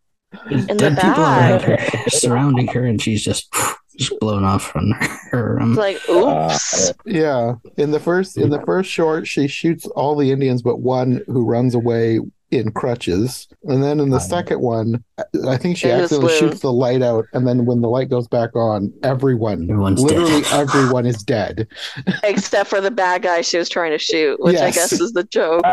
There's 0.50 0.68
In 0.68 0.78
the 0.78 0.90
dead 0.92 0.96
people 1.16 1.24
around 1.24 1.62
her, 1.64 1.78
surrounding 2.10 2.68
her, 2.68 2.86
and 2.86 3.02
she's 3.02 3.24
just 3.24 3.54
just 3.98 4.20
blown 4.20 4.44
off 4.44 4.64
from 4.64 4.92
her. 5.32 5.60
Um, 5.62 5.72
It's 5.72 5.78
like, 5.80 6.10
oops. 6.10 6.92
Yeah, 7.06 7.56
in 7.78 7.92
the 7.92 8.00
first 8.00 8.38
in 8.38 8.50
the 8.50 8.62
first 8.62 8.90
short, 8.90 9.28
she 9.28 9.48
shoots 9.48 9.86
all 9.88 10.16
the 10.16 10.32
Indians 10.32 10.62
but 10.62 10.80
one 10.80 11.22
who 11.28 11.46
runs 11.46 11.76
away 11.76 12.20
in 12.52 12.72
crutches, 12.72 13.48
and 13.64 13.84
then 13.84 14.00
in 14.00 14.12
the 14.12 14.20
second 14.20 14.62
one, 14.62 15.04
I 15.48 15.58
think 15.58 15.78
she 15.78 15.90
In 15.90 15.98
the 15.98 16.04
accidentally 16.04 16.38
shoots 16.38 16.60
the 16.62 16.72
light 16.72 17.02
out, 17.02 17.26
and 17.34 17.46
then 17.46 17.66
when 17.66 17.82
the 17.82 17.90
light 17.90 18.08
goes 18.10 18.28
back 18.28 18.56
on, 18.56 18.94
everyone, 19.04 19.64
Everyone's 19.64 20.00
literally 20.02 20.42
dead. 20.44 20.54
everyone 20.54 21.06
is 21.08 21.22
dead. 21.24 21.68
Except 22.24 22.70
for 22.70 22.80
the 22.80 22.92
bad 22.92 23.24
guy 23.24 23.42
she 23.42 23.58
was 23.58 23.68
trying 23.68 23.92
to 23.92 23.98
shoot, 23.98 24.40
which 24.40 24.58
I 24.58 24.70
guess 24.72 24.94
is 24.94 25.12
the 25.14 25.24
joke. 25.24 25.64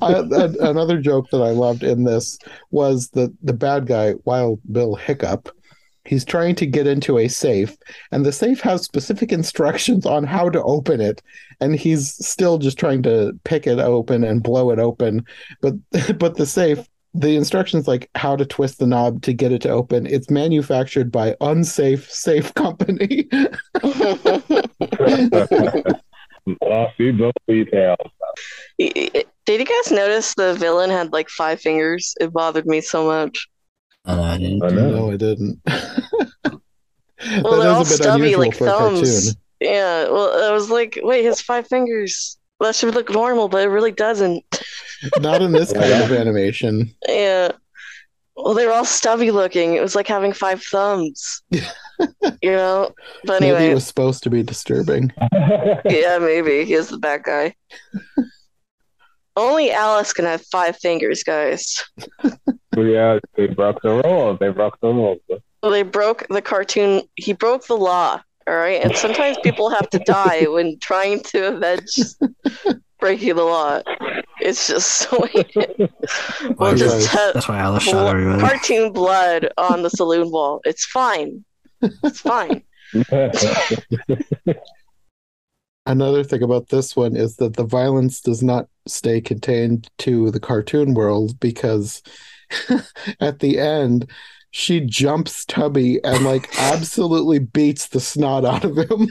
I, 0.00 0.12
a- 0.12 0.68
another 0.70 1.00
joke 1.00 1.30
that 1.30 1.40
I 1.42 1.50
loved 1.50 1.82
in 1.82 2.04
this 2.04 2.38
was 2.70 3.08
the 3.10 3.32
the 3.42 3.52
bad 3.52 3.86
guy, 3.86 4.14
Wild 4.24 4.60
Bill 4.70 4.94
Hiccup. 4.94 5.48
He's 6.04 6.24
trying 6.24 6.56
to 6.56 6.66
get 6.66 6.86
into 6.86 7.18
a 7.18 7.28
safe, 7.28 7.76
and 8.10 8.26
the 8.26 8.32
safe 8.32 8.60
has 8.60 8.82
specific 8.82 9.30
instructions 9.32 10.04
on 10.04 10.24
how 10.24 10.48
to 10.50 10.62
open 10.62 11.00
it, 11.00 11.22
and 11.60 11.76
he's 11.76 12.14
still 12.26 12.58
just 12.58 12.78
trying 12.78 13.02
to 13.04 13.38
pick 13.44 13.66
it 13.66 13.78
open 13.78 14.24
and 14.24 14.42
blow 14.42 14.70
it 14.70 14.80
open. 14.80 15.24
But 15.60 15.74
but 16.18 16.36
the 16.36 16.46
safe, 16.46 16.88
the 17.14 17.36
instructions 17.36 17.86
like 17.86 18.10
how 18.14 18.34
to 18.36 18.44
twist 18.44 18.78
the 18.78 18.86
knob 18.86 19.22
to 19.22 19.32
get 19.32 19.52
it 19.52 19.62
to 19.62 19.68
open. 19.68 20.06
It's 20.06 20.30
manufactured 20.30 21.12
by 21.12 21.36
Unsafe 21.40 22.10
Safe 22.10 22.52
Company. 22.54 23.28
well, 26.60 26.92
see 26.98 27.12
those 27.12 27.32
details. 27.46 27.98
Did 28.78 29.60
you 29.60 29.66
guys 29.66 29.92
notice 29.92 30.34
the 30.34 30.54
villain 30.54 30.90
had 30.90 31.12
like 31.12 31.28
five 31.28 31.60
fingers? 31.60 32.14
It 32.20 32.32
bothered 32.32 32.66
me 32.66 32.80
so 32.80 33.06
much. 33.06 33.48
Uh, 34.04 34.20
I 34.22 34.38
didn't. 34.38 34.62
I 34.64 34.68
know. 34.70 34.90
No, 34.90 35.12
I 35.12 35.16
didn't. 35.16 35.60
Well, 37.42 37.60
they're 37.60 37.70
all 37.70 37.84
that 37.84 37.92
is 37.92 38.00
a 38.00 38.02
bit 38.02 38.02
stubby 38.02 38.22
unusual 38.22 38.40
like 38.40 38.56
for 38.56 38.66
a 38.66 38.70
thumbs. 38.70 39.00
cartoon. 39.00 39.40
Yeah, 39.60 40.08
well, 40.10 40.50
I 40.50 40.52
was 40.52 40.70
like, 40.70 40.98
wait, 41.02 41.24
his 41.24 41.40
five 41.40 41.68
fingers. 41.68 42.36
That 42.58 42.74
should 42.74 42.94
look 42.94 43.10
normal, 43.10 43.48
but 43.48 43.62
it 43.62 43.68
really 43.68 43.92
doesn't. 43.92 44.44
Not 45.20 45.40
in 45.40 45.52
this 45.52 45.72
kind 45.74 45.92
of 45.92 46.10
animation. 46.10 46.92
Yeah. 47.08 47.52
Well, 48.34 48.54
they 48.54 48.66
were 48.66 48.72
all 48.72 48.84
stubby 48.84 49.30
looking. 49.30 49.74
It 49.74 49.82
was 49.82 49.94
like 49.94 50.08
having 50.08 50.32
five 50.32 50.62
thumbs. 50.64 51.42
you 51.50 51.60
know? 52.42 52.92
But 53.24 53.40
Maybe 53.40 53.54
anyway, 53.54 53.70
it 53.70 53.74
was 53.74 53.86
supposed 53.86 54.24
to 54.24 54.30
be 54.30 54.42
disturbing. 54.42 55.12
yeah, 55.84 56.18
maybe. 56.18 56.64
He 56.64 56.74
is 56.74 56.88
the 56.88 56.98
bad 56.98 57.22
guy. 57.22 57.54
Only 59.36 59.70
Alice 59.72 60.12
can 60.12 60.24
have 60.26 60.42
five 60.46 60.76
fingers, 60.76 61.22
guys. 61.22 61.82
yeah, 62.76 63.18
they 63.36 63.46
broke 63.46 63.80
the 63.82 64.02
rules. 64.04 64.38
They 64.38 64.50
broke 64.50 64.78
the 64.80 64.88
rules. 64.88 65.18
Well, 65.62 65.72
they 65.72 65.82
broke 65.82 66.26
the 66.28 66.42
cartoon. 66.42 67.02
He 67.16 67.32
broke 67.32 67.66
the 67.66 67.76
law. 67.76 68.20
All 68.48 68.54
right. 68.56 68.82
And 68.82 68.96
sometimes 68.96 69.38
people 69.42 69.70
have 69.70 69.88
to 69.90 69.98
die 70.00 70.46
when 70.48 70.78
trying 70.80 71.20
to 71.24 71.54
avenge 71.54 71.96
breaking 73.00 73.36
the 73.36 73.44
law. 73.44 73.80
It's 74.40 74.66
just 74.66 74.90
so 74.92 75.16
we'll 75.54 76.54
Why- 76.56 76.74
just 76.74 77.06
have 77.08 77.34
That's 77.34 77.48
why 77.48 77.58
Alice 77.58 77.84
shot 77.84 77.92
blo- 77.92 78.06
everybody. 78.08 78.40
cartoon 78.42 78.92
blood 78.92 79.48
on 79.56 79.82
the 79.82 79.90
saloon 79.90 80.30
wall. 80.32 80.60
It's 80.64 80.84
fine. 80.86 81.44
It's 81.80 82.20
fine. 82.20 82.62
Another 85.84 86.22
thing 86.22 86.42
about 86.42 86.68
this 86.68 86.94
one 86.94 87.16
is 87.16 87.36
that 87.36 87.56
the 87.56 87.64
violence 87.64 88.20
does 88.20 88.42
not 88.42 88.68
stay 88.86 89.20
contained 89.20 89.88
to 89.98 90.30
the 90.30 90.40
cartoon 90.40 90.94
world 90.94 91.38
because 91.40 92.02
at 93.20 93.40
the 93.40 93.58
end 93.58 94.08
she 94.52 94.80
jumps 94.80 95.44
Tubby 95.46 95.98
and 96.04 96.24
like 96.24 96.48
absolutely 96.58 97.40
beats 97.40 97.88
the 97.88 98.00
snot 98.00 98.44
out 98.44 98.64
of 98.64 98.76
him. 98.76 99.08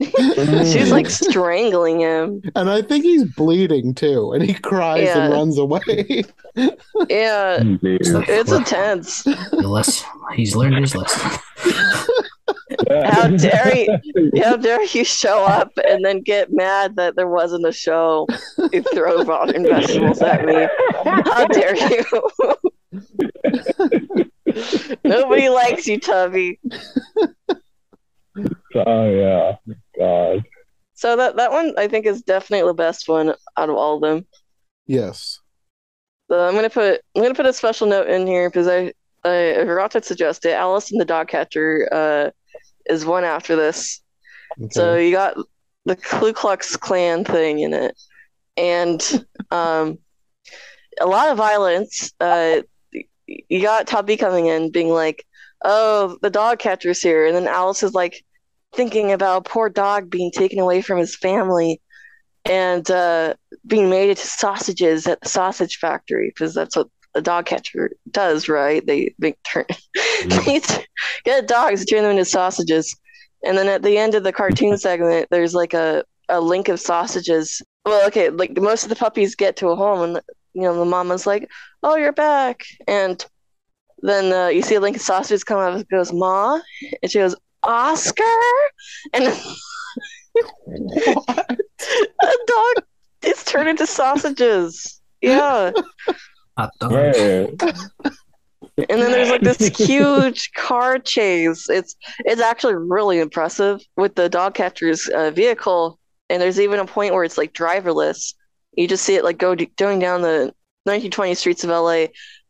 She's 0.02 0.90
like 0.90 1.06
mm. 1.06 1.30
strangling 1.30 2.00
him. 2.00 2.40
and 2.56 2.70
I 2.70 2.80
think 2.80 3.04
he's 3.04 3.24
bleeding 3.24 3.94
too, 3.94 4.32
and 4.32 4.42
he 4.42 4.54
cries 4.54 5.10
and 5.10 5.30
runs 5.30 5.58
away. 5.58 6.24
Mm, 6.56 6.76
yeah, 7.10 7.58
it's 7.82 8.50
intense. 8.50 9.24
The 9.24 9.68
less 9.68 10.02
he's 10.34 10.56
learned 10.56 10.78
his 10.78 10.96
lesson. 10.96 11.38
How 12.88 13.28
dare 13.28 13.76
you? 13.76 14.32
How 14.42 14.56
dare 14.56 14.84
you 14.84 15.04
show 15.04 15.44
up 15.44 15.70
and 15.88 16.04
then 16.04 16.20
get 16.20 16.52
mad 16.52 16.96
that 16.96 17.16
there 17.16 17.28
wasn't 17.28 17.66
a 17.66 17.72
show? 17.72 18.26
You 18.72 18.82
throw 18.82 19.22
rotten 19.24 19.64
vegetables 19.64 20.20
at 20.22 20.44
me. 20.44 20.66
How 21.04 21.46
dare 21.46 21.76
you? 21.76 22.04
Nobody 25.04 25.48
likes 25.48 25.86
you, 25.86 25.98
Tubby. 26.00 26.58
Oh 28.74 29.10
yeah, 29.10 29.56
God. 29.98 30.44
So 30.94 31.16
that 31.16 31.36
that 31.36 31.52
one 31.52 31.74
I 31.78 31.88
think 31.88 32.06
is 32.06 32.22
definitely 32.22 32.68
the 32.68 32.74
best 32.74 33.08
one 33.08 33.34
out 33.56 33.70
of 33.70 33.76
all 33.76 33.96
of 33.96 34.02
them. 34.02 34.26
Yes. 34.86 35.40
So 36.30 36.46
I'm 36.46 36.54
gonna 36.54 36.70
put 36.70 37.00
I'm 37.16 37.22
gonna 37.22 37.34
put 37.34 37.46
a 37.46 37.52
special 37.52 37.86
note 37.86 38.08
in 38.08 38.26
here 38.26 38.48
because 38.48 38.68
I 38.68 38.92
I 39.24 39.64
forgot 39.64 39.90
to 39.92 40.02
suggest 40.02 40.44
it. 40.46 40.52
Alice 40.52 40.90
and 40.90 41.00
the 41.00 41.04
Dog 41.04 41.28
Catcher 41.28 41.88
uh, 41.92 42.30
is 42.86 43.04
one 43.04 43.24
after 43.24 43.56
this. 43.56 44.00
Okay. 44.58 44.68
So 44.70 44.96
you 44.96 45.12
got 45.12 45.36
the 45.84 45.96
Ku 45.96 46.32
Klux 46.32 46.76
Klan 46.76 47.24
thing 47.24 47.60
in 47.60 47.72
it, 47.74 47.96
and 48.56 49.26
um, 49.50 49.98
a 51.00 51.06
lot 51.06 51.30
of 51.30 51.36
violence. 51.36 52.12
Uh, 52.20 52.62
you 53.26 53.62
got 53.62 53.86
Tubby 53.86 54.16
coming 54.16 54.46
in, 54.46 54.70
being 54.70 54.88
like, 54.88 55.24
"Oh, 55.64 56.18
the 56.22 56.30
dog 56.30 56.58
catcher's 56.58 57.00
here," 57.00 57.26
and 57.26 57.34
then 57.34 57.46
Alice 57.46 57.82
is 57.82 57.94
like 57.94 58.24
thinking 58.74 59.12
about 59.12 59.44
poor 59.44 59.68
dog 59.68 60.10
being 60.10 60.30
taken 60.30 60.58
away 60.58 60.82
from 60.82 60.98
his 60.98 61.16
family 61.16 61.80
and 62.44 62.90
uh, 62.90 63.34
being 63.66 63.90
made 63.90 64.10
into 64.10 64.26
sausages 64.26 65.06
at 65.06 65.20
the 65.20 65.28
sausage 65.28 65.76
factory 65.76 66.28
because 66.28 66.54
that's 66.54 66.76
what 66.76 66.88
a 67.14 67.22
dog 67.22 67.46
catcher 67.46 67.90
does, 68.10 68.48
right? 68.48 68.86
They 68.86 69.14
they 69.18 69.34
turn 69.44 69.66
they 70.26 70.60
get 71.24 71.48
dogs, 71.48 71.84
turn 71.84 72.02
them 72.02 72.12
into 72.12 72.24
sausages. 72.24 72.96
And 73.44 73.56
then 73.56 73.68
at 73.68 73.82
the 73.82 73.96
end 73.96 74.14
of 74.14 74.22
the 74.22 74.32
cartoon 74.32 74.76
segment, 74.76 75.28
there's 75.30 75.54
like 75.54 75.72
a, 75.72 76.04
a 76.28 76.40
link 76.40 76.68
of 76.68 76.80
sausages. 76.80 77.62
Well, 77.86 78.06
okay, 78.08 78.28
like 78.30 78.56
most 78.56 78.82
of 78.82 78.90
the 78.90 78.96
puppies 78.96 79.34
get 79.34 79.56
to 79.56 79.68
a 79.68 79.76
home, 79.76 80.02
and 80.02 80.20
you 80.52 80.62
know 80.62 80.78
the 80.78 80.84
mama's 80.84 81.26
like, 81.26 81.48
"Oh, 81.82 81.96
you're 81.96 82.12
back," 82.12 82.64
and 82.86 83.24
then 84.02 84.32
uh, 84.32 84.48
you 84.48 84.62
see 84.62 84.74
a 84.74 84.80
link 84.80 84.96
of 84.96 85.02
sausages 85.02 85.44
come 85.44 85.58
up. 85.58 85.80
It 85.80 85.88
goes, 85.88 86.12
"Ma," 86.12 86.60
and 87.02 87.10
she 87.10 87.18
goes, 87.18 87.34
"Oscar," 87.62 88.22
and 89.14 89.24
a 90.38 92.36
dog 92.46 92.84
is 93.22 93.42
turned 93.44 93.70
into 93.70 93.86
sausages. 93.86 95.00
Yeah, 95.22 95.72
Hot 96.60 96.70
dog. 96.80 96.92
Right. 96.92 97.62
and 98.88 99.00
then 99.00 99.10
there's 99.12 99.30
like 99.30 99.40
this 99.42 99.58
huge 99.78 100.52
car 100.52 100.98
chase. 100.98 101.68
It's 101.68 101.96
it's 102.20 102.40
actually 102.40 102.74
really 102.74 103.18
impressive 103.18 103.80
with 103.96 104.14
the 104.14 104.28
dog 104.28 104.54
catcher's 104.54 105.08
uh, 105.08 105.30
vehicle, 105.30 105.98
and 106.28 106.40
there's 106.40 106.60
even 106.60 106.80
a 106.80 106.86
point 106.86 107.14
where 107.14 107.24
it's 107.24 107.38
like 107.38 107.52
driverless. 107.52 108.34
You 108.76 108.86
just 108.86 109.04
see 109.04 109.16
it 109.16 109.24
like 109.24 109.38
go 109.38 109.54
going 109.76 109.98
down 109.98 110.22
the 110.22 110.52
1920 110.84 111.34
streets 111.34 111.64
of 111.64 111.70
LA. 111.70 112.06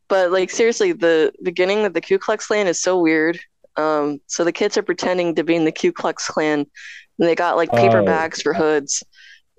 But 0.09 0.33
like 0.33 0.51
seriously, 0.51 0.93
the 0.93 1.33
beginning 1.43 1.85
of 1.87 1.95
the 1.95 2.01
Ku 2.01 2.19
Klux 2.19 2.47
Klan 2.47 2.67
is 2.67 2.83
so 2.83 3.01
weird. 3.01 3.39
Um, 3.77 4.21
so 4.27 4.45
the 4.45 4.53
kids 4.53 4.77
are 4.77 4.83
pretending 4.83 5.37
to 5.37 5.45
be 5.45 5.55
in 5.55 5.65
the 5.65 5.73
Ku 5.73 5.93
Klux 5.93 6.27
Klan, 6.27 6.59
and 6.61 7.29
they 7.29 7.35
got 7.37 7.57
like 7.57 7.71
paper 7.71 8.01
Oh. 8.01 8.05
bags 8.05 8.43
for 8.43 8.53
hoods. 8.53 9.05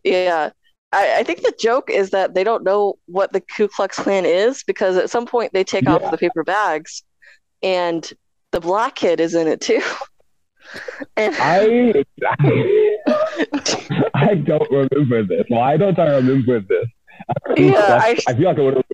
Yeah, 0.04 0.49
I, 0.93 1.19
I 1.19 1.23
think 1.23 1.41
the 1.41 1.53
joke 1.59 1.89
is 1.89 2.09
that 2.09 2.33
they 2.33 2.43
don't 2.43 2.63
know 2.63 2.97
what 3.05 3.31
the 3.33 3.41
Ku 3.41 3.67
Klux 3.67 3.97
Klan 3.97 4.25
is 4.25 4.63
because 4.63 4.97
at 4.97 5.09
some 5.09 5.25
point 5.25 5.53
they 5.53 5.63
take 5.63 5.87
off 5.87 6.09
the 6.11 6.17
paper 6.17 6.43
bags, 6.43 7.03
and 7.63 8.11
the 8.51 8.59
black 8.59 8.95
kid 8.95 9.19
is 9.19 9.33
in 9.33 9.47
it 9.47 9.61
too. 9.61 9.81
and 11.17 11.33
I, 11.39 12.03
I 12.39 14.05
I 14.13 14.35
don't 14.35 14.69
remember 14.71 15.23
this. 15.23 15.45
Why 15.47 15.77
don't 15.77 15.97
I 15.99 16.15
remember 16.15 16.59
this? 16.59 16.85
Yeah, 17.57 17.99
Klux- 18.01 18.27
I- 18.27 18.33
feel 18.35 18.45
like 18.49 18.57
I 18.59 18.61
would 18.61 18.75
have 18.75 18.85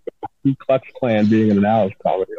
Ku 0.44 0.56
Klux 0.56 0.88
Klan 1.00 1.30
being 1.30 1.50
in 1.52 1.58
an 1.58 1.66
Alice 1.66 1.94
comedy. 2.04 2.32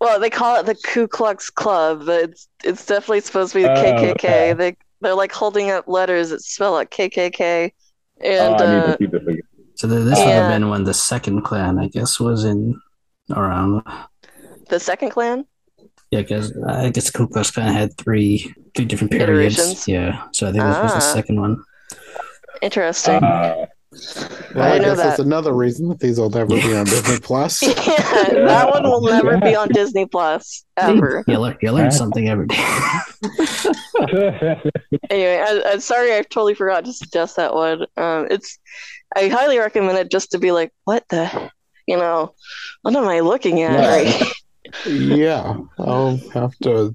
well, 0.00 0.18
they 0.18 0.30
call 0.30 0.58
it 0.60 0.66
the 0.66 0.74
Ku 0.74 1.06
Klux 1.06 1.50
Club, 1.50 2.04
but 2.06 2.24
it's 2.30 2.48
it's 2.64 2.86
definitely 2.86 3.20
supposed 3.20 3.52
to 3.52 3.58
be 3.58 3.62
the 3.64 3.72
Oh, 3.72 3.82
KKK. 3.84 4.10
okay. 4.12 4.52
They 4.54 4.76
they're 5.00 5.14
like 5.14 5.32
holding 5.32 5.70
up 5.70 5.88
letters 5.88 6.30
that 6.30 6.42
spell 6.42 6.76
out 6.78 6.90
KKK, 6.90 7.72
and 8.20 8.54
I 8.56 8.74
need 8.74 8.82
uh, 8.82 8.86
to 8.86 8.96
see 8.98 9.06
this 9.06 9.22
again. 9.22 9.42
So 9.74 9.88
th- 9.88 10.04
this 10.04 10.18
would 10.18 10.28
have 10.28 10.50
been 10.52 10.68
when 10.68 10.84
the 10.84 10.94
second 10.94 11.42
clan, 11.42 11.78
I 11.78 11.88
guess, 11.88 12.20
was 12.20 12.44
in 12.44 12.80
around. 13.34 13.82
the 14.68 14.78
second 14.80 15.10
clan. 15.10 15.46
Yeah, 16.10 16.22
because 16.22 16.56
I 16.66 16.90
guess 16.90 17.08
Ku 17.10 17.28
Klux 17.28 17.50
Klan 17.52 17.72
had 17.72 17.96
three 17.96 18.52
three 18.74 18.84
different 18.84 19.12
periods. 19.12 19.58
Iterations? 19.58 19.86
Yeah, 19.88 20.26
so 20.32 20.48
I 20.48 20.52
think 20.52 20.64
this 20.64 20.78
was 20.82 20.92
the 20.92 20.98
Ah. 20.98 21.14
second 21.14 21.40
one. 21.40 21.62
Interesting. 22.62 23.22
Uh, 23.22 23.66
Well, 23.92 24.32
I 24.54 24.60
I, 24.60 24.72
didn't 24.72 24.82
know 24.82 24.94
guess 24.94 25.04
that's 25.04 25.18
another 25.18 25.52
reason 25.52 25.88
that 25.88 25.98
these 25.98 26.18
will 26.18 26.30
never 26.30 26.54
be 26.54 26.74
on 26.76 26.84
Disney 26.86 27.18
Plus. 27.18 27.62
yeah, 27.62 27.72
that 27.74 28.70
one 28.70 28.84
will 28.84 29.00
never 29.06 29.38
be 29.38 29.56
on 29.56 29.68
Disney 29.68 30.06
Plus 30.06 30.64
ever. 30.76 31.24
You 31.26 31.38
learn, 31.38 31.56
you 31.60 31.72
learn 31.72 31.90
something 31.90 32.28
every 32.28 32.46
day. 32.46 32.56
Anyway, 35.10 35.42
I, 35.44 35.62
I'm 35.66 35.80
sorry, 35.80 36.14
I 36.14 36.22
totally 36.22 36.54
forgot 36.54 36.84
to 36.84 36.92
suggest 36.92 37.36
that 37.36 37.52
one. 37.52 37.82
Um, 37.96 38.28
it's 38.30 38.58
I 39.16 39.28
highly 39.28 39.58
recommend 39.58 39.98
it 39.98 40.10
just 40.10 40.30
to 40.32 40.38
be 40.38 40.52
like, 40.52 40.72
what 40.84 41.04
the, 41.08 41.50
you 41.86 41.96
know, 41.96 42.34
what 42.82 42.94
am 42.94 43.08
I 43.08 43.20
looking 43.20 43.62
at? 43.62 43.72
Yeah. 43.72 43.88
Right? 43.88 44.32
yeah, 44.86 45.56
I'll 45.78 46.16
have 46.32 46.56
to 46.58 46.94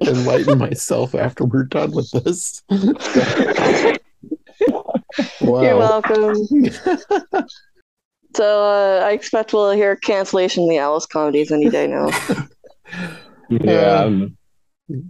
enlighten 0.00 0.58
myself 0.58 1.14
after 1.14 1.44
we're 1.44 1.64
done 1.64 1.92
with 1.92 2.10
this. 2.10 2.62
Wow. 5.40 5.62
You're 5.62 5.76
welcome. 5.76 6.34
So 8.36 8.62
uh, 8.62 9.04
I 9.04 9.12
expect 9.12 9.52
we'll 9.52 9.70
hear 9.72 9.96
cancellation 9.96 10.64
of 10.64 10.68
the 10.68 10.78
Alice 10.78 11.06
comedies 11.06 11.50
any 11.50 11.70
day 11.70 11.86
now. 11.86 12.10
yeah, 13.50 14.00
um, 14.02 14.36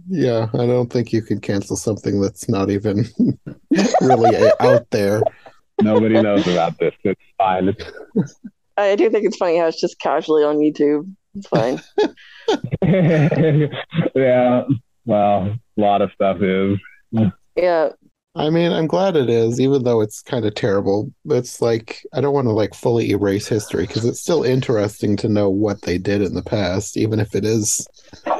Yeah, 0.09 0.47
I 0.53 0.65
don't 0.65 0.91
think 0.91 1.11
you 1.11 1.21
could 1.21 1.41
cancel 1.41 1.75
something 1.75 2.21
that's 2.21 2.47
not 2.49 2.69
even 2.69 3.05
really 4.01 4.51
out 4.59 4.89
there. 4.91 5.21
nobody 5.81 6.21
knows 6.21 6.47
about 6.47 6.77
this. 6.79 6.93
It's 7.03 7.21
fine. 7.37 7.75
I 8.77 8.95
do 8.95 9.09
think 9.09 9.25
it's 9.25 9.37
funny 9.37 9.57
how 9.57 9.67
it's 9.67 9.81
just 9.81 9.99
casually 9.99 10.43
on 10.43 10.57
YouTube. 10.57 11.13
It's 11.35 11.47
fine. 11.47 11.79
yeah, 14.15 14.63
well, 15.05 15.55
a 15.77 15.81
lot 15.81 16.01
of 16.01 16.11
stuff 16.13 16.41
is. 16.41 16.79
Yeah. 17.55 17.89
I 18.39 18.49
mean, 18.49 18.71
I'm 18.71 18.87
glad 18.87 19.17
it 19.17 19.29
is, 19.29 19.59
even 19.59 19.83
though 19.83 19.99
it's 19.99 20.21
kind 20.21 20.45
of 20.45 20.55
terrible. 20.55 21.11
It's 21.25 21.61
like 21.61 22.05
I 22.13 22.21
don't 22.21 22.33
want 22.33 22.47
to 22.47 22.53
like 22.53 22.73
fully 22.73 23.11
erase 23.11 23.47
history 23.47 23.85
because 23.85 24.05
it's 24.05 24.21
still 24.21 24.43
interesting 24.43 25.17
to 25.17 25.27
know 25.27 25.49
what 25.49 25.81
they 25.81 25.97
did 25.97 26.21
in 26.21 26.33
the 26.35 26.41
past, 26.41 26.95
even 26.95 27.19
if 27.19 27.35
it 27.35 27.43
is. 27.43 27.85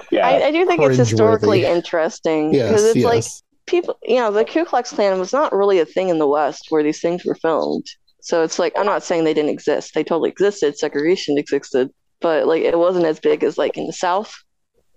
Yeah. 0.10 0.26
I, 0.26 0.48
I 0.48 0.52
do 0.52 0.66
think 0.66 0.82
it's 0.82 0.98
historically 0.98 1.66
interesting 1.66 2.52
because 2.52 2.84
Yes, 2.84 2.96
it's 2.96 3.06
like 3.06 3.24
people, 3.66 3.98
you 4.04 4.16
know, 4.16 4.32
the 4.32 4.46
Ku 4.46 4.64
Klux 4.64 4.92
Klan 4.92 5.20
was 5.20 5.34
not 5.34 5.54
really 5.54 5.80
a 5.80 5.86
thing 5.86 6.08
in 6.08 6.18
the 6.18 6.28
West 6.28 6.68
where 6.70 6.82
these 6.82 7.02
things 7.02 7.26
were 7.26 7.36
filmed. 7.36 7.86
So 8.22 8.44
it's 8.44 8.58
like 8.58 8.74
I'm 8.78 8.86
not 8.86 9.04
saying 9.04 9.26
they 9.26 9.34
didn't 9.34 9.52
exist; 9.52 9.94
they 9.94 10.04
totally 10.04 10.30
existed. 10.30 10.78
Segregation 10.78 11.38
existed, 11.38 11.90
but 12.22 12.48
like 12.48 12.64
it 12.64 12.78
wasn't 12.78 13.06
as 13.06 13.20
big 13.20 13.44
as 13.44 13.58
like 13.58 13.78
in 13.78 13.86
the 13.86 13.94
South. 13.94 14.34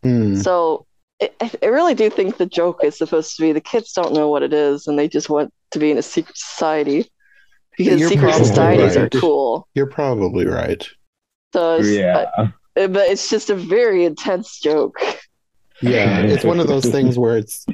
Hmm. 0.05 0.37
So 0.37 0.87
it, 0.87 0.87
I 1.41 1.51
I 1.63 1.67
really 1.67 1.95
do 1.95 2.11
think 2.11 2.37
the 2.37 2.47
joke 2.47 2.85
is 2.85 2.99
supposed 2.99 3.37
to 3.37 3.43
be 3.43 3.53
the 3.53 3.61
kids 3.61 3.93
don't 3.93 4.13
know 4.13 4.29
what 4.29 4.43
it 4.43 4.53
is 4.53 4.87
and 4.87 4.99
they 4.99 5.09
just 5.09 5.31
want 5.31 5.53
to 5.73 5.79
be 5.79 5.91
in 5.91 5.99
a 5.99 6.03
secret 6.03 6.37
society 6.37 7.11
because 7.77 8.01
You're 8.01 8.09
secret 8.09 8.35
societies 8.35 8.97
right. 8.97 9.15
are 9.15 9.21
cool. 9.21 9.69
You're 9.75 9.87
probably 9.87 10.47
right. 10.47 10.87
So 11.53 11.77
it's, 11.77 11.89
yeah. 11.89 12.31
uh, 12.37 12.49
but 12.75 13.09
it's 13.09 13.29
just 13.29 13.51
a 13.51 13.55
very 13.55 14.05
intense 14.05 14.59
joke. 14.61 14.97
Yeah, 15.81 16.19
it's 16.23 16.45
one 16.45 16.61
of 16.61 16.67
those 16.67 16.87
things 16.87 17.19
where 17.19 17.37
it's 17.37 17.67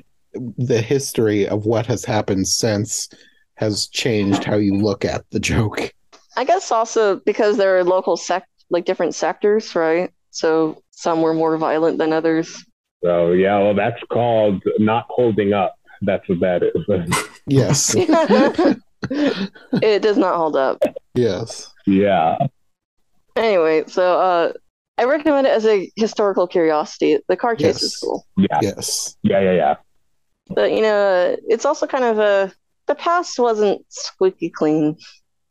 the 0.56 0.80
history 0.80 1.48
of 1.48 1.66
what 1.66 1.86
has 1.86 2.04
happened 2.04 2.48
since 2.48 3.08
has 3.54 3.88
changed 3.88 4.44
how 4.44 4.56
you 4.56 4.74
look 4.76 5.04
at 5.04 5.24
the 5.30 5.40
joke. 5.40 5.92
I 6.36 6.44
guess 6.44 6.70
also 6.70 7.16
because 7.16 7.56
there 7.56 7.76
are 7.76 7.84
local 7.84 8.16
sect 8.16 8.48
like 8.70 8.84
different 8.84 9.14
sectors, 9.14 9.74
right? 9.74 10.12
So 10.30 10.82
some 10.90 11.22
were 11.22 11.34
more 11.34 11.56
violent 11.56 11.98
than 11.98 12.12
others. 12.12 12.64
So 13.02 13.32
yeah, 13.32 13.58
well, 13.58 13.74
that's 13.74 14.02
called 14.10 14.62
not 14.78 15.06
holding 15.08 15.52
up. 15.52 15.74
That's 16.02 16.28
what 16.28 16.40
that 16.40 16.62
is. 16.62 17.28
Yes. 17.50 17.94
it 19.82 20.02
does 20.02 20.16
not 20.18 20.36
hold 20.36 20.56
up. 20.56 20.82
yes. 21.14 21.72
yeah. 21.86 22.36
Anyway, 23.36 23.84
so 23.86 24.18
uh, 24.20 24.52
I 24.98 25.04
recommend 25.04 25.46
it 25.46 25.50
as 25.50 25.64
a 25.64 25.90
historical 25.96 26.46
curiosity. 26.46 27.18
The 27.28 27.36
car 27.36 27.54
chase 27.56 27.82
is 27.82 27.92
Yes. 27.94 28.00
cool, 28.00 28.26
Yeah. 28.36 28.58
Yes. 28.60 29.16
Yeah. 29.22 29.40
Yeah. 29.40 29.52
Yeah. 29.52 29.74
but 30.50 30.72
you 30.72 30.82
know, 30.82 31.36
it's 31.48 31.64
also 31.64 31.86
kind 31.86 32.04
of 32.04 32.18
a 32.18 32.52
the 32.86 32.94
past 32.94 33.38
wasn't 33.38 33.84
squeaky 33.88 34.50
clean. 34.50 34.96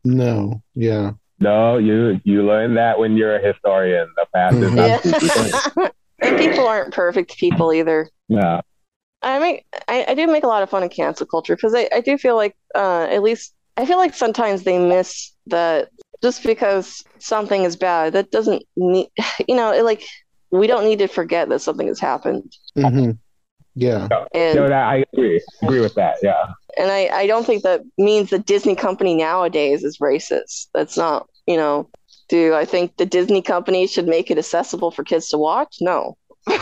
No. 0.04 0.62
Yeah. 0.76 1.12
No, 1.40 1.78
you 1.78 2.20
you 2.24 2.44
learn 2.44 2.76
that 2.76 3.00
when 3.00 3.16
you're 3.16 3.36
a 3.38 3.42
historian. 3.54 4.08
The 4.18 4.26
past 4.34 4.56
is 4.58 4.72
not 4.74 5.06
Yeah. 5.86 5.90
And 6.22 6.38
people 6.38 6.68
aren't 6.68 6.94
perfect 6.94 7.38
people 7.38 7.74
either. 7.74 8.10
yeah. 8.28 8.62
I 9.24 9.40
make 9.40 9.66
I, 9.88 10.06
I 10.10 10.14
do 10.14 10.28
make 10.28 10.44
a 10.44 10.48
lot 10.48 10.62
of 10.62 10.70
fun 10.70 10.84
of 10.84 10.92
cancel 10.92 11.26
culture 11.26 11.56
because 11.56 11.74
I, 11.74 11.90
I 11.94 12.02
do 12.02 12.18
feel 12.20 12.36
like 12.36 12.56
uh, 12.76 13.08
at 13.10 13.24
least 13.24 13.54
I 13.76 13.86
feel 13.86 13.98
like 13.98 14.14
sometimes 14.14 14.64
they 14.64 14.78
miss 14.78 15.34
that 15.48 15.90
just 16.22 16.44
because 16.44 17.04
something 17.18 17.64
is 17.64 17.76
bad 17.76 18.14
that 18.14 18.30
doesn't 18.30 18.64
need 18.76 19.08
you 19.48 19.56
know 19.56 19.72
it, 19.74 19.84
like 19.84 20.04
we 20.52 20.68
don't 20.68 20.84
need 20.86 21.00
to 21.00 21.08
forget 21.08 21.50
that 21.50 21.62
something 21.62 21.88
has 21.88 22.00
happened 22.00 22.56
hmm 22.76 23.12
Yeah. 23.74 24.08
and 24.34 24.56
No, 24.56 24.68
that, 24.70 24.88
I 24.88 25.04
agree. 25.14 25.42
Agree 25.64 25.82
with 25.82 25.96
that. 25.96 26.18
Yeah. 26.22 26.46
and 26.78 26.92
I, 26.92 27.08
I 27.08 27.28
don't 27.28 27.46
think 27.46 27.64
that 27.64 27.82
means 27.98 28.30
the 28.30 28.40
Disney 28.40 28.76
company 28.76 29.16
nowadays 29.16 29.84
is 29.84 29.98
racist. 29.98 30.68
That's 30.76 30.96
not 30.96 31.28
you 31.48 31.58
know 31.58 31.90
do 32.30 32.54
I 32.54 32.66
think 32.66 32.98
the 32.98 33.06
Disney 33.06 33.42
company 33.42 33.88
should 33.88 34.08
make 34.08 34.30
it 34.32 34.38
accessible 34.38 34.92
for 34.92 35.04
kids 35.04 35.30
to 35.30 35.38
watch? 35.38 35.78
No. 35.82 36.18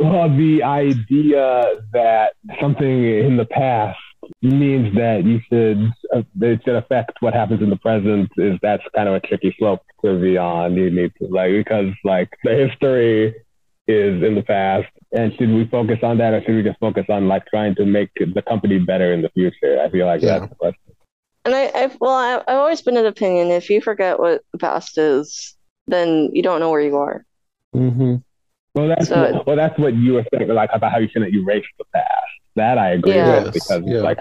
Well, 0.00 0.34
the 0.34 0.62
idea 0.62 1.64
that 1.92 2.32
something 2.60 3.04
in 3.04 3.36
the 3.36 3.44
past 3.44 3.98
means 4.40 4.94
that 4.94 5.24
you 5.24 5.40
should 5.50 5.90
uh, 6.14 6.22
it 6.40 6.60
should 6.64 6.76
affect 6.76 7.12
what 7.20 7.34
happens 7.34 7.60
in 7.62 7.68
the 7.68 7.76
present 7.76 8.30
is 8.38 8.58
that's 8.62 8.82
kind 8.94 9.08
of 9.08 9.14
a 9.14 9.20
tricky 9.20 9.54
slope 9.58 9.82
to 10.04 10.18
be 10.20 10.38
on. 10.38 10.74
You 10.74 10.90
need 10.90 11.12
to 11.20 11.28
like 11.28 11.50
because 11.52 11.92
like 12.04 12.30
the 12.44 12.54
history 12.54 13.34
is 13.86 14.22
in 14.22 14.34
the 14.34 14.42
past, 14.42 14.86
and 15.12 15.32
should 15.36 15.50
we 15.50 15.66
focus 15.66 15.98
on 16.02 16.16
that 16.18 16.32
or 16.32 16.42
should 16.44 16.54
we 16.56 16.62
just 16.62 16.78
focus 16.80 17.04
on 17.10 17.28
like 17.28 17.44
trying 17.46 17.74
to 17.74 17.84
make 17.84 18.10
the 18.14 18.42
company 18.42 18.78
better 18.78 19.12
in 19.12 19.20
the 19.20 19.30
future? 19.30 19.80
I 19.82 19.90
feel 19.90 20.06
like 20.06 20.22
Yeah. 20.22 20.38
that's 20.38 20.50
the 20.50 20.56
question. 20.56 20.80
And 21.48 21.56
I, 21.56 21.70
I've 21.74 21.96
well, 21.98 22.12
I, 22.12 22.42
I've 22.46 22.58
always 22.58 22.82
been 22.82 22.98
of 22.98 23.04
the 23.04 23.08
opinion 23.08 23.48
if 23.48 23.70
you 23.70 23.80
forget 23.80 24.18
what 24.18 24.42
the 24.52 24.58
past 24.58 24.98
is, 24.98 25.56
then 25.86 26.28
you 26.34 26.42
don't 26.42 26.60
know 26.60 26.70
where 26.70 26.82
you 26.82 26.96
are. 26.98 27.24
hmm 27.72 28.16
Well, 28.74 28.88
that's 28.88 29.08
So- 29.08 29.42
well, 29.46 29.56
that's 29.56 29.78
what 29.78 29.94
you 29.94 30.12
were 30.12 30.26
saying, 30.34 30.48
like 30.50 30.68
about 30.74 30.92
how 30.92 30.98
you 30.98 31.08
shouldn't 31.08 31.34
erase 31.34 31.64
the 31.78 31.86
past. 31.94 32.06
That 32.56 32.76
I 32.76 32.90
agree 32.90 33.14
Yeah. 33.14 33.44
with 33.44 33.54
because 33.54 33.82
Yes, 33.86 33.94
yeah. 33.94 34.00
like 34.02 34.18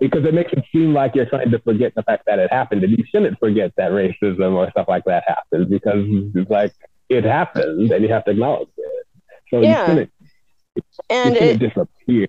because 0.00 0.26
it 0.26 0.34
makes 0.34 0.52
it 0.52 0.64
seem 0.70 0.92
like 0.92 1.14
you're 1.14 1.24
trying 1.24 1.50
to 1.50 1.58
forget 1.60 1.94
the 1.94 2.02
fact 2.02 2.24
that 2.26 2.38
it 2.38 2.52
happened, 2.52 2.84
and 2.84 2.92
you 2.92 3.04
shouldn't 3.10 3.38
forget 3.38 3.72
that 3.78 3.90
racism 3.92 4.52
or 4.54 4.70
stuff 4.72 4.86
like 4.86 5.04
that 5.04 5.24
happened 5.26 5.70
because 5.70 6.04
it's 6.34 6.50
like 6.50 6.72
it 7.08 7.24
happened, 7.24 7.90
and 7.90 8.02
you 8.04 8.10
have 8.12 8.24
to 8.26 8.32
acknowledge 8.32 8.68
it. 8.76 9.06
So 9.50 9.62
Yeah. 9.62 9.80
you 9.80 9.86
shouldn't, 9.92 10.12
you 10.74 10.82
And 11.08 11.34
shouldn't 11.36 11.62
it, 11.62 11.68
disappear. 11.68 12.26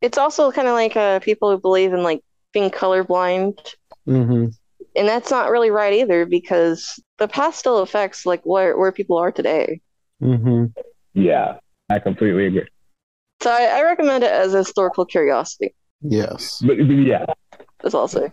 it's 0.00 0.18
also 0.18 0.50
kind 0.50 0.66
of 0.66 0.74
like 0.74 0.96
uh, 0.96 1.20
people 1.20 1.52
who 1.52 1.58
believe 1.58 1.92
in 1.92 2.02
like 2.02 2.20
being 2.52 2.70
colorblind, 2.70 3.58
hmm 4.04 4.46
and 4.96 5.08
that's 5.08 5.30
not 5.30 5.50
really 5.50 5.70
right 5.70 5.92
either 5.92 6.26
because 6.26 7.00
the 7.18 7.28
past 7.28 7.58
still 7.60 7.78
affects 7.78 8.26
like 8.26 8.40
where 8.44 8.76
where 8.76 8.90
people 8.92 9.18
are 9.18 9.30
today. 9.30 9.80
hmm 10.20 10.66
Yeah, 11.14 11.58
I 11.88 11.98
completely 12.00 12.46
agree. 12.46 12.68
So 13.42 13.50
I, 13.50 13.64
I 13.78 13.82
recommend 13.82 14.24
it 14.24 14.32
as 14.32 14.52
a 14.52 14.58
historical 14.58 15.04
curiosity. 15.06 15.74
Yes. 16.02 16.60
But, 16.60 16.76
but 16.78 16.84
yeah, 16.84 17.24
That's 17.82 17.94
all 17.94 18.02
I'll 18.02 18.08
say. 18.08 18.30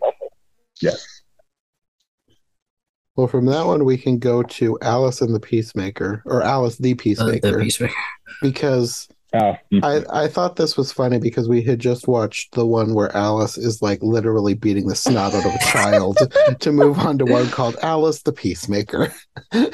Well, 3.15 3.27
from 3.27 3.45
that 3.47 3.65
one, 3.65 3.83
we 3.83 3.97
can 3.97 4.19
go 4.19 4.43
to 4.43 4.77
Alice 4.81 5.21
and 5.21 5.33
the 5.33 5.39
Peacemaker, 5.39 6.21
or 6.25 6.43
Alice 6.43 6.77
the 6.77 6.91
Uh, 6.91 6.95
the 6.95 7.39
peacemaker. 7.59 7.93
because 8.41 9.07
oh, 9.33 9.55
I, 9.83 10.03
I 10.09 10.27
thought 10.27 10.55
this 10.55 10.77
was 10.77 10.91
funny 10.91 11.19
because 11.19 11.47
we 11.49 11.61
had 11.61 11.79
just 11.79 12.07
watched 12.07 12.53
the 12.53 12.65
one 12.65 12.93
where 12.93 13.15
Alice 13.15 13.57
is 13.57 13.81
like 13.81 14.01
literally 14.01 14.53
beating 14.53 14.87
the 14.87 14.95
snot 14.95 15.33
out 15.33 15.45
of 15.45 15.53
a 15.53 15.59
child 15.59 16.17
to 16.59 16.71
move 16.71 16.99
on 16.99 17.17
to 17.17 17.25
one 17.25 17.49
called 17.49 17.75
Alice 17.81 18.21
the 18.23 18.31
Peacemaker. 18.31 19.13
She 19.53 19.65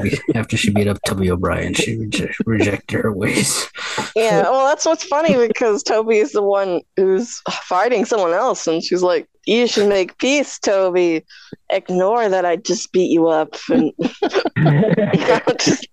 be, 0.00 0.18
after 0.34 0.56
she 0.56 0.70
beat 0.70 0.88
up 0.88 0.98
Toby 1.06 1.30
O'Brien, 1.30 1.74
she 1.74 1.96
reje- 1.96 2.34
rejected 2.46 3.00
her 3.00 3.12
ways. 3.12 3.68
Yeah, 4.14 4.42
well, 4.42 4.66
that's 4.66 4.84
what's 4.84 5.04
funny 5.04 5.36
because 5.36 5.82
Toby 5.82 6.18
is 6.18 6.32
the 6.32 6.42
one 6.42 6.80
who's 6.96 7.40
fighting 7.50 8.04
someone 8.04 8.32
else, 8.32 8.66
and 8.66 8.82
she's 8.82 9.02
like, 9.02 9.28
"You 9.46 9.66
should 9.66 9.88
make 9.88 10.18
peace, 10.18 10.58
Toby. 10.58 11.24
Ignore 11.70 12.28
that 12.28 12.44
I 12.44 12.56
just 12.56 12.92
beat 12.92 13.10
you 13.10 13.28
up." 13.28 13.56
And 13.68 13.92
just 15.58 15.88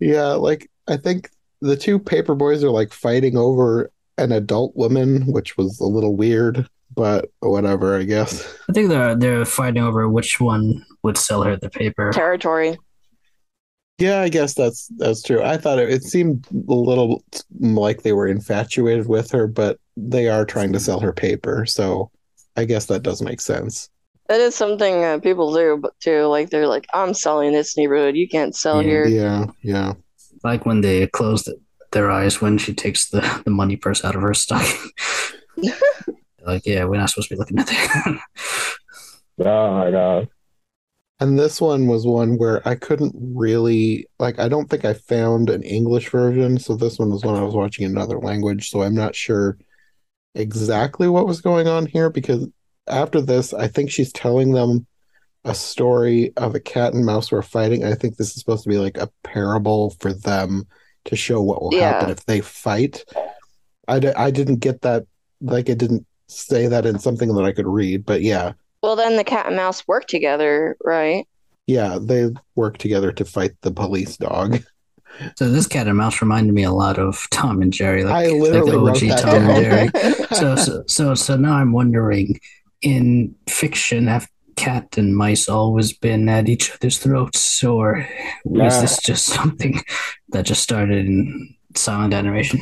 yeah, 0.00 0.32
like 0.32 0.70
I 0.88 0.96
think 0.96 1.30
the 1.60 1.76
two 1.76 1.98
paper 1.98 2.34
boys 2.34 2.62
are 2.64 2.70
like 2.70 2.92
fighting 2.92 3.36
over 3.36 3.90
an 4.16 4.32
adult 4.32 4.74
woman, 4.76 5.22
which 5.32 5.56
was 5.56 5.78
a 5.80 5.84
little 5.86 6.16
weird, 6.16 6.68
but 6.94 7.30
whatever, 7.40 7.96
I 7.98 8.04
guess. 8.04 8.54
I 8.68 8.72
think 8.72 8.88
they're 8.88 9.14
they're 9.14 9.44
fighting 9.44 9.82
over 9.82 10.08
which 10.08 10.40
one 10.40 10.84
would 11.02 11.16
sell 11.18 11.42
her 11.42 11.56
the 11.56 11.70
paper. 11.70 12.10
territory. 12.12 12.78
Yeah, 13.98 14.20
I 14.20 14.28
guess 14.28 14.54
that's 14.54 14.86
that's 14.98 15.22
true. 15.22 15.42
I 15.42 15.56
thought 15.56 15.80
it, 15.80 15.90
it 15.90 16.04
seemed 16.04 16.46
a 16.68 16.72
little 16.72 17.24
like 17.58 18.02
they 18.02 18.12
were 18.12 18.28
infatuated 18.28 19.08
with 19.08 19.30
her, 19.32 19.48
but 19.48 19.78
they 19.96 20.28
are 20.28 20.44
trying 20.44 20.72
to 20.72 20.80
sell 20.80 21.00
her 21.00 21.12
paper, 21.12 21.66
so 21.66 22.10
I 22.56 22.64
guess 22.64 22.86
that 22.86 23.02
does 23.02 23.20
make 23.22 23.40
sense. 23.40 23.90
That 24.28 24.40
is 24.40 24.54
something 24.54 25.02
uh, 25.04 25.18
people 25.18 25.52
do, 25.54 25.78
but 25.80 25.98
too, 26.00 26.26
like 26.26 26.50
they're 26.50 26.68
like, 26.68 26.86
"I'm 26.94 27.12
selling 27.12 27.52
this 27.52 27.76
neighborhood. 27.76 28.14
You 28.14 28.28
can't 28.28 28.54
sell 28.54 28.82
Yeah. 28.82 28.88
here." 28.88 29.06
Yeah, 29.06 29.46
yeah. 29.62 29.92
Like 30.42 30.66
when 30.66 30.80
they 30.80 31.06
close 31.06 31.48
their 31.92 32.10
eyes 32.10 32.40
when 32.40 32.58
she 32.58 32.74
takes 32.74 33.08
the, 33.08 33.42
the 33.44 33.50
money 33.50 33.76
purse 33.76 34.04
out 34.04 34.14
of 34.14 34.22
her 34.22 34.34
stocking. 34.34 34.90
like, 36.44 36.66
yeah, 36.66 36.84
we're 36.84 36.98
not 36.98 37.10
supposed 37.10 37.28
to 37.28 37.34
be 37.34 37.38
looking 37.38 37.58
at 37.58 37.66
that. 37.66 38.20
oh 39.40 39.74
my 39.74 39.90
god. 39.90 40.28
And 41.20 41.36
this 41.36 41.60
one 41.60 41.88
was 41.88 42.06
one 42.06 42.38
where 42.38 42.66
I 42.66 42.76
couldn't 42.76 43.12
really 43.16 44.06
like 44.20 44.38
I 44.38 44.48
don't 44.48 44.70
think 44.70 44.84
I 44.84 44.94
found 44.94 45.50
an 45.50 45.62
English 45.62 46.10
version, 46.10 46.58
so 46.58 46.76
this 46.76 46.98
one 46.98 47.10
was 47.10 47.24
when 47.24 47.34
I 47.34 47.42
was 47.42 47.54
watching 47.54 47.84
another 47.84 48.18
language, 48.18 48.70
so 48.70 48.82
I'm 48.82 48.94
not 48.94 49.16
sure 49.16 49.58
exactly 50.34 51.08
what 51.08 51.26
was 51.26 51.40
going 51.40 51.66
on 51.66 51.86
here 51.86 52.08
because 52.08 52.46
after 52.86 53.20
this, 53.20 53.52
I 53.52 53.66
think 53.66 53.90
she's 53.90 54.12
telling 54.12 54.52
them 54.52 54.86
a 55.48 55.54
story 55.54 56.32
of 56.36 56.54
a 56.54 56.60
cat 56.60 56.92
and 56.94 57.04
mouse 57.04 57.28
who 57.28 57.36
are 57.36 57.42
fighting. 57.42 57.84
I 57.84 57.94
think 57.94 58.16
this 58.16 58.28
is 58.28 58.34
supposed 58.34 58.62
to 58.64 58.68
be 58.68 58.78
like 58.78 58.96
a 58.98 59.10
parable 59.24 59.96
for 60.00 60.12
them 60.12 60.66
to 61.06 61.16
show 61.16 61.40
what 61.42 61.62
will 61.62 61.74
Yeah. 61.74 61.92
happen 61.94 62.10
if 62.10 62.24
they 62.26 62.40
fight. 62.40 63.04
I, 63.88 64.00
I 64.16 64.30
didn't 64.30 64.56
get 64.56 64.82
that, 64.82 65.06
like, 65.40 65.68
it 65.68 65.78
didn't 65.78 66.06
say 66.28 66.66
that 66.66 66.84
in 66.86 66.98
something 66.98 67.34
that 67.34 67.44
I 67.44 67.52
could 67.52 67.66
read, 67.66 68.04
but 68.04 68.20
yeah, 68.22 68.52
Well, 68.82 68.96
then 68.96 69.16
the 69.16 69.24
cat 69.24 69.46
and 69.46 69.56
mouse 69.56 69.86
work 69.88 70.06
together, 70.06 70.76
right? 70.84 71.26
yeah, 71.66 71.98
they 72.00 72.28
work 72.54 72.78
together 72.78 73.12
to 73.12 73.24
fight 73.24 73.52
the 73.62 73.70
police 73.72 74.16
dog. 74.16 74.62
So 75.36 75.48
this 75.50 75.66
cat 75.66 75.88
and 75.88 75.96
mouse 75.96 76.20
reminded 76.20 76.54
me 76.54 76.62
a 76.62 76.70
lot 76.70 76.96
of 76.98 77.26
Tom 77.30 77.60
and 77.62 77.72
Jerry, 77.72 78.04
like, 78.04 78.28
I 78.28 78.30
literally 78.30 78.76
like 78.76 79.00
the 79.00 79.10
OG 79.12 79.18
Tom 79.20 79.32
down. 79.32 79.50
and 79.50 79.64
Jerry. 79.64 79.90
So, 80.36 80.54
so 80.54 80.84
so 80.86 81.14
so 81.14 81.36
now 81.36 81.54
I'm 81.54 81.72
wondering, 81.72 82.38
in 82.82 83.34
fiction, 83.48 84.06
have 84.06 84.28
cat 84.58 84.98
and 84.98 85.16
mice 85.16 85.48
always 85.48 85.92
been 85.92 86.28
at 86.28 86.48
each 86.48 86.72
other's 86.74 86.98
throats, 86.98 87.62
or 87.64 88.06
was 88.44 88.74
Yeah. 88.74 88.80
this 88.82 88.98
just 89.02 89.26
something 89.26 89.80
that 90.30 90.46
just 90.46 90.62
started 90.62 91.06
in 91.06 91.54
silent 91.76 92.14
animation? 92.14 92.60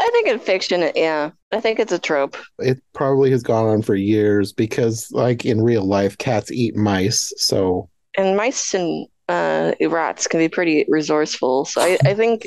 I 0.00 0.08
think 0.12 0.28
in 0.28 0.38
fiction, 0.38 0.90
yeah, 0.94 1.30
I 1.52 1.60
think 1.60 1.78
it's 1.80 1.92
a 1.92 1.98
trope. 1.98 2.36
it 2.58 2.78
probably 2.92 3.30
has 3.32 3.42
gone 3.42 3.66
on 3.66 3.82
for 3.82 3.94
years 3.96 4.52
because, 4.52 5.10
like 5.12 5.44
in 5.44 5.60
real 5.62 5.84
life, 5.84 6.16
cats 6.18 6.50
eat 6.52 6.76
mice. 6.76 7.32
So 7.36 7.88
And 8.16 8.36
mice 8.36 8.74
and 8.74 9.06
uh, 9.28 9.72
rats 9.88 10.26
can 10.28 10.40
be 10.40 10.48
pretty 10.48 10.84
resourceful. 10.88 11.64
So 11.64 11.80
I, 11.80 11.98
I 12.04 12.14
think 12.14 12.46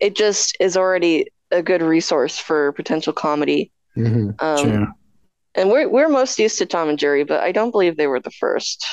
it 0.00 0.16
just 0.16 0.56
is 0.60 0.76
already 0.76 1.26
a 1.52 1.62
good 1.62 1.82
resource 1.82 2.38
for 2.38 2.72
potential 2.72 3.12
comedy. 3.12 3.70
mhm. 3.96 4.34
Um, 4.42 4.58
sure. 4.58 4.86
And 5.56 5.70
we're 5.70 5.88
we're 5.88 6.08
most 6.08 6.38
used 6.38 6.58
to 6.58 6.66
Tom 6.66 6.88
and 6.88 6.98
Jerry, 6.98 7.24
but 7.24 7.40
I 7.40 7.50
don't 7.50 7.70
believe 7.70 7.96
they 7.96 8.06
were 8.06 8.20
the 8.20 8.30
first. 8.30 8.86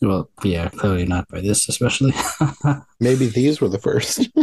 Well, 0.00 0.30
yeah, 0.44 0.68
clearly 0.68 1.06
not 1.06 1.28
by 1.28 1.40
this, 1.40 1.68
especially. 1.68 2.12
maybe 3.00 3.26
these 3.26 3.60
were 3.60 3.68
the 3.68 3.78
first. 3.78 4.28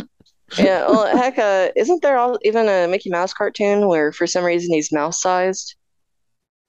Yeah, 0.57 0.87
well, 0.87 1.07
heck, 1.17 1.39
uh, 1.39 1.71
isn't 1.75 2.01
there 2.01 2.17
all, 2.17 2.37
even 2.43 2.69
a 2.69 2.87
Mickey 2.87 3.09
Mouse 3.09 3.33
cartoon 3.33 3.87
where 3.87 4.11
for 4.11 4.27
some 4.27 4.43
reason 4.43 4.73
he's 4.73 4.91
mouse 4.91 5.19
sized? 5.19 5.75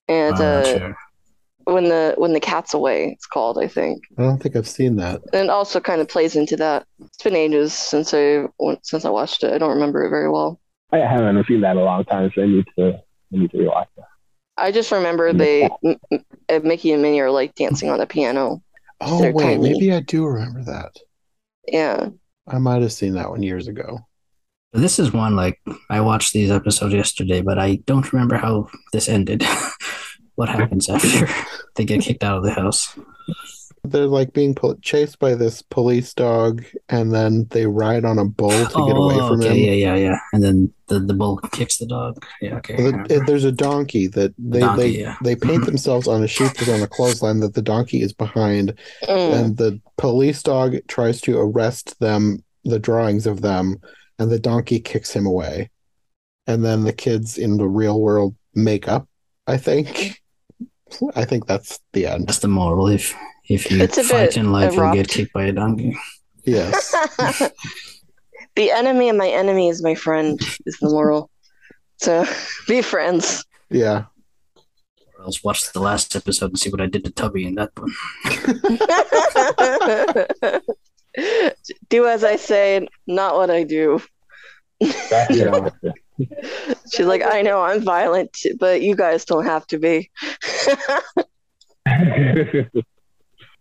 And 0.08 0.34
I'm 0.36 0.40
not 0.40 0.66
uh, 0.66 0.78
sure. 0.78 0.96
when 1.64 1.84
the 1.84 2.14
when 2.16 2.32
the 2.32 2.40
cat's 2.40 2.72
away, 2.72 3.08
it's 3.08 3.26
called, 3.26 3.58
I 3.58 3.68
think. 3.68 4.02
I 4.16 4.22
don't 4.22 4.42
think 4.42 4.56
I've 4.56 4.66
seen 4.66 4.96
that. 4.96 5.20
And 5.32 5.50
also 5.50 5.78
kind 5.78 6.00
of 6.00 6.08
plays 6.08 6.36
into 6.36 6.56
that. 6.56 6.86
It's 7.00 7.22
been 7.22 7.36
ages 7.36 7.74
since 7.74 8.14
I 8.14 8.46
since 8.82 9.04
I 9.04 9.10
watched 9.10 9.44
it. 9.44 9.52
I 9.52 9.58
don't 9.58 9.74
remember 9.74 10.04
it 10.04 10.10
very 10.10 10.30
well. 10.30 10.58
I 10.92 10.98
haven't 10.98 11.46
seen 11.46 11.60
that 11.60 11.72
in 11.72 11.78
a 11.78 11.84
long 11.84 12.04
time, 12.04 12.30
so 12.34 12.42
I 12.42 12.46
need 12.46 12.64
to 12.78 12.94
I 12.94 13.36
need 13.36 13.50
to 13.50 13.58
rewatch 13.58 13.88
that. 13.96 14.06
I 14.56 14.72
just 14.72 14.90
remember 14.92 15.32
they 15.32 15.64
M- 15.84 15.96
M- 16.10 16.24
uh, 16.48 16.60
Mickey 16.62 16.92
and 16.92 17.02
Minnie 17.02 17.20
are 17.20 17.30
like 17.30 17.54
dancing 17.54 17.90
on 17.90 17.98
the 17.98 18.06
piano. 18.06 18.62
Oh 19.00 19.20
They're 19.20 19.32
wait, 19.32 19.44
tiny. 19.44 19.72
maybe 19.72 19.92
I 19.92 20.00
do 20.00 20.24
remember 20.26 20.62
that. 20.64 20.96
Yeah. 21.66 22.08
I 22.48 22.58
might 22.58 22.82
have 22.82 22.92
seen 22.92 23.14
that 23.14 23.30
one 23.30 23.42
years 23.42 23.68
ago. 23.68 24.00
This 24.72 24.98
is 24.98 25.12
one 25.12 25.36
like 25.36 25.60
I 25.90 26.00
watched 26.00 26.32
these 26.32 26.50
episodes 26.50 26.94
yesterday, 26.94 27.40
but 27.40 27.58
I 27.58 27.76
don't 27.86 28.10
remember 28.12 28.36
how 28.36 28.68
this 28.92 29.08
ended. 29.08 29.44
what 30.36 30.48
happens 30.48 30.88
after 30.88 31.28
they 31.76 31.84
get 31.84 32.02
kicked 32.02 32.24
out 32.24 32.38
of 32.38 32.44
the 32.44 32.52
house? 32.52 32.98
They're 33.90 34.06
like 34.06 34.32
being 34.32 34.54
pol- 34.54 34.76
chased 34.82 35.18
by 35.18 35.34
this 35.34 35.62
police 35.62 36.12
dog, 36.14 36.64
and 36.88 37.12
then 37.12 37.46
they 37.50 37.66
ride 37.66 38.04
on 38.04 38.18
a 38.18 38.24
bull 38.24 38.50
to 38.50 38.86
get 38.86 38.96
away 38.96 39.14
from 39.16 39.40
Oh, 39.40 39.44
okay, 39.46 39.48
him. 39.48 39.78
yeah, 39.78 39.94
yeah, 39.94 39.96
yeah. 39.96 40.18
And 40.32 40.42
then 40.42 40.72
the, 40.88 41.00
the 41.00 41.14
bull 41.14 41.38
kicks 41.52 41.78
the 41.78 41.86
dog. 41.86 42.24
Yeah, 42.40 42.56
okay. 42.56 42.76
The- 42.76 43.06
it- 43.10 43.26
there's 43.26 43.44
a 43.44 43.52
donkey 43.52 44.06
that 44.08 44.34
they 44.38 44.60
Donkey, 44.60 44.82
they, 44.82 44.88
yeah. 45.00 45.16
they 45.22 45.36
paint 45.36 45.64
themselves 45.66 46.06
on 46.08 46.22
a 46.22 46.28
sheet 46.28 46.52
that's 46.56 46.68
on 46.68 46.82
a 46.82 46.86
clothesline 46.86 47.40
that 47.40 47.54
the 47.54 47.62
donkey 47.62 48.02
is 48.02 48.12
behind, 48.12 48.74
Mm. 49.04 49.32
and 49.34 49.56
the 49.56 49.80
police 49.96 50.42
dog 50.42 50.76
tries 50.88 51.20
to 51.22 51.38
arrest 51.38 51.98
them, 52.00 52.42
the 52.64 52.78
drawings 52.78 53.26
of 53.26 53.40
them, 53.42 53.76
and 54.18 54.30
the 54.30 54.38
donkey 54.38 54.80
kicks 54.80 55.12
him 55.12 55.26
away. 55.26 55.70
And 56.46 56.64
then 56.64 56.84
the 56.84 56.92
kids 56.92 57.38
in 57.38 57.56
the 57.56 57.66
real 57.68 58.00
world 58.00 58.34
make 58.54 58.86
up, 58.88 59.08
I 59.48 59.56
think. 59.56 60.20
I 61.16 61.24
think 61.24 61.46
that's 61.48 61.80
the 61.92 62.06
end. 62.06 62.28
That's 62.28 62.38
the 62.38 62.46
moral. 62.46 62.86
If 62.86 63.12
if 63.48 63.70
you 63.70 63.80
It's 63.80 63.98
a 63.98 64.04
fight 64.04 64.36
in 64.36 64.52
life, 64.52 64.74
you'll 64.74 64.92
get 64.92 65.08
kicked 65.08 65.32
by 65.32 65.44
a 65.44 65.52
donkey. 65.52 65.96
Yes. 66.44 66.92
the 68.56 68.70
enemy 68.70 69.08
of 69.08 69.16
my 69.16 69.28
enemy 69.28 69.68
is 69.68 69.82
my 69.82 69.94
friend 69.94 70.40
is 70.64 70.78
the 70.78 70.88
moral. 70.88 71.30
So 71.98 72.24
be 72.68 72.82
friends. 72.82 73.44
Yeah. 73.70 74.04
Or 75.18 75.24
else 75.24 75.42
watch 75.42 75.72
the 75.72 75.80
last 75.80 76.14
episode 76.16 76.50
and 76.50 76.58
see 76.58 76.70
what 76.70 76.80
I 76.80 76.86
did 76.86 77.04
to 77.04 77.10
Tubby 77.10 77.46
in 77.46 77.54
that 77.56 77.70
one. 77.76 77.92
do 81.88 82.06
as 82.06 82.24
I 82.24 82.36
say, 82.36 82.86
not 83.06 83.36
what 83.36 83.50
I 83.50 83.64
do. 83.64 84.00
Yeah. 84.80 85.70
She's 86.92 87.06
like, 87.06 87.22
I 87.24 87.42
know 87.42 87.62
I'm 87.62 87.82
violent, 87.82 88.36
but 88.58 88.82
you 88.82 88.94
guys 88.94 89.24
don't 89.24 89.46
have 89.46 89.66
to 89.68 89.78
be. 89.78 90.10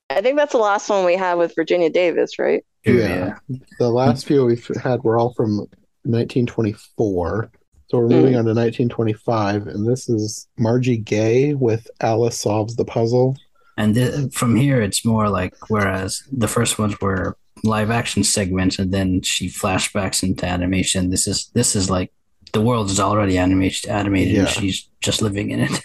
I 0.10 0.22
think 0.22 0.38
that's 0.38 0.52
the 0.52 0.60
last 0.60 0.90
one 0.90 1.06
we 1.06 1.16
had 1.16 1.36
with 1.36 1.56
Virginia 1.56 1.90
Davis, 1.90 2.38
right? 2.38 2.64
Yeah. 2.86 3.38
The 3.80 3.90
last 3.90 4.28
few 4.28 4.46
we've 4.46 4.70
had 4.82 5.04
were 5.04 5.18
all 5.18 5.34
from 5.34 5.58
1924. 6.04 7.52
So 7.88 7.98
we're 8.00 8.08
moving 8.08 8.34
hmm. 8.34 8.40
on 8.40 8.46
to 8.46 8.54
1925, 8.54 9.68
and 9.68 9.88
this 9.88 10.10
is 10.10 10.48
Margie 10.58 10.98
Gay 10.98 11.54
with 11.54 11.88
Alice 12.02 12.40
Solves 12.40 12.76
the 12.76 12.86
Puzzle. 12.86 13.36
And 13.78 13.94
th- 13.94 14.34
from 14.34 14.56
here, 14.56 14.82
it's 14.82 15.06
more 15.06 15.30
like 15.30 15.54
whereas 15.70 16.24
the 16.32 16.48
first 16.48 16.80
ones 16.80 17.00
were 17.02 17.38
live 17.64 17.92
action 17.92 18.24
segments, 18.24 18.80
and 18.80 18.92
then 18.92 19.22
she 19.22 19.50
flashbacks 19.50 20.24
into 20.24 20.46
animation. 20.46 21.10
This 21.10 21.28
is 21.28 21.48
this 21.54 21.76
is 21.76 21.90
like 21.90 22.12
the 22.54 22.62
world 22.62 22.90
is 22.90 23.00
already 23.00 23.38
animated, 23.38 23.90
animated, 23.90 24.34
Yeah. 24.34 24.40
and 24.42 24.50
she's 24.50 24.90
just 25.02 25.22
living 25.22 25.52
in 25.52 25.62
it. 25.62 25.82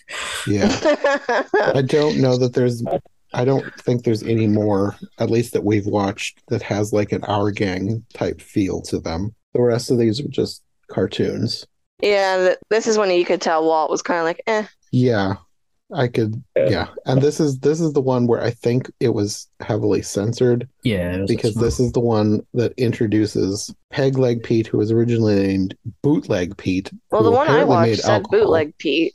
Yeah. 0.47 0.69
I 1.75 1.83
don't 1.83 2.19
know 2.19 2.39
that 2.39 2.55
there's, 2.55 2.83
I 3.33 3.45
don't 3.45 3.73
think 3.81 4.05
there's 4.05 4.23
any 4.23 4.47
more, 4.47 4.97
at 5.19 5.31
least 5.31 5.53
that 5.53 5.65
we've 5.65 5.87
watched, 5.87 6.43
that 6.49 6.63
has 6.63 6.93
like 6.93 7.13
an 7.13 7.25
Our 7.25 7.51
Gang 7.51 8.05
type 8.15 8.41
feel 8.41 8.83
to 8.83 8.99
them. 8.99 9.35
The 9.55 9.63
rest 9.63 9.91
of 9.91 9.99
these 9.99 10.21
are 10.21 10.29
just 10.29 10.63
cartoons. 10.89 11.67
yeah, 12.03 12.55
this 12.71 12.87
is 12.87 12.99
when 12.99 13.11
you 13.11 13.25
could 13.25 13.41
tell 13.41 13.65
Walt 13.65 13.91
was 13.91 14.03
kind 14.03 14.19
of 14.21 14.25
like, 14.25 14.43
eh. 14.47 14.65
Yeah. 14.91 15.35
I 15.93 16.07
could, 16.07 16.41
yeah. 16.57 16.87
And 17.05 17.21
this 17.21 17.41
is 17.41 17.59
this 17.59 17.81
is 17.81 17.93
the 17.95 18.01
one 18.01 18.29
where 18.29 18.41
I 18.41 18.51
think 18.51 18.89
it 19.01 19.09
was 19.09 19.49
heavily 19.59 20.03
censored 20.03 20.69
Yeah, 20.85 21.25
because 21.27 21.57
this 21.57 21.81
is 21.81 21.91
the 21.91 21.99
one 21.99 22.47
that 22.55 22.73
introduces 22.77 23.75
Peg 23.91 24.17
Leg 24.17 24.45
Pete, 24.45 24.69
who 24.69 24.79
was 24.79 24.93
originally 24.93 25.35
named 25.35 25.77
Bootleg 26.03 26.57
Pete. 26.57 26.93
Well, 27.11 27.25
the 27.25 27.33
one 27.33 27.49
I 27.49 27.65
watched 27.65 28.03
said 28.03 28.23
alcohol. 28.23 28.41
bootleg 28.41 28.79
Pete. 28.79 29.15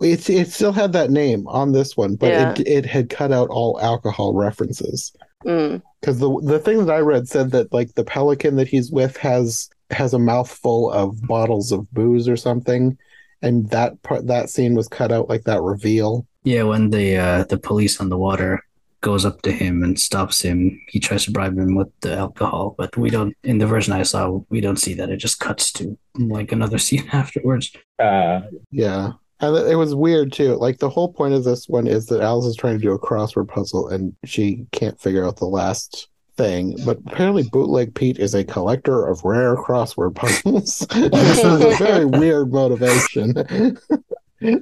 It, 0.00 0.28
it 0.30 0.48
still 0.50 0.72
had 0.72 0.92
that 0.92 1.10
name 1.10 1.46
on 1.48 1.72
this 1.72 1.96
one, 1.96 2.16
but 2.16 2.28
Yeah. 2.28 2.52
it, 2.52 2.66
it 2.66 2.86
had 2.86 3.10
cut 3.10 3.32
out 3.32 3.48
all 3.50 3.78
alcohol 3.80 4.34
references. 4.34 5.12
Mm. 5.44 5.82
Because 6.00 6.18
the 6.18 6.40
the 6.44 6.58
thing 6.58 6.84
that 6.86 6.92
I 6.94 7.00
read 7.00 7.28
said 7.28 7.50
that 7.52 7.72
like 7.72 7.94
the 7.94 8.04
pelican 8.04 8.56
that 8.56 8.68
he's 8.68 8.90
with 8.90 9.16
has 9.18 9.68
has 9.90 10.14
a 10.14 10.18
mouthful 10.18 10.90
of 10.90 11.20
bottles 11.22 11.70
of 11.72 11.90
booze 11.92 12.28
or 12.28 12.36
something, 12.36 12.96
and 13.42 13.68
that 13.70 14.02
part 14.02 14.26
that 14.26 14.48
scene 14.50 14.74
was 14.74 14.88
cut 14.88 15.12
out 15.12 15.28
like 15.28 15.44
that 15.44 15.60
reveal. 15.62 16.26
yeah. 16.44 16.62
When 16.62 16.90
the 16.90 17.16
uh, 17.18 17.44
the 17.44 17.58
police 17.58 18.00
on 18.00 18.08
the 18.08 18.16
water 18.18 18.64
goes 19.02 19.26
up 19.26 19.42
to 19.42 19.52
him 19.52 19.82
and 19.82 20.00
stops 20.00 20.40
him, 20.40 20.80
he 20.88 20.98
tries 20.98 21.26
to 21.26 21.30
bribe 21.30 21.58
him 21.58 21.74
with 21.74 21.88
the 22.00 22.16
alcohol, 22.16 22.74
but 22.78 22.96
we 22.96 23.10
don't. 23.10 23.36
In 23.44 23.58
the 23.58 23.66
version 23.66 23.92
I 23.92 24.02
saw, 24.02 24.40
we 24.48 24.62
don't 24.62 24.78
see 24.78 24.94
that. 24.94 25.10
It 25.10 25.18
just 25.18 25.40
cuts 25.40 25.70
to 25.72 25.98
like 26.16 26.52
another 26.52 26.78
scene 26.86 27.06
afterwards. 27.12 27.70
uh, 27.98 28.40
Yeah. 28.70 29.12
And 29.40 29.56
it 29.56 29.76
was 29.76 29.94
weird 29.94 30.32
too. 30.32 30.54
Like 30.54 30.78
the 30.78 30.88
whole 30.88 31.12
point 31.12 31.34
of 31.34 31.44
this 31.44 31.68
one 31.68 31.86
is 31.86 32.06
that 32.06 32.20
Alice 32.20 32.46
is 32.46 32.56
trying 32.56 32.78
to 32.78 32.82
do 32.82 32.92
a 32.92 32.98
crossword 32.98 33.48
puzzle 33.48 33.88
and 33.88 34.14
she 34.24 34.66
can't 34.72 35.00
figure 35.00 35.26
out 35.26 35.36
the 35.36 35.46
last 35.46 36.08
thing. 36.36 36.76
But 36.84 36.98
apparently 37.06 37.42
Bootleg 37.44 37.94
Pete 37.94 38.18
is 38.18 38.34
a 38.34 38.44
collector 38.44 39.06
of 39.06 39.24
rare 39.24 39.56
crossword 39.56 40.14
puzzles. 40.14 40.78
this 40.90 41.38
is 41.38 41.64
a 41.64 41.76
very 41.84 42.04
weird 42.04 42.52
motivation. 42.52 43.34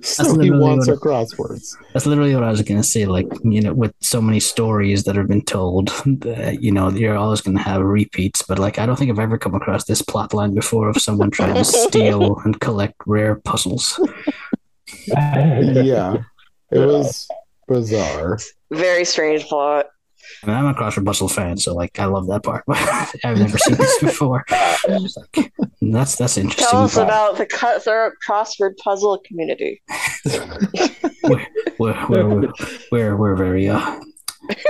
so 0.02 0.38
he 0.38 0.50
wants 0.50 0.86
her 0.86 0.96
crosswords. 0.96 1.76
That's 1.92 2.06
literally 2.06 2.34
what 2.34 2.44
I 2.44 2.50
was 2.50 2.62
gonna 2.62 2.82
say. 2.82 3.06
Like 3.06 3.26
you 3.44 3.60
know, 3.60 3.74
with 3.74 3.94
so 4.00 4.20
many 4.20 4.40
stories 4.40 5.04
that 5.04 5.16
have 5.16 5.28
been 5.28 5.44
told, 5.44 5.88
that, 6.20 6.62
you 6.62 6.70
know, 6.72 6.90
you're 6.90 7.16
always 7.16 7.40
gonna 7.40 7.62
have 7.62 7.82
repeats. 7.82 8.42
But 8.42 8.58
like, 8.58 8.78
I 8.78 8.86
don't 8.86 8.96
think 8.96 9.10
I've 9.10 9.18
ever 9.18 9.38
come 9.38 9.54
across 9.54 9.84
this 9.84 10.02
plot 10.02 10.34
line 10.34 10.54
before 10.54 10.88
of 10.88 10.98
someone 10.98 11.30
trying 11.30 11.54
to 11.54 11.64
steal 11.64 12.38
and 12.44 12.58
collect 12.60 12.94
rare 13.06 13.36
puzzles. 13.36 13.98
Yeah. 15.06 16.16
It 16.70 16.78
was 16.78 17.28
bizarre. 17.68 18.38
Very 18.70 19.04
strange 19.04 19.44
plot. 19.44 19.86
I 20.42 20.46
mean, 20.46 20.56
I'm 20.56 20.66
a 20.66 20.74
crossword 20.74 21.04
puzzle 21.04 21.28
fan, 21.28 21.58
so 21.58 21.74
like, 21.74 21.98
I 21.98 22.04
love 22.06 22.26
that 22.28 22.42
part. 22.42 22.64
I've 22.68 23.38
never 23.38 23.58
seen 23.58 23.76
this 23.76 23.98
before. 24.00 24.44
Like, 24.50 25.52
that's 25.80 26.16
that's 26.16 26.36
interesting. 26.36 26.66
Tell 26.68 26.84
us 26.84 26.94
but 26.94 27.04
about 27.04 27.38
the 27.38 27.46
cutthroat 27.46 28.14
crossword 28.26 28.76
puzzle 28.78 29.20
community. 29.26 29.82
we're, 31.24 31.46
we're, 31.78 32.08
we're, 32.08 32.52
we're, 32.90 33.16
we're 33.16 33.36
very 33.36 33.68
uh, 33.68 34.00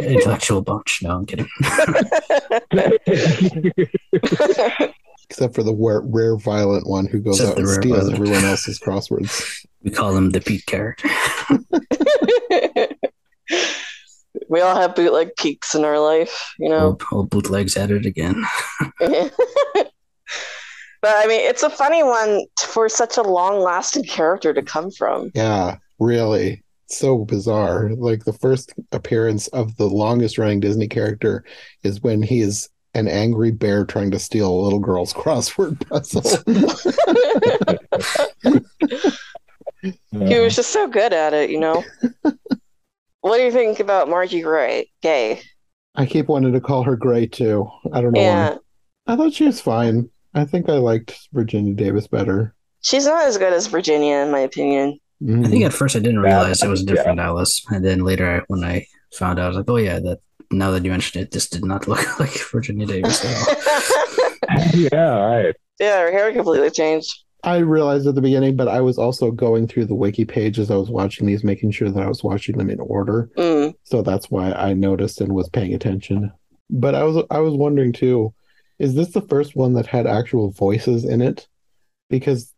intellectual 0.02 0.62
bunch. 0.62 1.00
No, 1.02 1.18
I'm 1.18 1.26
kidding. 1.26 1.48
Except 5.30 5.54
for 5.54 5.62
the 5.62 5.74
rare, 5.74 6.02
rare 6.04 6.36
violent 6.36 6.86
one 6.86 7.06
who 7.06 7.20
goes 7.20 7.40
Except 7.40 7.52
out 7.52 7.58
and 7.58 7.68
steals 7.68 7.98
violent. 7.98 8.14
everyone 8.14 8.44
else's 8.44 8.78
crosswords. 8.78 9.64
We 9.82 9.90
call 9.90 10.16
him 10.16 10.30
the 10.30 10.40
Pete 10.40 10.66
character. 10.66 11.08
we 14.48 14.60
all 14.60 14.76
have 14.76 14.94
bootleg 14.94 15.30
Petes 15.36 15.74
in 15.74 15.84
our 15.84 15.98
life, 15.98 16.54
you 16.58 16.68
know. 16.68 16.86
Old, 16.86 17.02
old 17.10 17.30
bootlegs 17.30 17.76
at 17.76 17.90
it 17.90 18.06
again. 18.06 18.44
But 21.02 21.16
I 21.16 21.26
mean, 21.26 21.40
it's 21.40 21.64
a 21.64 21.70
funny 21.70 22.04
one 22.04 22.46
for 22.60 22.88
such 22.88 23.16
a 23.16 23.22
long-lasting 23.22 24.04
character 24.04 24.54
to 24.54 24.62
come 24.62 24.92
from. 24.92 25.32
Yeah, 25.34 25.78
really. 25.98 26.62
So 26.86 27.24
bizarre. 27.24 27.90
Like 27.96 28.24
the 28.24 28.32
first 28.32 28.72
appearance 28.92 29.48
of 29.48 29.76
the 29.76 29.88
longest 29.88 30.38
running 30.38 30.60
Disney 30.60 30.86
character 30.86 31.44
is 31.82 32.02
when 32.02 32.22
he 32.22 32.40
is 32.40 32.68
an 32.94 33.08
angry 33.08 33.50
bear 33.50 33.84
trying 33.84 34.12
to 34.12 34.18
steal 34.20 34.48
a 34.48 34.62
little 34.62 34.78
girl's 34.78 35.12
crossword 35.12 35.80
puzzle. 35.88 36.22
He 39.82 40.38
was 40.38 40.54
just 40.56 40.72
so 40.72 40.86
good 40.88 41.12
at 41.12 41.32
it, 41.34 41.50
you 41.50 41.58
know. 41.60 41.82
what 43.20 43.36
do 43.38 43.42
you 43.44 43.52
think 43.52 43.80
about 43.80 44.08
Margie 44.08 44.42
Gray? 44.42 44.90
Gay? 45.02 45.40
I 45.94 46.06
keep 46.06 46.28
wanting 46.28 46.52
to 46.52 46.60
call 46.60 46.82
her 46.84 46.96
Gray 46.96 47.26
too. 47.26 47.68
I 47.92 48.00
don't 48.00 48.12
know 48.12 48.20
Yeah, 48.20 48.50
why. 48.50 48.58
I 49.12 49.16
thought 49.16 49.32
she 49.34 49.44
was 49.46 49.60
fine. 49.60 50.08
I 50.34 50.44
think 50.44 50.68
I 50.68 50.74
liked 50.78 51.18
Virginia 51.32 51.74
Davis 51.74 52.06
better. 52.06 52.54
she's 52.82 53.04
not 53.06 53.26
as 53.26 53.36
good 53.38 53.52
as 53.52 53.66
Virginia, 53.66 54.16
in 54.16 54.30
my 54.30 54.40
opinion. 54.40 54.98
Mhm. 55.22 55.46
I 55.46 55.48
think 55.50 55.64
at 55.64 55.72
first 55.72 55.94
I 55.94 56.00
didn't 56.00 56.18
realize 56.20 56.62
it 56.62 56.68
was 56.68 56.82
a 56.82 56.86
different 56.86 57.20
Alice, 57.20 57.62
and 57.70 57.84
then 57.84 58.00
later 58.04 58.28
I- 58.40 58.44
when 58.48 58.64
I 58.64 58.86
found 59.14 59.38
out, 59.38 59.44
I 59.44 59.48
was 59.48 59.56
like, 59.58 59.68
"Oh 59.70 59.76
yeah, 59.76 60.00
that." 60.00 60.18
Now 60.50 60.70
that 60.72 60.84
you 60.84 60.90
mentioned 60.90 61.22
it, 61.22 61.30
this 61.30 61.48
did 61.48 61.64
not 61.64 61.86
look 61.88 62.18
like 62.20 62.30
Virginia 62.50 62.86
Davis 62.86 63.24
at 63.24 63.36
all. 63.38 64.68
yeah, 64.74 65.18
right. 65.24 65.54
yeah, 65.78 66.00
her 66.00 66.10
hair 66.10 66.32
completely 66.32 66.70
changed. 66.70 67.21
I 67.44 67.58
realized 67.58 68.06
at 68.06 68.14
the 68.14 68.20
beginning, 68.20 68.56
but 68.56 68.68
I 68.68 68.80
was 68.80 68.98
also 68.98 69.30
going 69.30 69.66
through 69.66 69.86
the 69.86 69.94
wiki 69.94 70.24
page 70.24 70.58
as 70.58 70.70
I 70.70 70.76
was 70.76 70.90
watching 70.90 71.26
these, 71.26 71.42
making 71.42 71.72
sure 71.72 71.90
that 71.90 72.02
I 72.02 72.08
was 72.08 72.22
watching 72.22 72.56
them 72.56 72.70
in 72.70 72.78
order. 72.78 73.30
Mm. 73.36 73.74
So 73.82 74.02
that's 74.02 74.30
why 74.30 74.52
I 74.52 74.74
noticed 74.74 75.20
and 75.20 75.32
was 75.32 75.48
paying 75.48 75.74
attention. 75.74 76.32
But 76.70 76.94
I 76.94 77.02
was 77.02 77.24
I 77.30 77.40
was 77.40 77.54
wondering 77.54 77.92
too, 77.92 78.32
is 78.78 78.94
this 78.94 79.10
the 79.10 79.22
first 79.22 79.56
one 79.56 79.74
that 79.74 79.86
had 79.86 80.06
actual 80.06 80.50
voices 80.52 81.04
in 81.04 81.20
it? 81.20 81.48
Because 82.08 82.54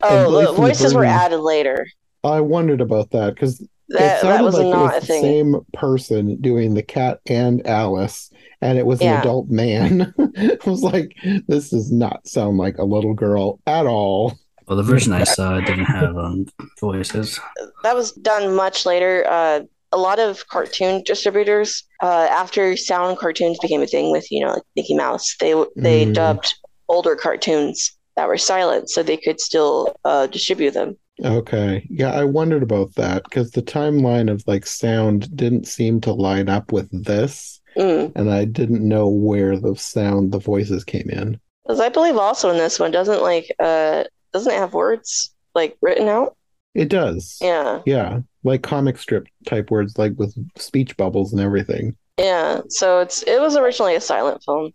Oh, 0.00 0.52
voices 0.52 0.94
were 0.94 1.04
added 1.04 1.38
later. 1.38 1.86
I 2.22 2.40
wondered 2.40 2.80
about 2.80 3.10
that 3.10 3.34
because 3.34 3.66
That 3.90 4.00
it 4.00 4.04
that 4.06 4.20
sounded 4.22 4.44
was 4.44 4.54
like 4.54 4.66
not 4.66 4.72
it 4.72 4.80
a 4.80 4.82
was 4.82 5.00
the 5.00 5.06
thing. 5.06 5.22
same 5.22 5.56
person 5.72 6.40
doing 6.40 6.74
the 6.74 6.82
cat 6.82 7.20
and 7.26 7.66
Alice, 7.66 8.30
and 8.60 8.78
it 8.78 8.86
was 8.86 9.00
an 9.02 9.08
adult 9.18 9.48
man. 9.50 10.14
I 10.36 10.58
was 10.64 10.82
like, 10.82 11.14
this 11.48 11.70
does 11.70 11.92
not 11.92 12.26
sound 12.26 12.56
like 12.58 12.78
a 12.78 12.84
little 12.84 13.14
girl 13.14 13.60
at 13.66 13.86
all. 13.86 14.38
Well, 14.66 14.78
the 14.78 14.82
version 14.82 15.12
I 15.12 15.24
saw 15.24 15.60
didn't 15.60 15.84
have 15.84 16.16
um, 16.16 16.46
voices. 16.80 17.38
that 17.82 17.94
was 17.94 18.12
done 18.12 18.54
much 18.54 18.86
later. 18.86 19.24
Uh, 19.28 19.60
a 19.92 19.98
lot 19.98 20.18
of 20.18 20.48
cartoon 20.48 21.02
distributors, 21.04 21.84
uh, 22.02 22.26
after 22.30 22.76
sound 22.76 23.18
cartoons 23.18 23.58
became 23.60 23.82
a 23.82 23.86
thing 23.86 24.10
with 24.10 24.26
you 24.32 24.44
know 24.44 24.54
like 24.54 24.62
Mickey 24.76 24.94
Mouse, 24.96 25.36
they 25.40 25.52
they 25.76 26.06
Mm. 26.06 26.14
dubbed 26.14 26.54
older 26.88 27.14
cartoons 27.16 27.92
that 28.16 28.26
were 28.28 28.38
silent 28.38 28.88
so 28.90 29.02
they 29.02 29.16
could 29.16 29.40
still 29.40 29.94
uh, 30.04 30.26
distribute 30.28 30.72
them. 30.72 30.96
Okay. 31.22 31.86
Yeah, 31.90 32.12
I 32.12 32.24
wondered 32.24 32.62
about 32.62 32.94
that 32.96 33.24
because 33.24 33.50
the 33.52 33.62
timeline 33.62 34.30
of 34.30 34.42
like 34.46 34.66
sound 34.66 35.34
didn't 35.36 35.66
seem 35.68 36.00
to 36.02 36.12
line 36.12 36.48
up 36.48 36.72
with 36.72 36.88
this, 37.04 37.60
Mm. 37.76 38.12
and 38.14 38.30
I 38.30 38.44
didn't 38.44 38.86
know 38.86 39.08
where 39.08 39.58
the 39.58 39.74
sound, 39.76 40.30
the 40.32 40.38
voices 40.38 40.84
came 40.84 41.08
in. 41.10 41.40
Because 41.64 41.80
I 41.80 41.88
believe 41.88 42.16
also 42.16 42.50
in 42.50 42.56
this 42.58 42.78
one 42.78 42.90
doesn't 42.90 43.22
like 43.22 43.50
uh 43.58 44.04
doesn't 44.32 44.52
it 44.52 44.58
have 44.58 44.74
words 44.74 45.32
like 45.54 45.76
written 45.80 46.08
out? 46.08 46.36
It 46.74 46.88
does. 46.88 47.38
Yeah, 47.40 47.80
Yeah, 47.86 48.20
like 48.42 48.62
comic 48.62 48.98
strip 48.98 49.26
type 49.46 49.70
words, 49.70 49.96
like 49.98 50.12
with 50.16 50.34
speech 50.58 50.96
bubbles 50.96 51.32
and 51.32 51.40
everything. 51.40 51.96
yeah. 52.18 52.60
So 52.68 52.98
it's 53.00 53.22
it 53.22 53.40
was 53.40 53.56
originally 53.56 53.94
a 53.94 54.00
silent 54.00 54.42
film. 54.44 54.72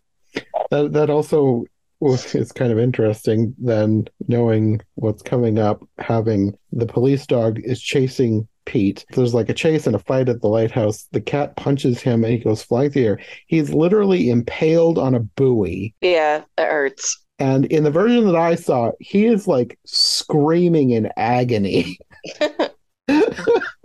That 0.71 0.93
that 0.93 1.09
also 1.09 1.65
is 2.01 2.51
kind 2.51 2.71
of 2.71 2.79
interesting. 2.79 3.55
Then 3.57 4.05
knowing 4.27 4.81
what's 4.95 5.21
coming 5.21 5.59
up, 5.59 5.81
having 5.97 6.57
the 6.71 6.85
police 6.85 7.25
dog 7.25 7.59
is 7.63 7.81
chasing 7.81 8.47
Pete. 8.65 9.05
There's 9.11 9.33
like 9.33 9.49
a 9.49 9.53
chase 9.53 9.87
and 9.87 9.95
a 9.95 9.99
fight 9.99 10.29
at 10.29 10.41
the 10.41 10.47
lighthouse. 10.47 11.07
The 11.11 11.21
cat 11.21 11.55
punches 11.55 12.01
him 12.01 12.23
and 12.23 12.33
he 12.33 12.39
goes 12.39 12.61
flying 12.61 12.91
through 12.91 13.01
the 13.01 13.07
air. 13.07 13.19
He's 13.47 13.71
literally 13.71 14.29
impaled 14.29 14.97
on 14.97 15.15
a 15.15 15.19
buoy. 15.19 15.95
Yeah, 16.01 16.43
that 16.57 16.71
hurts. 16.71 17.19
And 17.39 17.65
in 17.65 17.83
the 17.83 17.91
version 17.91 18.25
that 18.25 18.35
I 18.35 18.55
saw, 18.55 18.91
he 18.99 19.25
is 19.25 19.47
like 19.47 19.79
screaming 19.85 20.91
in 20.91 21.09
agony. 21.17 21.97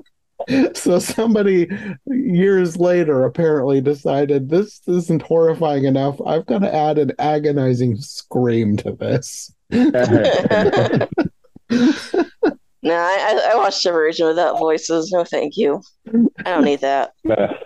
so 0.75 0.99
somebody 0.99 1.69
years 2.07 2.77
later 2.77 3.25
apparently 3.25 3.81
decided 3.81 4.49
this 4.49 4.81
isn't 4.87 5.23
horrifying 5.23 5.85
enough. 5.85 6.21
I've 6.27 6.47
got 6.47 6.61
to 6.61 6.75
add 6.75 6.99
an 6.99 7.12
agonizing 7.19 7.97
scream 7.97 8.77
to 8.79 8.93
this. 8.93 9.53
No, 12.85 12.95
I, 12.95 13.53
I 13.53 13.57
watched 13.57 13.85
a 13.87 13.93
version 13.93 14.27
without 14.27 14.59
voices. 14.59 15.11
No, 15.11 15.25
thank 15.25 15.57
you. 15.57 15.81
I 16.07 16.43
don't 16.45 16.65
need 16.65 16.83
that. 16.83 17.12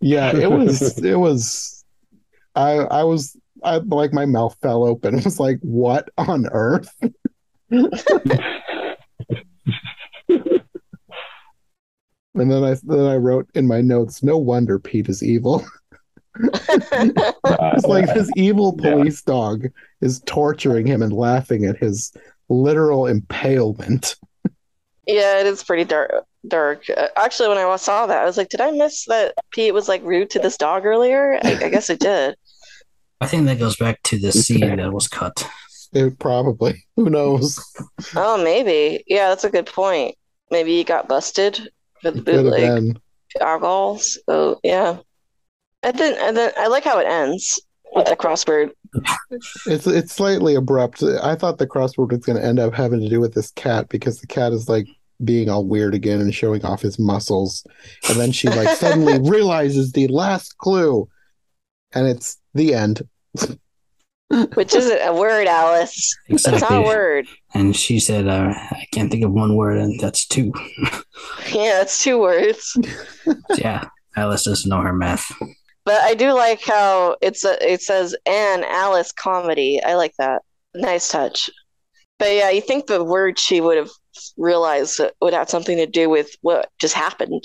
Yeah, 0.00 0.36
it 0.36 0.50
was 0.50 1.02
it 1.02 1.14
was 1.14 1.82
I 2.54 2.72
I 2.72 3.04
was 3.04 3.34
I 3.62 3.78
like 3.78 4.12
my 4.12 4.26
mouth 4.26 4.54
fell 4.60 4.84
open. 4.84 5.18
It 5.18 5.24
was 5.24 5.40
like, 5.40 5.58
what 5.62 6.10
on 6.18 6.46
earth? 6.52 6.92
And 12.34 12.50
then 12.50 12.64
I 12.64 12.76
then 12.82 13.06
I 13.06 13.16
wrote 13.16 13.48
in 13.54 13.66
my 13.66 13.80
notes, 13.80 14.22
no 14.22 14.36
wonder 14.38 14.78
Pete 14.78 15.08
is 15.08 15.22
evil. 15.22 15.64
It's 16.36 17.86
like 17.86 18.12
this 18.12 18.28
evil 18.36 18.76
Yeah. 18.80 18.90
police 18.94 19.22
dog 19.22 19.66
is 20.00 20.20
torturing 20.26 20.84
him 20.86 21.00
and 21.02 21.12
laughing 21.12 21.64
at 21.64 21.76
his 21.76 22.12
literal 22.48 23.06
impalement. 23.06 24.16
Yeah, 25.06 25.38
it 25.38 25.46
is 25.46 25.62
pretty 25.62 25.84
dark. 25.84 26.24
Dark. 26.48 26.90
Uh, 26.90 27.08
actually, 27.16 27.50
when 27.50 27.58
I 27.58 27.76
saw 27.76 28.06
that, 28.06 28.22
I 28.22 28.24
was 28.24 28.36
like, 28.36 28.48
"Did 28.48 28.60
I 28.60 28.70
miss 28.72 29.04
that 29.06 29.34
Pete 29.52 29.72
was 29.74 29.88
like 29.88 30.02
rude 30.02 30.30
to 30.30 30.38
this 30.40 30.56
dog 30.56 30.84
earlier?" 30.84 31.38
I, 31.42 31.66
I 31.66 31.68
guess 31.68 31.88
I 31.88 31.94
did. 31.94 32.34
I 33.20 33.26
think 33.26 33.46
that 33.46 33.58
goes 33.60 33.76
back 33.76 34.02
to 34.04 34.18
the 34.18 34.32
scene 34.32 34.76
that 34.76 34.92
was 34.92 35.06
cut. 35.08 35.48
It 35.92 36.18
probably. 36.18 36.84
Who 36.96 37.08
knows? 37.10 37.62
Oh, 38.16 38.42
maybe. 38.42 39.04
Yeah, 39.06 39.28
that's 39.28 39.44
a 39.44 39.50
good 39.50 39.66
point. 39.66 40.16
Maybe 40.50 40.72
he 40.76 40.82
got 40.84 41.06
busted 41.08 41.68
for 42.04 42.10
the 42.10 42.22
bootleg 42.22 43.00
alcohol. 43.40 43.98
So 43.98 44.60
yeah, 44.62 44.98
and 45.82 45.98
then 45.98 46.16
and 46.20 46.36
then 46.36 46.52
I 46.58 46.66
like 46.68 46.84
how 46.84 46.98
it 46.98 47.06
ends 47.06 47.60
with 47.94 48.06
the 48.06 48.16
crossword. 48.16 48.70
It's 49.66 49.86
it's 49.86 50.12
slightly 50.12 50.54
abrupt. 50.54 51.02
I 51.02 51.34
thought 51.34 51.58
the 51.58 51.66
crossword 51.66 52.10
was 52.10 52.24
going 52.24 52.38
to 52.38 52.44
end 52.44 52.58
up 52.58 52.74
having 52.74 53.00
to 53.00 53.08
do 53.08 53.20
with 53.20 53.34
this 53.34 53.50
cat 53.52 53.88
because 53.88 54.20
the 54.20 54.26
cat 54.26 54.52
is 54.52 54.68
like 54.68 54.86
being 55.24 55.48
all 55.48 55.64
weird 55.64 55.94
again 55.94 56.20
and 56.20 56.34
showing 56.34 56.64
off 56.64 56.82
his 56.82 56.98
muscles, 56.98 57.66
and 58.08 58.18
then 58.18 58.32
she 58.32 58.48
like 58.48 58.76
suddenly 58.76 59.18
realizes 59.30 59.92
the 59.92 60.08
last 60.08 60.58
clue, 60.58 61.08
and 61.92 62.06
it's 62.06 62.38
the 62.54 62.74
end. 62.74 63.02
Which 64.54 64.74
isn't 64.74 65.00
a 65.02 65.14
word, 65.14 65.46
Alice. 65.46 66.16
That's 66.28 66.46
not 66.46 66.72
a 66.72 66.82
word. 66.82 67.26
And 67.54 67.76
she 67.76 68.00
said, 68.00 68.26
uh, 68.26 68.52
I 68.52 68.86
can't 68.92 69.10
think 69.10 69.24
of 69.24 69.32
one 69.32 69.54
word, 69.54 69.78
and 69.78 69.98
that's 70.00 70.26
two. 70.26 70.52
Yeah, 71.52 71.82
it's 71.82 72.02
two 72.02 72.18
words. 72.18 72.76
yeah, 73.56 73.84
Alice 74.16 74.44
doesn't 74.44 74.68
know 74.68 74.80
her 74.80 74.92
math. 74.92 75.30
But 75.84 76.00
I 76.00 76.14
do 76.14 76.32
like 76.32 76.62
how 76.62 77.16
it's 77.20 77.44
a, 77.44 77.72
it 77.72 77.82
says 77.82 78.16
an 78.26 78.64
Alice 78.64 79.12
comedy. 79.12 79.82
I 79.82 79.94
like 79.94 80.14
that. 80.18 80.42
Nice 80.74 81.08
touch. 81.08 81.50
But 82.18 82.32
yeah, 82.32 82.50
you 82.50 82.60
think 82.60 82.86
the 82.86 83.04
word 83.04 83.38
she 83.38 83.60
would 83.60 83.76
have 83.76 83.90
realized 84.36 84.98
that 84.98 85.14
would 85.20 85.34
have 85.34 85.50
something 85.50 85.76
to 85.76 85.86
do 85.86 86.08
with 86.08 86.30
what 86.40 86.70
just 86.80 86.94
happened. 86.94 87.44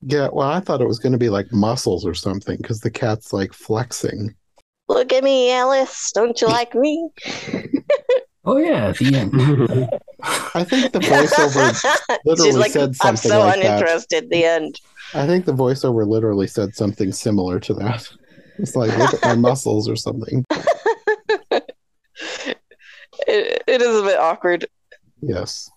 Yeah, 0.00 0.28
well, 0.32 0.48
I 0.48 0.60
thought 0.60 0.80
it 0.80 0.88
was 0.88 1.00
going 1.00 1.12
to 1.12 1.18
be 1.18 1.28
like 1.28 1.52
muscles 1.52 2.06
or 2.06 2.14
something 2.14 2.56
because 2.56 2.80
the 2.80 2.90
cat's 2.90 3.32
like 3.32 3.52
flexing. 3.52 4.34
Look 4.88 5.12
at 5.12 5.22
me, 5.22 5.52
Alice. 5.52 6.10
Don't 6.14 6.40
you 6.40 6.48
like 6.48 6.74
me? 6.74 7.10
Oh, 8.44 8.56
yeah, 8.56 8.92
the 8.92 9.14
end. 9.14 9.34
I 10.54 10.64
think 10.64 10.92
the 10.92 11.00
voiceover 11.00 12.18
literally 12.24 12.48
She's 12.48 12.56
like, 12.56 12.70
said 12.70 12.88
I'm 13.02 13.14
something 13.16 13.30
so 13.30 13.40
like 13.40 13.60
that. 13.60 13.66
uninterested. 13.82 14.30
The 14.30 14.42
end. 14.42 14.80
I 15.12 15.26
think 15.26 15.44
the 15.44 15.52
voiceover 15.52 16.06
literally 16.08 16.46
said 16.46 16.74
something 16.74 17.12
similar 17.12 17.60
to 17.60 17.74
that. 17.74 18.08
It's 18.58 18.74
like, 18.74 18.96
look 18.96 19.12
at 19.12 19.22
my 19.22 19.34
muscles 19.34 19.86
or 19.86 19.96
something. 19.96 20.44
It, 23.26 23.62
it 23.66 23.82
is 23.82 24.00
a 24.00 24.02
bit 24.02 24.18
awkward. 24.18 24.66
Yes. 25.20 25.70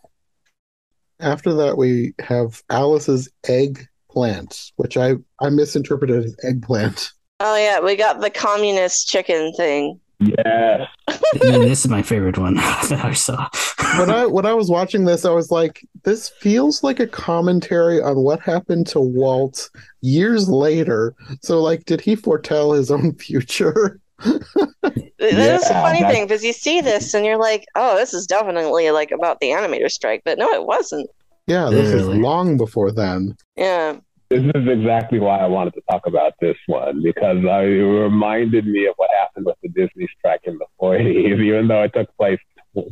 After 1.19 1.53
that, 1.55 1.77
we 1.77 2.13
have 2.19 2.63
Alice's 2.69 3.29
eggplant, 3.47 4.71
which 4.77 4.95
I, 4.97 5.15
I 5.41 5.49
misinterpreted 5.49 6.23
as 6.25 6.35
eggplant. 6.43 7.11
Oh 7.43 7.55
yeah, 7.55 7.79
we 7.79 7.95
got 7.95 8.21
the 8.21 8.29
communist 8.29 9.07
chicken 9.07 9.51
thing. 9.53 9.99
Yeah. 10.19 10.85
And 11.07 11.63
this 11.63 11.83
is 11.83 11.87
my 11.89 12.03
favorite 12.03 12.37
one 12.37 12.53
that 12.89 13.01
I 13.03 13.13
saw. 13.13 13.49
When 13.97 14.11
I 14.11 14.25
when 14.27 14.45
I 14.45 14.53
was 14.53 14.69
watching 14.69 15.05
this, 15.05 15.25
I 15.25 15.31
was 15.31 15.49
like, 15.49 15.83
this 16.03 16.29
feels 16.29 16.83
like 16.83 16.99
a 16.99 17.07
commentary 17.07 17.99
on 17.99 18.17
what 18.17 18.39
happened 18.41 18.85
to 18.87 18.99
Walt 18.99 19.71
years 20.01 20.47
later. 20.47 21.15
So, 21.41 21.59
like, 21.61 21.85
did 21.85 21.99
he 22.01 22.15
foretell 22.15 22.73
his 22.73 22.91
own 22.91 23.15
future? 23.25 23.99
That's 24.23 24.53
the 24.53 25.07
Yeah, 25.19 25.57
funny 25.81 25.99
that's- 26.01 26.13
thing 26.13 26.25
because 26.27 26.43
you 26.43 26.53
see 26.53 26.81
this 26.81 27.15
and 27.15 27.25
you're 27.25 27.39
like, 27.39 27.65
oh, 27.73 27.95
this 27.97 28.13
is 28.13 28.27
definitely 28.27 28.91
like 28.91 29.09
about 29.09 29.39
the 29.39 29.47
animator 29.47 29.89
strike, 29.89 30.21
but 30.23 30.37
no, 30.37 30.47
it 30.51 30.65
wasn't. 30.67 31.09
Yeah, 31.47 31.69
this 31.71 31.91
is 31.91 32.05
long 32.07 32.55
before 32.57 32.91
then. 32.91 33.35
Yeah, 33.57 33.97
This 34.31 34.45
is 34.55 34.65
exactly 34.65 35.19
why 35.19 35.39
I 35.39 35.47
wanted 35.47 35.73
to 35.73 35.81
talk 35.91 36.07
about 36.07 36.35
this 36.39 36.55
one 36.65 37.03
because 37.03 37.43
I, 37.45 37.63
it 37.63 37.83
reminded 37.83 38.65
me 38.65 38.85
of 38.85 38.93
what 38.95 39.09
happened 39.19 39.45
with 39.45 39.57
the 39.61 39.67
Disney 39.67 40.07
strike 40.17 40.39
in 40.45 40.57
the 40.57 40.65
40s, 40.81 41.43
even 41.45 41.67
though 41.67 41.83
it 41.83 41.91
took 41.93 42.15
place 42.15 42.39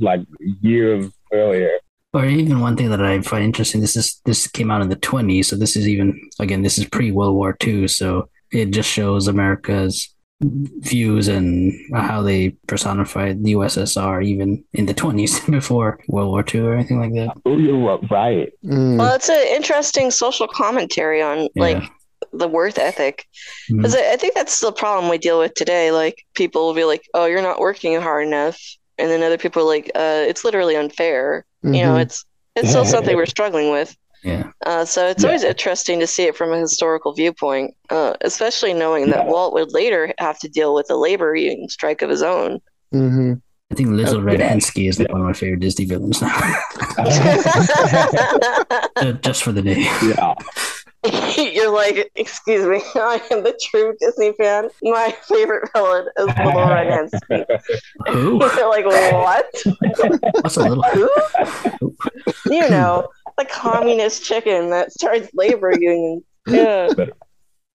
like 0.02 0.20
years 0.62 1.10
earlier. 1.32 1.80
Or 2.12 2.26
even 2.26 2.60
one 2.60 2.76
thing 2.76 2.90
that 2.90 3.02
I 3.02 3.22
find 3.22 3.46
interesting. 3.46 3.80
This 3.80 3.96
is 3.96 4.20
this 4.26 4.48
came 4.48 4.70
out 4.70 4.82
in 4.82 4.90
the 4.90 4.98
20s, 4.98 5.46
so 5.46 5.56
this 5.56 5.78
is 5.78 5.88
even 5.88 6.20
again 6.40 6.62
this 6.62 6.78
is 6.78 6.84
pre 6.90 7.12
World 7.12 7.36
War 7.36 7.56
II, 7.64 7.88
so 7.88 8.28
it 8.52 8.72
just 8.72 8.90
shows 8.90 9.30
America's 9.30 10.14
views 10.42 11.28
and 11.28 11.74
how 11.94 12.22
they 12.22 12.50
personified 12.68 13.44
the 13.44 13.54
USSR 13.54 14.24
even 14.24 14.64
in 14.74 14.86
the 14.86 14.94
20s 15.04 15.50
before 15.52 16.00
World 16.08 16.30
War 16.30 16.46
II 16.54 16.62
or 16.62 16.74
anything 16.74 17.00
like 17.00 17.14
that. 17.14 17.38
Oh, 17.46 17.58
you're 17.58 17.98
right. 18.10 18.52
Mm, 18.66 18.98
well, 18.98 19.16
it's 19.16 19.30
an 19.30 19.46
interesting 19.50 20.12
social 20.12 20.48
commentary 20.48 21.22
on 21.22 21.50
like 21.56 21.84
the 22.34 22.48
worth 22.48 22.78
ethic. 22.78 23.26
Because 23.70 23.96
I 23.96 24.14
I 24.14 24.18
think 24.18 24.36
that's 24.36 24.60
the 24.60 24.72
problem 24.72 25.10
we 25.10 25.18
deal 25.18 25.40
with 25.40 25.54
today. 25.54 25.92
Like 25.92 26.26
people 26.36 26.66
will 26.66 26.74
be 26.74 26.84
like, 26.84 27.04
"Oh, 27.14 27.26
you're 27.26 27.42
not 27.42 27.60
working 27.60 28.00
hard 28.02 28.28
enough," 28.28 28.60
and 28.98 29.10
then 29.10 29.24
other 29.24 29.38
people 29.38 29.64
are 29.64 29.66
like, 29.66 29.92
uh, 29.96 30.26
"It's 30.28 30.44
literally 30.44 30.76
unfair." 30.76 31.46
You 31.64 31.72
know, 31.72 31.96
mhm. 31.96 32.02
it's 32.02 32.26
it's 32.56 32.70
still 32.70 32.86
something 32.96 33.16
we're 33.16 33.26
struggling 33.26 33.72
with. 33.72 33.96
Yeah. 34.24 34.52
Uh, 34.66 34.84
so 34.86 35.08
it's 35.08 35.24
always 35.24 35.44
interesting 35.44 36.00
to 36.02 36.08
see 36.08 36.24
it 36.24 36.36
from 36.36 36.52
a 36.52 36.58
historical 36.60 37.14
viewpoint, 37.14 37.74
uh, 37.90 38.14
especially 38.22 38.74
knowing 38.74 39.10
that 39.12 39.26
Walt 39.28 39.54
would 39.54 39.74
later 39.74 40.14
have 40.20 40.38
to 40.40 40.50
deal 40.50 40.74
with 40.76 40.90
a 40.92 40.96
labor 40.96 41.36
union 41.36 41.70
strike 41.70 42.02
of 42.02 42.10
his 42.10 42.22
own. 42.22 42.60
Mhm. 42.94 43.42
I 43.72 43.76
think 43.76 43.90
Little 43.90 44.22
Red 44.22 44.40
Yeah. 44.40 44.54
Henski 44.56 44.90
is 44.90 44.98
like 45.00 45.12
one 45.12 45.22
of 45.22 45.28
my 45.28 45.34
favorite 45.34 45.60
Disney 45.60 45.86
villains 45.86 46.22
now. 46.22 46.36
Uh, 48.96 49.14
just 49.22 49.44
for 49.44 49.52
the 49.52 49.62
day. 49.62 49.82
yeah. 50.04 50.34
You're 51.38 51.72
like, 51.72 52.12
excuse 52.16 52.66
me, 52.66 52.82
I 52.96 53.22
am 53.32 53.44
the 53.44 53.58
true 53.72 53.96
Disney 54.02 54.34
fan. 54.34 54.68
My 54.82 55.16
favorite 55.30 55.70
villain 55.74 56.06
is 56.18 56.26
Little 56.26 56.68
Red 56.68 56.88
Henski. 57.10 57.46
Who? 58.10 58.40
You're 58.58 58.70
like, 58.70 58.86
what? 58.86 59.46
What's 60.42 60.58
a 60.58 60.68
little? 60.68 60.84
Who? 60.84 61.96
You 62.54 62.70
know, 62.70 63.08
the 63.40 63.46
communist 63.46 64.24
chicken 64.24 64.70
that 64.70 64.92
starts 64.92 65.30
labor 65.34 65.74
unions. 65.80 66.24
Yeah. 66.48 66.90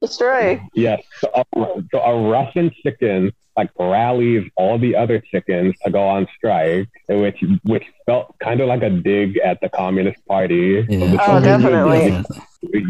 That's 0.01 0.21
right. 0.21 0.61
Yes. 0.75 1.03
So 1.21 1.31
a, 1.35 1.45
so 1.91 2.01
a 2.01 2.29
Russian 2.31 2.71
chicken 2.83 3.33
like 3.57 3.71
rallies 3.79 4.51
all 4.57 4.79
the 4.79 4.97
other 4.97 5.21
chickens 5.21 5.75
to 5.85 5.91
go 5.91 6.03
on 6.03 6.27
strike, 6.37 6.89
which 7.09 7.43
which 7.63 7.85
felt 8.05 8.35
kind 8.41 8.61
of 8.61 8.69
like 8.69 8.83
a 8.83 8.91
dig 8.91 9.39
at 9.39 9.61
the 9.61 9.69
Communist 9.69 10.25
Party. 10.27 10.85
Yeah. 10.89 11.17
Oh, 11.27 11.41
definitely. 11.41 12.09
Yeah. 12.09 12.23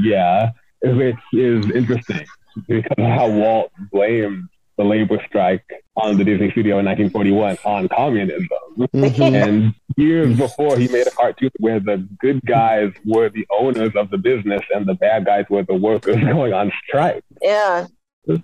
Yeah, 0.02 0.50
which 0.82 1.16
is 1.32 1.70
interesting 1.70 2.24
because 2.66 2.96
of 2.96 3.04
how 3.04 3.28
Walt 3.28 3.72
blamed 3.92 4.48
the 4.76 4.84
labor 4.84 5.20
strike 5.28 5.64
on 5.96 6.18
the 6.18 6.24
Disney 6.24 6.50
studio 6.50 6.78
in 6.78 6.84
1941 6.86 7.58
on 7.64 7.88
communism. 7.88 8.48
Mhm. 8.78 9.34
And 9.34 9.74
years 9.96 10.36
before, 10.36 10.76
he 10.76 10.88
made 10.88 11.06
a 11.06 11.10
cartoon 11.10 11.50
where 11.60 11.78
the 11.78 12.06
good 12.20 12.40
guys 12.44 12.92
were 13.04 13.28
the 13.28 13.46
owners 13.60 13.92
of 13.94 14.10
the 14.10 14.18
business 14.18 14.62
and 14.74 14.86
the 14.86 14.94
bad 14.94 15.24
guys 15.24 15.44
were 15.48 15.62
the 15.62 15.74
workers 15.74 16.16
going 16.32 16.52
on 16.52 16.72
strike. 16.88 17.22
Yeah. 17.40 17.86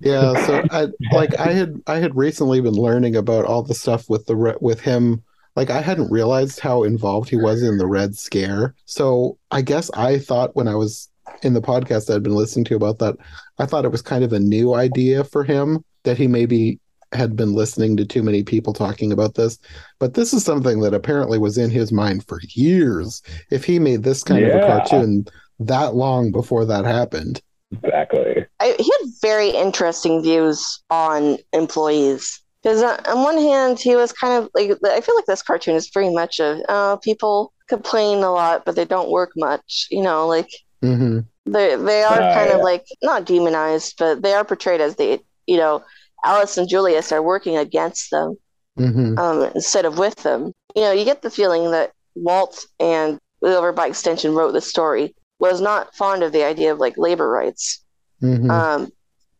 Yeah, 0.00 0.44
so 0.44 0.62
I 0.70 0.88
like 1.12 1.38
I 1.40 1.52
had 1.52 1.80
I 1.86 1.96
had 2.00 2.14
recently 2.14 2.60
been 2.60 2.74
learning 2.74 3.16
about 3.16 3.46
all 3.46 3.62
the 3.62 3.74
stuff 3.74 4.10
with 4.10 4.26
the 4.26 4.56
with 4.60 4.80
him. 4.80 5.22
Like 5.56 5.70
I 5.70 5.80
hadn't 5.80 6.12
realized 6.12 6.60
how 6.60 6.82
involved 6.84 7.30
he 7.30 7.36
was 7.36 7.62
in 7.62 7.78
the 7.78 7.86
Red 7.86 8.14
Scare. 8.14 8.74
So 8.84 9.38
I 9.50 9.62
guess 9.62 9.90
I 9.94 10.18
thought 10.18 10.54
when 10.54 10.68
I 10.68 10.74
was 10.74 11.08
in 11.42 11.54
the 11.54 11.62
podcast 11.62 12.14
I'd 12.14 12.22
been 12.22 12.34
listening 12.34 12.66
to 12.66 12.76
about 12.76 12.98
that, 12.98 13.16
I 13.58 13.64
thought 13.64 13.86
it 13.86 13.90
was 13.90 14.02
kind 14.02 14.22
of 14.22 14.34
a 14.34 14.38
new 14.38 14.74
idea 14.74 15.24
for 15.24 15.44
him 15.44 15.82
that 16.04 16.18
he 16.18 16.26
maybe 16.26 16.80
had 17.12 17.34
been 17.34 17.54
listening 17.54 17.96
to 17.96 18.04
too 18.04 18.22
many 18.22 18.42
people 18.42 18.72
talking 18.72 19.12
about 19.12 19.34
this. 19.34 19.58
But 19.98 20.14
this 20.14 20.32
is 20.32 20.44
something 20.44 20.80
that 20.80 20.94
apparently 20.94 21.38
was 21.38 21.58
in 21.58 21.70
his 21.70 21.90
mind 21.92 22.26
for 22.28 22.40
years. 22.50 23.22
If 23.50 23.64
he 23.64 23.78
made 23.78 24.02
this 24.02 24.22
kind 24.22 24.44
of 24.44 24.54
a 24.54 24.60
cartoon 24.60 25.26
that 25.58 25.94
long 25.94 26.30
before 26.30 26.64
that 26.66 26.84
happened. 26.84 27.42
Exactly. 27.82 28.46
I, 28.60 28.74
he 28.78 28.92
had 29.00 29.10
very 29.22 29.50
interesting 29.50 30.22
views 30.22 30.82
on 30.90 31.38
employees. 31.52 32.40
Because 32.62 32.82
on 32.82 32.98
on 33.06 33.24
one 33.24 33.38
hand, 33.38 33.78
he 33.78 33.96
was 33.96 34.12
kind 34.12 34.34
of 34.44 34.50
like, 34.54 34.70
I 34.84 35.00
feel 35.00 35.16
like 35.16 35.24
this 35.26 35.42
cartoon 35.42 35.76
is 35.76 35.90
very 35.94 36.10
much 36.10 36.40
of 36.40 36.58
uh, 36.68 36.96
people 36.96 37.54
complain 37.68 38.18
a 38.18 38.30
lot, 38.30 38.64
but 38.66 38.76
they 38.76 38.84
don't 38.84 39.10
work 39.10 39.32
much. 39.34 39.86
You 39.90 40.02
know, 40.02 40.26
like 40.28 40.48
hmm 40.82 41.20
they 41.46 41.76
they 41.76 42.02
are 42.02 42.20
Uh, 42.20 42.34
kind 42.34 42.50
of 42.50 42.60
like 42.60 42.84
not 43.02 43.24
demonized, 43.24 43.94
but 43.98 44.22
they 44.22 44.34
are 44.34 44.44
portrayed 44.44 44.82
as 44.82 44.96
they, 44.96 45.20
you 45.50 45.58
know, 45.58 45.84
Alice 46.24 46.58
and 46.58 46.70
Julius 46.70 47.12
are 47.12 47.22
working 47.22 47.58
against 47.58 48.10
them 48.12 48.38
hmm 48.76 49.18
um, 49.18 49.50
instead 49.54 49.84
of 49.86 49.98
with 49.98 50.16
them. 50.16 50.52
You 50.76 50.82
know, 50.82 50.92
you 50.92 51.04
get 51.04 51.22
the 51.22 51.30
feeling 51.30 51.70
that 51.72 51.92
Walt 52.14 52.64
and 52.80 53.18
whoever 53.40 53.72
by 53.72 53.88
extension 53.88 54.34
wrote 54.34 54.52
the 54.52 54.60
story 54.60 55.14
was 55.40 55.60
not 55.60 55.94
fond 55.96 56.22
of 56.22 56.32
the 56.32 56.44
idea 56.44 56.72
of 56.72 56.78
like 56.78 56.94
labor 56.98 57.28
rights. 57.30 57.84
hmm 58.20 58.60
Um, 58.60 58.92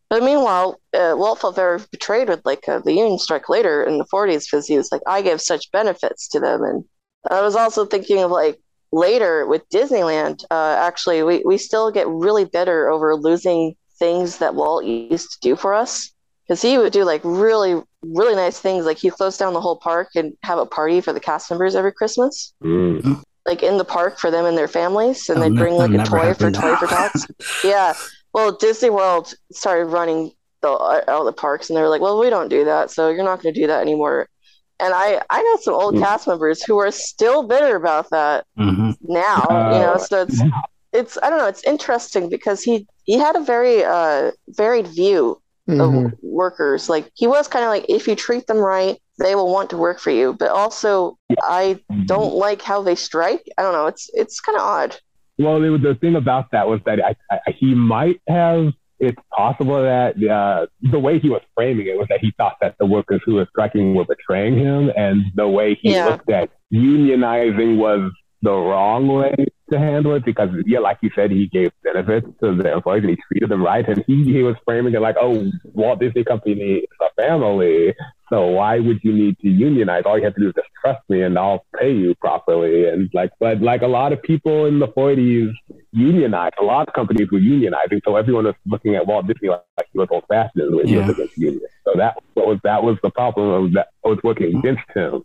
but 0.09 0.23
meanwhile, 0.23 0.79
uh, 0.93 1.15
Walt 1.17 1.41
felt 1.41 1.55
very 1.55 1.79
betrayed 1.91 2.29
with 2.29 2.41
like 2.45 2.67
uh, 2.69 2.79
the 2.79 2.93
union 2.93 3.19
strike 3.19 3.49
later 3.49 3.83
in 3.83 3.97
the 3.99 4.05
40s 4.05 4.47
because 4.47 4.67
he 4.67 4.77
was 4.77 4.91
like, 4.91 5.01
I 5.07 5.21
give 5.21 5.41
such 5.41 5.71
benefits 5.71 6.27
to 6.29 6.39
them. 6.39 6.63
And 6.63 6.85
I 7.29 7.41
was 7.41 7.55
also 7.55 7.85
thinking 7.85 8.19
of 8.23 8.31
like 8.31 8.59
later 8.91 9.45
with 9.47 9.69
Disneyland, 9.69 10.43
uh, 10.51 10.75
actually, 10.79 11.23
we, 11.23 11.43
we 11.45 11.57
still 11.57 11.91
get 11.91 12.07
really 12.07 12.45
bitter 12.45 12.89
over 12.89 13.15
losing 13.15 13.75
things 14.01 14.37
that 14.41 14.55
Walt 14.55 14.83
used 14.83 15.29
to 15.33 15.37
do 15.49 15.55
for 15.55 15.71
us. 15.83 16.11
Because 16.43 16.61
he 16.61 16.77
would 16.77 16.91
do 16.91 17.03
like 17.05 17.21
really, 17.23 17.73
really 18.01 18.35
nice 18.35 18.59
things. 18.59 18.85
Like 18.85 18.97
he 18.97 19.09
closed 19.09 19.39
down 19.39 19.53
the 19.53 19.61
whole 19.61 19.77
park 19.77 20.09
and 20.15 20.33
have 20.43 20.59
a 20.59 20.65
party 20.65 20.99
for 20.99 21.13
the 21.13 21.19
cast 21.29 21.49
members 21.51 21.75
every 21.75 21.93
Christmas, 21.93 22.53
Mm. 22.63 23.21
like 23.45 23.61
in 23.63 23.77
the 23.77 23.85
park 23.85 24.19
for 24.19 24.29
them 24.31 24.45
and 24.45 24.57
their 24.57 24.67
families. 24.67 25.29
And 25.29 25.37
That'll 25.37 25.51
they'd 25.55 25.61
bring 25.63 25.75
like 25.77 25.93
a 25.93 26.03
toy 26.03 26.33
for 26.33 26.49
happen 26.49 26.53
Toy 26.61 26.75
for 26.75 26.87
Tots. 26.87 27.27
Yeah. 27.63 27.93
Well, 28.33 28.49
Disney 28.65 28.89
World 28.89 29.33
started 29.51 29.85
running 29.97 30.31
the 30.61 30.69
all 30.69 31.25
the 31.25 31.33
parks, 31.45 31.69
and 31.69 31.77
they 31.77 31.81
were 31.81 31.89
like, 31.95 32.01
"Well, 32.05 32.19
we 32.19 32.29
don't 32.29 32.49
do 32.49 32.65
that, 32.65 32.91
so 32.91 33.09
you're 33.09 33.23
not 33.31 33.41
going 33.41 33.53
to 33.53 33.59
do 33.61 33.67
that 33.67 33.81
anymore." 33.81 34.27
And 34.79 34.93
I 34.93 35.21
I 35.29 35.39
know 35.43 35.57
some 35.61 35.75
old 35.75 35.95
Mm. 35.95 35.99
cast 36.05 36.27
members 36.27 36.63
who 36.63 36.77
are 36.79 36.91
still 36.91 37.43
bitter 37.43 37.75
about 37.75 38.09
that 38.09 38.45
hmm 38.57 38.91
now. 39.01 39.43
you 39.73 39.79
know, 39.85 39.93
Uh, 39.95 40.05
so 40.09 40.21
it's 40.23 40.41
it's 40.93 41.17
I 41.23 41.29
don't 41.29 41.39
know. 41.39 41.47
It's 41.47 41.63
interesting 41.63 42.29
because 42.29 42.61
he 42.63 42.87
he 43.03 43.17
had 43.17 43.35
a 43.35 43.41
very 43.41 43.83
uh 43.83 44.31
varied 44.49 44.87
view 44.87 45.41
hmm 45.67 45.79
of 45.81 46.13
workers. 46.21 46.89
Like 46.89 47.09
he 47.15 47.27
was 47.27 47.47
kind 47.47 47.63
of 47.63 47.69
like, 47.69 47.85
if 47.89 48.07
you 48.07 48.15
treat 48.15 48.47
them 48.47 48.57
right, 48.57 48.97
they 49.19 49.35
will 49.35 49.51
want 49.51 49.69
to 49.71 49.77
work 49.77 49.99
for 49.99 50.11
you. 50.11 50.33
But 50.33 50.49
also, 50.49 51.17
I 51.43 51.79
don't 52.05 52.33
like 52.33 52.61
how 52.61 52.81
they 52.81 52.95
strike. 52.95 53.43
I 53.57 53.61
don't 53.61 53.73
know. 53.73 53.87
It's 53.87 54.09
it's 54.13 54.39
kind 54.41 54.57
of 54.57 54.63
odd. 54.63 54.97
Well, 55.37 55.63
it, 55.63 55.69
was- 55.69 55.81
the 55.81 55.95
thing 55.95 56.15
about 56.15 56.51
that 56.51 56.67
was 56.67 56.81
that 56.85 56.99
I, 57.03 57.15
I, 57.31 57.51
he 57.57 57.73
might 57.75 58.21
have. 58.27 58.73
It's 58.99 59.17
possible 59.35 59.81
that 59.81 60.13
uh, 60.29 60.67
the 60.91 60.99
way 60.99 61.17
he 61.17 61.27
was 61.27 61.41
framing 61.55 61.87
it 61.87 61.97
was 61.97 62.07
that 62.09 62.19
he 62.19 62.31
thought 62.37 62.57
that 62.61 62.75
the 62.77 62.85
workers 62.85 63.19
who 63.25 63.33
were 63.33 63.47
striking 63.49 63.95
were 63.95 64.05
betraying 64.05 64.59
him, 64.59 64.91
and 64.95 65.23
the 65.33 65.47
way 65.47 65.73
he 65.73 65.89
Yeah. 65.95 66.05
looked 66.05 66.29
at 66.29 66.51
unionizing 66.71 67.77
was 67.77 68.11
the 68.41 68.51
wrong 68.51 69.07
way 69.07 69.35
to 69.71 69.79
handle 69.79 70.15
it 70.15 70.25
because, 70.25 70.49
yeah, 70.65 70.79
like 70.79 70.97
you 71.01 71.09
said, 71.15 71.31
he 71.31 71.47
gave 71.47 71.71
benefits 71.83 72.27
to 72.41 72.55
the 72.55 72.73
employees 72.73 73.03
and 73.03 73.11
he 73.11 73.17
treated 73.27 73.49
them 73.49 73.63
right, 73.63 73.87
and 73.87 74.03
he, 74.07 74.23
he 74.23 74.43
was 74.43 74.55
framing 74.65 74.93
it 74.93 75.01
like, 75.01 75.15
oh, 75.19 75.49
Walt 75.73 75.99
Disney 75.99 76.23
Company 76.23 76.53
is 76.53 76.87
a 77.01 77.21
family, 77.21 77.95
so 78.29 78.47
why 78.47 78.79
would 78.79 78.99
you 79.03 79.13
need 79.13 79.37
to 79.39 79.49
unionize? 79.49 80.03
All 80.05 80.17
you 80.17 80.23
have 80.23 80.35
to 80.35 80.41
do 80.41 80.47
is 80.47 80.55
just 80.55 80.69
trust 80.81 81.01
me, 81.09 81.21
and 81.21 81.37
I'll 81.37 81.65
pay 81.77 81.93
you 81.93 82.15
properly. 82.15 82.87
And 82.87 83.09
like, 83.13 83.31
but 83.39 83.61
like 83.61 83.81
a 83.81 83.87
lot 83.87 84.13
of 84.13 84.21
people 84.23 84.65
in 84.65 84.79
the 84.79 84.87
40s 84.87 85.51
unionized. 85.91 86.55
A 86.59 86.63
lot 86.63 86.87
of 86.87 86.93
companies 86.93 87.29
were 87.31 87.39
unionizing, 87.39 88.01
so 88.05 88.15
everyone 88.15 88.45
was 88.45 88.55
looking 88.65 88.95
at 88.95 89.05
Walt 89.05 89.27
Disney 89.27 89.49
like, 89.49 89.61
he 89.91 89.99
was 89.99 90.07
old 90.11 90.23
fashioned 90.29 90.73
when 90.73 90.87
he 90.87 90.97
was 90.97 91.07
Yeah. 91.07 91.11
against 91.11 91.37
unions. 91.37 91.63
So 91.83 91.93
that 91.97 92.17
what 92.33 92.47
was 92.47 92.59
that 92.63 92.83
was 92.83 92.97
the 93.03 93.09
problem 93.09 93.65
of 93.65 93.73
that 93.73 93.89
was 94.03 94.19
working 94.23 94.47
mm-hmm. 94.47 94.59
against 94.59 94.89
him. 94.95 95.23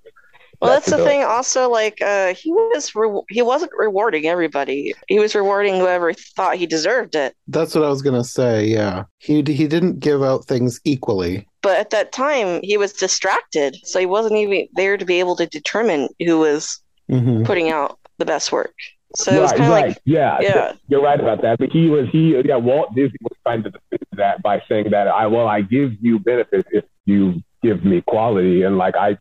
Well, 0.60 0.72
that's 0.72 0.90
the 0.90 0.96
the- 0.96 1.04
thing. 1.04 1.22
Also, 1.22 1.70
like 1.70 2.00
uh, 2.02 2.34
he 2.34 2.52
was 2.52 2.94
re- 2.94 3.22
he 3.30 3.42
wasn't 3.42 3.72
rewarding 3.76 4.26
everybody. 4.26 4.94
He 5.08 5.18
was 5.18 5.34
rewarding 5.34 5.76
whoever 5.78 6.12
thought 6.12 6.56
he 6.56 6.66
deserved 6.66 7.14
it. 7.14 7.34
That's 7.48 7.74
what 7.74 7.84
I 7.84 7.88
was 7.88 8.02
gonna 8.02 8.24
say. 8.24 8.66
Yeah, 8.66 9.04
he 9.18 9.42
he 9.42 9.66
didn't 9.66 10.00
give 10.00 10.22
out 10.22 10.44
things 10.46 10.80
equally. 10.84 11.46
But 11.62 11.78
at 11.78 11.90
that 11.90 12.12
time, 12.12 12.60
he 12.62 12.76
was 12.76 12.92
distracted, 12.92 13.76
so 13.84 13.98
he 13.98 14.06
wasn't 14.06 14.36
even 14.36 14.68
there 14.74 14.96
to 14.96 15.04
be 15.04 15.20
able 15.20 15.36
to 15.36 15.46
determine 15.46 16.08
who 16.20 16.38
was 16.38 16.80
hmm 17.08 17.44
putting 17.44 17.70
out 17.70 17.98
the 18.18 18.24
best 18.24 18.52
work. 18.52 18.74
So 19.14 19.32
it 19.32 19.40
was 19.40 19.50
right, 19.50 19.58
kind 19.58 19.72
of 19.72 19.76
right, 19.76 19.88
like, 19.88 19.98
yeah, 20.04 20.38
yeah. 20.40 20.72
you're 20.88 21.02
right 21.02 21.18
about 21.18 21.40
that. 21.42 21.58
But 21.58 21.70
he 21.70 21.88
was 21.88 22.06
he 22.12 22.40
yeah 22.44 22.56
Walt 22.56 22.94
Disney 22.94 23.18
was 23.22 23.36
trying 23.42 23.62
to 23.62 23.70
defend 23.70 24.02
that 24.12 24.42
by 24.42 24.62
saying 24.68 24.90
that 24.90 25.08
I 25.08 25.26
well 25.26 25.46
I 25.48 25.62
give 25.62 25.92
you 26.00 26.18
benefits 26.18 26.68
if 26.72 26.84
you 27.04 27.42
give 27.62 27.84
me 27.84 28.02
quality, 28.02 28.62
and 28.62 28.76
like 28.78 28.94
I 28.96 29.16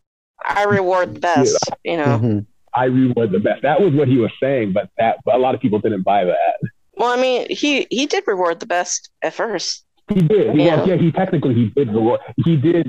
I 0.47 0.63
reward 0.63 1.15
the 1.15 1.19
best, 1.19 1.57
you 1.84 1.97
know. 1.97 2.19
Mhm. 2.19 2.45
I 2.73 2.85
reward 2.85 3.31
the 3.31 3.39
best. 3.39 3.61
That 3.61 3.80
was 3.81 3.93
what 3.93 4.07
he 4.07 4.17
was 4.17 4.31
saying, 4.41 4.73
but 4.73 4.89
that 4.97 5.19
but 5.26 5.35
a 5.35 5.38
lot 5.38 5.55
of 5.55 5.61
people 5.61 5.80
didn't 5.80 6.03
buy 6.03 6.26
that. 6.26 6.55
Well, 6.97 7.11
I 7.11 7.22
mean, 7.22 7.47
he 7.49 7.88
he 7.89 8.05
did 8.05 8.23
reward 8.27 8.59
the 8.59 8.65
best 8.65 9.09
at 9.22 9.34
first. 9.34 9.85
He 10.13 10.22
did. 10.22 10.53
He, 10.55 10.63
Yeah. 10.63 10.77
yeah. 10.77 10.85
yeah, 10.85 10.95
he 10.97 11.11
technically 11.11 11.53
he 11.55 11.69
did 11.76 11.88
reward, 11.93 12.19
he 12.43 12.55
did 12.57 12.88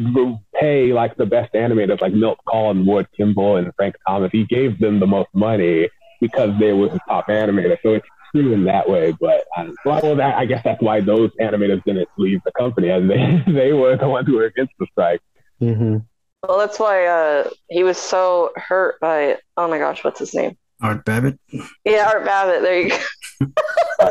pay 0.61 0.93
like 0.93 1.17
the 1.17 1.27
best 1.27 1.53
animators 1.55 2.01
like 2.01 2.13
Milt 2.13 2.39
Kahl, 2.49 2.75
Ward 2.75 3.07
Kimball, 3.17 3.57
and 3.57 3.73
Frank 3.77 3.95
Thomas. 4.07 4.31
He 4.33 4.45
gave 4.45 4.79
them 4.81 5.01
the 5.01 5.07
most 5.07 5.29
money 5.33 5.89
because 6.21 6.51
they 6.59 6.73
were 6.73 6.91
his 6.91 7.01
top 7.09 7.29
animator. 7.29 7.79
So 7.83 7.95
it's 7.95 8.07
true 8.35 8.53
in 8.53 8.65
that 8.65 8.89
way. 8.89 9.15
But 9.21 9.45
um, 9.57 9.75
well, 9.85 10.17
that, 10.17 10.37
I 10.37 10.45
guess 10.45 10.63
that's 10.65 10.83
why 10.83 11.01
those 11.01 11.31
animators 11.41 11.83
didn't 11.85 12.09
leave 12.19 12.41
the 12.45 12.53
company, 12.53 12.91
as 12.91 13.07
they 13.09 13.43
they 13.53 13.73
were 13.73 13.97
the 13.97 14.09
ones 14.09 14.27
who 14.27 14.37
were 14.37 14.45
against 14.45 14.73
the 14.79 14.87
strike. 14.93 15.21
Mhm. 15.61 16.05
Well, 16.49 16.59
that's 16.59 16.79
why 16.79 17.07
uh, 17.07 17.51
he 17.69 17.83
was 17.85 17.99
so 17.99 18.53
hurt 18.57 19.01
by. 19.01 19.39
Oh 19.57 19.69
my 19.69 19.79
gosh, 19.79 20.05
what's 20.05 20.19
his 20.21 20.35
name? 20.35 20.57
Art 20.83 21.05
Babbitt. 21.05 21.39
Yeah, 21.85 22.11
Art 22.15 22.25
Babbitt. 22.25 22.63
There 22.63 22.81
you 22.81 22.91
go. 22.91 24.11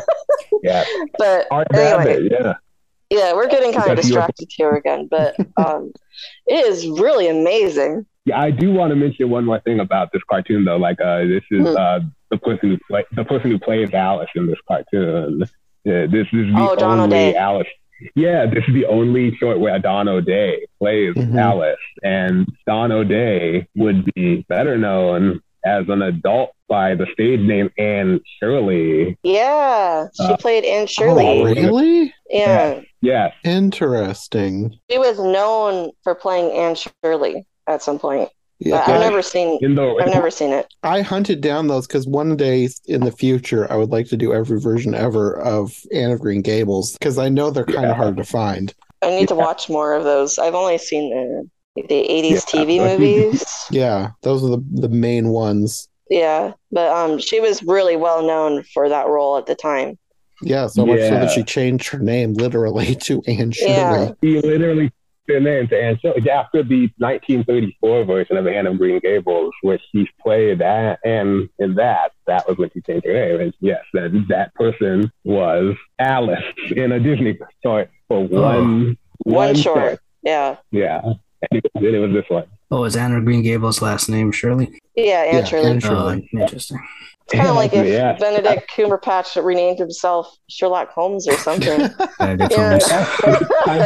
Yeah, 0.62 0.84
But 1.18 1.46
Art 1.50 1.66
anyway, 1.72 2.14
Babbitt, 2.28 2.32
yeah. 2.32 2.54
yeah, 3.10 3.32
we're 3.34 3.46
getting 3.48 3.72
kind 3.72 3.90
of 3.90 3.96
Because 3.96 4.06
he 4.08 4.16
was- 4.16 4.26
distracted 4.26 4.48
here 4.50 4.74
again. 4.74 5.06
But 5.10 5.36
um, 5.56 5.92
it 6.46 6.66
is 6.66 6.88
really 6.88 7.28
amazing. 7.28 8.04
Yeah, 8.24 8.40
I 8.40 8.50
do 8.50 8.72
want 8.72 8.90
to 8.90 8.96
mention 8.96 9.30
one 9.30 9.44
more 9.44 9.60
thing 9.60 9.78
about 9.80 10.10
this 10.12 10.22
cartoon 10.28 10.64
though. 10.64 10.76
Like, 10.78 11.00
uh, 11.00 11.18
this 11.24 11.44
is 11.50 11.68
Hmm. 11.68 11.76
uh, 11.76 12.00
the 12.30 12.38
person 12.38 12.70
who 12.70 12.78
play 12.88 13.04
the 13.12 13.24
person 13.24 13.50
who 13.52 13.58
plays 13.60 13.92
Alice 13.94 14.30
in 14.34 14.46
this 14.48 14.58
cartoon. 14.66 15.44
Yeah, 15.84 16.06
this 16.06 16.26
is 16.32 16.52
the 16.52 16.76
Oh, 16.80 16.84
only 16.84 17.36
Alice. 17.36 17.68
Yeah, 18.14 18.46
this 18.46 18.64
is 18.68 18.74
the 18.74 18.86
only 18.86 19.34
short 19.36 19.58
where 19.60 19.78
Dawn 19.78 20.08
O'Day 20.08 20.66
plays 20.78 21.14
Mhm. 21.14 21.38
Alice, 21.38 21.76
and 22.02 22.46
Dawn 22.66 22.92
O'Day 22.92 23.66
would 23.76 24.04
be 24.14 24.44
better 24.48 24.76
known 24.76 25.40
as 25.64 25.88
an 25.88 26.02
adult 26.02 26.50
by 26.68 26.94
the 26.94 27.06
stage 27.12 27.40
name 27.40 27.70
Anne 27.78 28.20
Shirley. 28.38 29.16
Yeah, 29.22 30.06
she 30.16 30.32
Uh, 30.32 30.36
played 30.36 30.64
Anne 30.64 30.86
Shirley. 30.86 31.24
Oh, 31.26 31.46
Shirley. 31.46 31.62
really? 31.62 32.14
yeah, 32.30 32.80
Yes, 33.02 33.32
Interesting. 33.44 34.78
she 34.90 34.98
was 34.98 35.18
known 35.18 35.90
for 36.02 36.14
playing 36.14 36.52
Anne 36.56 36.74
Shirley 36.76 37.44
at 37.66 37.82
some 37.82 37.98
point. 37.98 38.28
Yeah, 38.58 38.82
But 38.86 38.94
I've 38.94 39.00
never 39.00 39.22
seen. 39.22 39.58
in 39.60 39.74
the 39.74 39.96
I've 40.00 40.08
never 40.08 40.30
seen 40.30 40.52
it. 40.52 40.66
I 40.82 41.02
hunted 41.02 41.40
down 41.42 41.66
those 41.66 41.86
because 41.86 42.06
one 42.06 42.36
day 42.36 42.68
in 42.86 43.02
the 43.02 43.12
future, 43.12 43.70
I 43.70 43.76
would 43.76 43.90
like 43.90 44.06
to 44.08 44.16
do 44.16 44.32
every 44.32 44.58
version 44.60 44.94
ever 44.94 45.38
of 45.40 45.74
Anne 45.92 46.10
of 46.12 46.20
Green 46.20 46.40
Gables 46.40 46.92
because 46.94 47.18
I 47.18 47.28
know 47.28 47.50
they're 47.50 47.64
kind 47.66 47.78
of 47.84 47.90
Yeah. 47.90 47.94
hard 47.94 48.16
to 48.16 48.24
find. 48.24 48.72
I 49.02 49.10
need 49.10 49.28
to 49.28 49.34
watch 49.34 49.68
more 49.68 49.92
of 49.92 50.04
those. 50.04 50.38
I've 50.38 50.54
only 50.54 50.78
seen 50.78 51.10
the 51.10 51.82
the 51.82 51.82
80s 52.08 52.30
Yeah, 52.54 52.62
TV 52.64 52.78
movies. 52.78 53.44
Yeah, 53.70 54.10
those 54.22 54.42
are 54.42 54.48
the, 54.48 54.64
the 54.72 54.88
main 54.88 55.28
ones. 55.28 55.88
Yeah, 56.08 56.52
but 56.72 56.90
um, 56.90 57.18
she 57.18 57.40
was 57.40 57.62
really 57.62 57.96
well 57.96 58.26
known 58.26 58.62
for 58.72 58.88
that 58.88 59.06
role 59.08 59.36
at 59.36 59.44
the 59.44 59.54
time. 59.54 59.98
Yeah, 60.40 60.68
so 60.68 60.86
much 60.86 61.00
so 61.00 61.10
that 61.10 61.30
she 61.30 61.42
changed 61.42 61.88
her 61.88 61.98
name 61.98 62.32
literally 62.32 62.94
to 63.02 63.20
Anne 63.26 63.50
Shirley. 63.50 63.72
Yeah. 63.74 64.12
he 64.22 64.40
literally 64.40 64.90
their 65.26 65.40
name 65.40 65.68
to 65.68 65.80
Anne 65.80 65.98
Shirley 66.00 66.28
after 66.30 66.62
the 66.62 66.90
1934 66.98 68.04
version 68.04 68.36
of 68.36 68.46
Anne 68.46 68.66
of 68.66 68.78
Green 68.78 69.00
Gables, 69.00 69.52
which 69.62 69.82
she 69.92 70.08
played 70.22 70.58
that, 70.60 70.98
and 71.04 71.48
in 71.58 71.74
that, 71.76 72.12
that 72.26 72.46
was 72.48 72.56
when 72.58 72.70
she 72.72 72.80
changed 72.82 73.06
her 73.06 73.12
name. 73.12 73.40
And 73.40 73.54
yes, 73.60 73.82
that 73.94 74.24
that 74.28 74.54
person 74.54 75.10
was 75.24 75.74
Alice 75.98 76.42
in 76.74 76.92
a 76.92 77.00
Disney 77.00 77.38
short 77.62 77.90
for 78.08 78.28
oh. 78.30 78.40
one 78.42 78.98
One 79.24 79.54
short. 79.54 80.00
Yeah, 80.22 80.56
Yeah, 80.72 81.00
and 81.04 81.14
it, 81.52 81.64
was- 81.74 81.84
it 81.84 81.98
was 81.98 82.12
this 82.12 82.24
one. 82.28 82.44
Oh, 82.68 82.82
is 82.82 82.96
Anna 82.96 83.20
Green 83.20 83.42
Gable's 83.42 83.80
last 83.80 84.08
name 84.08 84.32
Shirley? 84.32 84.80
yeah, 84.96 85.24
Anne 85.28 85.34
Yeah, 85.36 85.44
Shirley. 85.44 85.70
Anne 85.70 85.80
Oh, 85.84 86.20
interesting. 86.32 86.80
It's 87.26 87.34
kind 87.34 87.48
of 87.48 87.54
like 87.56 87.72
if 87.72 87.86
Yeah. 87.86 88.12
Benedict 88.18 88.70
Cumberbatch 88.70 89.40
renamed 89.44 89.78
himself 89.78 90.36
Sherlock 90.48 90.90
Holmes 90.90 91.26
or 91.28 91.36
something. 91.38 91.88
Benedict 92.18 92.52
Yeah. 92.56 93.84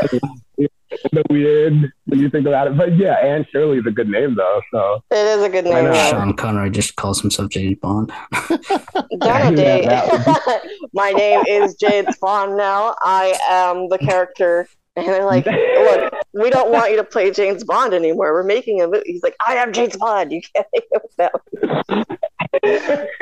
Holmes. 0.91 1.01
kind 1.03 1.05
of 1.05 1.11
kind 1.11 1.19
of 1.19 1.25
weird 1.31 1.93
when 2.07 2.19
you 2.21 2.31
think 2.31 2.47
about 2.47 2.67
it, 2.67 2.77
but 2.77 2.97
yeah, 2.97 3.15
Anne 3.15 3.47
Shirley 3.53 3.79
is 3.79 3.87
a 3.87 3.91
good 3.91 4.09
name 4.09 4.35
though. 4.35 4.61
So 4.73 5.03
it 5.11 5.17
is 5.39 5.43
a 5.43 5.49
good 5.49 5.65
name. 5.65 5.85
yeah. 5.87 6.11
Sean 6.11 6.35
Connery 6.35 6.71
just 6.71 6.97
calls 6.97 7.21
himself 7.21 7.51
James 7.51 7.79
Bond. 7.81 8.12
Donna 9.21 9.55
Day. 9.57 9.85
that 9.87 10.62
My 10.93 11.11
name 11.12 11.43
is 11.49 11.75
James 11.77 12.17
Bond 12.21 12.57
now. 12.57 12.95
I 13.03 13.39
am 13.49 13.89
the 13.89 13.99
character. 13.99 14.69
And 14.97 15.07
they're 15.07 15.25
like, 15.25 15.47
look, 15.47 16.12
we 16.35 16.51
don't 16.51 16.73
want 16.73 16.91
you 16.91 16.97
to 16.97 17.05
play 17.05 17.31
James 17.31 17.62
Bond 17.62 17.95
anymore. 17.95 18.33
We're 18.33 18.43
making 18.43 18.83
a 18.83 18.87
movie. 18.89 19.05
He's 19.07 19.23
like, 19.23 19.37
I 19.47 19.55
am 19.55 19.73
James 19.73 19.97
Bond. 19.97 20.33
You 20.33 20.43
can't 20.55 20.67
make 20.75 20.85
it 20.91 21.03
without 21.17 21.41
me. 21.53 23.21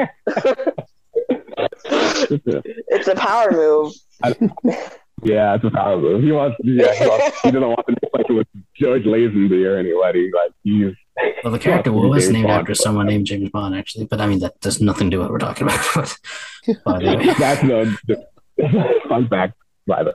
It's 2.88 3.08
a 3.08 3.14
power 3.14 3.50
move. 3.52 3.92
Yeah, 5.22 5.54
it's 5.54 5.64
a 5.64 5.70
power 5.70 5.96
move. 5.98 6.22
He 6.22 6.32
wants, 6.32 6.56
yeah, 6.62 6.94
he, 6.94 7.06
wants, 7.06 7.40
he 7.42 7.50
doesn't 7.50 7.68
want 7.68 7.86
to 7.86 7.96
look 8.02 8.10
like 8.14 8.26
it 8.28 8.32
was 8.32 8.46
George 8.74 9.04
Lazenby 9.04 9.66
or 9.66 9.76
anybody. 9.78 10.30
Like 10.32 10.52
he's 10.64 10.94
Well, 11.44 11.52
the 11.52 11.58
character 11.58 11.92
was 11.92 12.24
James 12.24 12.32
named 12.32 12.46
Bond. 12.48 12.60
after 12.60 12.74
someone 12.74 13.06
named 13.06 13.26
James 13.26 13.50
Bond, 13.50 13.74
actually. 13.74 14.06
But 14.06 14.20
I 14.20 14.26
mean, 14.26 14.40
that 14.40 14.60
does 14.60 14.80
nothing 14.80 15.10
to 15.10 15.16
do 15.16 15.20
what 15.20 15.30
we're 15.30 15.38
talking 15.38 15.66
about. 15.66 15.84
But 16.64 16.84
by 16.84 16.98
the 16.98 17.16
way, 17.16 17.34
that's 17.38 17.62
no 17.62 19.08
fun 19.08 19.28
fact, 19.28 19.54
by 19.86 20.02
the 20.02 20.14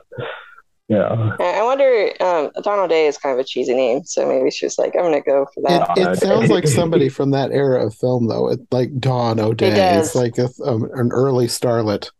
yeah. 0.88 1.34
I 1.40 1.44
I 1.44 1.62
wonder, 1.62 2.12
um, 2.20 2.50
Donald 2.62 2.90
Day 2.90 3.06
is 3.06 3.16
kind 3.16 3.32
of 3.32 3.38
a 3.38 3.44
cheesy 3.44 3.74
name. 3.74 4.04
So 4.04 4.26
maybe 4.28 4.50
she's 4.50 4.78
like, 4.78 4.94
I'm 4.94 5.02
going 5.02 5.14
to 5.14 5.20
go 5.20 5.46
for 5.54 5.62
that. 5.62 5.96
it 5.96 6.18
sounds 6.18 6.50
like 6.50 6.68
somebody 6.68 7.08
from 7.08 7.30
that 7.30 7.52
era 7.52 7.86
of 7.86 7.94
film, 7.94 8.28
though. 8.28 8.50
It, 8.50 8.60
like 8.70 8.98
Dawn 9.00 9.40
O'Day. 9.40 9.70
does. 9.70 10.08
It's 10.08 10.14
like 10.14 10.36
a, 10.38 10.48
um, 10.64 10.84
an 10.94 11.10
early 11.10 11.46
starlet. 11.46 12.10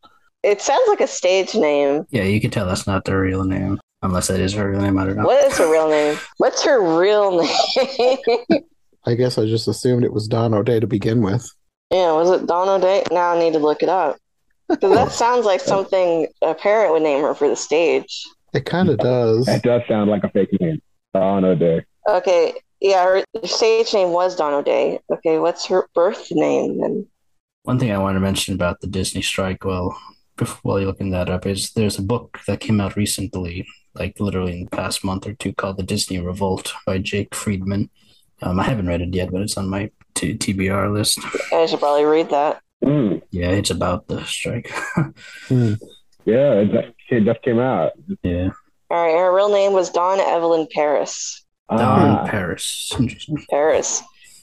It 0.45 0.61
sounds 0.61 0.87
like 0.89 1.01
a 1.01 1.07
stage 1.07 1.55
name. 1.55 2.05
yeah, 2.11 2.25
you 2.25 2.41
can 2.41 2.51
tell 2.51 2.67
that's 2.67 2.87
not 2.87 3.05
their 3.07 3.21
real 3.21 3.45
name, 3.45 3.81
unless 4.03 4.29
that 4.29 4.41
is 4.41 4.53
her 4.53 4.71
real 4.71 4.81
name. 4.83 4.99
I 4.99 5.07
don't 5.07 5.17
know. 5.17 5.25
What 5.25 5.45
is 5.47 5.57
her 5.59 5.71
real 5.71 5.89
name? 5.89 6.19
What's 6.37 6.63
her 6.65 6.99
real 6.99 7.43
name? 7.43 8.19
I 9.07 9.15
guess 9.15 9.39
I 9.39 9.47
just 9.47 9.69
assumed 9.69 10.05
it 10.05 10.13
was 10.13 10.29
Dawn 10.29 10.55
O'Day 10.55 10.81
to 10.81 10.87
begin 10.87 11.23
with. 11.23 11.47
yeah, 11.91 12.13
was 12.13 12.31
it 12.31 12.47
Dawn 12.47 12.69
O'Day? 12.69 13.05
Now 13.11 13.33
I 13.35 13.39
need 13.39 13.53
to 13.55 13.59
look 13.59 13.83
it 13.83 13.89
up. 13.89 14.17
Because 14.69 14.95
that 14.95 15.13
sounds 15.25 15.45
like 15.47 15.61
something 15.61 16.27
a 16.43 16.55
parent 16.55 16.93
would 16.93 17.03
name 17.03 17.23
her 17.23 17.35
for 17.35 17.49
the 17.49 17.57
stage. 17.57 18.25
It 18.53 18.65
kind 18.67 18.89
of 18.89 18.99
does. 18.99 19.47
That 19.47 19.63
does 19.63 19.83
sound 19.89 20.11
like 20.11 20.25
a 20.25 20.31
fake 20.31 20.59
name. 20.61 20.81
Dawn 21.13 21.45
O'Day. 21.45 21.85
Okay, 22.09 22.55
yeah, 22.81 23.03
her 23.05 23.25
stage 23.47 23.93
name 23.95 24.11
was 24.11 24.37
Dawn 24.37 24.53
O'Day. 24.55 25.01
Okay, 25.11 25.39
what's 25.39 25.67
her 25.67 25.89
birth 25.95 26.29
name 26.31 26.81
then? 26.81 27.07
One 27.63 27.79
thing 27.79 27.93
I 27.93 27.99
want 27.99 28.17
to 28.17 28.21
mention 28.21 28.55
about 28.55 28.81
the 28.81 28.87
Disney 28.87 29.23
strike, 29.23 29.65
well, 29.65 29.89
bef- 29.91 30.14
while 30.63 30.79
you're 30.79 30.87
looking 30.89 31.11
that 31.11 31.31
up, 31.31 31.47
is 31.47 31.73
there's 31.73 31.99
a 31.99 32.03
book 32.03 32.41
that 32.47 32.61
came 32.61 32.81
out 32.81 32.97
recently, 32.97 33.67
like 33.95 34.19
literally 34.21 34.53
in 34.53 34.65
the 34.65 34.71
past 34.71 35.05
month 35.05 35.27
or 35.27 35.35
two, 35.35 35.53
called 35.53 35.77
The 35.79 35.83
Disney 35.83 36.19
Revolt 36.21 36.73
by 36.87 36.99
Jake 36.99 37.35
Friedman. 37.35 37.91
Um, 38.43 38.59
I 38.61 38.65
haven't 38.65 38.89
read 38.89 39.01
it 39.01 39.15
yet, 39.15 39.31
but 39.31 39.41
it's 39.43 39.57
on 39.57 39.69
my 39.69 39.91
t- 40.15 40.37
TBR 40.37 40.93
list. 40.93 41.19
I 41.53 41.67
should 41.67 41.79
probably 41.81 42.05
read 42.05 42.31
that. 42.31 42.61
Mm, 42.85 43.23
Yeah, 43.31 43.51
it's 43.51 43.71
about 43.71 44.09
the 44.09 44.25
strike. 44.25 44.71
Hmm. 45.49 45.75
yeah, 46.25 46.55
it 46.55 46.95
just, 47.09 47.43
came 47.43 47.59
out. 47.61 47.93
yeah, 48.23 48.51
All 48.91 49.05
right, 49.07 49.17
her 49.19 49.35
real 49.35 49.51
name 49.51 49.73
was 49.73 49.91
Dawn 49.91 50.21
Evelyn 50.21 50.67
Paris. 50.73 51.45
Dawn 51.71 51.81
Ah. 51.81 52.27
Paris. 52.27 52.93
Interesting. 52.99 53.45
Paris. 53.51 54.03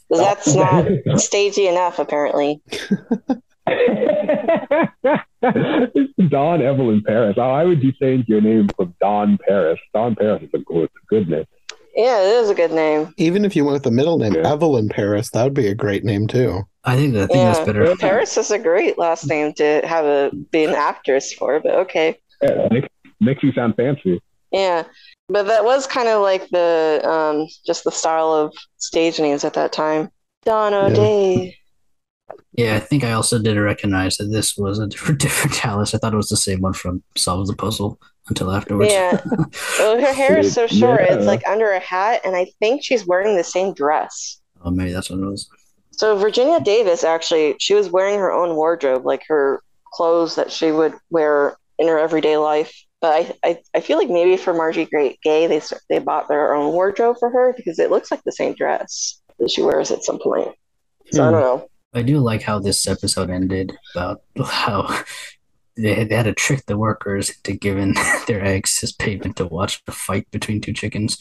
'Cause 0.09 0.19
that's 0.19 0.55
not 0.55 0.85
stagey 1.19 1.67
enough, 1.67 1.97
apparently. 1.99 2.61
Dawn 6.29 6.61
Evelyn 6.61 7.03
Paris. 7.05 7.35
Oh, 7.37 7.49
Why 7.49 7.63
would 7.63 7.81
you 7.83 7.91
change 7.93 8.27
your 8.27 8.41
name 8.41 8.69
from 8.75 8.95
Dawn 9.01 9.37
Paris? 9.47 9.79
Dawn 9.93 10.15
Paris 10.15 10.43
is 10.43 10.49
a 10.53 10.59
good, 10.59 10.89
good 11.09 11.27
name. 11.29 11.45
Yeah, 11.95 12.21
it 12.21 12.35
is 12.43 12.49
a 12.49 12.55
good 12.55 12.71
name. 12.71 13.13
Even 13.17 13.43
if 13.43 13.55
you 13.55 13.65
went 13.65 13.73
with 13.73 13.83
the 13.83 13.91
middle 13.91 14.17
name, 14.17 14.33
Yeah. 14.33 14.49
Evelyn 14.51 14.87
Paris, 14.87 15.29
that 15.31 15.43
would 15.43 15.53
be 15.53 15.67
a 15.67 15.75
great 15.75 16.05
name 16.05 16.27
too. 16.27 16.61
I 16.83 16.95
think 16.95 17.13
that, 17.13 17.23
I 17.23 17.27
think 17.27 17.37
Yeah, 17.37 17.53
that's 17.53 17.65
better. 17.65 17.95
Paris 17.97 18.37
is 18.37 18.49
a 18.51 18.59
great 18.59 18.97
last 18.97 19.27
name 19.27 19.53
to 19.53 19.81
have 19.85 20.05
a 20.05 20.31
be 20.51 20.63
an 20.63 20.73
actress 20.73 21.33
for, 21.33 21.59
but 21.59 21.75
okay. 21.75 22.17
Yeah, 22.41 22.67
makes, 22.71 22.87
makes 23.19 23.43
you 23.43 23.51
sound 23.51 23.75
fancy. 23.75 24.21
Yeah, 24.51 24.83
but 25.27 25.43
that 25.47 25.63
was 25.63 25.85
kind 25.85 26.07
of 26.07 26.21
like 26.21 26.47
the 26.49 27.01
um, 27.03 27.47
just 27.65 27.83
the 27.83 27.91
style 27.91 28.31
of 28.31 28.53
stage 28.77 29.19
names 29.19 29.43
at 29.43 29.53
that 29.53 29.71
time. 29.73 30.09
Dawn 30.43 30.73
O'Day. 30.73 31.55
Yeah, 32.53 32.75
I 32.75 32.79
think 32.79 33.03
I 33.03 33.13
also 33.13 33.39
did 33.41 33.57
recognize 33.57 34.17
that 34.17 34.25
this 34.25 34.57
was 34.57 34.79
a 34.79 34.87
different, 34.91 35.19
different 35.21 35.65
Alice. 35.65 35.93
I 35.93 35.97
thought 35.97 36.13
it 36.13 36.17
was 36.17 36.29
the 36.29 36.37
same 36.37 36.61
one 36.61 36.73
from 36.73 37.03
Solve 37.17 37.47
the 37.47 37.55
Puzzle 37.55 37.99
until 38.29 38.51
afterwards. 38.51 38.91
Yeah. 38.91 39.19
Well, 39.79 39.99
her 39.99 40.13
hair 40.13 40.37
is 40.37 40.53
so 40.53 40.67
short; 40.67 41.01
Yeah. 41.01 41.15
it's 41.15 41.25
like 41.25 41.41
under 41.47 41.71
a 41.71 41.79
hat, 41.79 42.21
and 42.23 42.35
I 42.35 42.45
think 42.59 42.83
she's 42.83 43.05
wearing 43.07 43.35
the 43.35 43.43
same 43.43 43.73
dress. 43.73 44.39
oh, 44.63 44.69
maybe 44.71 44.91
that's 44.91 45.09
what 45.09 45.19
it 45.19 45.25
was. 45.25 45.49
So 45.91 46.15
Virginia 46.17 46.59
Davis 46.59 47.03
actually, 47.03 47.55
she 47.59 47.73
was 47.73 47.89
wearing 47.89 48.17
her 48.19 48.31
own 48.31 48.55
wardrobe, 48.55 49.05
like 49.05 49.23
her 49.27 49.61
clothes 49.93 50.35
that 50.35 50.51
she 50.51 50.71
would 50.71 50.93
wear 51.09 51.55
in 51.79 51.87
her 51.87 51.97
everyday 51.99 52.37
life. 52.37 52.73
But 53.01 53.35
I, 53.43 53.49
I, 53.49 53.57
I 53.75 53.79
feel 53.81 53.97
like 53.97 54.09
maybe 54.09 54.37
for 54.37 54.53
Margie 54.53 54.85
Great 54.85 55.19
Gay, 55.21 55.47
they 55.47 55.61
they 55.89 55.99
bought 55.99 56.27
their 56.27 56.53
own 56.53 56.71
wardrobe 56.73 57.17
for 57.19 57.29
her 57.31 57.53
because 57.57 57.79
it 57.79 57.89
looks 57.89 58.11
like 58.11 58.23
the 58.23 58.31
same 58.31 58.53
dress 58.53 59.19
that 59.39 59.49
she 59.49 59.61
wears 59.63 59.89
at 59.91 60.03
some 60.03 60.19
point. 60.19 60.53
So 61.11 61.23
I 61.23 61.27
Hmm. 61.27 61.31
don't 61.33 61.41
know. 61.41 61.67
I 61.93 62.01
do 62.01 62.19
like 62.19 62.41
how 62.41 62.59
this 62.59 62.87
episode 62.87 63.29
ended 63.29 63.73
about 63.93 64.21
how 64.43 65.03
they 65.77 65.93
had, 65.93 66.09
they 66.09 66.15
had 66.15 66.23
to 66.23 66.33
trick 66.33 66.65
the 66.65 66.77
workers 66.77 67.29
into 67.29 67.57
giving 67.57 67.95
their 68.27 68.43
eggs 68.43 68.79
as 68.83 68.91
payment 68.91 69.37
to 69.37 69.45
watch 69.45 69.81
a 69.87 69.91
fight 69.91 70.29
between 70.31 70.61
two 70.61 70.73
chickens, 70.73 71.17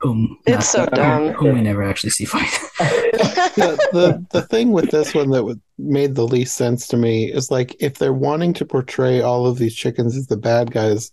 whom 0.00 0.38
It's 0.46 0.68
so 0.68 0.86
dumb. 0.86 1.32
whom 1.32 1.54
we 1.54 1.62
never 1.62 1.82
actually 1.82 2.10
see 2.10 2.24
fight. 2.24 2.50
the, 2.78 3.78
the 3.92 4.26
the 4.30 4.42
thing 4.42 4.72
with 4.72 4.90
this 4.90 5.14
one 5.14 5.30
that 5.30 5.44
would, 5.44 5.60
made 5.78 6.14
the 6.14 6.26
least 6.26 6.56
sense 6.56 6.86
to 6.88 6.96
me 6.96 7.32
is 7.32 7.50
like 7.50 7.74
if 7.80 7.98
they're 7.98 8.12
wanting 8.12 8.52
to 8.54 8.64
portray 8.64 9.20
all 9.20 9.46
of 9.46 9.58
these 9.58 9.74
chickens 9.74 10.16
as 10.16 10.26
the 10.26 10.36
bad 10.36 10.70
guys, 10.70 11.10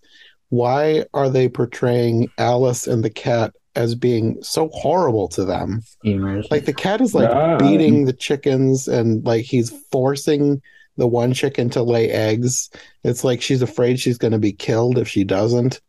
why 0.50 1.04
are 1.14 1.30
they 1.30 1.48
portraying 1.48 2.28
Alice 2.38 2.86
and 2.86 3.02
the 3.04 3.10
cat 3.10 3.52
as 3.74 3.94
being 3.94 4.42
so 4.42 4.68
horrible 4.72 5.28
to 5.28 5.44
them? 5.44 5.82
Schemers. 6.00 6.48
Like 6.50 6.64
the 6.66 6.72
cat 6.74 7.00
is 7.00 7.14
like 7.14 7.30
Yeah. 7.30 7.56
beating 7.58 8.04
the 8.04 8.12
chickens 8.12 8.88
and 8.88 9.24
like 9.24 9.44
he's 9.44 9.70
forcing 9.90 10.60
the 10.98 11.06
one 11.06 11.32
chicken 11.32 11.70
to 11.70 11.82
lay 11.82 12.10
eggs. 12.10 12.68
It's 13.02 13.24
like 13.24 13.40
she's 13.40 13.62
afraid 13.62 13.98
she's 13.98 14.18
going 14.18 14.32
to 14.32 14.38
be 14.38 14.52
killed 14.52 14.98
if 14.98 15.08
she 15.08 15.24
doesn't. 15.24 15.80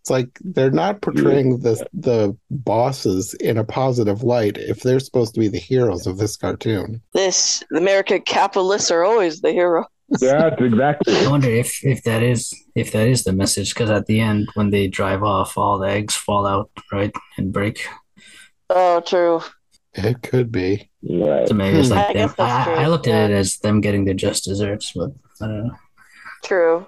It's 0.00 0.10
like 0.10 0.36
they're 0.42 0.70
not 0.72 1.00
portraying 1.00 1.60
the 1.60 1.86
the 1.94 2.36
bosses 2.50 3.34
in 3.34 3.56
a 3.56 3.62
positive 3.64 4.24
light 4.24 4.58
if 4.58 4.80
they're 4.80 4.98
supposed 4.98 5.32
to 5.34 5.40
be 5.40 5.46
the 5.48 5.58
heroes 5.60 6.08
of 6.08 6.18
this 6.18 6.36
cartoon. 6.36 7.00
this 7.14 7.62
American 7.72 8.20
capitalists 8.22 8.90
are 8.90 9.04
always 9.04 9.40
the 9.42 9.52
hero. 9.52 9.86
Yeah, 10.20 10.54
exactly. 10.58 11.14
I 11.16 11.28
wonder 11.30 11.48
if 11.48 11.84
if 11.84 12.02
that 12.04 12.22
is 12.22 12.52
if 12.74 12.92
that 12.92 13.08
is 13.08 13.24
the 13.24 13.32
message 13.32 13.74
because 13.74 13.90
at 13.90 14.06
the 14.06 14.20
end 14.20 14.48
when 14.54 14.70
they 14.70 14.86
drive 14.88 15.22
off, 15.22 15.56
all 15.56 15.78
the 15.78 15.88
eggs 15.88 16.14
fall 16.14 16.46
out 16.46 16.70
right 16.92 17.12
and 17.38 17.52
break. 17.52 17.86
Oh, 18.70 19.00
true. 19.00 19.40
It 19.94 20.22
could 20.22 20.50
be. 20.52 20.90
Right. 21.02 21.48
So 21.48 21.54
maybe 21.54 21.78
it's 21.78 21.88
Hmm. 21.88 21.94
like 21.94 22.16
I 22.16 22.26
them. 22.26 22.34
I, 22.38 22.84
I 22.84 22.86
looked 22.88 23.06
at 23.06 23.30
it 23.30 23.34
as 23.34 23.58
them 23.58 23.80
getting 23.80 24.04
their 24.04 24.14
just 24.14 24.44
desserts, 24.44 24.92
but 24.94 25.10
I 25.40 25.46
don't 25.46 25.66
know. 25.68 25.76
True. 26.44 26.86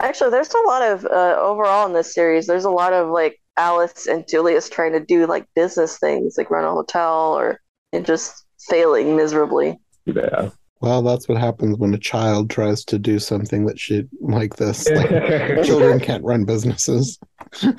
Actually, 0.00 0.30
there's 0.30 0.52
a 0.54 0.66
lot 0.66 0.82
of 0.82 1.04
uh, 1.04 1.36
overall 1.38 1.86
in 1.86 1.92
this 1.92 2.14
series. 2.14 2.46
There's 2.46 2.64
a 2.64 2.70
lot 2.70 2.92
of 2.92 3.08
like 3.08 3.38
Alice 3.56 4.06
and 4.06 4.26
Julius 4.26 4.68
trying 4.70 4.92
to 4.92 5.00
do 5.00 5.26
like 5.26 5.46
business 5.54 5.98
things, 5.98 6.36
like 6.38 6.50
run 6.50 6.64
a 6.64 6.70
hotel, 6.70 7.34
or 7.36 7.60
and 7.92 8.06
just 8.06 8.44
failing 8.68 9.16
miserably. 9.16 9.78
Yeah. 10.06 10.50
Well, 10.80 11.02
that's 11.02 11.28
what 11.28 11.36
happens 11.38 11.76
when 11.76 11.92
a 11.92 11.98
child 11.98 12.48
tries 12.48 12.84
to 12.86 12.98
do 12.98 13.18
something 13.18 13.66
that 13.66 13.78
should 13.78 14.08
like 14.20 14.56
this. 14.56 14.88
Like, 14.88 15.08
children 15.64 16.00
can't 16.00 16.24
run 16.24 16.44
businesses. 16.46 17.18
well, 17.62 17.74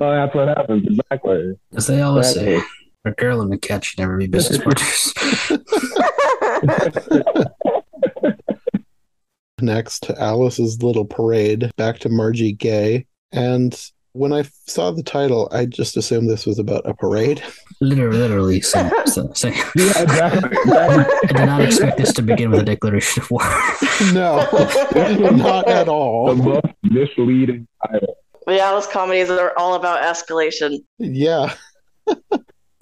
that's 0.00 0.34
what 0.34 0.48
happens. 0.48 0.86
Exactly. 0.88 1.54
As 1.76 1.86
they 1.86 2.02
always 2.02 2.30
Exactly. 2.30 2.58
say, 2.58 2.64
a 3.04 3.10
girl 3.12 3.40
and 3.42 3.54
a 3.54 3.58
cat 3.58 3.84
should 3.84 4.00
never 4.00 4.16
be 4.16 4.26
business 4.26 4.58
partners. 4.64 5.12
Next, 9.60 10.02
to 10.04 10.20
Alice's 10.20 10.82
little 10.82 11.04
parade. 11.04 11.70
Back 11.76 12.00
to 12.00 12.08
Margie 12.08 12.52
Gay. 12.52 13.06
And 13.30 13.80
when 14.12 14.32
I 14.32 14.42
saw 14.66 14.90
the 14.90 15.04
title, 15.04 15.48
I 15.52 15.66
just 15.66 15.96
assumed 15.96 16.28
this 16.28 16.46
was 16.46 16.58
about 16.58 16.88
a 16.88 16.94
parade. 16.94 17.42
Literally, 17.82 18.18
literally. 18.18 18.60
Same, 18.72 18.90
same, 19.06 19.34
same. 19.34 19.52
Yeah, 19.76 20.02
exactly. 20.02 20.50
exactly. 20.50 21.14
I 21.28 21.32
did 21.32 21.46
not 21.46 21.62
expect 21.62 21.98
this 21.98 22.12
to 22.14 22.22
begin 22.22 22.50
with 22.50 22.60
a 22.60 22.64
declaration 22.64 23.22
of 23.22 23.30
war. 23.30 23.42
No, 24.12 24.36
not 25.32 25.68
at 25.68 25.88
all. 25.88 26.34
The 26.34 26.42
most 26.42 26.66
misleading 26.82 27.66
title. 27.86 28.16
the 28.46 28.60
Alice 28.60 28.86
comedies 28.86 29.30
are 29.30 29.52
all 29.56 29.74
about 29.74 30.02
escalation. 30.02 30.78
Yeah. 30.98 31.54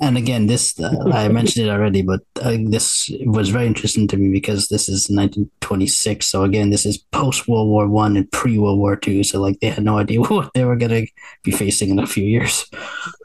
And 0.01 0.16
again, 0.16 0.47
this 0.47 0.78
uh, 0.81 0.94
I 1.12 1.28
mentioned 1.28 1.66
it 1.66 1.70
already, 1.70 2.02
but 2.02 2.20
uh, 2.43 2.56
this 2.64 3.10
was 3.27 3.51
very 3.51 3.66
interesting 3.66 4.09
to 4.09 4.16
me 4.16 4.31
because 4.31 4.68
this 4.68 4.89
is 4.89 5.09
1926. 5.10 6.27
So 6.27 6.44
again, 6.44 6.70
this 6.70 6.86
is 6.86 6.98
post 6.98 7.47
World 7.48 7.68
War 7.68 7.86
One 7.89 8.16
and 8.16 8.31
pre 8.32 8.59
World 8.59 8.78
War 8.78 8.97
Two. 8.97 9.22
So 9.24 9.40
like 9.40 9.60
they 9.60 9.68
had 9.68 9.85
no 9.85 9.98
idea 9.98 10.20
what 10.28 10.51
they 10.55 10.64
were 10.64 10.77
gonna 10.77 11.02
be 11.44 11.51
facing 11.51 11.90
in 11.90 11.98
a 11.98 12.06
few 12.06 12.24
years. 12.24 12.64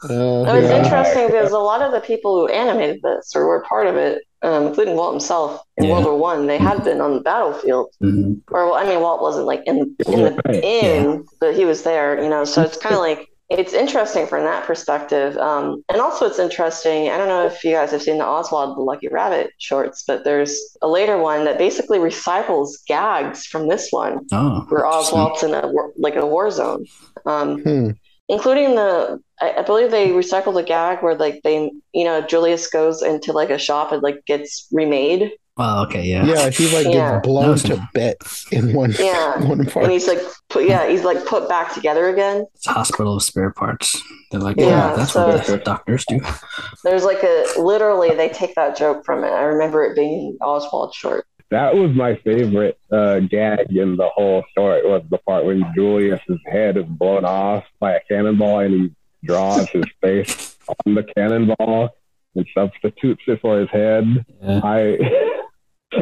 Uh, 0.10 0.44
It 0.48 0.62
was 0.62 0.70
yeah. 0.70 0.84
interesting 0.84 1.28
because 1.28 1.52
a 1.52 1.60
lot 1.60 1.82
of 1.82 1.92
the 1.92 2.02
people 2.02 2.40
who 2.40 2.48
animated 2.48 3.02
this 3.04 3.34
or 3.36 3.48
were 3.48 3.64
part 3.64 3.88
of 3.88 3.96
it, 3.96 4.24
um, 4.42 4.68
including 4.68 4.96
Walt 4.96 5.14
himself 5.14 5.62
in 5.78 5.86
Yeah. 5.86 5.92
World 5.92 6.06
War 6.06 6.18
One, 6.18 6.48
they 6.48 6.58
had 6.58 6.84
been 6.84 7.00
on 7.02 7.16
the 7.16 7.22
battlefield. 7.22 7.88
Mhm. 8.04 8.42
Or 8.52 8.66
well, 8.66 8.76
I 8.76 8.86
mean, 8.86 9.00
Walt 9.00 9.22
wasn't 9.22 9.46
like 9.48 9.64
in 9.66 9.78
in 10.08 10.20
the 10.24 10.42
Right, 10.46 10.64
in, 10.64 11.26
but 11.40 11.56
he 11.56 11.66
was 11.66 11.84
there, 11.84 12.22
you 12.22 12.30
know. 12.30 12.44
So 12.44 12.62
it's 12.62 12.78
kind 12.78 12.96
of 12.96 13.02
like 13.10 13.28
it's 13.50 13.74
interesting 13.74 14.26
from 14.26 14.44
that 14.44 14.66
perspective. 14.66 15.38
Um, 15.38 15.84
and 15.90 16.02
also, 16.02 16.26
it's 16.26 16.40
interesting. 16.40 17.10
I 17.10 17.18
don't 17.18 17.28
know 17.28 17.46
if 17.46 17.64
you 17.64 17.72
guys 17.72 17.92
have 17.92 18.02
seen 18.02 18.18
the 18.18 18.26
Oswald 18.26 18.76
the 18.78 18.82
Lucky 18.82 19.08
Rabbit 19.08 19.52
shorts, 19.60 20.04
but 20.08 20.24
there's 20.24 20.60
a 20.82 20.88
later 20.88 21.18
one 21.18 21.46
that 21.46 21.58
basically 21.58 22.00
recycles 22.00 22.70
gags 22.88 23.46
from 23.46 23.68
this 23.68 23.90
one, 23.92 24.22
Oh, 24.32 24.66
where. 24.70 24.86
Oswald's 24.86 25.44
in 25.44 25.54
a 25.54 25.68
war- 25.68 25.94
like 25.98 26.16
a 26.16 26.26
war 26.26 26.50
zone. 26.50 26.86
Um, 27.26 27.62
Hmm. 27.62 27.90
including 28.30 28.74
the 28.76 29.20
I, 29.40 29.56
I 29.58 29.62
believe 29.62 29.92
they 29.92 30.10
recycled 30.10 30.60
a 30.60 30.64
gag 30.64 31.04
where 31.04 31.16
like 31.16 31.42
they 31.44 31.72
you 31.94 32.04
know 32.04 32.22
Julius 32.22 32.68
goes 32.68 33.04
into 33.04 33.32
like 33.34 33.50
a 33.52 33.58
shop 33.60 33.92
and 33.92 34.02
like 34.02 34.26
gets 34.26 34.68
remade 34.72 35.32
Oh, 35.58 35.84
okay, 35.84 36.04
yeah. 36.04 36.26
Yeah, 36.26 36.50
he 36.50 36.68
like 36.76 36.86
Yeah. 36.94 37.14
gets 37.14 37.28
blown 37.28 37.58
to 37.60 37.90
bits 37.94 38.52
in 38.52 38.74
one 38.74 38.94
Yeah. 39.00 39.40
one 39.48 39.66
part. 39.66 39.86
and 39.86 39.92
he's 39.94 40.08
like 40.08 40.20
put, 40.50 40.66
yeah 40.68 40.88
he's 40.90 41.04
like 41.06 41.26
put 41.26 41.48
back 41.48 41.74
together 41.74 42.10
again 42.10 42.46
It's 42.56 42.68
a 42.68 42.74
hospital 42.74 43.16
of 43.16 43.24
spare 43.24 43.52
parts. 43.52 44.02
They're 44.32 44.42
like, 44.42 44.58
Yeah, 44.58 44.66
yeah, 44.90 44.96
that's 44.96 45.14
so- 45.14 45.28
what 45.30 45.46
the 45.46 45.58
doctors 45.58 46.04
do. 46.10 46.20
there's 46.84 47.06
like 47.06 47.24
a 47.24 47.46
literally 47.58 48.10
they 48.16 48.28
take 48.30 48.54
that 48.56 48.76
joke 48.76 49.06
from 49.06 49.24
it 49.24 49.30
I 49.30 49.44
remember 49.44 49.84
it 49.86 49.96
being 49.96 50.38
Oswald 50.42 50.94
short 50.94 51.26
That 51.52 51.74
was 51.76 51.92
my 51.96 52.16
favorite 52.18 52.78
uh, 52.92 53.20
gag 53.20 53.68
in 53.78 53.96
the 53.96 54.10
whole 54.10 54.44
story. 54.52 54.82
Was 54.86 55.04
the 55.10 55.20
part 55.20 55.46
when 55.46 55.64
Julius's 55.74 56.40
head 56.48 56.76
is 56.76 56.86
blown 56.86 57.24
off 57.24 57.64
by 57.80 57.94
a 57.94 58.00
cannonball 58.10 58.60
and 58.60 58.74
he 58.74 58.92
draws 59.24 59.70
his 59.70 59.86
face 60.02 60.58
on 60.68 60.96
the 60.96 61.04
cannonball 61.16 61.96
and 62.36 62.46
substitutes 62.54 63.24
it 63.28 63.40
for 63.42 63.60
his 63.60 63.70
head. 63.70 64.26
Yeah. 64.42 64.62
I. 64.64 64.98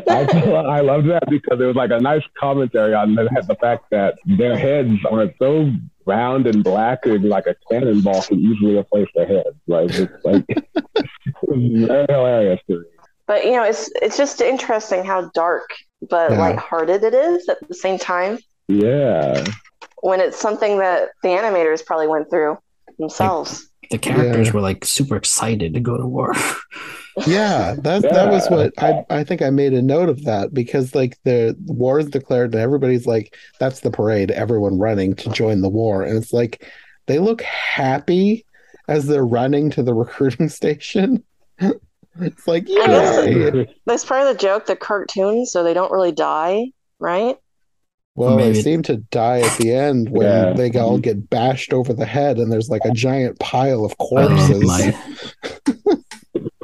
I 0.09 0.21
I 0.77 0.79
loved 0.81 1.07
that 1.09 1.29
because 1.29 1.59
it 1.61 1.65
was 1.65 1.75
like 1.75 1.91
a 1.91 1.99
nice 1.99 2.23
commentary 2.39 2.95
on 2.95 3.13
the, 3.13 3.25
the 3.47 3.55
fact 3.55 3.85
that 3.91 4.15
their 4.25 4.57
heads 4.57 4.97
are 5.11 5.31
so 5.37 5.71
round 6.07 6.47
and 6.47 6.63
black 6.63 7.05
and 7.05 7.25
like 7.25 7.45
a 7.45 7.55
cannonball 7.69 8.23
can 8.23 8.39
easily 8.39 8.75
replace 8.77 9.07
their 9.13 9.27
heads. 9.27 9.55
Like 9.67 9.91
it's 9.91 10.25
like 10.25 10.45
it 10.47 10.65
was 11.43 11.87
very 11.87 12.05
hilarious 12.09 12.59
to 12.69 12.79
me. 12.79 12.85
but 13.27 13.45
you 13.45 13.51
know 13.51 13.63
it's 13.63 13.91
it's 14.01 14.17
just 14.17 14.41
interesting 14.41 15.03
how 15.05 15.29
dark 15.35 15.69
but 16.09 16.31
Yeah. 16.31 16.39
lighthearted 16.39 17.03
it 17.03 17.13
is 17.13 17.47
at 17.49 17.57
the 17.67 17.75
same 17.75 17.99
time 17.99 18.39
Yeah. 18.67 19.43
when 20.01 20.21
it's 20.21 20.39
something 20.39 20.79
that 20.79 21.09
the 21.21 21.29
animators 21.29 21.85
probably 21.85 22.07
went 22.07 22.31
through 22.31 22.57
themselves 22.97 23.69
The 23.93 23.99
characters 23.99 24.47
Yeah. 24.47 24.53
were 24.53 24.61
like 24.61 24.83
super 24.85 25.15
excited 25.15 25.73
to 25.75 25.79
go 25.79 25.97
to 25.97 26.05
war. 26.05 26.33
Yeah, 27.27 27.75
that 27.83 28.01
that 28.01 28.31
was 28.31 28.47
what 28.49 28.73
I 28.79 29.05
I 29.11 29.23
think 29.23 29.43
I 29.43 29.51
made 29.51 29.73
a 29.73 29.83
note 29.83 30.09
of 30.09 30.23
that 30.23 30.51
because 30.51 30.95
like 30.95 31.15
the 31.25 31.55
war 31.67 31.99
is 31.99 32.07
declared 32.07 32.53
and 32.55 32.61
everybody's 32.63 33.05
like 33.05 33.37
that's 33.59 33.81
the 33.81 33.91
parade, 33.91 34.31
everyone 34.31 34.79
running 34.79 35.13
to 35.17 35.29
join 35.29 35.61
the 35.61 35.69
war, 35.69 36.01
and 36.01 36.17
it's 36.17 36.33
like 36.33 36.67
they 37.05 37.19
look 37.19 37.43
happy 37.43 38.47
as 38.87 39.05
they're 39.05 39.23
running 39.27 39.69
to 39.69 39.83
the 39.83 39.93
recruiting 40.03 40.49
station. 40.49 41.23
it's 41.59 42.47
like 42.47 42.63
yeah, 42.67 43.63
that's 43.85 44.05
part 44.05 44.21
of 44.25 44.27
the 44.35 44.41
joke 44.41 44.65
the 44.65 44.75
cartoons 44.75 45.51
so 45.51 45.63
they 45.63 45.75
don't 45.75 45.91
really 45.91 46.11
die 46.11 46.65
right 46.99 47.37
Well, 48.15 48.37
they 48.37 48.53
seem 48.53 48.83
to 48.83 48.97
die 48.97 49.39
at 49.39 49.57
the 49.57 49.73
end 49.73 50.09
when 50.09 50.27
Yeah. 50.27 50.53
they 50.53 50.69
all 50.79 50.93
mm-hmm. 50.93 51.01
get 51.01 51.29
bashed 51.29 51.73
over 51.73 51.93
the 51.93 52.05
head, 52.05 52.37
and 52.37 52.51
there's 52.51 52.69
like 52.69 52.85
a 52.85 52.91
giant 52.91 53.39
pile 53.39 53.83
of 53.85 53.95
Oh, 53.99 54.07
corpses. 54.07 54.63
my. 54.63 54.97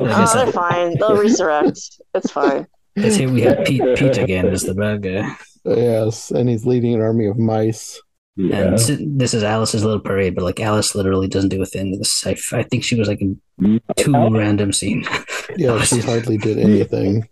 Oh 0.02 0.34
they're 0.34 0.52
fine 0.52 0.98
they'll 0.98 1.18
resurrect 1.18 1.80
it's 2.16 2.32
fine 2.32 2.66
Because 2.96 3.18
here 3.18 3.30
we 3.30 3.42
have 3.42 3.66
Pete, 3.66 3.82
Pete 3.98 4.18
again 4.18 4.48
as 4.48 4.64
the 4.64 4.74
bad 4.74 5.04
guy. 5.04 5.36
yes, 5.66 6.32
and 6.32 6.50
he's 6.50 6.66
leading 6.66 6.96
an 6.96 7.02
army 7.02 7.28
of 7.28 7.38
mice. 7.38 8.02
Yeah. 8.36 8.56
And 8.60 8.80
si- 8.80 9.06
this 9.10 9.34
is 9.34 9.44
Alice's 9.44 9.84
little 9.84 10.00
parade, 10.00 10.36
but 10.36 10.46
like 10.46 10.60
Alice 10.60 10.96
literally 10.96 11.28
doesn't 11.28 11.50
do 11.50 11.62
a 11.62 11.66
thing. 11.66 11.98
This, 11.98 12.26
I, 12.26 12.38
I 12.54 12.64
think 12.64 12.84
she 12.84 12.96
was 12.96 13.10
like 13.10 13.22
in 13.22 13.40
mm. 13.60 13.82
two 13.98 14.14
random 14.14 14.72
scenes. 14.74 15.08
Yeah, 15.58 15.82
she 15.82 16.00
hardly 16.00 16.38
did 16.38 16.60
anything. 16.60 17.28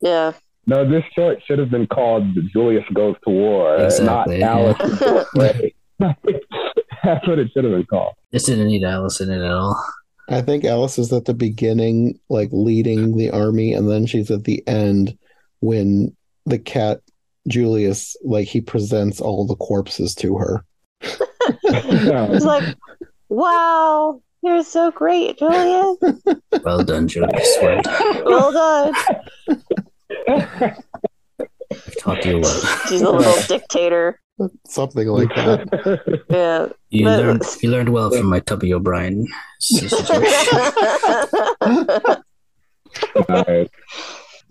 yeah 0.00 0.32
No, 0.68 0.86
this 0.86 1.02
short 1.14 1.38
should 1.46 1.58
have 1.58 1.70
been 1.70 1.86
called 1.86 2.26
Julius 2.52 2.84
Goes 2.92 3.16
to 3.24 3.30
War, 3.30 3.76
Exactly, 3.78 4.38
not 4.38 4.76
Alice. 4.78 5.26
Right. 5.34 5.74
That's 7.02 7.26
what 7.26 7.38
it 7.38 7.50
should 7.52 7.64
have 7.64 7.72
been 7.72 7.86
called. 7.86 8.12
This 8.32 8.44
didn't 8.44 8.66
need 8.66 8.84
Alice 8.84 9.18
in 9.22 9.30
it 9.30 9.42
at 9.42 9.50
all. 9.50 9.82
I 10.28 10.42
think 10.42 10.66
Alice 10.66 10.98
is 10.98 11.10
at 11.10 11.24
the 11.24 11.32
beginning, 11.32 12.20
like 12.28 12.50
leading 12.52 13.16
the 13.16 13.30
army, 13.30 13.72
and 13.72 13.88
then 13.90 14.04
she's 14.04 14.30
at 14.30 14.44
the 14.44 14.62
end 14.68 15.16
when 15.60 16.14
the 16.44 16.58
cat 16.58 17.00
Julius, 17.48 18.14
like 18.22 18.46
he 18.46 18.60
presents 18.60 19.22
all 19.22 19.46
the 19.46 19.56
corpses 19.56 20.14
to 20.16 20.36
her. 20.36 20.64
It's 21.64 22.44
like, 22.44 22.76
wow, 23.30 24.20
you're 24.42 24.62
so 24.62 24.90
great, 24.90 25.38
Julius. 25.38 25.96
Well 26.62 26.84
done, 26.84 27.08
Julius. 27.08 27.56
Well 27.62 28.52
done. 28.52 28.94
Well 30.28 30.48
done. 30.60 30.76
I've 31.70 31.96
taught 31.98 32.24
you 32.24 32.38
well. 32.40 32.60
She's 32.88 33.02
a 33.02 33.10
little 33.10 33.42
dictator. 33.46 34.20
Something 34.66 35.08
like 35.08 35.28
that. 35.34 36.22
Yeah. 36.30 36.68
You 36.90 37.04
But- 37.04 37.18
learned 37.20 37.42
you 37.62 37.70
learned 37.70 37.88
well 37.90 38.10
from 38.10 38.26
my 38.26 38.40
Tubby 38.40 38.72
O'Brien 38.74 39.26
situation. 39.60 40.58
Nice. 43.28 43.68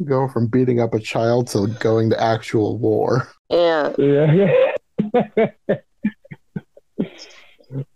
Go 0.06 0.28
from 0.28 0.46
beating 0.48 0.80
up 0.80 0.94
a 0.94 1.00
child 1.00 1.48
to 1.50 1.68
going 1.80 2.10
to 2.12 2.22
actual 2.22 2.78
war. 2.78 3.28
yeah. 3.50 3.94
Yeah. 3.98 4.68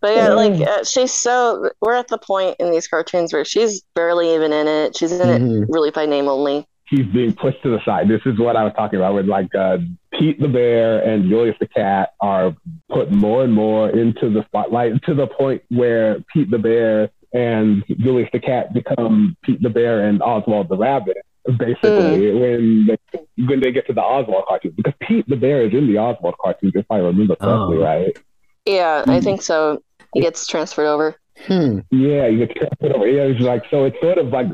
But 0.02 0.16
yeah, 0.16 0.30
like 0.34 0.60
uh, 0.68 0.84
she's 0.84 1.14
so 1.14 1.70
we're 1.80 1.94
at 1.94 2.10
the 2.10 2.18
point 2.18 2.58
in 2.60 2.72
these 2.72 2.88
cartoons 2.88 3.32
where 3.32 3.46
she's 3.46 3.82
barely 3.96 4.34
even 4.34 4.52
in 4.52 4.68
it. 4.68 4.98
She's 4.98 5.12
in 5.14 5.20
Mhm. 5.28 5.64
it 5.64 5.70
really 5.70 5.92
by 5.92 6.06
name 6.06 6.28
only. 6.28 6.68
He's 6.92 7.06
being 7.06 7.34
pushed 7.34 7.64
to 7.64 7.70
the 7.70 7.80
side. 7.86 8.10
This 8.10 8.20
is 8.26 8.38
what 8.38 8.58
I 8.58 8.66
was 8.66 8.74
talking 8.76 8.98
about 9.00 9.14
with 9.16 9.26
like 9.26 9.56
uh, 9.56 9.78
Pete 10.14 10.40
the 10.42 10.50
bear 10.50 11.00
and 11.00 11.30
Julius 11.30 11.56
the 11.60 11.68
cat 11.68 12.14
are 12.20 12.54
put 12.92 13.12
more 13.12 13.46
and 13.46 13.54
more 13.54 13.90
into 13.90 14.30
the 14.30 14.44
spotlight 14.48 15.02
to 15.04 15.14
the 15.14 15.26
point 15.26 15.64
where 15.70 16.20
Pete 16.34 16.52
the 16.52 16.60
bear 16.60 17.10
and 17.34 17.82
Julius 18.00 18.28
the 18.34 18.42
cat 18.42 18.74
become 18.74 19.38
Pete 19.42 19.62
the 19.62 19.70
bear 19.70 20.06
and 20.10 20.22
Oswald 20.22 20.68
the 20.68 20.76
rabbit. 20.76 21.16
Basically, 21.58 22.34
when 22.34 22.88
they, 22.88 22.98
when 23.46 23.62
they 23.62 23.72
get 23.72 23.88
to 23.88 23.94
the 23.94 24.02
Oswald 24.02 24.44
cartoon, 24.50 24.74
because 24.76 24.94
Pete 25.00 25.28
the 25.30 25.38
bear 25.38 25.64
is 25.66 25.74
in 25.74 25.88
the 25.88 25.98
Oswald 25.98 26.36
cartoons, 26.44 26.74
if 26.76 26.86
I 26.92 26.98
remember 26.98 27.36
correctly, 27.38 27.78
Oh. 27.78 27.84
right? 27.84 28.18
Yeah, 28.66 29.06
I 29.08 29.22
think 29.22 29.42
so. 29.42 29.82
He 30.14 30.20
gets 30.22 30.46
transferred 30.46 30.88
over. 30.88 31.16
Hmm. 31.38 31.80
Yeah, 31.90 32.28
you 32.28 32.46
get 32.46 32.56
transferred 32.56 32.92
over. 32.94 33.08
Yeah, 33.08 33.24
it's 33.24 33.40
like 33.40 33.64
so. 33.72 33.86
It's 33.86 34.00
sort 34.02 34.18
of 34.18 34.28
like 34.28 34.48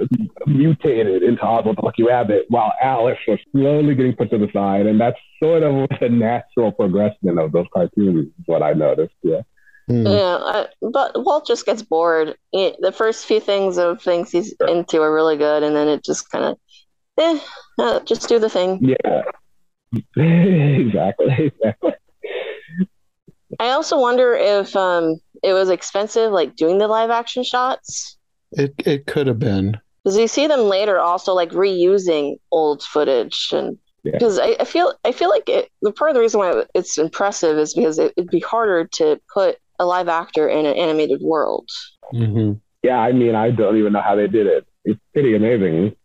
mutated 0.45 1.23
into 1.23 1.41
Oswald 1.43 1.77
the 1.77 1.85
Lucky 1.85 2.03
Rabbit, 2.03 2.45
while 2.49 2.71
Alice 2.81 3.17
was 3.27 3.39
slowly 3.51 3.95
getting 3.95 4.15
put 4.15 4.29
to 4.31 4.37
the 4.37 4.49
side, 4.53 4.85
and 4.85 4.99
that's 4.99 5.17
sort 5.43 5.63
of 5.63 5.89
the 5.99 6.09
natural 6.09 6.71
progression 6.71 7.37
of 7.37 7.51
those 7.51 7.65
cartoons. 7.73 8.27
Is 8.27 8.33
what 8.45 8.63
I 8.63 8.73
noticed. 8.73 9.15
Yeah. 9.23 9.41
Hmm. 9.87 10.05
Yeah, 10.05 10.37
I, 10.41 10.67
but 10.81 11.23
Walt 11.25 11.47
just 11.47 11.65
gets 11.65 11.81
bored. 11.81 12.35
He- 12.51 12.75
the 12.79 12.91
first 12.91 13.25
few 13.25 13.39
things 13.39 13.77
of 13.77 14.01
things 14.01 14.31
he's 14.31 14.53
into 14.67 15.01
are 15.01 15.13
really 15.13 15.37
good, 15.37 15.63
and 15.63 15.75
then 15.75 15.87
it 15.87 16.03
just 16.03 16.29
kind 16.29 16.45
of, 16.45 16.57
eh, 17.19 17.39
uh, 17.79 17.99
just 18.01 18.27
do 18.29 18.37
the 18.39 18.49
thing. 18.49 18.79
Yeah. 18.81 19.23
exactly. 20.15 21.51
Exactly. 21.63 21.93
I 23.59 23.69
also 23.69 23.99
wonder 23.99 24.35
if 24.35 24.75
um 24.75 25.19
it 25.47 25.53
was 25.53 25.69
expensive, 25.69 26.31
like 26.31 26.55
doing 26.55 26.77
the 26.77 26.87
live 26.87 27.09
action 27.09 27.43
shots, 27.43 28.17
It 28.51 28.73
it 28.85 29.05
could 29.07 29.27
have 29.27 29.39
been. 29.39 29.77
because 30.03 30.17
you 30.17 30.27
see 30.27 30.47
them 30.47 30.61
later 30.61 30.99
also 30.99 31.33
like 31.33 31.51
reusing 31.51 32.37
old 32.51 32.83
footage, 32.83 33.49
and 33.51 33.77
Yeah. 34.03 34.11
because 34.13 34.39
I, 34.39 34.55
I 34.59 34.65
feel 34.65 34.93
I 35.03 35.11
feel 35.11 35.29
like 35.29 35.47
it, 35.49 35.69
the 35.81 35.91
part 35.91 36.09
of 36.11 36.15
the 36.15 36.21
reason 36.21 36.39
why 36.39 36.63
it's 36.73 36.97
impressive 36.97 37.57
is 37.57 37.73
because 37.73 37.97
it, 37.99 38.13
it'd 38.17 38.29
be 38.29 38.39
harder 38.39 38.85
to 38.99 39.19
put 39.33 39.57
a 39.79 39.85
live 39.85 40.07
actor 40.07 40.47
in 40.49 40.65
an 40.65 40.75
animated 40.75 41.21
world. 41.21 41.67
hmm 42.11 42.53
Yeah. 42.83 42.99
I 42.99 43.11
mean, 43.11 43.35
I 43.35 43.51
don't 43.51 43.77
even 43.77 43.93
know 43.93 44.01
how 44.01 44.15
they 44.15 44.27
did 44.27 44.47
it. 44.47 44.65
It's 44.85 44.99
pretty 45.13 45.35
amazing. 45.35 45.95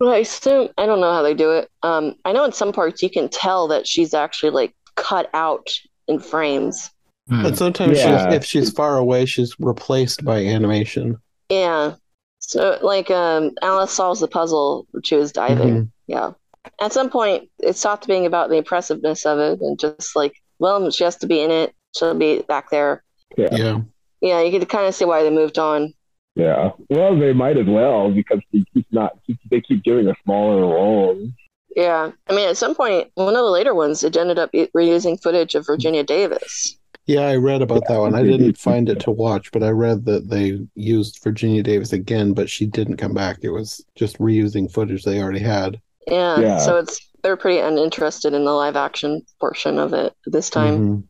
Well, 0.00 0.12
I 0.12 0.18
assume 0.18 0.68
I 0.76 0.84
don't 0.86 1.00
know 1.00 1.12
how 1.12 1.22
they 1.22 1.34
do 1.34 1.52
it. 1.52 1.70
Um, 1.82 2.16
I 2.24 2.32
know 2.32 2.44
in 2.44 2.52
some 2.52 2.72
parts 2.72 3.02
you 3.02 3.10
can 3.10 3.28
tell 3.28 3.68
that 3.68 3.86
she's 3.86 4.12
actually 4.14 4.50
like 4.50 4.74
cut 4.96 5.30
out 5.32 5.66
in 6.08 6.18
frames. 6.18 6.90
Hmm. 7.28 7.42
But 7.42 7.56
sometimes 7.56 7.98
Yeah. 7.98 8.26
she's, 8.26 8.34
if 8.36 8.44
she's 8.44 8.70
far 8.72 8.96
away, 8.98 9.26
she's 9.26 9.54
replaced 9.60 10.24
by 10.24 10.38
animation. 10.44 11.18
Yeah. 11.48 11.94
So 12.40 12.78
like 12.82 13.10
um, 13.10 13.52
Alice 13.62 13.92
solves 13.92 14.20
the 14.20 14.28
puzzle 14.28 14.86
when 14.90 15.02
she 15.02 15.14
was 15.14 15.32
diving. 15.32 15.68
Mhm. 15.68 15.90
Yeah. 16.08 16.32
At 16.80 16.92
some 16.92 17.10
point, 17.10 17.48
it 17.60 17.76
stopped 17.76 18.06
being 18.06 18.26
about 18.26 18.48
the 18.50 18.56
impressiveness 18.56 19.24
of 19.26 19.38
it 19.38 19.60
and 19.60 19.78
just 19.78 20.14
like, 20.16 20.34
well, 20.58 20.90
she 20.90 21.04
has 21.04 21.16
to 21.16 21.26
be 21.26 21.40
in 21.40 21.50
it. 21.50 21.74
She'll 21.96 22.14
be 22.14 22.42
back 22.42 22.70
there. 22.70 23.02
Yeah. 23.36 23.48
Yeah. 23.52 23.80
Yeah, 24.20 24.40
you 24.42 24.56
could 24.58 24.68
kind 24.68 24.86
of 24.86 24.94
see 24.94 25.04
why 25.04 25.22
they 25.22 25.30
moved 25.30 25.58
on. 25.58 25.94
Yeah. 26.36 26.70
Well, 26.88 27.18
they 27.18 27.32
might 27.32 27.58
as 27.58 27.66
well 27.66 28.10
because 28.10 28.40
they 28.52 28.64
keep 28.72 28.86
not 28.90 29.18
they 29.50 29.60
keep 29.60 29.82
giving 29.84 30.06
her 30.06 30.16
smaller 30.24 30.60
roles. 30.62 31.28
Yeah. 31.76 32.10
I 32.28 32.34
mean, 32.34 32.48
at 32.48 32.56
some 32.56 32.74
point, 32.74 33.10
one 33.14 33.34
of 33.34 33.44
the 33.44 33.50
later 33.50 33.74
ones, 33.74 34.02
it 34.04 34.16
ended 34.16 34.38
up 34.38 34.50
reusing 34.52 35.20
footage 35.22 35.54
of 35.54 35.66
Virginia 35.66 36.02
Davis. 36.04 36.76
Yeah, 37.06 37.22
I 37.22 37.36
read 37.36 37.62
about 37.62 37.82
that 37.88 37.98
one. 37.98 38.14
I 38.14 38.22
didn't 38.22 38.58
find 38.68 38.88
it 38.88 39.00
to 39.00 39.10
watch, 39.10 39.50
but 39.52 39.62
I 39.62 39.70
read 39.70 40.04
that 40.04 40.28
they 40.30 40.60
used 40.74 41.22
Virginia 41.22 41.62
Davis 41.62 41.92
again, 41.92 42.32
but 42.32 42.48
she 42.48 42.66
didn't 42.66 42.96
come 42.96 43.12
back. 43.14 43.38
It 43.42 43.50
was 43.50 43.84
just 43.96 44.18
reusing 44.18 44.70
footage 44.72 45.02
they 45.04 45.20
already 45.20 45.40
had. 45.40 45.80
Yeah. 46.06 46.38
Yeah. 46.38 46.58
So 46.58 46.78
it's 46.78 47.08
they're 47.22 47.36
pretty 47.36 47.58
uninterested 47.58 48.34
in 48.34 48.44
the 48.44 48.52
live 48.52 48.76
action 48.76 49.22
portion 49.40 49.78
of 49.78 49.92
it 49.92 50.12
this 50.26 50.50
time. 50.50 51.06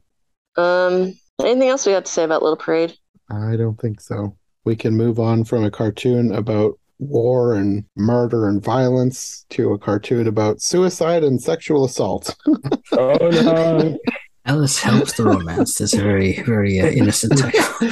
Mhm. 0.57 0.63
Um, 0.63 1.15
anything 1.41 1.69
else 1.69 1.87
we 1.87 1.93
have 1.93 2.05
to 2.05 2.13
say 2.13 2.25
about 2.25 2.43
Little 2.43 2.57
Parade? 2.57 2.95
I 3.31 3.57
don't 3.57 3.81
think 3.81 4.01
so. 4.01 4.37
We 4.65 4.77
can 4.77 4.95
move 4.95 5.19
on 5.19 5.45
from 5.45 5.65
a 5.65 5.71
cartoon 5.71 6.33
about 6.33 6.79
war 6.99 7.55
and 7.55 7.85
murder 7.97 8.49
and 8.49 8.63
violence 8.63 9.45
to 9.51 9.73
a 9.73 9.79
cartoon 9.79 10.29
about 10.29 10.61
suicide 10.61 11.25
and 11.25 11.43
sexual 11.43 11.85
assault. 11.85 12.35
Oh 12.93 13.17
no. 13.31 13.99
Alice 14.45 14.79
helps 14.81 15.13
the 15.17 15.25
romance. 15.25 15.77
That's 15.79 15.95
a 15.95 16.03
very, 16.03 16.43
very 16.43 16.81
uh, 16.81 16.87
innocent 16.87 17.39
title. 17.39 17.91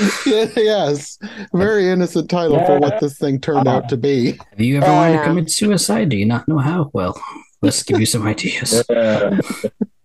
yes, 0.56 1.16
very 1.54 1.88
innocent 1.88 2.28
title 2.28 2.64
for 2.66 2.80
what 2.80 2.98
this 3.00 3.16
thing 3.18 3.40
turned 3.40 3.68
out 3.68 3.88
to 3.88 3.96
be. 3.96 4.32
Have 4.50 4.60
you 4.60 4.78
ever 4.78 4.86
wanted 4.92 5.12
to 5.16 5.20
Uh, 5.20 5.24
commit 5.26 5.50
suicide? 5.50 6.08
Do 6.08 6.16
you 6.16 6.26
not 6.26 6.48
know 6.48 6.58
how? 6.58 6.90
Well, 6.92 7.20
let's 7.62 7.82
give 7.84 8.00
you 8.00 8.06
some 8.06 8.26
ideas. 8.26 8.84
Yeah. 8.90 9.38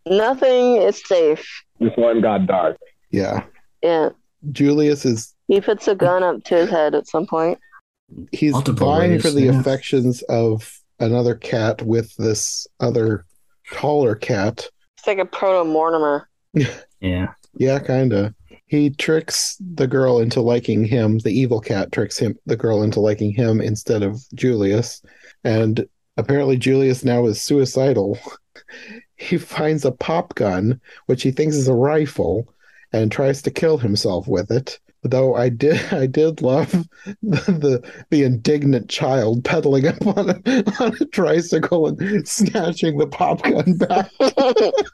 Nothing 0.08 0.76
is 0.84 1.02
safe. 1.04 1.64
This 1.80 1.92
one 1.96 2.22
got 2.22 2.46
dark. 2.46 2.78
Yeah, 3.10 3.44
Yeah. 3.82 4.10
Julius 4.52 5.04
is 5.04 5.34
He 5.48 5.60
puts 5.62 5.88
a 5.88 5.96
gun 5.96 6.22
up 6.22 6.44
to 6.44 6.56
his 6.58 6.70
head 6.70 6.94
at 6.94 7.08
some 7.08 7.26
point. 7.26 7.58
he's 8.32 8.52
Multiple 8.52 8.86
vying 8.88 9.12
ways, 9.14 9.22
for 9.24 9.32
the 9.32 9.46
yeah. 9.46 9.60
affections 9.60 10.22
of 10.30 10.80
another 11.00 11.34
cat 11.34 11.82
with 11.82 12.16
this 12.18 12.68
other 12.80 13.26
taller 13.74 14.14
cat. 14.14 14.70
It's 15.00 15.08
like 15.08 15.18
a 15.18 15.26
proto 15.26 15.68
Mortimer. 15.68 16.30
Yeah. 16.99 17.34
Yeah, 17.57 17.80
kinda. 17.80 18.34
He 18.68 18.90
tricks 18.90 19.57
the 19.76 19.88
girl 19.88 20.19
into 20.19 20.41
liking 20.41 20.86
him. 20.86 21.19
The 21.19 21.32
evil 21.32 21.61
cat 21.61 21.91
tricks 21.91 22.18
him, 22.18 22.38
the 22.45 22.57
girl 22.57 22.84
into 22.84 22.99
liking 22.99 23.32
him 23.32 23.61
instead 23.61 24.02
of 24.02 24.19
Julius. 24.34 25.02
And 25.44 25.88
apparently, 26.18 26.57
Julius 26.57 27.03
now 27.03 27.26
is 27.27 27.41
suicidal. 27.41 28.18
he 29.15 29.38
finds 29.38 29.86
a 29.86 29.91
pop 29.91 30.36
gun, 30.36 30.82
which 31.06 31.22
he 31.23 31.32
thinks 31.32 31.56
is 31.56 31.68
a 31.68 31.73
rifle, 31.73 32.48
and 32.91 33.11
tries 33.11 33.41
to 33.44 33.52
kill 33.52 33.77
himself 33.77 34.27
with 34.27 34.52
it. 34.52 34.80
Though 35.06 35.36
I 35.36 35.49
did, 35.49 35.80
I 35.94 36.07
did 36.07 36.41
love 36.41 36.72
the 37.22 37.38
the, 37.45 37.91
the 38.10 38.23
indignant 38.23 38.90
child 38.90 39.45
pedaling 39.45 39.88
up 39.88 40.06
on 40.06 40.30
a, 40.30 40.34
on 40.84 40.98
a 40.99 41.06
tricycle 41.06 41.88
and 41.88 42.27
snatching 42.27 42.98
the 42.98 43.07
pop 43.07 43.44
gun 43.44 43.77
back. 43.77 44.11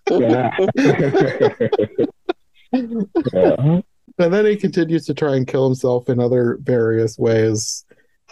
Yeah. 0.10 0.52
yeah. 3.34 3.82
And 4.18 4.34
then 4.34 4.46
he 4.46 4.56
continues 4.56 5.06
to 5.08 5.16
try 5.16 5.36
and 5.36 5.48
kill 5.48 5.66
himself 5.66 6.08
in 6.08 6.20
other 6.20 6.60
various 6.62 7.18
ways. 7.18 7.84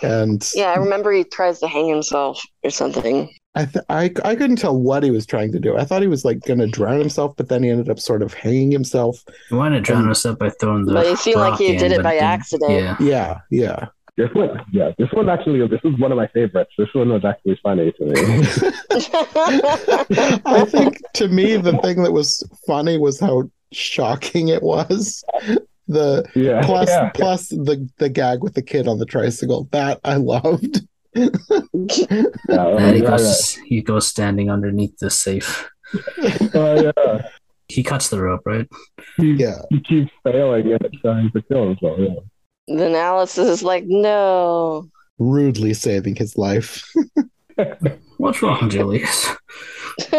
And 0.04 0.48
yeah, 0.54 0.72
I 0.72 0.76
remember 0.76 1.12
he 1.12 1.24
tries 1.24 1.60
to 1.60 1.68
hang 1.68 1.88
himself 1.88 2.44
or 2.64 2.70
something. 2.70 3.34
I, 3.56 3.66
th- 3.66 3.86
I 3.90 4.04
I 4.24 4.36
couldn't 4.36 4.58
tell 4.58 4.78
what 4.80 5.02
he 5.04 5.10
was 5.12 5.26
trying 5.26 5.52
to 5.54 5.60
do. 5.60 5.76
I 5.76 5.84
thought 5.84 6.02
he 6.04 6.08
was 6.08 6.24
like 6.24 6.42
going 6.42 6.60
to 6.60 6.68
drown 6.68 7.00
himself, 7.00 7.36
but 7.36 7.50
then 7.50 7.64
he 7.64 7.70
ended 7.70 7.90
up 7.90 8.00
sort 8.00 8.22
of 8.22 8.34
hanging 8.34 8.72
himself. 8.72 9.24
He 9.50 9.56
wanted 9.56 9.78
to 9.78 9.82
drown 9.82 10.10
us 10.10 10.24
up 10.26 10.38
by 10.40 10.50
throwing 10.52 10.86
the. 10.86 10.94
But 10.94 11.08
it 11.08 11.18
seemed 11.18 11.38
like 11.38 11.52
rock 11.52 11.60
he 11.60 11.74
in, 11.74 11.80
did 11.80 11.92
it 11.92 12.04
by 12.04 12.12
didn't- 12.14 12.26
accident. 12.26 12.72
Yeah. 12.72 12.96
Yeah, 13.00 13.40
yeah. 13.50 13.86
This 14.18 14.30
one, 14.34 14.62
yeah, 14.74 14.92
this 14.98 15.08
one 15.14 15.30
actually, 15.30 15.66
this 15.68 15.80
is 15.86 15.98
one 15.98 16.12
of 16.12 16.18
my 16.18 16.28
favorites. 16.28 16.72
This 16.78 16.90
one 16.94 17.08
was 17.10 17.24
actually 17.24 17.58
funny 17.64 17.92
to 17.94 18.06
me. 18.06 18.14
I 20.46 20.66
think 20.70 21.02
to 21.14 21.28
me 21.30 21.56
the 21.58 21.78
thing 21.82 22.04
that 22.04 22.12
was 22.12 22.44
funny 22.68 22.98
was 22.98 23.20
how 23.20 23.50
shocking 23.72 24.50
it 24.50 24.62
was. 24.62 25.24
The 25.88 26.26
Yeah, 26.36 26.62
plus 26.66 26.90
yeah. 26.90 27.10
plus 27.16 27.48
the 27.50 27.90
the 27.98 28.10
gag 28.10 28.44
with 28.44 28.54
the 28.56 28.62
kid 28.62 28.88
on 28.88 29.00
the 29.00 29.06
tricycle 29.06 29.68
that 29.72 30.00
I 30.04 30.16
loved. 30.18 30.82
Yeah, 31.16 31.28
And 31.74 32.96
he 32.96 33.02
yeah, 33.02 33.10
goes, 33.10 33.56
he 33.56 33.82
goes 33.82 34.08
standing 34.08 34.50
underneath 34.50 34.98
the 35.00 35.10
safe. 35.10 35.70
yeah. 36.22 36.38
Oh, 36.54 36.92
yeah. 36.96 37.30
He 37.68 37.84
cuts 37.84 38.10
the 38.10 38.22
rope, 38.22 38.42
right? 38.46 38.68
He, 39.18 39.34
Yeah. 39.34 39.62
he 39.70 39.80
keeps 39.82 40.12
failing 40.24 40.72
at 40.74 40.82
trying 41.02 41.32
to 41.32 41.42
kill 41.44 41.70
himself. 41.70 42.00
Yeah. 42.00 42.16
then 42.78 42.96
Alice 42.96 43.38
is 43.38 43.64
like, 43.64 43.84
no. 43.88 44.88
Rudely 45.20 45.74
saving 45.74 46.16
his 46.16 46.38
life. 46.38 46.84
What's 48.18 48.42
wrong, 48.42 48.70
Julius? 48.70 49.28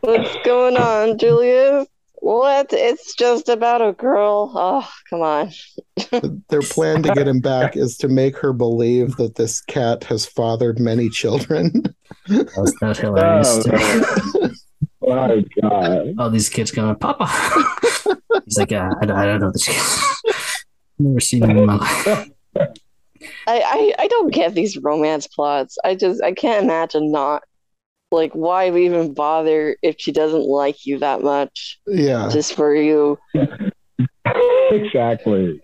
What's 0.00 0.36
going 0.44 0.76
on, 0.76 1.18
Julius? 1.18 1.86
What? 2.20 2.72
It's 2.72 3.14
just 3.14 3.48
about 3.48 3.80
a 3.86 3.92
girl. 3.92 4.52
Oh, 4.54 4.88
come 5.08 5.22
on. 5.22 5.50
Their 6.48 6.62
plan 6.62 7.02
to 7.04 7.12
get 7.14 7.28
him 7.28 7.40
back 7.40 7.76
is 7.76 7.96
to 7.98 8.08
make 8.08 8.36
her 8.38 8.52
believe 8.52 9.16
that 9.16 9.36
this 9.36 9.60
cat 9.62 10.04
has 10.04 10.26
fathered 10.26 10.78
many 10.78 11.08
children. 11.08 11.72
That's 12.28 12.74
not 12.82 12.96
hilarious. 12.96 13.66
Oh, 15.00 15.14
my 15.14 15.44
god. 15.62 16.14
All 16.18 16.28
these 16.30 16.48
kids 16.48 16.70
going, 16.70 16.96
Papa. 16.96 17.26
He's 18.44 18.58
like, 18.58 18.70
yeah, 18.70 18.90
I, 19.00 19.06
don't- 19.06 19.16
I 19.16 19.24
don't 19.26 19.40
know 19.40 19.50
this 19.52 19.66
kid. 19.66 20.34
Never 20.98 21.20
seen 21.20 21.44
him 21.44 21.56
in 21.56 21.66
my 21.66 21.76
life. 21.76 22.30
I, 23.46 23.60
I 23.62 23.94
I 24.00 24.08
don't 24.08 24.32
get 24.32 24.54
these 24.54 24.76
romance 24.76 25.26
plots. 25.26 25.78
I 25.84 25.94
just 25.94 26.22
I 26.22 26.32
can't 26.32 26.64
imagine 26.64 27.10
not. 27.10 27.42
Like, 28.10 28.32
why 28.32 28.74
even 28.74 29.12
bother 29.14 29.76
if 29.82 29.96
she 29.98 30.12
doesn't 30.12 30.44
like 30.44 30.86
you 30.86 30.98
that 31.00 31.22
much 31.22 31.78
yeah, 31.86 32.28
just 32.32 32.54
for 32.54 32.74
you? 32.74 33.18
exactly. 34.70 35.60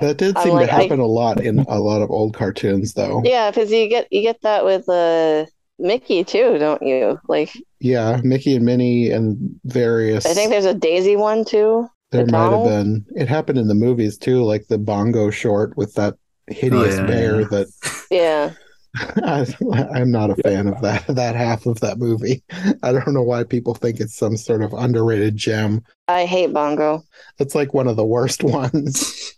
that 0.00 0.16
did 0.18 0.38
seem 0.38 0.54
like, 0.54 0.68
to 0.68 0.72
happen 0.72 1.00
a 1.00 1.06
lot 1.06 1.40
in 1.44 1.60
a 1.68 1.80
lot 1.80 2.02
of 2.02 2.10
old 2.10 2.34
cartoons, 2.34 2.94
though. 2.94 3.22
Yeah, 3.24 3.50
because 3.50 3.72
you 3.72 3.88
get 3.88 4.06
you 4.12 4.22
get 4.22 4.40
that 4.42 4.64
with 4.64 4.88
uh 4.88 5.46
Mickey 5.78 6.22
too, 6.24 6.58
don't 6.58 6.82
you? 6.82 7.18
Like, 7.28 7.50
Yeah, 7.80 8.20
Mickey 8.22 8.54
and 8.54 8.64
Minnie 8.64 9.10
and 9.10 9.58
various. 9.64 10.26
I 10.26 10.34
think 10.34 10.50
there's 10.50 10.66
a 10.66 10.74
Daisy 10.74 11.16
one 11.16 11.44
too. 11.44 11.88
there 12.12 12.24
the 12.24 12.32
might 12.32 12.52
have 12.52 12.64
been. 12.64 13.04
It 13.16 13.28
happened 13.28 13.58
in 13.58 13.66
the 13.68 13.74
movies 13.74 14.16
too, 14.18 14.44
like 14.44 14.68
the 14.68 14.78
Bongo 14.78 15.30
short 15.30 15.76
with 15.76 15.94
that 15.94 16.14
hideous 16.48 16.96
Oh, 16.96 17.00
yeah, 17.00 17.06
bear 17.06 17.40
yeah. 17.40 17.46
that 17.48 17.66
Yeah. 18.10 18.52
I, 18.96 19.46
I'm 19.94 20.10
not 20.10 20.30
a 20.30 20.36
fan 20.36 20.66
of 20.68 20.80
that 20.82 21.06
that 21.08 21.36
half 21.36 21.66
of 21.66 21.78
that 21.80 21.98
movie. 21.98 22.42
I 22.82 22.92
don't 22.92 23.12
know 23.14 23.22
why 23.22 23.44
people 23.44 23.74
think 23.74 24.00
it's 24.00 24.16
some 24.16 24.36
sort 24.36 24.62
of 24.62 24.72
underrated 24.72 25.36
gem. 25.36 25.84
I 26.08 26.26
hate 26.26 26.52
Bongo. 26.52 27.02
It's 27.38 27.54
like 27.54 27.72
one 27.72 27.86
of 27.86 27.96
the 27.96 28.04
worst 28.04 28.42
ones. 28.44 29.34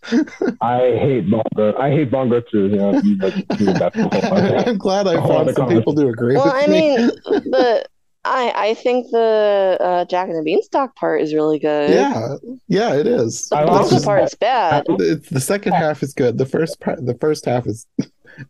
I 0.61 0.79
hate 0.99 1.29
Bongo. 1.29 1.77
I 1.77 1.89
hate 1.91 2.09
Bongo 2.11 2.41
too. 2.41 2.67
You 2.67 2.75
know, 2.77 3.01
but 3.19 3.33
that's 3.49 3.95
the 3.95 4.09
whole 4.11 4.33
other- 4.37 4.57
I'm 4.69 4.77
glad 4.77 5.07
I 5.07 5.15
found 5.27 5.49
the 5.49 5.53
some 5.53 5.69
people 5.69 5.93
to 5.95 6.07
agree 6.07 6.35
Well, 6.35 6.45
with 6.45 6.53
I 6.55 6.67
me. 6.67 6.97
mean, 6.97 7.07
the 7.51 7.85
I 8.25 8.53
I 8.55 8.73
think 8.73 9.11
the 9.11 9.77
uh, 9.79 10.05
Jack 10.05 10.29
and 10.29 10.37
the 10.37 10.43
Beanstalk 10.43 10.95
part 10.95 11.21
is 11.21 11.33
really 11.33 11.59
good. 11.59 11.89
yeah, 11.91 12.35
yeah, 12.69 12.95
it 12.95 13.05
is. 13.05 13.49
The 13.49 13.57
I 13.57 13.61
It's 13.63 13.69
Bongo 13.69 13.89
just- 13.89 14.05
part's 14.05 14.35
bad. 14.35 14.85
it's- 14.89 15.29
the 15.29 15.41
second 15.41 15.73
half 15.73 16.01
is 16.01 16.13
good. 16.13 16.37
The 16.37 16.45
first 16.45 16.79
part, 16.79 17.05
the 17.05 17.15
first 17.15 17.45
half 17.45 17.67
is. 17.67 17.85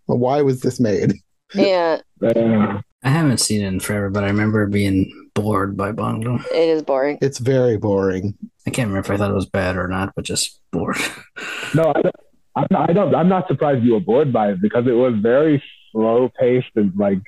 Why 0.05 0.41
was 0.41 0.61
this 0.61 0.79
made? 0.79 1.13
Yeah, 1.53 1.99
Uh, 2.21 2.81
I 3.03 3.09
haven't 3.09 3.39
seen 3.39 3.61
it 3.61 3.67
in 3.67 3.79
forever, 3.79 4.09
but 4.09 4.23
I 4.23 4.27
remember 4.27 4.65
being 4.67 5.11
bored 5.35 5.75
by 5.77 5.91
Bongo. 5.91 6.39
it 6.53 6.69
is 6.69 6.81
boring. 6.81 7.17
It's 7.21 7.37
very 7.39 7.77
boring. 7.77 8.35
I 8.65 8.69
can't 8.71 8.87
remember 8.87 9.05
if 9.05 9.11
I 9.11 9.17
thought 9.17 9.29
it 9.31 9.35
was 9.35 9.45
bad 9.45 9.75
or 9.77 9.87
not, 9.87 10.13
but 10.15 10.25
just 10.25 10.59
bored. 10.71 10.97
no, 11.75 11.91
I 11.95 12.01
don't, 12.01 12.15
I'm 12.55 12.67
not, 12.71 12.89
I 12.89 12.93
don't. 12.93 13.15
I'm 13.15 13.29
not 13.29 13.47
surprised 13.47 13.83
you 13.83 13.93
were 13.93 13.99
bored 13.99 14.31
by 14.31 14.51
it 14.51 14.61
because 14.61 14.87
it 14.87 14.93
was 14.93 15.13
very 15.21 15.61
slow 15.91 16.29
paced 16.39 16.69
and 16.75 16.91
like. 16.97 17.19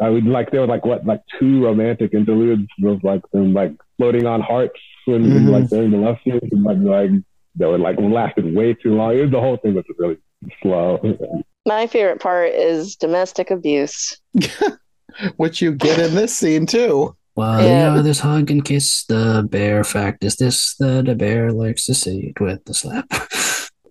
I 0.00 0.08
would 0.08 0.24
like 0.24 0.52
there 0.52 0.60
were 0.60 0.66
like 0.68 0.86
what 0.86 1.04
like 1.04 1.22
two 1.40 1.64
romantic 1.64 2.14
interludes 2.14 2.68
of 2.84 3.02
like 3.02 3.22
them 3.32 3.52
like 3.52 3.72
floating 3.96 4.24
on 4.24 4.40
hearts 4.40 4.78
when 5.06 5.24
Mhm. 5.24 5.50
like 5.50 5.68
during 5.68 5.90
the 5.90 5.96
love 5.98 6.16
scene 6.22 6.38
and 6.52 6.62
like, 6.62 6.78
like 6.78 7.10
they 7.56 7.66
were 7.66 7.76
like 7.76 7.96
lasted 7.98 8.54
way 8.54 8.74
too 8.74 8.94
long. 8.94 9.16
It 9.18 9.22
was, 9.22 9.30
the 9.32 9.40
whole 9.40 9.56
thing 9.56 9.74
was 9.74 9.84
really 9.98 10.18
slow. 10.62 11.00
My 11.66 11.86
favorite 11.86 12.20
part 12.20 12.50
is 12.52 12.96
domestic 12.96 13.50
abuse. 13.50 14.16
Which 15.36 15.60
you 15.60 15.72
get 15.74 15.98
in 15.98 16.14
this 16.14 16.36
scene 16.36 16.66
too. 16.66 17.16
Well, 17.34 17.60
Yeah. 17.62 17.90
you 17.90 17.96
know, 17.96 18.02
this 18.02 18.20
hug 18.20 18.50
and 18.50 18.64
kiss, 18.64 19.04
the 19.06 19.46
bear 19.50 19.82
fact 19.84 20.24
is 20.24 20.36
this 20.36 20.74
that 20.76 21.08
a 21.08 21.14
bear 21.14 21.52
likes 21.52 21.84
to 21.86 21.94
see 21.94 22.32
it 22.34 22.40
with 22.40 22.64
the 22.64 22.72
slap. 22.74 23.06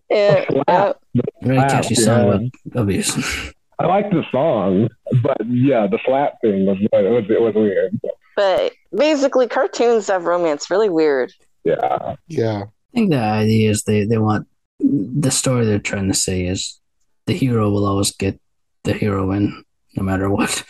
Yeah, 0.10 0.46
uh, 0.68 0.94
Very 1.42 1.58
Wow, 1.58 1.68
catchy 1.68 1.96
yeah. 1.96 2.02
song 2.06 2.30
about 2.30 2.82
abuse. 2.82 3.52
I 3.80 3.88
like 3.88 4.10
the 4.12 4.24
song, 4.32 4.88
but 5.22 5.38
yeah, 5.48 5.88
the 5.88 6.00
slap 6.06 6.40
thing 6.42 6.66
was 6.66 6.78
it 6.80 6.90
was 6.94 7.26
it 7.30 7.42
was 7.42 7.54
weird. 7.56 8.00
but 8.36 8.72
basically, 8.96 9.48
cartoons 9.48 10.08
have 10.08 10.24
romance 10.26 10.70
really 10.72 10.90
weird. 10.90 11.32
Yeah, 11.66 12.16
Yeah. 12.28 12.64
I 12.64 12.98
think 12.98 13.12
the 13.12 13.20
idea 13.20 13.72
is 13.72 13.84
they, 13.84 14.06
they 14.06 14.18
want 14.20 14.48
the 14.80 15.32
story 15.32 15.66
they're 15.66 15.80
trying 15.80 16.08
to 16.08 16.14
say 16.14 16.46
is 16.46 16.80
the 17.28 17.34
hero 17.34 17.70
will 17.70 17.86
always 17.86 18.12
get 18.12 18.40
the 18.84 18.94
heroine 18.94 19.64
no 19.96 20.04
matter 20.04 20.30
what. 20.30 20.64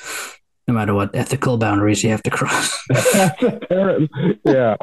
No 0.67 0.73
matter 0.73 0.93
what 0.95 1.15
ethical 1.15 1.57
boundaries 1.57 2.03
you 2.03 2.09
have 2.09 2.23
to 2.23 2.31
cross. 2.31 2.75
Yeah, 4.45 4.75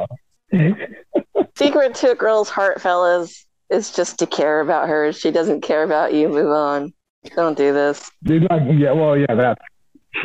Secret 1.56 1.94
to 1.96 2.10
a 2.12 2.14
girl's 2.14 2.48
heart, 2.50 2.80
fellas, 2.80 3.46
is 3.70 3.90
just 3.92 4.18
to 4.18 4.26
care 4.26 4.60
about 4.60 4.88
her. 4.88 5.12
She 5.12 5.30
doesn't 5.30 5.62
care 5.62 5.82
about 5.82 6.12
you. 6.14 6.28
Move 6.28 6.50
on. 6.50 6.92
Don't 7.36 7.56
do 7.56 7.72
this. 7.72 8.10
You're 8.22 8.40
not- 8.40 8.74
yeah. 8.74 8.92
Well, 8.92 9.16
yeah, 9.16 9.34
that's 9.34 9.60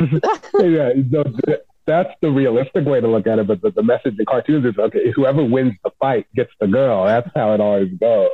yeah. 0.00 0.90
the- 0.94 1.62
that's 1.86 2.10
the 2.20 2.30
realistic 2.30 2.84
way 2.84 3.00
to 3.00 3.08
look 3.08 3.26
at 3.26 3.38
it. 3.38 3.46
But 3.46 3.62
the, 3.62 3.70
the 3.70 3.82
message 3.82 4.16
in 4.18 4.26
cartoons 4.26 4.66
is 4.66 4.76
okay. 4.78 5.10
Whoever 5.16 5.42
wins 5.42 5.72
the 5.82 5.90
fight 5.98 6.26
gets 6.36 6.50
the 6.60 6.66
girl. 6.66 7.06
That's 7.06 7.30
how 7.34 7.54
it 7.54 7.60
always 7.60 7.90
goes. 7.98 8.28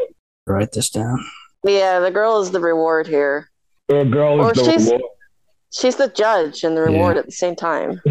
Write 0.47 0.73
this 0.73 0.91
down. 0.91 1.19
Yeah, 1.65 1.99
the 2.01 2.11
girl 2.11 2.41
is 2.41 2.51
the 2.51 2.61
reward 2.61 3.07
here. 3.07 3.51
The 3.89 4.05
girl 4.05 4.41
Or 4.41 4.53
is 4.53 4.59
the 4.59 4.65
she's- 4.65 4.87
reward. 4.87 5.03
She's 5.73 5.97
the 5.97 6.07
judge 6.09 6.63
and 6.63 6.77
the 6.77 6.83
reward 6.83 7.17
at 7.17 7.27
the 7.27 7.33
same 7.33 7.57
time. 7.57 8.01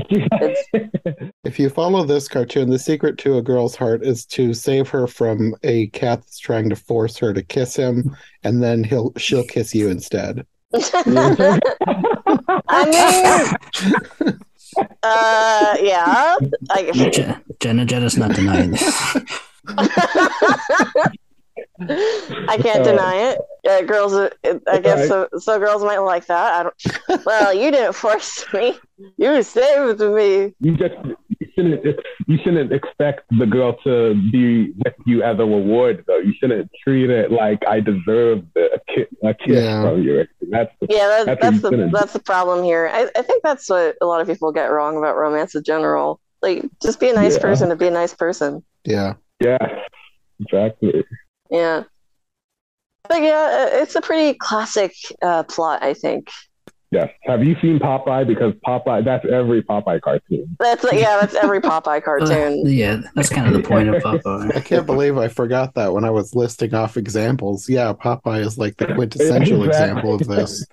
If 1.45 1.59
you 1.59 1.69
follow 1.69 2.03
this 2.03 2.27
cartoon, 2.27 2.69
the 2.69 2.79
secret 2.79 3.17
to 3.19 3.37
a 3.37 3.41
girl's 3.41 3.75
heart 3.75 4.03
is 4.03 4.25
to 4.27 4.53
save 4.53 4.89
her 4.89 5.07
from 5.07 5.55
a 5.63 5.87
cat 5.87 6.19
that's 6.19 6.39
trying 6.39 6.69
to 6.69 6.75
force 6.75 7.17
her 7.17 7.33
to 7.33 7.41
kiss 7.43 7.75
him, 7.75 8.15
and 8.43 8.61
then 8.63 8.83
he'll 8.83 9.11
she'll 9.17 9.43
kiss 9.45 9.73
you 9.75 9.89
instead. 9.89 10.45
I 10.73 11.59
mean, 14.25 14.39
uh, 15.03 15.75
yeah. 15.81 16.35
I, 16.71 16.91
Je- 17.11 17.35
Jenna 17.59 17.85
Jenna's 17.85 18.17
not 18.17 18.33
denying 18.35 18.71
this. 18.71 19.17
I 21.89 22.57
can't 22.61 22.83
deny 22.83 23.15
it. 23.31 23.39
Uh, 23.67 23.81
girls, 23.83 24.13
uh, 24.13 24.29
I 24.69 24.79
guess 24.79 25.07
so, 25.07 25.27
so. 25.37 25.57
Girls 25.59 25.83
might 25.83 25.99
like 25.99 26.25
that. 26.27 26.53
I 26.53 26.63
don't. 26.63 27.25
Well, 27.25 27.53
you 27.53 27.71
didn't 27.71 27.93
force 27.93 28.45
me. 28.53 28.77
You 29.17 29.41
saved 29.43 29.99
me. 30.01 30.53
you 30.59 30.75
just 30.77 30.95
you 31.39 31.47
shouldn't 31.55 31.85
you 32.27 32.37
shouldn't 32.43 32.73
expect 32.73 33.21
the 33.37 33.45
girl 33.45 33.77
to 33.85 34.15
be 34.31 34.71
with 34.83 34.93
you 35.05 35.23
as 35.23 35.37
a 35.39 35.45
reward 35.45 36.03
though. 36.07 36.17
You 36.17 36.33
shouldn't 36.39 36.69
treat 36.83 37.09
it 37.09 37.31
like 37.31 37.59
I 37.67 37.79
deserve 37.79 38.43
the, 38.53 38.69
a, 38.73 38.79
ki- 38.93 39.07
a 39.23 39.33
kiss 39.33 39.63
Yeah. 39.63 39.81
from 39.83 40.03
you. 40.03 40.25
That's 40.49 40.71
the, 40.81 40.87
Yeah, 40.89 41.07
that, 41.07 41.25
That's 41.25 41.41
that's 41.41 41.61
the 41.61 41.67
infinite. 41.69 41.91
that's 41.93 42.13
the 42.13 42.19
problem 42.19 42.63
here. 42.65 42.89
I, 42.93 43.07
I 43.15 43.21
think 43.21 43.43
that's 43.43 43.69
what 43.69 43.95
a 44.01 44.05
lot 44.05 44.19
of 44.21 44.27
people 44.27 44.51
get 44.51 44.65
wrong 44.71 44.97
about 44.97 45.15
romance 45.15 45.55
in 45.55 45.63
general. 45.63 46.19
Like, 46.41 46.65
just 46.81 46.99
be 46.99 47.09
a 47.09 47.13
nice 47.13 47.35
Yeah. 47.35 47.41
person 47.41 47.69
to 47.69 47.75
be 47.77 47.87
a 47.87 47.91
nice 47.91 48.13
person. 48.13 48.63
Yeah. 48.83 49.13
yeah, 49.39 49.57
exactly. 50.41 51.05
Yeah. 51.53 51.83
But 53.07 53.21
yeah, 53.21 53.69
uh, 53.71 53.77
it's 53.81 53.95
a 53.95 54.01
pretty 54.01 54.37
classic 54.37 54.93
uh, 55.21 55.43
plot, 55.43 55.83
I 55.83 55.93
think. 55.93 56.29
Yes. 56.91 57.09
Have 57.23 57.43
you 57.43 57.55
seen 57.61 57.79
Popeye? 57.79 58.25
Because 58.27 58.53
Popeye, 58.65 59.03
that's 59.03 59.25
every 59.25 59.63
Popeye 59.63 59.99
cartoon. 60.01 60.55
That's 60.59 60.83
yeah, 60.93 61.17
that's 61.19 61.33
every 61.35 61.59
Popeye 61.59 61.97
Uh, 61.97 62.01
cartoon. 62.01 62.63
yeah, 62.67 63.01
that's 63.15 63.29
kind 63.29 63.47
of 63.47 63.53
the 63.61 63.67
point 63.67 63.89
of 63.89 64.01
Popeye. 64.03 64.55
I 64.55 64.59
can't 64.61 64.85
believe 64.85 65.17
I 65.17 65.27
forgot 65.27 65.73
that 65.73 65.91
when 65.93 66.05
I 66.05 66.11
was 66.11 66.35
listing 66.35 66.73
off 66.75 66.95
examples. 66.95 67.67
Yeah, 67.67 67.93
Popeye 67.93 68.41
is 68.45 68.57
like 68.59 68.77
the 68.77 68.93
quintessential 68.93 69.63
example 69.63 70.15
of 70.15 70.27
this. 70.27 70.65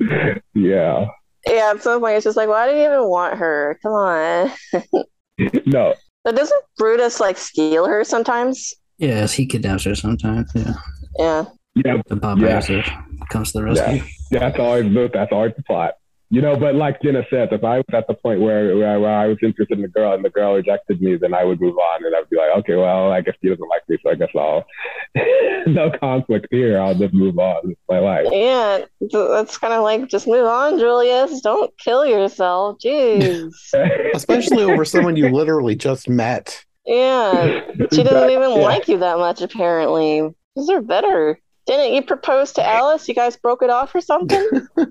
Yeah. 0.54 1.06
Yeah, 1.46 1.72
at 1.74 1.82
some 1.82 2.00
point 2.00 2.16
it's 2.16 2.24
just 2.24 2.36
like, 2.36 2.48
why 2.48 2.68
do 2.70 2.76
you 2.76 2.84
even 2.84 3.08
want 3.08 3.38
her? 3.38 3.78
Come 3.82 3.92
on. 3.92 4.50
No. 5.66 5.94
But 6.24 6.34
doesn't 6.34 6.62
Brutus 6.76 7.20
like 7.20 7.38
steal 7.38 7.86
her 7.86 8.02
sometimes? 8.04 8.74
Yes, 8.98 9.32
he 9.32 9.46
kidnaps 9.46 9.84
her 9.84 9.94
sometimes. 9.94 10.50
Yeah, 10.54 10.74
Yeah. 11.18 11.44
Yeah. 11.74 12.02
the 12.08 12.16
Popeye 12.16 12.68
Yeah. 12.68 13.00
comes 13.30 13.52
to 13.52 13.58
the 13.58 13.64
rescue. 13.64 14.02
Yeah. 14.30 14.40
That's 14.40 14.58
always 14.58 14.84
the 14.92 15.10
that's 15.12 15.32
always 15.32 15.52
the 15.56 15.62
plot. 15.62 15.94
You 16.30 16.42
know, 16.42 16.56
but 16.58 16.74
like 16.74 17.00
Jenna 17.00 17.24
said, 17.30 17.50
if 17.54 17.64
I 17.64 17.78
was 17.78 17.86
at 17.94 18.06
the 18.06 18.12
point 18.12 18.42
where, 18.42 18.76
where 18.76 19.00
where 19.00 19.14
I 19.14 19.28
was 19.28 19.38
interested 19.42 19.78
in 19.78 19.82
the 19.82 19.88
girl 19.88 20.12
and 20.12 20.22
the 20.22 20.28
girl 20.28 20.56
rejected 20.56 21.00
me, 21.00 21.16
then 21.16 21.32
I 21.32 21.42
would 21.42 21.58
move 21.58 21.74
on 21.78 22.04
and 22.04 22.14
I'd 22.14 22.28
be 22.28 22.36
like, 22.36 22.50
okay, 22.58 22.74
well, 22.74 23.10
I 23.10 23.22
guess 23.22 23.34
she 23.40 23.48
doesn't 23.48 23.66
like 23.66 23.80
me, 23.88 23.96
so 24.02 24.10
I 24.10 24.14
guess 24.14 24.28
I'll 24.36 24.66
no 25.66 25.90
conflict 25.98 26.48
here. 26.50 26.78
I'll 26.80 26.94
just 26.94 27.14
move 27.14 27.38
on 27.38 27.68
with 27.68 27.78
my 27.88 27.98
life. 28.00 28.26
Yeah, 28.30 28.84
th- 29.00 29.10
that's 29.12 29.56
kind 29.56 29.72
of 29.72 29.82
like 29.82 30.08
just 30.08 30.26
move 30.26 30.44
on, 30.44 30.78
Julius. 30.78 31.40
Don't 31.40 31.72
kill 31.78 32.04
yourself. 32.04 32.76
Jeez. 32.84 33.54
Especially 34.14 34.64
over 34.64 34.84
someone 34.84 35.16
you 35.16 35.30
literally 35.30 35.76
just 35.76 36.10
met. 36.10 36.62
Yeah, 36.88 37.60
she 37.92 38.02
doesn't 38.02 38.30
even 38.30 38.50
Yeah. 38.50 38.56
like 38.64 38.88
you 38.88 38.98
that 38.98 39.18
much, 39.18 39.42
apparently. 39.42 40.28
These 40.56 40.70
are 40.70 40.80
better. 40.80 41.38
Didn't 41.66 41.92
you 41.92 42.02
propose 42.02 42.52
to 42.54 42.66
Alice? 42.66 43.06
You 43.08 43.14
guys 43.14 43.36
broke 43.36 43.62
it 43.62 43.68
off 43.70 43.94
or 43.94 44.00
something? 44.00 44.66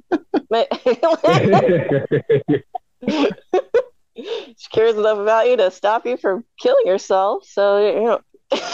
But- 0.49 0.69
she 4.15 4.69
cares 4.71 4.95
enough 4.95 5.17
about 5.17 5.47
you 5.49 5.57
to 5.57 5.69
stop 5.71 6.05
you 6.05 6.17
from 6.17 6.45
killing 6.59 6.85
yourself. 6.85 7.43
So 7.45 7.85
you 7.85 8.03
know. 8.03 8.21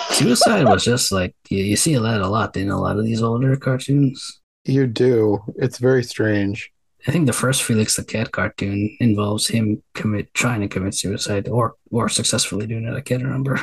Suicide 0.09 0.65
was 0.65 0.83
just 0.83 1.11
like 1.11 1.33
you, 1.49 1.63
you 1.63 1.75
see 1.75 1.95
that 1.95 2.21
a 2.21 2.27
lot 2.27 2.55
in 2.57 2.69
a 2.69 2.79
lot 2.79 2.99
of 2.99 3.05
these 3.05 3.23
older 3.23 3.55
cartoons. 3.55 4.41
You 4.65 4.85
do. 4.85 5.39
It's 5.55 5.79
very 5.79 6.03
strange. 6.03 6.71
I 7.07 7.11
think 7.11 7.25
the 7.25 7.33
first 7.33 7.63
Felix 7.63 7.95
the 7.95 8.03
Cat 8.03 8.31
cartoon 8.31 8.95
involves 8.99 9.47
him 9.47 9.83
commit 9.93 10.33
trying 10.33 10.61
to 10.61 10.67
commit 10.67 10.95
suicide 10.95 11.49
or 11.49 11.75
or 11.91 12.09
successfully 12.09 12.65
doing 12.65 12.85
it. 12.85 12.95
I 12.95 13.01
can't 13.01 13.23
remember. 13.23 13.59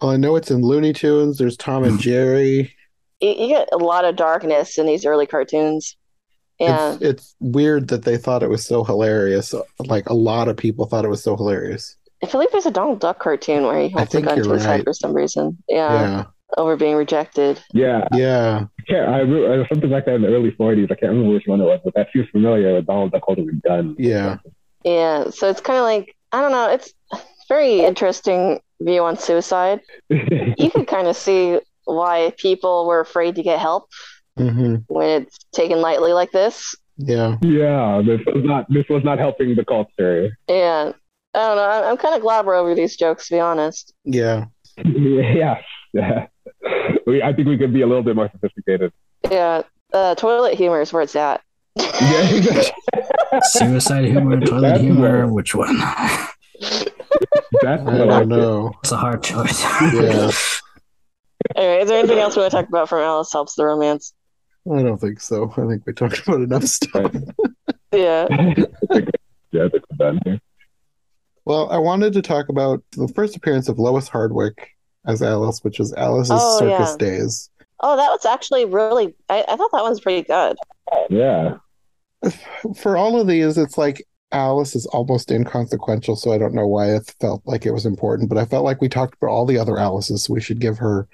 Well, 0.00 0.12
I 0.12 0.16
know 0.16 0.36
it's 0.36 0.50
in 0.50 0.62
Looney 0.62 0.92
Tunes. 0.92 1.38
There's 1.38 1.56
Tom 1.56 1.84
and 1.84 1.98
Jerry. 2.00 2.74
You, 3.20 3.30
you 3.30 3.48
get 3.48 3.68
a 3.72 3.78
lot 3.78 4.04
of 4.04 4.16
darkness 4.16 4.78
in 4.78 4.86
these 4.86 5.04
early 5.04 5.26
cartoons. 5.26 5.96
Yeah. 6.60 6.94
It's, 6.94 7.02
it's 7.02 7.36
weird 7.40 7.88
that 7.88 8.04
they 8.04 8.16
thought 8.16 8.42
it 8.42 8.50
was 8.50 8.64
so 8.64 8.84
hilarious. 8.84 9.54
Like 9.78 10.08
a 10.08 10.14
lot 10.14 10.48
of 10.48 10.56
people 10.56 10.86
thought 10.86 11.04
it 11.04 11.08
was 11.08 11.22
so 11.22 11.36
hilarious. 11.36 11.96
I 12.22 12.26
feel 12.26 12.40
like 12.40 12.50
there's 12.50 12.66
a 12.66 12.70
Donald 12.70 13.00
Duck 13.00 13.18
cartoon 13.18 13.64
where 13.64 13.80
he 13.80 13.90
holds 13.90 14.14
a 14.14 14.22
gun 14.22 14.42
to 14.42 14.50
his 14.50 14.66
right. 14.66 14.76
head 14.76 14.84
for 14.84 14.92
some 14.92 15.12
reason. 15.12 15.58
Yeah, 15.68 15.92
Yeah. 15.92 16.24
Over 16.56 16.76
being 16.76 16.96
rejected. 16.96 17.62
Yeah, 17.72 18.08
Yeah. 18.12 18.66
I. 18.88 18.94
I 18.94 19.18
re- 19.20 19.60
uh, 19.60 19.64
something 19.68 19.90
like 19.90 20.06
that 20.06 20.14
in 20.14 20.22
the 20.22 20.28
early 20.28 20.50
'40s. 20.52 20.90
I 20.90 20.94
can't 20.94 21.12
remember 21.12 21.34
which 21.34 21.46
one 21.46 21.60
it 21.60 21.64
was, 21.64 21.80
but 21.84 21.94
that 21.94 22.08
seems 22.12 22.28
familiar 22.30 22.74
with 22.74 22.86
Donald 22.86 23.12
Duck 23.12 23.22
holding 23.24 23.48
a 23.50 23.68
gun. 23.68 23.94
Yeah. 23.98 24.38
Yeah, 24.84 25.28
so 25.30 25.50
it's 25.50 25.60
kind 25.60 25.78
of 25.78 25.84
like 25.84 26.14
I 26.32 26.40
don't 26.40 26.52
know. 26.52 26.70
It's 26.70 26.92
very 27.48 27.80
interesting 27.80 28.60
view 28.80 29.02
on 29.04 29.16
suicide. 29.18 29.80
You 30.10 30.70
could 30.70 30.86
kind 30.86 31.06
of 31.06 31.16
see 31.16 31.60
why 31.84 32.32
people 32.38 32.86
were 32.86 33.00
afraid 33.00 33.36
to 33.36 33.42
get 33.42 33.58
help 33.58 33.88
hmm 34.36 34.76
when 34.86 35.22
it's 35.22 35.38
taken 35.52 35.80
lightly 35.80 36.12
like 36.12 36.30
this. 36.32 36.74
Yeah. 36.96 37.36
yeah, 37.42 38.02
this 38.04 38.20
was 38.26 38.44
not. 38.44 38.66
This 38.72 38.84
was 38.88 39.04
not 39.04 39.18
helping 39.18 39.54
the 39.54 39.64
culture. 39.64 40.36
Yeah, 40.48 40.92
I 41.34 41.38
don't 41.38 41.56
know. 41.56 41.68
I'm, 41.70 41.84
I'm 41.84 41.96
kind 41.96 42.14
of 42.14 42.22
glad 42.22 42.44
we're 42.46 42.54
over 42.56 42.74
these 42.74 42.96
jokes, 42.96 43.28
to 43.28 43.34
be 43.36 43.40
honest. 43.40 43.92
Yeah. 44.04 44.46
yeah, 44.84 45.60
yeah. 45.92 46.26
We, 47.06 47.22
I 47.22 47.32
think 47.32 47.48
we 47.48 47.56
could 47.58 47.72
be 47.72 47.82
a 47.82 47.86
little 47.86 48.02
bit 48.02 48.16
more 48.16 48.30
sophisticated. 48.30 48.92
Yeah, 49.30 49.62
uh, 49.92 50.14
toilet 50.14 50.54
humor 50.54 50.80
is 50.80 50.92
where 50.92 51.02
it's 51.02 51.16
at. 51.16 51.40
Yeah, 51.76 52.62
Suicide 53.42 54.04
humor, 54.12 54.40
toilet 54.40 54.60
That's 54.62 54.80
humor, 54.80 55.26
what- 55.26 55.34
which 55.34 55.54
one? 55.54 55.78
that's 56.60 56.82
I 57.62 57.72
I 57.72 58.06
don't 58.06 58.28
know. 58.28 58.72
It's 58.82 58.92
a 58.92 58.96
hard 58.96 59.22
choice. 59.22 59.62
Yeah. 59.62 60.30
Anyway, 61.56 61.82
is 61.82 61.88
there 61.88 61.98
anything 61.98 62.18
else 62.18 62.36
we 62.36 62.40
want 62.42 62.50
to 62.50 62.56
talk 62.58 62.68
about 62.68 62.88
from 62.88 63.00
Alice 63.00 63.32
Helps 63.32 63.54
the 63.54 63.64
Romance? 63.64 64.12
I 64.70 64.82
don't 64.82 64.98
think 65.00 65.20
so. 65.20 65.50
I 65.56 65.66
think 65.66 65.86
we 65.86 65.92
talked 65.92 66.26
about 66.26 66.40
enough 66.42 66.64
stuff. 66.64 67.12
Yeah. 67.92 68.26
yeah, 68.30 68.64
I 68.90 68.94
think 68.94 69.10
we're 69.52 69.96
done 69.98 70.20
here. 70.24 70.40
Well, 71.46 71.70
I 71.70 71.78
wanted 71.78 72.12
to 72.14 72.22
talk 72.22 72.48
about 72.50 72.82
the 72.92 73.08
first 73.08 73.34
appearance 73.36 73.68
of 73.68 73.78
Lois 73.78 74.08
Hardwick 74.08 74.72
as 75.08 75.22
Alice, 75.22 75.64
which 75.64 75.78
was 75.80 75.92
Alice's 75.94 76.30
Oh, 76.34 76.58
Circus 76.60 76.90
yeah. 77.00 77.06
Days. 77.08 77.50
Oh, 77.80 77.96
that 77.96 78.08
was 78.10 78.24
actually 78.24 78.64
really. 78.64 79.14
I, 79.28 79.44
I 79.48 79.56
thought 79.56 79.70
that 79.72 79.82
one 79.82 79.90
was 79.90 80.00
pretty 80.00 80.22
good. 80.22 80.56
Yeah, 81.10 81.56
For 82.76 82.96
all 82.96 83.20
of 83.20 83.26
these, 83.26 83.58
it's 83.58 83.78
like 83.78 84.04
Alice 84.32 84.74
is 84.76 84.86
almost 84.86 85.30
inconsequential, 85.30 86.16
so 86.16 86.32
I 86.32 86.38
don't 86.38 86.54
know 86.54 86.66
why 86.66 86.94
it 86.94 87.14
felt 87.20 87.42
like 87.46 87.66
it 87.66 87.72
was 87.72 87.86
important, 87.86 88.28
but 88.28 88.38
I 88.38 88.44
felt 88.44 88.64
like 88.64 88.80
we 88.80 88.88
talked 88.88 89.14
about 89.14 89.30
all 89.32 89.46
the 89.46 89.58
other 89.58 89.78
Alices, 89.78 90.24
so 90.24 90.34
we 90.34 90.40
should 90.40 90.60
give 90.60 90.78
her 90.78 91.08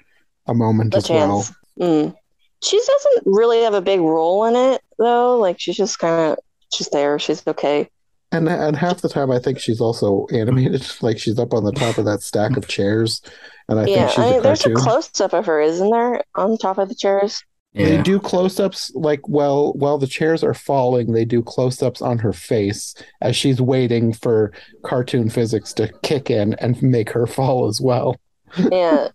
a 0.47 0.53
moment 0.53 0.91
The 0.91 0.97
as 0.97 1.09
well. 1.09 1.43
chance. 1.43 1.53
Mm. 1.79 2.15
She 2.63 2.77
doesn't 2.77 3.23
really 3.25 3.61
have 3.61 3.73
a 3.73 3.81
big 3.81 3.99
role 3.99 4.45
in 4.45 4.55
it, 4.55 4.81
though. 4.97 5.37
Like 5.37 5.59
she's 5.59 5.77
just 5.77 5.99
kind 5.99 6.31
of 6.33 6.39
she's 6.73 6.89
there. 6.89 7.19
She's 7.19 7.45
okay. 7.45 7.89
And 8.31 8.49
and 8.49 8.75
half 8.75 9.01
the 9.01 9.09
time, 9.09 9.31
I 9.31 9.39
think 9.39 9.59
she's 9.59 9.79
also 9.79 10.27
animated, 10.33 10.85
like 11.01 11.17
she's 11.19 11.39
up 11.39 11.53
on 11.53 11.63
the 11.63 11.71
top 11.71 11.97
of 11.97 12.05
that 12.05 12.21
stack 12.21 12.57
of 12.57 12.67
chairs, 12.67 13.21
and 13.69 13.79
I 13.79 13.85
yeah, 13.85 14.07
think 14.07 14.09
she's 14.09 14.19
I 14.19 14.29
mean, 14.31 14.39
a 14.39 14.41
there's 14.41 14.61
a 14.65 14.73
cartoon. 14.73 14.83
close 14.83 15.21
up 15.21 15.33
of 15.33 15.45
her, 15.45 15.61
isn't 15.61 15.89
there, 15.89 16.21
on 16.35 16.57
top 16.57 16.77
of 16.77 16.89
the 16.89 16.95
chairs? 16.95 17.43
They 17.73 18.01
do 18.01 18.21
close-ups 18.21 18.93
like 18.95 19.27
while 19.27 19.73
while 19.73 19.97
the 19.97 20.07
chairs 20.07 20.43
are 20.45 20.53
falling, 20.53 21.11
they 21.11 21.25
do 21.25 21.41
close-ups 21.43 22.01
on 22.01 22.19
her 22.19 22.31
face 22.31 22.95
as 23.21 23.35
she's 23.35 23.61
waiting 23.61 24.13
for 24.13 24.53
cartoon 24.83 25.29
physics 25.29 25.73
to 25.73 25.91
kick 26.01 26.29
in 26.31 26.53
and 26.55 26.81
make 26.81 27.09
her 27.09 27.27
fall 27.27 27.67
as 27.67 27.81
well. 27.81 28.15
Yeah, 28.57 29.09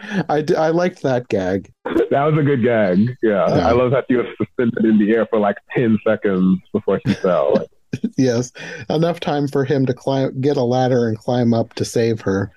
I, 0.30 0.40
d- 0.40 0.56
I 0.56 0.70
liked 0.70 1.02
that 1.02 1.28
gag. 1.28 1.70
that 1.84 2.10
was 2.10 2.38
a 2.38 2.42
good 2.42 2.62
gag. 2.62 3.16
Yeah, 3.22 3.44
Yeah. 3.54 3.68
I 3.68 3.72
love 3.72 3.90
that 3.90 4.06
she 4.08 4.16
was 4.16 4.26
suspended 4.38 4.86
in 4.86 4.98
the 4.98 5.12
air 5.14 5.26
for 5.26 5.38
like 5.38 5.56
ten 5.74 5.98
seconds 6.06 6.58
before 6.72 7.00
she 7.06 7.12
fell. 7.14 7.66
Yes, 8.16 8.52
enough 8.90 9.20
time 9.20 9.48
for 9.48 9.64
him 9.64 9.86
to 9.86 9.94
climb, 9.94 10.40
get 10.40 10.56
a 10.56 10.62
ladder 10.62 11.08
and 11.08 11.18
climb 11.18 11.52
up 11.54 11.74
to 11.74 11.84
save 11.84 12.20
her, 12.22 12.50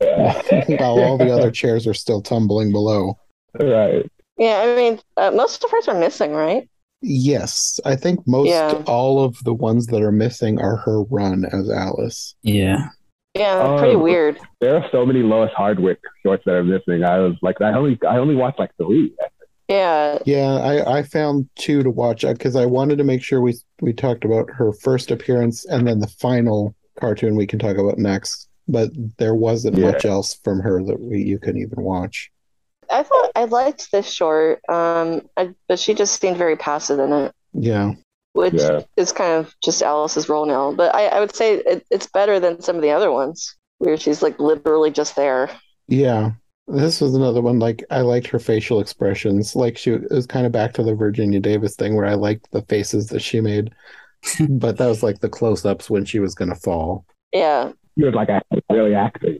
while 0.00 0.98
all 1.00 1.18
the 1.18 1.30
other 1.32 1.50
chairs 1.60 1.86
are 1.86 1.94
still 1.94 2.20
tumbling 2.22 2.72
below. 2.72 3.18
right. 3.60 4.10
yeah. 4.38 4.62
I 4.66 4.76
mean, 4.76 5.00
uh, 5.16 5.30
most 5.30 5.62
of 5.64 5.70
hers 5.70 5.88
are 5.88 5.98
missing, 5.98 6.32
right? 6.32 6.68
Yes, 7.02 7.78
I 7.84 7.96
think 7.96 8.26
most 8.26 8.48
Yeah. 8.48 8.82
all 8.86 9.22
of 9.22 9.36
the 9.44 9.52
ones 9.54 9.86
that 9.88 10.02
are 10.02 10.12
missing 10.12 10.58
are 10.60 10.76
her 10.76 11.02
run 11.04 11.44
as 11.52 11.68
Alice. 11.70 12.34
Yeah. 12.42 12.88
Yeah, 13.36 13.76
pretty 13.78 13.96
Um, 13.96 14.02
weird. 14.02 14.38
There 14.60 14.76
are 14.76 14.86
so 14.92 15.04
many 15.04 15.20
Lois 15.22 15.50
Hardwick 15.56 15.98
shorts 16.24 16.44
that 16.46 16.54
are 16.54 16.62
missing. 16.64 17.04
I 17.04 17.18
was 17.18 17.34
like, 17.42 17.60
I 17.60 17.72
only, 17.74 17.98
I 18.08 18.16
only 18.18 18.36
watched 18.36 18.58
like 18.60 18.70
three. 18.76 19.12
Yeah, 19.68 20.18
Yeah, 20.26 20.54
I, 20.54 20.98
I 20.98 21.02
found 21.02 21.48
two 21.56 21.82
to 21.82 21.90
watch 21.90 22.22
because 22.22 22.56
I 22.56 22.66
wanted 22.66 22.98
to 22.98 23.04
make 23.04 23.22
sure 23.22 23.40
we 23.40 23.54
we 23.80 23.92
talked 23.92 24.24
about 24.24 24.50
her 24.50 24.72
first 24.72 25.10
appearance 25.10 25.64
and 25.64 25.86
then 25.86 26.00
the 26.00 26.06
final 26.06 26.74
cartoon 27.00 27.34
we 27.36 27.46
can 27.46 27.58
talk 27.58 27.76
about 27.76 27.98
next. 27.98 28.48
But 28.68 28.90
there 29.18 29.34
wasn't 29.34 29.78
Yeah. 29.78 29.86
much 29.90 30.04
else 30.04 30.34
from 30.44 30.60
her 30.60 30.82
that 30.84 31.00
we, 31.00 31.22
you 31.22 31.38
can 31.38 31.56
even 31.56 31.82
watch. 31.82 32.30
I 32.90 33.02
thought 33.02 33.32
I 33.34 33.44
liked 33.44 33.90
this 33.90 34.10
short, 34.10 34.60
um, 34.68 35.22
I, 35.36 35.54
but 35.68 35.78
she 35.78 35.94
just 35.94 36.20
seemed 36.20 36.36
very 36.36 36.56
passive 36.56 36.98
in 36.98 37.12
it, 37.12 37.32
Yeah, 37.52 37.92
which 38.34 38.54
Yeah. 38.54 38.82
is 38.96 39.12
kind 39.12 39.32
of 39.32 39.54
just 39.64 39.82
Alice's 39.82 40.28
role 40.28 40.46
now. 40.46 40.72
But 40.72 40.94
I, 40.94 41.06
I 41.06 41.20
would 41.20 41.34
say 41.34 41.54
it, 41.54 41.86
it's 41.90 42.06
better 42.06 42.38
than 42.38 42.60
some 42.60 42.76
of 42.76 42.82
the 42.82 42.90
other 42.90 43.10
ones 43.10 43.56
where 43.78 43.96
she's 43.96 44.22
like 44.22 44.38
literally 44.38 44.90
just 44.90 45.16
there. 45.16 45.50
yeah. 45.88 46.32
This 46.66 47.00
was 47.00 47.14
another 47.14 47.42
one. 47.42 47.58
Like 47.58 47.84
I 47.90 48.00
liked 48.00 48.26
her 48.28 48.38
facial 48.38 48.80
expressions. 48.80 49.54
Like 49.54 49.76
she 49.76 49.92
it 49.92 50.10
was 50.10 50.26
kind 50.26 50.46
of 50.46 50.52
back 50.52 50.72
to 50.74 50.82
the 50.82 50.94
Virginia 50.94 51.40
Davis 51.40 51.76
thing 51.76 51.94
where 51.94 52.06
I 52.06 52.14
liked 52.14 52.50
the 52.52 52.62
faces 52.62 53.08
that 53.08 53.20
she 53.20 53.40
made. 53.40 53.70
but 54.48 54.78
that 54.78 54.86
was 54.86 55.02
like 55.02 55.20
the 55.20 55.28
close-ups 55.28 55.90
when 55.90 56.04
she 56.04 56.18
was 56.20 56.34
gonna 56.34 56.54
fall. 56.54 57.04
Yeah, 57.32 57.72
He 57.96 58.04
was 58.04 58.14
like 58.14 58.30
actually 58.30 58.62
really 58.70 58.94
acting. 58.94 59.38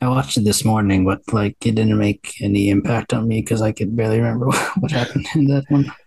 I 0.00 0.08
watched 0.08 0.36
it 0.36 0.44
this 0.44 0.64
morning, 0.64 1.04
but 1.04 1.20
like 1.32 1.56
it 1.66 1.74
didn't 1.74 1.98
make 1.98 2.34
any 2.40 2.68
impact 2.70 3.12
on 3.12 3.26
me 3.26 3.40
because 3.40 3.62
I 3.62 3.72
could 3.72 3.96
barely 3.96 4.18
remember 4.18 4.46
what 4.78 4.92
happened 4.92 5.26
in 5.34 5.46
that 5.46 5.64
one. 5.68 5.90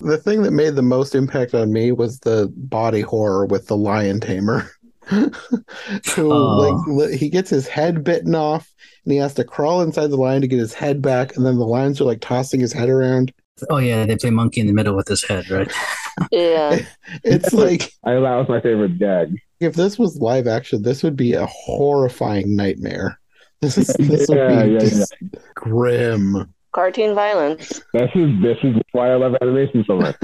The 0.00 0.20
thing 0.22 0.42
that 0.42 0.50
made 0.52 0.74
the 0.74 0.82
most 0.82 1.14
impact 1.14 1.54
on 1.54 1.72
me 1.72 1.92
was 1.92 2.18
the 2.20 2.52
body 2.54 3.00
horror 3.00 3.46
with 3.46 3.66
the 3.66 3.76
lion 3.76 4.20
tamer. 4.20 4.70
Who 6.14 6.32
Oh. 6.32 6.84
like 6.88 7.10
he 7.12 7.28
gets 7.28 7.50
his 7.50 7.68
head 7.68 8.02
bitten 8.04 8.34
off 8.34 8.72
and 9.04 9.12
he 9.12 9.18
has 9.18 9.34
to 9.34 9.44
crawl 9.44 9.82
inside 9.82 10.08
the 10.08 10.16
lion 10.16 10.40
to 10.42 10.48
get 10.48 10.58
his 10.58 10.74
head 10.74 11.00
back, 11.00 11.36
and 11.36 11.46
then 11.46 11.58
the 11.58 11.66
lions 11.66 12.00
are 12.00 12.04
like 12.04 12.20
tossing 12.20 12.60
his 12.60 12.72
head 12.72 12.88
around. 12.88 13.32
Oh 13.70 13.78
yeah, 13.78 14.04
they 14.04 14.16
play 14.16 14.30
monkey 14.30 14.60
in 14.60 14.66
the 14.66 14.72
middle 14.72 14.96
with 14.96 15.08
his 15.08 15.22
head, 15.24 15.48
right? 15.48 15.72
yeah. 16.32 16.78
It's 17.24 17.52
like 17.52 17.92
I 18.04 18.14
that 18.14 18.20
was 18.20 18.48
my 18.48 18.60
favorite 18.60 18.98
gag. 18.98 19.36
if 19.60 19.74
this 19.74 19.98
was 19.98 20.18
live 20.18 20.46
action, 20.46 20.82
this 20.82 21.02
would 21.02 21.16
be 21.16 21.34
a 21.34 21.46
horrifying 21.46 22.56
nightmare. 22.56 23.18
This 23.62 23.78
is 23.78 23.86
this 23.98 24.28
would 24.28 24.48
be 24.48 24.72
yeah, 24.72 24.78
just 24.80 25.14
grim. 25.54 26.52
Cartoon 26.72 27.14
violence. 27.14 27.80
This 27.94 28.10
is 28.14 28.42
this 28.42 28.58
is 28.62 28.76
why 28.92 29.10
I 29.10 29.14
love 29.14 29.34
animation 29.40 29.84
so 29.86 29.96
much. 29.96 30.16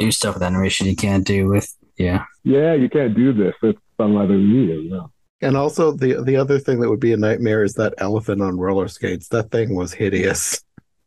Do 0.00 0.10
stuff 0.10 0.34
with 0.34 0.42
animation 0.42 0.86
you 0.88 0.96
can't 0.96 1.24
do 1.24 1.46
with 1.46 1.72
yeah. 1.96 2.24
yeah, 2.42 2.74
you 2.74 2.88
can't 2.88 3.14
do 3.14 3.32
this 3.32 3.54
with 3.62 3.76
some 3.96 4.16
other 4.16 4.34
medium. 4.36 4.88
No. 4.88 5.10
And 5.40 5.56
also 5.56 5.92
the 5.92 6.22
the 6.22 6.36
other 6.36 6.58
thing 6.58 6.80
that 6.80 6.88
would 6.88 7.00
be 7.00 7.12
a 7.12 7.16
nightmare 7.16 7.62
is 7.64 7.74
that 7.74 7.94
elephant 7.98 8.40
on 8.42 8.56
roller 8.58 8.88
skates. 8.88 9.28
That 9.28 9.50
thing 9.50 9.74
was 9.74 9.92
hideous. 9.92 10.60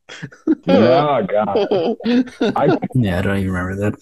Oh 0.69 1.25
god. 1.27 1.97
I 2.55 2.77
Yeah, 2.95 3.19
I 3.19 3.21
don't 3.21 3.37
even 3.39 3.51
remember 3.51 3.75
that. 3.75 3.95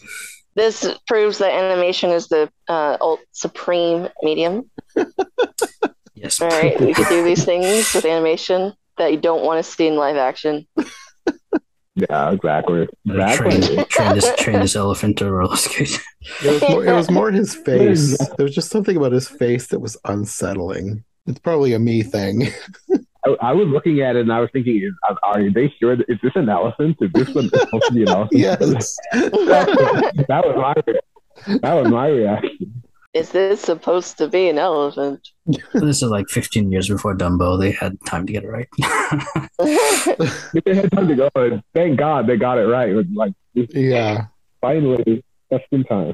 this 0.56 0.88
proves 1.08 1.40
that 1.40 1.52
animation 1.52 2.12
is 2.12 2.28
the 2.28 2.50
uh, 2.68 2.98
ult- 3.02 3.22
supreme 3.32 4.10
medium. 4.22 4.70
Yes. 6.14 6.40
All 6.42 6.48
right, 6.48 6.80
we 6.80 6.94
can 6.94 7.10
do 7.10 7.24
these 7.24 7.44
things 7.44 7.94
with 7.94 8.06
animation 8.06 8.74
that 8.98 9.12
you 9.12 9.18
don't 9.20 9.44
want 9.44 9.64
to 9.64 9.70
see 9.72 9.88
in 9.88 9.96
live 9.96 10.16
action. 10.16 10.66
Yeah, 11.96 12.32
exactly. 12.32 12.88
train, 13.08 13.18
Exactly. 13.18 13.86
train 13.88 14.16
this 14.16 14.36
train 14.38 14.60
this 14.60 14.76
elephant 14.76 15.18
to 15.20 15.32
roller 15.32 15.56
skate. 15.56 16.00
It 16.44 16.52
was 16.52 16.62
more, 16.70 16.86
it 16.86 16.94
was 16.94 17.12
more 17.12 17.32
his 17.32 17.54
face. 17.68 18.18
There 18.36 18.44
was 18.46 18.56
just 18.56 18.72
something 18.72 18.98
about 18.98 19.12
his 19.12 19.28
face 19.28 19.68
that 19.68 19.80
was 19.80 19.96
unsettling. 20.06 21.04
It's 21.28 21.40
probably 21.40 21.74
a 21.74 21.80
me 21.80 22.02
thing. 22.04 22.48
I, 23.26 23.36
I 23.42 23.52
was 23.54 23.68
looking 23.68 24.02
at 24.02 24.16
it 24.16 24.22
and 24.22 24.34
I 24.34 24.40
was 24.40 24.50
thinking, 24.52 24.78
is, 24.84 24.94
are- 25.10 25.18
are 25.24 25.50
they 25.52 25.72
sure? 25.80 25.96
That, 25.96 26.10
is 26.10 26.18
this 26.24 26.32
an 26.36 26.50
elephant? 26.50 26.98
Is 27.02 27.12
this 27.14 27.30
one 27.34 27.50
supposed 27.50 27.86
to 27.88 27.94
be 27.94 28.02
an 28.04 28.10
elephant? 28.10 28.30
yes. 28.42 28.98
that 29.14 30.44
was 30.46 30.56
my 30.58 31.58
that 31.62 31.74
was 31.74 31.88
my 31.92 32.08
reaction. 32.08 32.84
Is 33.16 33.32
this 33.32 33.62
supposed 33.62 34.18
to 34.20 34.28
be 34.28 34.50
an 34.50 34.60
elephant? 34.60 35.28
this 35.74 36.04
is 36.04 36.10
like 36.10 36.28
15 36.30 36.72
years 36.72 36.88
before 36.90 37.16
Dumbo. 37.16 37.58
They 37.60 37.72
had 37.72 37.98
time 38.06 38.28
to 38.28 38.34
get 38.34 38.44
it 38.44 38.50
right. 38.50 38.68
they 39.60 40.76
had 40.76 40.92
time 40.92 41.08
to 41.08 41.16
go. 41.16 41.30
And 41.36 41.64
thank 41.74 41.98
God 41.98 42.28
they 42.28 42.38
got 42.38 42.58
it 42.58 42.66
right. 42.68 42.90
It 42.90 43.08
like 43.14 43.34
Yeah. 43.54 44.26
finally 44.62 45.24
just 45.52 45.64
in 45.72 45.84
time. 45.86 46.14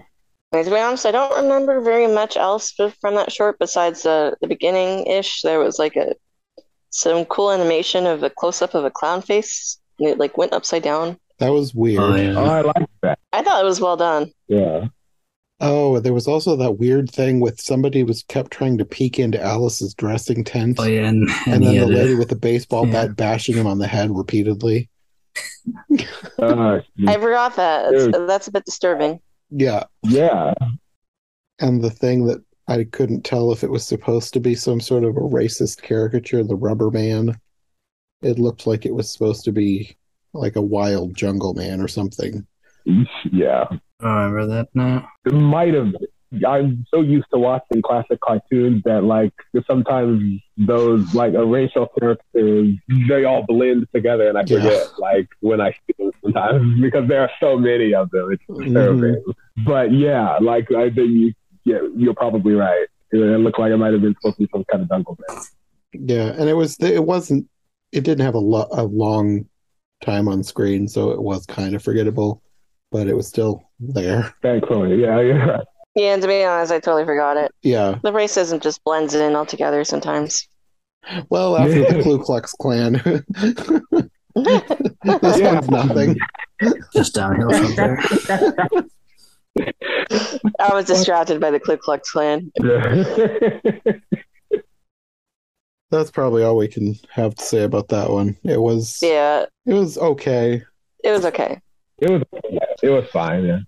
to 0.53 0.64
be 0.64 0.78
honest, 0.78 1.06
I 1.06 1.11
don't 1.11 1.36
remember 1.44 1.82
very 1.82 2.07
much 2.07 2.38
else 2.38 2.72
from 2.72 3.15
that 3.15 3.32
short 3.32 3.57
besides 3.60 4.06
uh, 4.06 4.36
the 4.41 4.48
beginning 4.48 5.07
ish. 5.07 5.41
There 5.41 5.60
was 5.60 5.80
like 5.80 5.95
a 5.95 6.15
some 6.91 7.26
cool 7.26 7.52
animation 7.52 8.06
of 8.06 8.22
a 8.22 8.30
close 8.30 8.61
up 8.61 8.73
of 8.76 8.84
a 8.86 8.91
clown 8.91 9.22
face, 9.22 9.80
and 9.99 10.10
it 10.10 10.18
like 10.19 10.38
went 10.38 10.53
upside 10.53 10.84
down. 10.84 11.18
That 11.40 11.49
was 11.53 11.73
weird. 11.73 11.99
Oh, 12.02 12.11
Oh, 12.14 12.15
yeah. 12.15 12.34
Oh, 12.38 12.44
I 12.45 12.61
like 12.61 12.90
that. 13.02 13.18
I 13.34 13.41
thought 13.41 13.64
it 13.64 13.65
was 13.68 13.82
well 13.82 13.98
done. 13.98 14.32
Yeah. 14.48 14.88
Oh, 15.63 15.99
there 15.99 16.13
was 16.13 16.27
also 16.27 16.55
that 16.55 16.79
weird 16.79 17.09
thing 17.11 17.39
with 17.39 17.61
somebody 17.61 18.03
was 18.03 18.23
kept 18.23 18.51
trying 18.51 18.79
to 18.79 18.85
peek 18.85 19.19
into 19.19 19.39
Alice's 19.41 19.93
dressing 19.93 20.43
tent. 20.43 20.77
Oh 20.79 20.83
yeah, 20.85 21.07
and, 21.07 21.29
And 21.45 21.53
and, 21.53 21.63
then 21.63 21.73
the 21.75 21.79
had 21.81 21.89
lady 21.89 22.13
a, 22.13 22.17
with 22.17 22.29
the 22.29 22.35
baseball 22.35 22.88
Yeah. 22.88 23.07
bat 23.07 23.15
bashing 23.15 23.55
him 23.55 23.67
on 23.67 23.77
the 23.77 23.88
head 23.88 24.09
repeatedly. 24.09 24.89
Uh, 26.39 26.79
I 27.07 27.13
forgot 27.17 27.55
that. 27.57 27.91
Dude. 27.91 28.27
that's 28.27 28.47
a 28.47 28.51
bit 28.51 28.65
disturbing. 28.65 29.19
Yeah. 29.51 29.83
yeah. 30.03 30.53
And 31.59 31.83
the 31.83 31.91
thing 31.91 32.25
that 32.25 32.43
I 32.67 32.85
couldn't 32.85 33.23
tell 33.23 33.51
if 33.51 33.63
it 33.63 33.69
was 33.69 33.85
supposed 33.85 34.33
to 34.33 34.39
be 34.39 34.55
some 34.55 34.79
sort 34.79 35.03
of 35.03 35.15
a 35.15 35.19
racist 35.19 35.81
caricature, 35.81 36.43
the 36.43 36.55
rubber 36.55 36.89
man. 36.89 37.38
It 38.23 38.39
looked 38.39 38.65
like 38.65 38.85
it 38.85 38.93
was 38.95 39.11
supposed 39.11 39.43
to 39.45 39.51
be 39.51 39.95
like 40.33 40.55
a 40.55 40.61
wild 40.61 41.15
jungle 41.15 41.53
man 41.53 41.81
or 41.81 41.88
something. 41.88 42.45
Yeah. 43.31 43.65
Oh, 43.69 44.07
I 44.07 44.23
remember 44.25 44.47
that 44.55 44.69
now. 44.73 45.07
It 45.25 45.33
might 45.33 45.73
have. 45.73 45.93
I'm 46.47 46.85
so 46.89 47.01
used 47.01 47.27
to 47.33 47.39
watching 47.39 47.81
classic 47.81 48.19
cartoons 48.21 48.81
that, 48.85 49.03
like, 49.03 49.33
sometimes 49.67 50.39
those, 50.57 51.13
like, 51.13 51.33
a 51.33 51.45
racial 51.45 51.87
characters, 51.99 52.77
they 53.09 53.25
all 53.25 53.43
blend 53.45 53.85
together, 53.93 54.29
and 54.29 54.37
I 54.37 54.43
Yeah. 54.47 54.57
forget, 54.61 54.87
like, 54.97 55.27
when 55.41 55.59
I 55.59 55.71
see 55.71 55.93
them 55.99 56.11
sometimes 56.23 56.81
because 56.81 57.07
there 57.09 57.21
are 57.21 57.31
so 57.41 57.57
many 57.57 57.93
of 57.93 58.09
them. 58.11 58.31
It's 58.31 58.43
disturbing. 58.47 59.15
Mm-hmm. 59.15 59.63
But 59.65 59.91
yeah, 59.91 60.37
like, 60.37 60.71
I 60.71 60.89
think 60.89 61.09
you, 61.11 61.33
yeah, 61.65 61.79
you're 61.95 62.13
probably 62.15 62.53
right. 62.53 62.87
It 63.11 63.17
looked 63.17 63.59
like 63.59 63.71
it 63.73 63.77
might 63.77 63.91
have 63.91 64.01
been 64.01 64.15
supposed 64.21 64.37
to 64.37 64.43
be 64.43 64.49
some 64.53 64.63
kind 64.71 64.83
of 64.83 64.89
jungle 64.89 65.17
man. 65.27 65.41
Yeah, 65.93 66.27
and 66.39 66.47
it 66.49 66.53
was 66.53 66.77
it 66.79 67.03
wasn't 67.03 67.49
it 67.91 68.05
didn't 68.05 68.23
have 68.25 68.35
a, 68.35 68.39
lo- 68.39 68.69
a 68.71 68.83
long 68.85 69.45
time 70.01 70.29
on 70.29 70.43
screen, 70.43 70.87
so 70.87 71.11
it 71.11 71.21
was 71.21 71.45
kind 71.45 71.75
of 71.75 71.83
forgettable, 71.83 72.41
but 72.91 73.07
it 73.07 73.15
was 73.15 73.27
still 73.27 73.63
there. 73.80 74.34
Thankfully, 74.41 75.01
yeah, 75.01 75.19
yeah. 75.22 75.57
Yeah, 75.95 76.13
and 76.13 76.22
to 76.22 76.27
be 76.27 76.43
honest, 76.43 76.72
I 76.72 76.80
totally 76.80 77.05
forgot 77.05 77.35
it. 77.38 77.51
Yeah. 77.63 77.99
The 78.03 78.11
racism 78.11 78.61
just 78.61 78.81
blends 78.84 79.13
in 79.13 79.35
altogether 79.35 79.84
sometimes. 79.84 80.47
Well, 81.30 81.57
after 81.57 81.80
the 81.93 82.03
Ku 82.03 82.19
Klux 82.19 82.53
Klan, 82.53 82.93
this 84.35 85.38
Yeah. 85.39 85.53
one's 85.55 85.69
nothing. 85.69 86.18
Just 86.93 87.13
downhill 87.15 87.49
from 87.49 87.76
there. 87.76 87.99
I 90.59 90.73
was 90.73 90.85
distracted 90.85 91.41
by 91.41 91.51
the 91.51 91.59
Ku 91.59 91.76
Klux 91.77 92.09
Klan. 92.11 92.51
yeah. 92.63 93.03
That's 95.91 96.09
probably 96.11 96.43
all 96.43 96.55
we 96.55 96.69
can 96.69 96.95
have 97.09 97.35
to 97.35 97.43
say 97.43 97.63
about 97.63 97.89
that 97.89 98.09
one. 98.09 98.38
It 98.45 98.61
was 98.61 98.99
Yeah, 99.01 99.45
it 99.65 99.73
was 99.73 99.97
okay. 99.97 100.63
it 101.03 101.11
was 101.11 101.26
okay. 101.26 101.59
it 101.97 102.09
was, 102.09 102.22
it 102.83 102.89
was 102.89 103.07
fine, 103.09 103.45
yeah. 103.45 103.59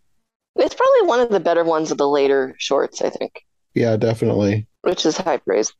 It's 0.55 0.75
probably 0.75 1.07
one 1.07 1.19
of 1.19 1.29
the 1.29 1.39
better 1.39 1.63
ones 1.63 1.91
of 1.91 1.97
the 1.97 2.07
later 2.07 2.55
shorts, 2.59 3.01
I 3.01 3.09
think, 3.09 3.41
Yeah, 3.73 3.97
definitely. 3.97 4.67
which 4.81 5.05
is 5.05 5.17
high 5.17 5.37
praise. 5.37 5.73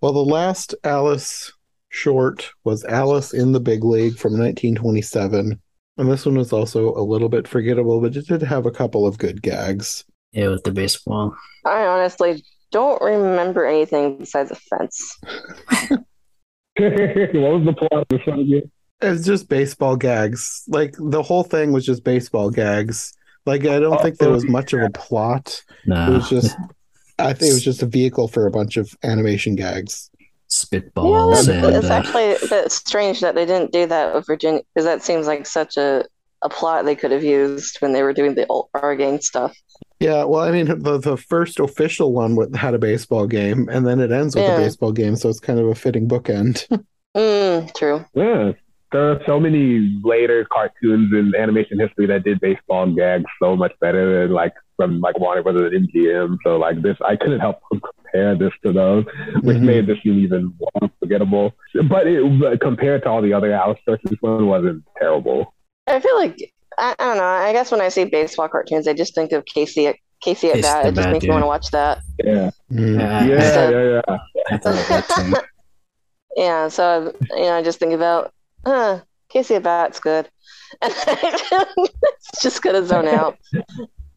Well, 0.00 0.12
the 0.12 0.20
last 0.20 0.74
Alice 0.84 1.52
short 1.90 2.50
was 2.64 2.84
Alice 2.84 3.32
in 3.34 3.52
the 3.52 3.60
Big 3.60 3.84
League 3.84 4.16
from 4.18 4.32
1927. 4.32 5.60
And 5.98 6.10
this 6.10 6.26
one 6.26 6.36
was 6.36 6.52
also 6.52 6.94
a 6.94 7.00
little 7.00 7.28
bit 7.30 7.48
forgettable, 7.48 8.00
but 8.00 8.14
it 8.16 8.26
did 8.26 8.42
have 8.42 8.66
a 8.66 8.70
couple 8.70 9.06
of 9.06 9.18
good 9.18 9.40
gags. 9.42 10.04
Yeah, 10.32 10.48
with 10.48 10.64
the 10.64 10.72
baseball. 10.72 11.34
I 11.64 11.86
honestly 11.86 12.44
don't 12.70 13.00
remember 13.00 13.64
anything 13.64 14.18
besides 14.18 14.50
a 14.50 14.54
fence. 14.56 15.18
what 15.90 16.02
was 16.76 17.64
the 17.64 17.72
plot 17.72 18.02
of 18.02 18.08
this 18.08 18.20
one 18.26 18.40
again? 18.40 18.70
It's 19.00 19.24
just 19.26 19.48
baseball 19.48 19.96
gags. 19.96 20.62
Like 20.68 20.94
the 20.98 21.22
whole 21.22 21.44
thing 21.44 21.72
was 21.72 21.84
just 21.84 22.04
baseball 22.04 22.50
gags. 22.50 23.12
Like 23.44 23.64
I 23.66 23.78
don't 23.78 24.00
think 24.02 24.18
there 24.18 24.30
was 24.30 24.48
much 24.48 24.72
of 24.72 24.80
a 24.82 24.90
plot. 24.90 25.62
It 25.84 25.90
was 26.10 26.28
just 26.28 26.56
I 27.18 27.32
think 27.32 27.50
it 27.50 27.54
was 27.54 27.64
just 27.64 27.82
a 27.82 27.86
vehicle 27.86 28.28
for 28.28 28.46
a 28.46 28.50
bunch 28.50 28.76
of 28.76 28.90
animation 29.02 29.54
gags. 29.54 30.10
spitballs 30.50 31.48
yeah, 31.48 31.64
and 31.66 31.76
it's 31.76 31.86
uh, 31.90 31.92
actually 31.92 32.36
that's 32.48 32.74
strange 32.76 33.20
that 33.20 33.34
they 33.34 33.46
didn't 33.46 33.72
do 33.72 33.86
that 33.86 34.14
with 34.14 34.26
Virginia 34.26 34.60
because 34.74 34.84
that 34.86 35.02
seems 35.02 35.26
like 35.26 35.46
such 35.46 35.76
a, 35.76 36.04
a 36.42 36.48
plot 36.48 36.84
they 36.84 36.94
could 36.94 37.10
have 37.10 37.24
used 37.24 37.78
when 37.80 37.92
they 37.92 38.02
were 38.02 38.12
doing 38.12 38.34
the 38.34 38.46
old 38.48 38.68
Our 38.74 38.94
Gang 38.96 39.20
stuff. 39.20 39.56
Yeah, 40.00 40.24
well, 40.24 40.42
I 40.42 40.50
mean, 40.50 40.66
the 40.82 40.98
the 40.98 41.16
first 41.16 41.58
official 41.58 42.12
one 42.12 42.36
with- 42.36 42.54
had 42.54 42.74
a 42.74 42.78
baseball 42.78 43.26
game, 43.26 43.68
and 43.70 43.86
then 43.86 43.98
it 44.00 44.12
ends 44.12 44.34
with 44.36 44.44
Yeah. 44.44 44.56
a 44.56 44.58
baseball 44.58 44.92
game, 44.92 45.16
so 45.16 45.28
it's 45.30 45.40
kind 45.40 45.58
of 45.58 45.66
a 45.68 45.74
fitting 45.74 46.08
bookend. 46.08 46.66
Mm, 47.16 47.74
true. 47.74 48.04
Yeah. 48.12 48.52
There 48.92 49.10
are 49.12 49.20
so 49.26 49.40
many 49.40 49.98
later 50.04 50.46
cartoons 50.52 51.12
in 51.12 51.34
animation 51.36 51.78
history 51.80 52.06
that 52.06 52.22
did 52.24 52.40
baseball 52.40 52.86
gags 52.92 53.24
so 53.42 53.56
much 53.56 53.72
better 53.80 54.22
than 54.26 54.32
like 54.34 54.54
from 54.76 55.00
like 55.00 55.18
Warner 55.18 55.42
Brothers 55.42 55.72
and 55.74 55.88
MGM. 55.92 56.38
So 56.44 56.56
like 56.56 56.82
this, 56.82 56.96
I 57.04 57.16
couldn't 57.16 57.40
help 57.40 57.58
but 57.70 57.80
compare 57.82 58.36
this 58.36 58.52
to 58.64 58.72
those, 58.72 59.04
which 59.42 59.56
Mhm. 59.56 59.62
made 59.62 59.86
this 59.86 59.98
seem 60.02 60.18
even 60.18 60.54
more 60.60 60.70
unforgettable. 60.82 61.54
But 61.88 62.06
it 62.06 62.22
but 62.40 62.60
compared 62.60 63.02
to 63.02 63.08
all 63.10 63.22
the 63.22 63.32
other 63.32 63.52
Alice 63.52 63.78
stories, 63.82 64.00
this 64.04 64.18
one 64.20 64.46
wasn't 64.46 64.84
terrible. 64.98 65.52
I 65.88 65.98
feel 66.00 66.16
like 66.16 66.36
I, 66.78 66.94
I 66.98 67.04
don't 67.06 67.16
know. 67.16 67.24
I 67.24 67.52
guess 67.52 67.72
when 67.72 67.80
I 67.80 67.88
see 67.88 68.04
baseball 68.04 68.48
cartoons, 68.48 68.86
I 68.86 68.92
just 68.92 69.14
think 69.14 69.32
of 69.32 69.44
Casey 69.46 69.86
at 69.88 69.96
Casey 70.22 70.48
at 70.48 70.54
Casey 70.56 70.62
bat. 70.62 70.86
It 70.86 70.94
just 70.94 71.06
Bat, 71.06 71.12
makes 71.12 71.24
me 71.24 71.30
want 71.30 71.42
to 71.42 71.46
watch 71.48 71.70
that. 71.72 71.98
Yeah. 72.22 72.50
Mm. 72.72 72.98
yeah, 73.00 73.24
Yeah. 73.26 73.50
So- 73.54 73.70
Yeah. 73.70 74.02
Yeah. 74.08 74.18
I 74.50 74.56
thought 74.58 74.74
of 74.74 74.88
that 74.88 75.08
too. 75.08 75.46
Yeah, 76.36 76.68
so 76.68 77.14
you 77.30 77.42
know, 77.42 77.54
I 77.54 77.62
just 77.62 77.78
think 77.78 77.92
about, 77.94 78.30
huh, 78.66 79.00
Casey 79.30 79.54
at 79.54 79.62
bat's 79.62 80.00
good. 80.00 80.28
And 80.82 80.92
it's 80.92 82.30
just 82.42 82.60
gonna 82.62 82.84
zone 82.84 83.08
out. 83.08 83.38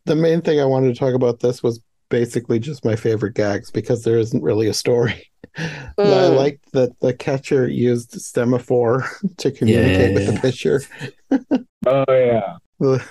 The 0.05 0.15
main 0.15 0.41
thing 0.41 0.59
I 0.59 0.65
wanted 0.65 0.93
to 0.93 0.99
talk 0.99 1.13
about 1.13 1.39
this 1.39 1.61
was 1.63 1.79
basically 2.09 2.57
just 2.59 2.83
my 2.83 2.95
favorite 2.95 3.35
gags 3.35 3.69
because 3.71 4.03
there 4.03 4.17
isn't 4.17 4.41
really 4.43 4.67
a 4.67 4.73
story. 4.73 5.25
I 5.57 5.93
Mm. 5.99 6.35
liked 6.37 6.71
that 6.73 6.99
the 7.01 7.13
catcher 7.13 7.67
used 7.67 8.11
semaphore 8.19 9.05
to 9.37 9.51
communicate 9.51 10.11
yeah, 10.11 10.15
with 10.15 10.33
the 10.33 10.39
pitcher. 10.39 10.81
Oh 11.85 12.05
yeah. 12.09 12.57
The, 12.79 13.03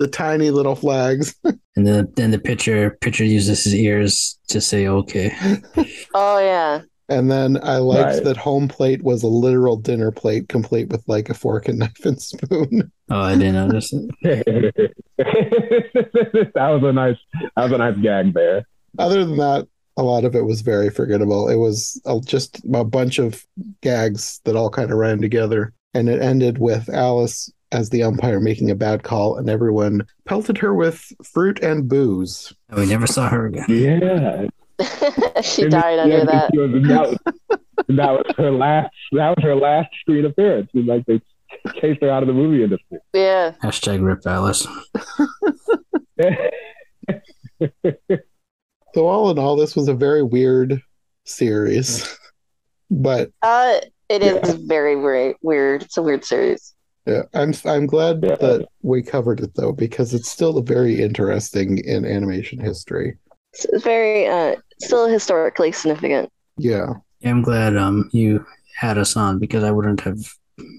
the 0.00 0.08
tiny 0.08 0.50
little 0.50 0.74
flags. 0.74 1.34
And 1.44 1.86
then 1.86 2.12
then 2.16 2.30
the 2.32 2.38
pitcher 2.38 2.98
pitcher 3.00 3.24
uses 3.24 3.64
his 3.64 3.74
ears 3.74 4.38
to 4.48 4.60
say 4.60 4.86
okay. 4.88 5.32
Oh 6.12 6.38
yeah. 6.38 6.82
And 7.08 7.30
then 7.30 7.58
I 7.62 7.76
liked 7.78 8.14
Right. 8.16 8.24
that 8.24 8.36
home 8.36 8.68
plate 8.68 9.02
was 9.02 9.22
a 9.22 9.26
literal 9.28 9.76
dinner 9.76 10.10
plate 10.12 10.48
complete 10.48 10.88
with 10.88 11.02
like 11.08 11.28
a 11.28 11.34
fork 11.34 11.68
and 11.68 11.78
knife 11.80 12.04
and 12.04 12.20
spoon. 12.20 12.90
Oh, 13.10 13.20
I 13.20 13.36
didn't 13.36 13.54
notice 13.54 13.92
it. 13.92 14.94
that 15.18 16.54
was 16.54 16.82
a 16.82 16.92
nice. 16.92 17.16
That 17.56 17.62
was 17.64 17.72
a 17.72 17.78
nice 17.78 17.96
gag 17.98 18.34
there. 18.34 18.66
Other 18.98 19.24
than 19.24 19.36
that, 19.38 19.66
a 19.96 20.02
lot 20.02 20.24
of 20.24 20.34
it 20.34 20.44
was 20.44 20.60
very 20.62 20.90
forgettable. 20.90 21.48
It 21.48 21.56
was 21.56 22.00
uh, 22.06 22.20
just 22.24 22.60
a 22.72 22.84
bunch 22.84 23.18
of 23.18 23.44
gags 23.82 24.40
that 24.44 24.56
all 24.56 24.70
kind 24.70 24.90
of 24.90 24.98
ran 24.98 25.20
together. 25.20 25.72
And 25.94 26.08
it 26.08 26.22
ended 26.22 26.58
with 26.58 26.88
Alice 26.88 27.52
as 27.72 27.90
the 27.90 28.02
umpire 28.02 28.40
making 28.40 28.70
a 28.70 28.74
bad 28.74 29.02
call, 29.02 29.36
and 29.36 29.48
everyone 29.50 30.06
pelted 30.26 30.58
her 30.58 30.74
with 30.74 31.10
fruit 31.24 31.58
and 31.62 31.88
booze. 31.88 32.52
And 32.70 32.78
we 32.80 32.86
never 32.86 33.06
saw 33.06 33.28
her 33.28 33.46
again. 33.46 33.64
Yeah. 33.68 34.46
she 35.42 35.62
And 35.62 35.70
died 35.70 35.98
under 35.98 36.18
and 36.18 36.28
that. 36.28 36.50
she 36.52 36.58
was- 36.58 36.70
that, 36.88 37.08
was, 37.08 37.18
that 37.88 38.10
was 38.12 38.34
her 38.36 38.50
last. 38.50 38.90
That 39.12 39.36
was 39.36 39.42
her 39.42 39.54
last 39.54 39.88
screen 40.00 40.24
appearance. 40.24 40.70
And 40.74 40.86
like 40.86 41.04
they 41.06 41.20
chased 41.80 42.00
her 42.02 42.10
out 42.10 42.22
of 42.22 42.26
the 42.28 42.32
movie 42.34 42.62
industry. 42.62 42.98
Yeah. 43.12 43.52
Hashtag 43.62 44.02
rip 44.04 44.26
Alice. 44.26 44.66
So, 48.94 49.06
all 49.06 49.30
in 49.30 49.38
all, 49.38 49.56
this 49.56 49.74
was 49.74 49.88
a 49.88 49.94
very 49.94 50.22
weird 50.22 50.82
series. 51.24 52.18
But 52.90 53.30
Uh 53.40 53.80
it 54.10 54.22
is 54.22 54.52
very, 54.66 54.96
very 54.96 55.34
weird. 55.40 55.82
It's 55.82 55.96
a 55.96 56.02
weird 56.02 56.24
series. 56.26 56.74
yeah, 57.06 57.22
I'm 57.32 57.54
I'm 57.64 57.86
glad 57.86 58.22
Yeah. 58.22 58.34
that 58.36 58.66
we 58.82 59.02
covered 59.02 59.40
it 59.40 59.54
though 59.54 59.72
because 59.72 60.12
it's 60.12 60.28
still 60.28 60.60
very 60.60 61.00
interesting 61.00 61.78
in 61.78 62.04
animation 62.04 62.60
history. 62.60 63.16
It's 63.54 63.82
very 63.82 64.26
uh 64.26 64.56
still 64.84 65.08
historically 65.08 65.72
significant. 65.72 66.30
Yeah. 66.56 66.94
Yeah, 67.20 67.30
I'm 67.30 67.42
glad 67.42 67.76
um 67.76 68.08
you 68.12 68.44
had 68.76 68.98
us 68.98 69.16
on 69.16 69.38
because 69.38 69.64
I 69.64 69.70
wouldn't 69.70 70.00
have 70.02 70.18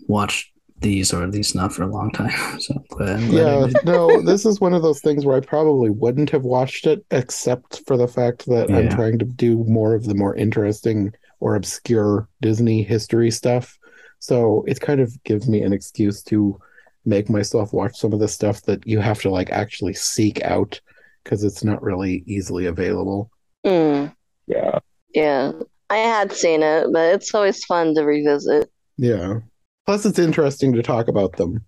watched 0.07 0.51
these, 0.79 1.13
or 1.13 1.23
at 1.23 1.31
least 1.31 1.55
not 1.55 1.73
for 1.73 1.83
a 1.83 1.87
long 1.87 2.11
time. 2.11 2.31
So 2.59 2.75
I'm 2.75 2.83
glad. 2.89 3.15
I'm 3.17 3.27
glad 3.27 3.47
Yeah, 3.47 3.67
did. 3.67 3.83
no, 3.83 4.21
this 4.21 4.45
is 4.45 4.59
one 4.61 4.73
of 4.73 4.81
those 4.81 5.01
things 5.01 5.25
where 5.25 5.37
I 5.37 5.41
probably 5.41 5.89
wouldn't 5.89 6.29
have 6.31 6.43
watched 6.43 6.85
it 6.87 7.05
except 7.11 7.81
for 7.87 7.97
the 7.97 8.07
fact 8.07 8.45
that 8.47 8.69
I'm 8.73 8.89
trying 8.89 9.19
to 9.19 9.25
do 9.25 9.63
more 9.65 9.95
of 9.95 10.05
the 10.05 10.15
more 10.15 10.35
interesting 10.35 11.13
or 11.39 11.55
obscure 11.55 12.27
Disney 12.41 12.83
history 12.83 13.31
stuff. 13.31 13.77
So 14.19 14.63
it 14.67 14.79
kind 14.79 14.99
of 15.01 15.21
gives 15.23 15.47
me 15.49 15.61
an 15.61 15.73
excuse 15.73 16.21
to 16.23 16.59
make 17.05 17.29
myself 17.29 17.73
watch 17.73 17.97
some 17.97 18.13
of 18.13 18.19
the 18.19 18.27
stuff 18.27 18.61
that 18.63 18.85
you 18.87 18.99
have 18.99 19.21
to 19.21 19.29
like 19.29 19.49
actually 19.51 19.93
seek 19.93 20.41
out 20.43 20.79
because 21.23 21.43
it's 21.43 21.63
not 21.63 21.81
really 21.83 22.23
easily 22.27 22.65
available. 22.67 23.29
Mm, 23.65 24.13
Yeah. 24.47 24.79
yeah, 25.13 25.51
I 25.89 25.97
had 25.97 26.31
seen 26.33 26.63
it, 26.63 26.87
but 26.91 27.13
it's 27.15 27.33
always 27.33 27.63
fun 27.65 27.95
to 27.95 28.03
revisit. 28.03 28.69
Yeah. 28.97 29.39
Plus, 29.85 30.05
it's 30.05 30.19
interesting 30.19 30.73
to 30.73 30.83
talk 30.83 31.07
about 31.07 31.37
them. 31.37 31.63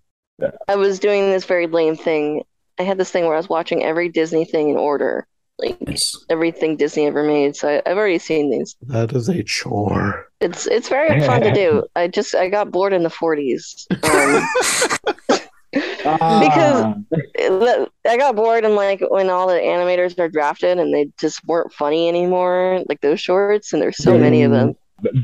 I 0.68 0.76
was 0.76 0.98
doing 0.98 1.30
this 1.30 1.44
very 1.44 1.66
lame 1.66 1.96
thing. 1.96 2.42
I 2.78 2.82
had 2.82 2.98
this 2.98 3.10
thing 3.10 3.24
where 3.24 3.34
I 3.34 3.38
was 3.38 3.48
watching 3.48 3.82
every 3.82 4.08
Disney 4.10 4.44
thing 4.44 4.68
in 4.70 4.76
order, 4.76 5.26
like 5.58 5.78
Yes. 5.86 6.14
everything 6.28 6.76
Disney 6.76 7.06
ever 7.06 7.22
made. 7.22 7.56
So 7.56 7.68
I, 7.68 7.82
I've 7.90 7.96
already 7.96 8.18
seen 8.18 8.50
these. 8.50 8.76
That 8.82 9.12
is 9.14 9.28
a 9.30 9.42
chore. 9.42 10.26
It's 10.42 10.66
it's 10.66 10.90
very 10.90 11.20
fun 11.26 11.40
to 11.42 11.52
do. 11.52 11.84
I 11.96 12.08
just 12.08 12.34
I 12.34 12.50
got 12.50 12.70
bored 12.70 12.92
in 12.92 13.02
the 13.02 13.08
40s. 13.08 13.86
Um, 15.06 15.14
Ah, 16.04 16.94
it- 17.34 17.90
I 18.06 18.16
got 18.16 18.36
bored 18.36 18.64
and 18.64 18.74
like 18.74 19.02
when 19.08 19.28
all 19.30 19.46
the 19.48 19.54
animators 19.54 20.18
are 20.18 20.28
drafted 20.28 20.78
and 20.78 20.94
they 20.94 21.10
just 21.18 21.44
weren't 21.46 21.72
funny 21.72 22.08
anymore, 22.08 22.82
like 22.88 23.00
those 23.00 23.20
shorts, 23.20 23.72
and 23.72 23.82
there's 23.82 23.96
so 23.96 24.16
many 24.18 24.42
of 24.42 24.52
them. 24.52 24.74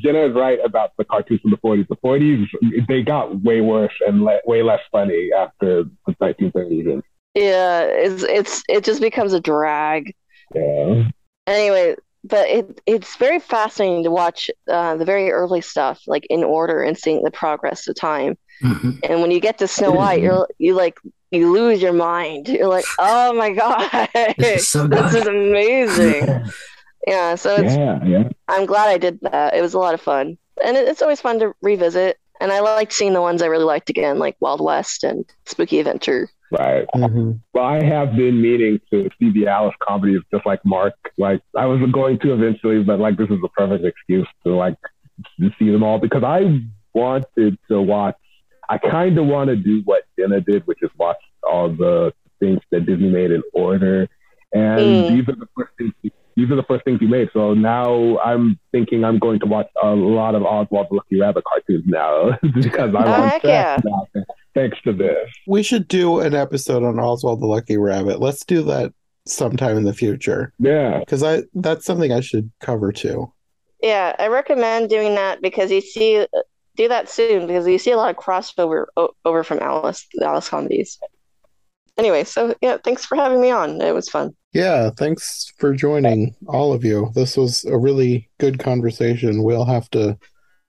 Jenna 0.02 0.26
is 0.26 0.34
right 0.34 0.58
about 0.62 0.90
the 0.98 1.04
cartoons 1.04 1.40
from 1.40 1.50
the 1.52 1.56
40s. 1.56 1.88
The 1.88 1.96
40s, 1.96 2.86
they 2.88 3.02
got 3.02 3.40
way 3.42 3.60
worse 3.62 3.94
and 4.06 4.22
le- 4.22 4.40
way 4.44 4.62
less 4.62 4.80
funny 4.90 5.30
after 5.36 5.84
the 6.06 6.14
1930s. 6.20 6.92
And, 6.92 7.02
Yeah, 7.34 7.82
it's 7.84 8.22
it's 8.24 8.62
it 8.68 8.84
just 8.84 9.00
becomes 9.00 9.32
a 9.32 9.40
drag. 9.40 10.14
yeah. 10.54 11.08
Anyway, 11.46 11.96
but 12.24 12.48
it 12.48 12.80
it's 12.86 13.16
very 13.16 13.40
fascinating 13.40 14.04
to 14.04 14.10
watch 14.10 14.50
uh, 14.68 14.96
the 14.96 15.04
very 15.04 15.30
early 15.30 15.60
stuff 15.60 16.02
like 16.06 16.26
in 16.30 16.44
order 16.44 16.82
and 16.82 16.96
seeing 16.96 17.22
the 17.22 17.30
progress 17.30 17.86
of 17.88 17.96
time. 17.96 18.36
Mhm. 18.62 19.00
And 19.08 19.20
when 19.20 19.30
you 19.30 19.40
get 19.40 19.58
to 19.58 19.66
Snow 19.68 19.90
White, 19.90 20.22
you're 20.22 20.46
you 20.58 20.74
like 20.74 20.98
you 21.30 21.50
lose 21.50 21.80
your 21.82 21.92
mind. 21.94 22.48
You're 22.48 22.68
like, 22.68 22.84
oh 22.98 23.32
my 23.32 23.50
god, 23.50 24.08
This 24.38 24.62
is 24.62 24.68
so 24.68 24.86
this 24.88 25.14
is 25.14 25.26
amazing. 25.26 26.44
Yeah, 27.04 27.34
so 27.34 27.56
it's 27.56 27.74
Yeah, 27.74 27.98
yeah. 28.04 28.28
I'm 28.46 28.64
glad 28.64 28.88
I 28.88 28.96
did 28.96 29.18
that. 29.22 29.54
It 29.54 29.60
was 29.60 29.74
a 29.74 29.78
lot 29.80 29.92
of 29.92 30.00
fun, 30.00 30.38
and 30.64 30.76
it, 30.76 30.86
it's 30.86 31.02
always 31.02 31.20
fun 31.20 31.40
to 31.40 31.52
revisit. 31.60 32.16
And 32.40 32.52
I 32.52 32.60
liked 32.60 32.92
seeing 32.92 33.12
the 33.12 33.20
ones 33.20 33.42
I 33.42 33.46
really 33.46 33.64
liked 33.64 33.90
again, 33.90 34.20
like 34.20 34.36
Wild 34.38 34.60
West 34.60 35.02
and 35.02 35.24
Spooky 35.46 35.80
Adventure. 35.80 36.30
Right. 36.52 36.86
Mhm. 36.94 37.40
Well, 37.54 37.64
I 37.64 37.82
have 37.82 38.14
been 38.14 38.42
meaning 38.42 38.78
to 38.90 39.08
see 39.18 39.30
the 39.30 39.46
Alice 39.46 39.74
comedies 39.80 40.20
just 40.30 40.44
like 40.44 40.62
Mark. 40.66 40.92
Like 41.16 41.40
I 41.56 41.64
was 41.64 41.80
going 41.90 42.18
to 42.18 42.34
eventually, 42.34 42.82
but 42.84 43.00
like 43.00 43.16
this 43.16 43.30
is 43.30 43.40
the 43.40 43.48
perfect 43.56 43.84
excuse 43.86 44.28
to 44.44 44.54
like 44.54 44.76
to 45.40 45.50
see 45.58 45.70
them 45.70 45.82
all 45.82 45.98
because 45.98 46.22
I 46.22 46.60
wanted 46.92 47.56
to 47.70 47.80
watch. 47.80 48.16
I 48.68 48.76
kind 48.76 49.16
of 49.18 49.26
want 49.26 49.48
to 49.48 49.56
do 49.56 49.80
what 49.86 50.02
Jenna 50.18 50.42
did, 50.42 50.66
which 50.66 50.82
is 50.82 50.90
watch 50.98 51.16
all 51.42 51.70
the 51.70 52.12
things 52.38 52.60
that 52.70 52.84
Disney 52.84 53.08
made 53.08 53.30
in 53.30 53.42
order. 53.54 54.08
And 54.52 55.04
Mm. 55.04 55.08
these 55.08 55.28
are 55.30 55.36
the 55.36 55.48
first 55.56 55.72
things. 55.78 55.94
These 56.36 56.50
are 56.50 56.56
the 56.56 56.62
first 56.64 56.84
things 56.84 56.98
he 57.00 57.06
made. 57.06 57.28
So 57.32 57.54
now 57.54 58.18
I'm 58.20 58.58
thinking 58.72 59.04
I'm 59.04 59.18
going 59.18 59.40
to 59.40 59.46
watch 59.46 59.68
a 59.82 59.88
lot 59.94 60.34
of 60.34 60.42
Oswald 60.44 60.86
the 60.90 60.96
Lucky 60.96 61.20
Rabbit 61.20 61.44
cartoons 61.44 61.84
now 61.86 62.38
because 62.54 62.94
I'm 62.94 63.06
Oh, 63.08 63.12
on 63.12 63.28
heck 63.28 63.42
track 63.42 63.84
now 63.84 64.06
thanks 64.54 64.78
to 64.82 64.92
this. 64.92 65.28
We 65.46 65.62
should 65.62 65.88
do 65.88 66.20
an 66.20 66.34
episode 66.34 66.82
on 66.84 66.98
Oswald 66.98 67.40
the 67.40 67.46
Lucky 67.46 67.76
Rabbit. 67.78 68.20
Let's 68.20 68.44
do 68.44 68.62
that 68.64 68.92
sometime 69.26 69.76
in 69.76 69.84
the 69.84 69.94
future 69.94 70.52
Yeah. 70.58 70.98
because 71.00 71.22
I 71.22 71.42
that's 71.54 71.84
something 71.86 72.12
I 72.12 72.20
should 72.20 72.50
cover 72.60 72.92
too. 72.92 73.32
Yeah, 73.82 74.14
I 74.18 74.28
recommend 74.28 74.90
doing 74.90 75.14
that 75.16 75.42
because 75.42 75.70
you 75.70 75.80
see, 75.80 76.26
do 76.76 76.88
that 76.88 77.08
soon 77.08 77.46
because 77.46 77.66
you 77.66 77.78
see 77.78 77.90
a 77.92 77.96
lot 77.96 78.10
of 78.10 78.16
crossover 78.16 78.86
o- 78.96 79.14
over 79.24 79.42
from 79.42 79.58
Alice, 79.60 80.06
the 80.14 80.26
Alice 80.26 80.48
comedies. 80.48 80.98
Anyway, 81.98 82.24
so 82.24 82.54
yeah, 82.62 82.78
thanks 82.82 83.04
for 83.04 83.16
having 83.16 83.40
me 83.40 83.50
on. 83.50 83.80
It 83.80 83.92
was 83.92 84.08
fun. 84.08 84.34
Yeah, 84.52 84.90
thanks 84.96 85.52
for 85.58 85.74
joining, 85.74 86.34
all 86.46 86.72
of 86.72 86.84
you. 86.84 87.10
This 87.14 87.36
was 87.36 87.64
a 87.64 87.76
really 87.76 88.28
good 88.38 88.58
conversation. 88.58 89.42
We'll 89.42 89.64
have 89.64 89.88
to 89.90 90.18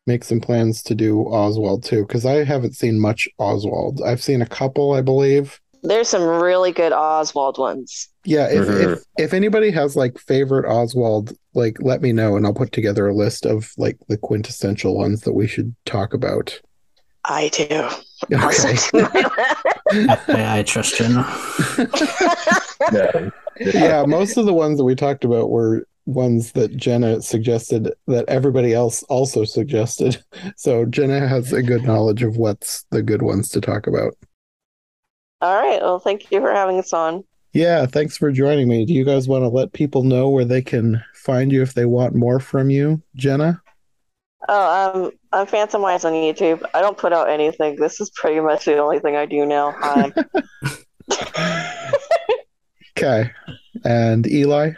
make 0.06 0.24
some 0.24 0.42
plans 0.42 0.84
to 0.84 0.96
do 0.96 1.22
Oswald 1.22 1.84
too 1.84 2.06
because 2.06 2.26
I 2.26 2.44
haven't 2.44 2.76
seen 2.76 3.00
much 3.00 3.28
Oswald. 3.38 4.02
I've 4.06 4.22
seen 4.22 4.42
a 4.42 4.48
couple, 4.48 4.94
I 4.94 5.02
believe. 5.02 5.60
There's 5.82 6.08
some 6.08 6.24
really 6.24 6.72
good 6.72 6.94
Oswald 6.94 7.58
ones. 7.58 8.08
Yeah, 8.24 8.48
if 8.48 8.62
if, 8.62 8.68
mm-hmm. 8.68 9.02
if 9.18 9.34
anybody 9.34 9.70
has 9.72 9.98
like 9.98 10.18
favorite 10.18 10.66
Oswald, 10.66 11.34
like 11.54 11.78
let 11.82 12.02
me 12.02 12.14
know 12.14 12.38
and 12.38 12.46
I'll 12.46 12.54
put 12.54 12.72
together 12.72 13.08
a 13.08 13.16
list 13.16 13.46
of 13.46 13.72
like 13.78 13.98
the 14.08 14.18
quintessential 14.18 14.96
ones 14.96 15.22
that 15.22 15.34
we 15.34 15.48
should 15.48 15.76
talk 15.86 16.14
about. 16.14 16.60
I 17.26 17.50
do. 17.50 17.90
Okay. 18.32 18.78
I, 20.28 20.60
I 20.60 20.64
trust 20.64 20.98
Jenna. 20.98 21.26
Yeah. 22.92 23.30
yeah, 23.60 24.04
most 24.06 24.38
of 24.38 24.46
the 24.46 24.54
ones 24.54 24.78
that 24.78 24.84
we 24.84 24.96
talked 24.96 25.24
about 25.24 25.50
were 25.50 25.88
ones 26.06 26.52
that 26.54 26.76
Jenna 26.76 27.22
suggested 27.22 27.94
that 28.08 28.26
everybody 28.28 28.74
else 28.74 29.04
also 29.04 29.46
suggested. 29.46 30.24
So 30.58 30.86
Jenna 30.86 31.28
has 31.28 31.52
a 31.52 31.64
good 31.64 31.84
knowledge 31.84 32.24
of 32.24 32.38
what's 32.38 32.86
the 32.92 33.02
good 33.02 33.22
ones 33.22 33.50
to 33.50 33.62
talk 33.62 33.88
about. 33.88 34.16
All 35.42 35.62
right. 35.62 35.82
Well, 35.82 36.00
thank 36.00 36.32
you 36.32 36.40
for 36.40 36.52
having 36.52 36.80
us 36.80 36.94
on. 36.94 37.24
Yeah, 37.54 37.86
thanks 37.86 38.18
for 38.18 38.32
joining 38.32 38.68
me. 38.68 38.86
Do 38.86 38.94
you 38.94 39.04
guys 39.04 39.28
want 39.28 39.44
to 39.44 39.50
let 39.50 39.74
people 39.74 40.04
know 40.04 40.30
where 40.30 40.46
they 40.46 40.62
can 40.62 41.04
find 41.16 41.52
you 41.52 41.62
if 41.62 41.74
they 41.74 41.86
want 41.86 42.16
more 42.16 42.40
from 42.40 42.70
you, 42.70 43.02
Jenna? 43.16 43.62
Oh, 44.48 45.06
um, 45.06 45.12
I'm 45.34 45.48
Phantom 45.48 45.82
Wise 45.82 46.06
on 46.06 46.14
YouTube. 46.14 46.64
I 46.76 46.82
don't 46.82 46.98
put 46.98 47.12
out 47.12 47.28
anything. 47.28 47.76
This 47.76 48.00
is 48.00 48.12
pretty 48.12 48.40
much 48.40 48.66
the 48.66 48.78
only 48.78 49.00
thing 49.00 49.16
I 49.16 49.26
do 49.26 49.46
now. 49.46 49.70
Um, 49.70 50.14
Hi. 51.08 51.90
Okay. 52.96 53.32
And 53.84 54.26
Eli? 54.32 54.72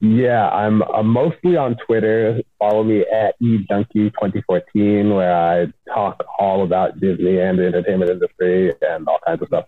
Yeah, 0.00 0.48
I'm, 0.50 0.82
I'm 0.82 1.08
mostly 1.08 1.56
on 1.56 1.76
Twitter. 1.86 2.40
Follow 2.58 2.84
me 2.84 3.04
at 3.12 3.34
eDonkey2014, 3.42 5.14
where 5.14 5.34
I 5.34 5.66
talk 5.92 6.22
all 6.38 6.62
about 6.62 7.00
Disney 7.00 7.40
and 7.40 7.58
the 7.58 7.66
entertainment 7.66 8.10
industry 8.10 8.74
and 8.82 9.08
all 9.08 9.18
kinds 9.26 9.42
of 9.42 9.48
stuff, 9.48 9.64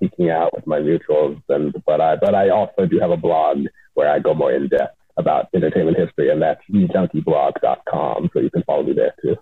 geeking 0.00 0.30
out 0.30 0.54
with 0.54 0.66
my 0.66 0.78
mutuals. 0.78 1.42
And 1.50 1.74
but 1.84 2.00
I 2.00 2.16
but 2.16 2.34
I 2.34 2.48
also 2.48 2.86
do 2.86 2.98
have 2.98 3.10
a 3.10 3.16
blog 3.16 3.58
where 3.94 4.10
I 4.10 4.20
go 4.20 4.32
more 4.32 4.52
in 4.52 4.68
depth 4.68 4.96
about 5.18 5.48
entertainment 5.54 5.98
history, 5.98 6.30
and 6.30 6.40
that's 6.40 6.62
eDonkeyblog.com. 6.72 8.30
So 8.32 8.40
you 8.40 8.50
can 8.50 8.62
follow 8.62 8.84
me 8.84 8.94
there 8.94 9.14
too. 9.20 9.36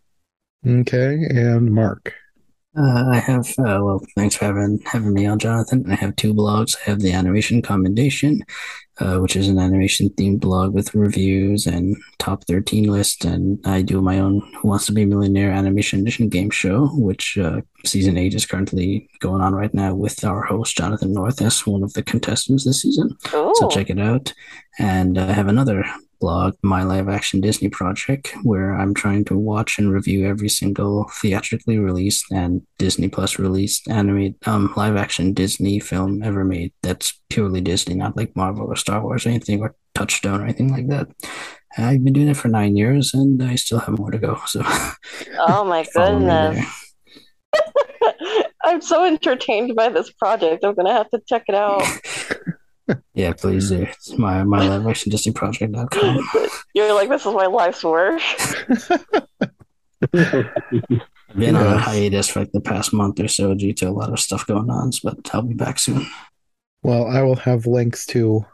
Okay. 0.66 1.14
And 1.30 1.72
Mark. 1.72 2.12
Uh, 2.78 3.06
I 3.10 3.16
have, 3.16 3.48
uh, 3.58 3.80
well, 3.80 4.02
thanks 4.16 4.36
for 4.36 4.44
having 4.44 4.78
having 4.84 5.14
me 5.14 5.24
on, 5.24 5.38
Jonathan. 5.38 5.90
I 5.90 5.94
have 5.94 6.14
two 6.16 6.34
blogs. 6.34 6.76
I 6.76 6.90
have 6.90 7.00
the 7.00 7.10
Animation 7.12 7.62
Commendation, 7.62 8.42
uh, 9.00 9.16
which 9.16 9.34
is 9.34 9.48
an 9.48 9.58
animation 9.58 10.10
themed 10.10 10.40
blog 10.40 10.74
with 10.74 10.94
reviews 10.94 11.66
and 11.66 11.96
top 12.18 12.44
13 12.44 12.84
list. 12.90 13.24
And 13.24 13.58
I 13.64 13.80
do 13.80 14.02
my 14.02 14.18
own 14.18 14.42
Who 14.60 14.68
Wants 14.68 14.84
to 14.86 14.92
Be 14.92 15.04
a 15.04 15.06
Millionaire 15.06 15.52
Animation 15.52 16.00
Edition 16.00 16.28
game 16.28 16.50
show, 16.50 16.88
which 16.88 17.38
uh, 17.38 17.62
season 17.86 18.18
eight 18.18 18.34
is 18.34 18.44
currently 18.44 19.08
going 19.20 19.40
on 19.40 19.54
right 19.54 19.72
now 19.72 19.94
with 19.94 20.22
our 20.22 20.42
host, 20.42 20.76
Jonathan 20.76 21.14
North, 21.14 21.40
as 21.40 21.66
one 21.66 21.82
of 21.82 21.94
the 21.94 22.02
contestants 22.02 22.64
this 22.66 22.82
season. 22.82 23.16
So 23.30 23.52
Oh, 23.62 23.68
check 23.70 23.88
it 23.88 23.98
out. 23.98 24.34
And 24.78 25.16
I 25.18 25.32
have 25.32 25.48
another 25.48 25.82
blog, 26.18 26.54
My 26.62 26.82
Live 26.82 27.08
Action 27.08 27.40
Disney 27.40 27.68
Project, 27.68 28.34
where 28.42 28.72
I'm 28.72 28.94
trying 28.94 29.24
to 29.26 29.36
watch 29.36 29.78
and 29.78 29.92
review 29.92 30.26
every 30.26 30.48
single 30.48 31.10
theatrically 31.20 31.78
released 31.78 32.26
and 32.32 32.62
Disney 32.78 33.08
Plus 33.08 33.38
released 33.38 33.88
animated 33.88 34.36
um 34.46 34.72
live 34.76 34.96
action 34.96 35.32
Disney 35.32 35.78
film 35.78 36.22
ever 36.22 36.44
made. 36.44 36.72
That's 36.82 37.20
purely 37.30 37.60
Disney, 37.60 37.94
not 37.94 38.16
like 38.16 38.36
Marvel 38.36 38.66
or 38.66 38.76
Star 38.76 39.02
Wars 39.02 39.26
or 39.26 39.30
anything 39.30 39.60
or 39.60 39.74
Touchstone 39.94 40.40
or 40.40 40.44
anything 40.44 40.70
like 40.72 40.88
that. 40.88 41.08
I've 41.78 42.02
been 42.02 42.12
doing 42.12 42.28
it 42.28 42.36
for 42.36 42.48
nine 42.48 42.76
years 42.76 43.12
and 43.12 43.42
I 43.42 43.56
still 43.56 43.80
have 43.80 43.98
more 43.98 44.10
to 44.10 44.18
go. 44.18 44.40
So 44.46 44.62
oh 45.38 45.64
my 45.64 45.86
goodness. 45.94 46.64
I'm 48.64 48.80
so 48.80 49.04
entertained 49.04 49.76
by 49.76 49.88
this 49.90 50.10
project. 50.10 50.64
I'm 50.64 50.74
gonna 50.74 50.92
have 50.92 51.10
to 51.10 51.20
check 51.26 51.44
it 51.48 51.54
out. 51.54 51.82
Yeah, 53.14 53.32
please 53.32 53.70
do. 53.70 53.82
It's 53.82 54.16
my 54.16 54.44
my 54.44 54.66
live 54.66 54.86
action 54.86 55.10
Disney 55.10 55.32
project.com. 55.32 56.28
You're 56.74 56.94
like, 56.94 57.08
this 57.08 57.26
is 57.26 57.34
my 57.34 57.46
life's 57.46 57.82
work. 57.82 58.20
I've 60.14 61.36
been 61.36 61.56
on 61.56 61.66
a 61.66 61.78
hiatus 61.78 62.28
for 62.28 62.40
like 62.40 62.52
the 62.52 62.60
past 62.60 62.92
month 62.92 63.18
or 63.20 63.28
so 63.28 63.54
due 63.54 63.72
to 63.74 63.88
a 63.88 63.90
lot 63.90 64.12
of 64.12 64.20
stuff 64.20 64.46
going 64.46 64.70
on, 64.70 64.92
but 65.02 65.34
I'll 65.34 65.42
be 65.42 65.54
back 65.54 65.78
soon. 65.78 66.06
Well, 66.82 67.06
I 67.06 67.22
will 67.22 67.36
have 67.36 67.66
links 67.66 68.06
to 68.06 68.44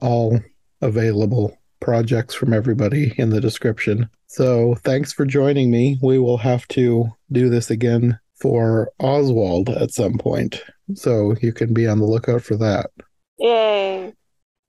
all 0.00 0.40
available 0.80 1.58
projects 1.80 2.34
from 2.34 2.52
everybody 2.52 3.14
in 3.18 3.30
the 3.30 3.40
description. 3.40 4.08
So 4.28 4.76
thanks 4.76 5.12
for 5.12 5.26
joining 5.26 5.70
me. 5.70 5.98
We 6.02 6.18
will 6.18 6.38
have 6.38 6.66
to 6.68 7.10
do 7.30 7.50
this 7.50 7.70
again 7.70 8.18
for 8.40 8.90
Oswald 8.98 9.68
at 9.68 9.92
some 9.92 10.16
point. 10.18 10.62
So 10.94 11.34
you 11.42 11.52
can 11.52 11.74
be 11.74 11.86
on 11.86 11.98
the 11.98 12.06
lookout 12.06 12.42
for 12.42 12.56
that. 12.56 12.90
Yay. 13.38 14.12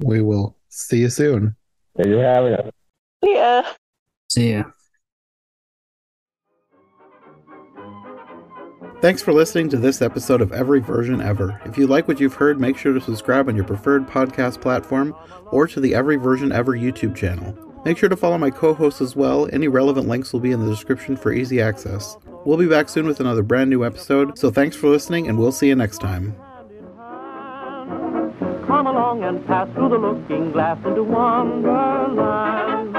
We 0.03 0.22
will 0.22 0.57
see 0.69 0.99
you 0.99 1.10
soon. 1.10 1.56
There 1.95 2.07
you 2.07 2.18
have 2.18 2.45
it. 2.45 2.73
Yeah. 3.22 3.72
See 4.30 4.53
ya. 4.53 4.64
Thanks 9.02 9.22
for 9.22 9.34
listening 9.34 9.68
to 9.69 9.77
this 9.77 10.02
episode 10.02 10.40
of 10.40 10.53
Every 10.53 10.80
Version 10.80 11.22
Ever. 11.22 11.60
If 11.65 11.77
you 11.77 11.88
like 11.88 12.07
what 12.07 12.22
you've 12.22 12.35
heard, 12.35 12.60
make 12.60 12.77
sure 12.77 12.94
to 12.94 13.02
subscribe 13.02 13.49
on 13.49 13.56
your 13.56 13.65
preferred 13.65 14.07
podcast 14.07 14.61
platform 14.61 15.14
or 15.52 15.68
to 15.68 15.81
the 15.81 15.94
Every 15.94 16.15
Version 16.15 16.53
Ever 16.53 16.72
YouTube 16.72 17.14
channel. 17.14 17.53
Make 17.84 17.98
sure 17.98 18.07
to 18.07 18.15
follow 18.15 18.38
my 18.38 18.49
co 18.49 18.73
hosts 18.73 19.02
as 19.02 19.14
well. 19.14 19.49
Any 19.52 19.68
relevant 19.68 20.07
links 20.07 20.31
will 20.31 20.40
be 20.40 20.52
in 20.52 20.61
the 20.61 20.69
description 20.69 21.18
for 21.18 21.34
easy 21.34 21.61
access. 21.61 22.18
We'll 22.45 22.57
be 22.57 22.68
back 22.68 22.88
soon 22.88 23.06
with 23.06 23.19
another 23.19 23.44
brand 23.44 23.69
new 23.69 23.85
episode, 23.85 24.38
so 24.38 24.49
thanks 24.49 24.76
for 24.76 24.88
listening, 24.88 25.27
and 25.27 25.38
we'll 25.38 25.52
see 25.52 25.68
you 25.68 25.76
next 25.76 25.98
time 25.98 26.34
come 28.84 28.97
along 28.97 29.23
and 29.23 29.47
pass 29.47 29.73
through 29.76 29.88
the 29.88 29.97
looking 29.97 30.51
glass 30.51 30.77
into 30.85 31.03
Wonderland. 31.03 32.93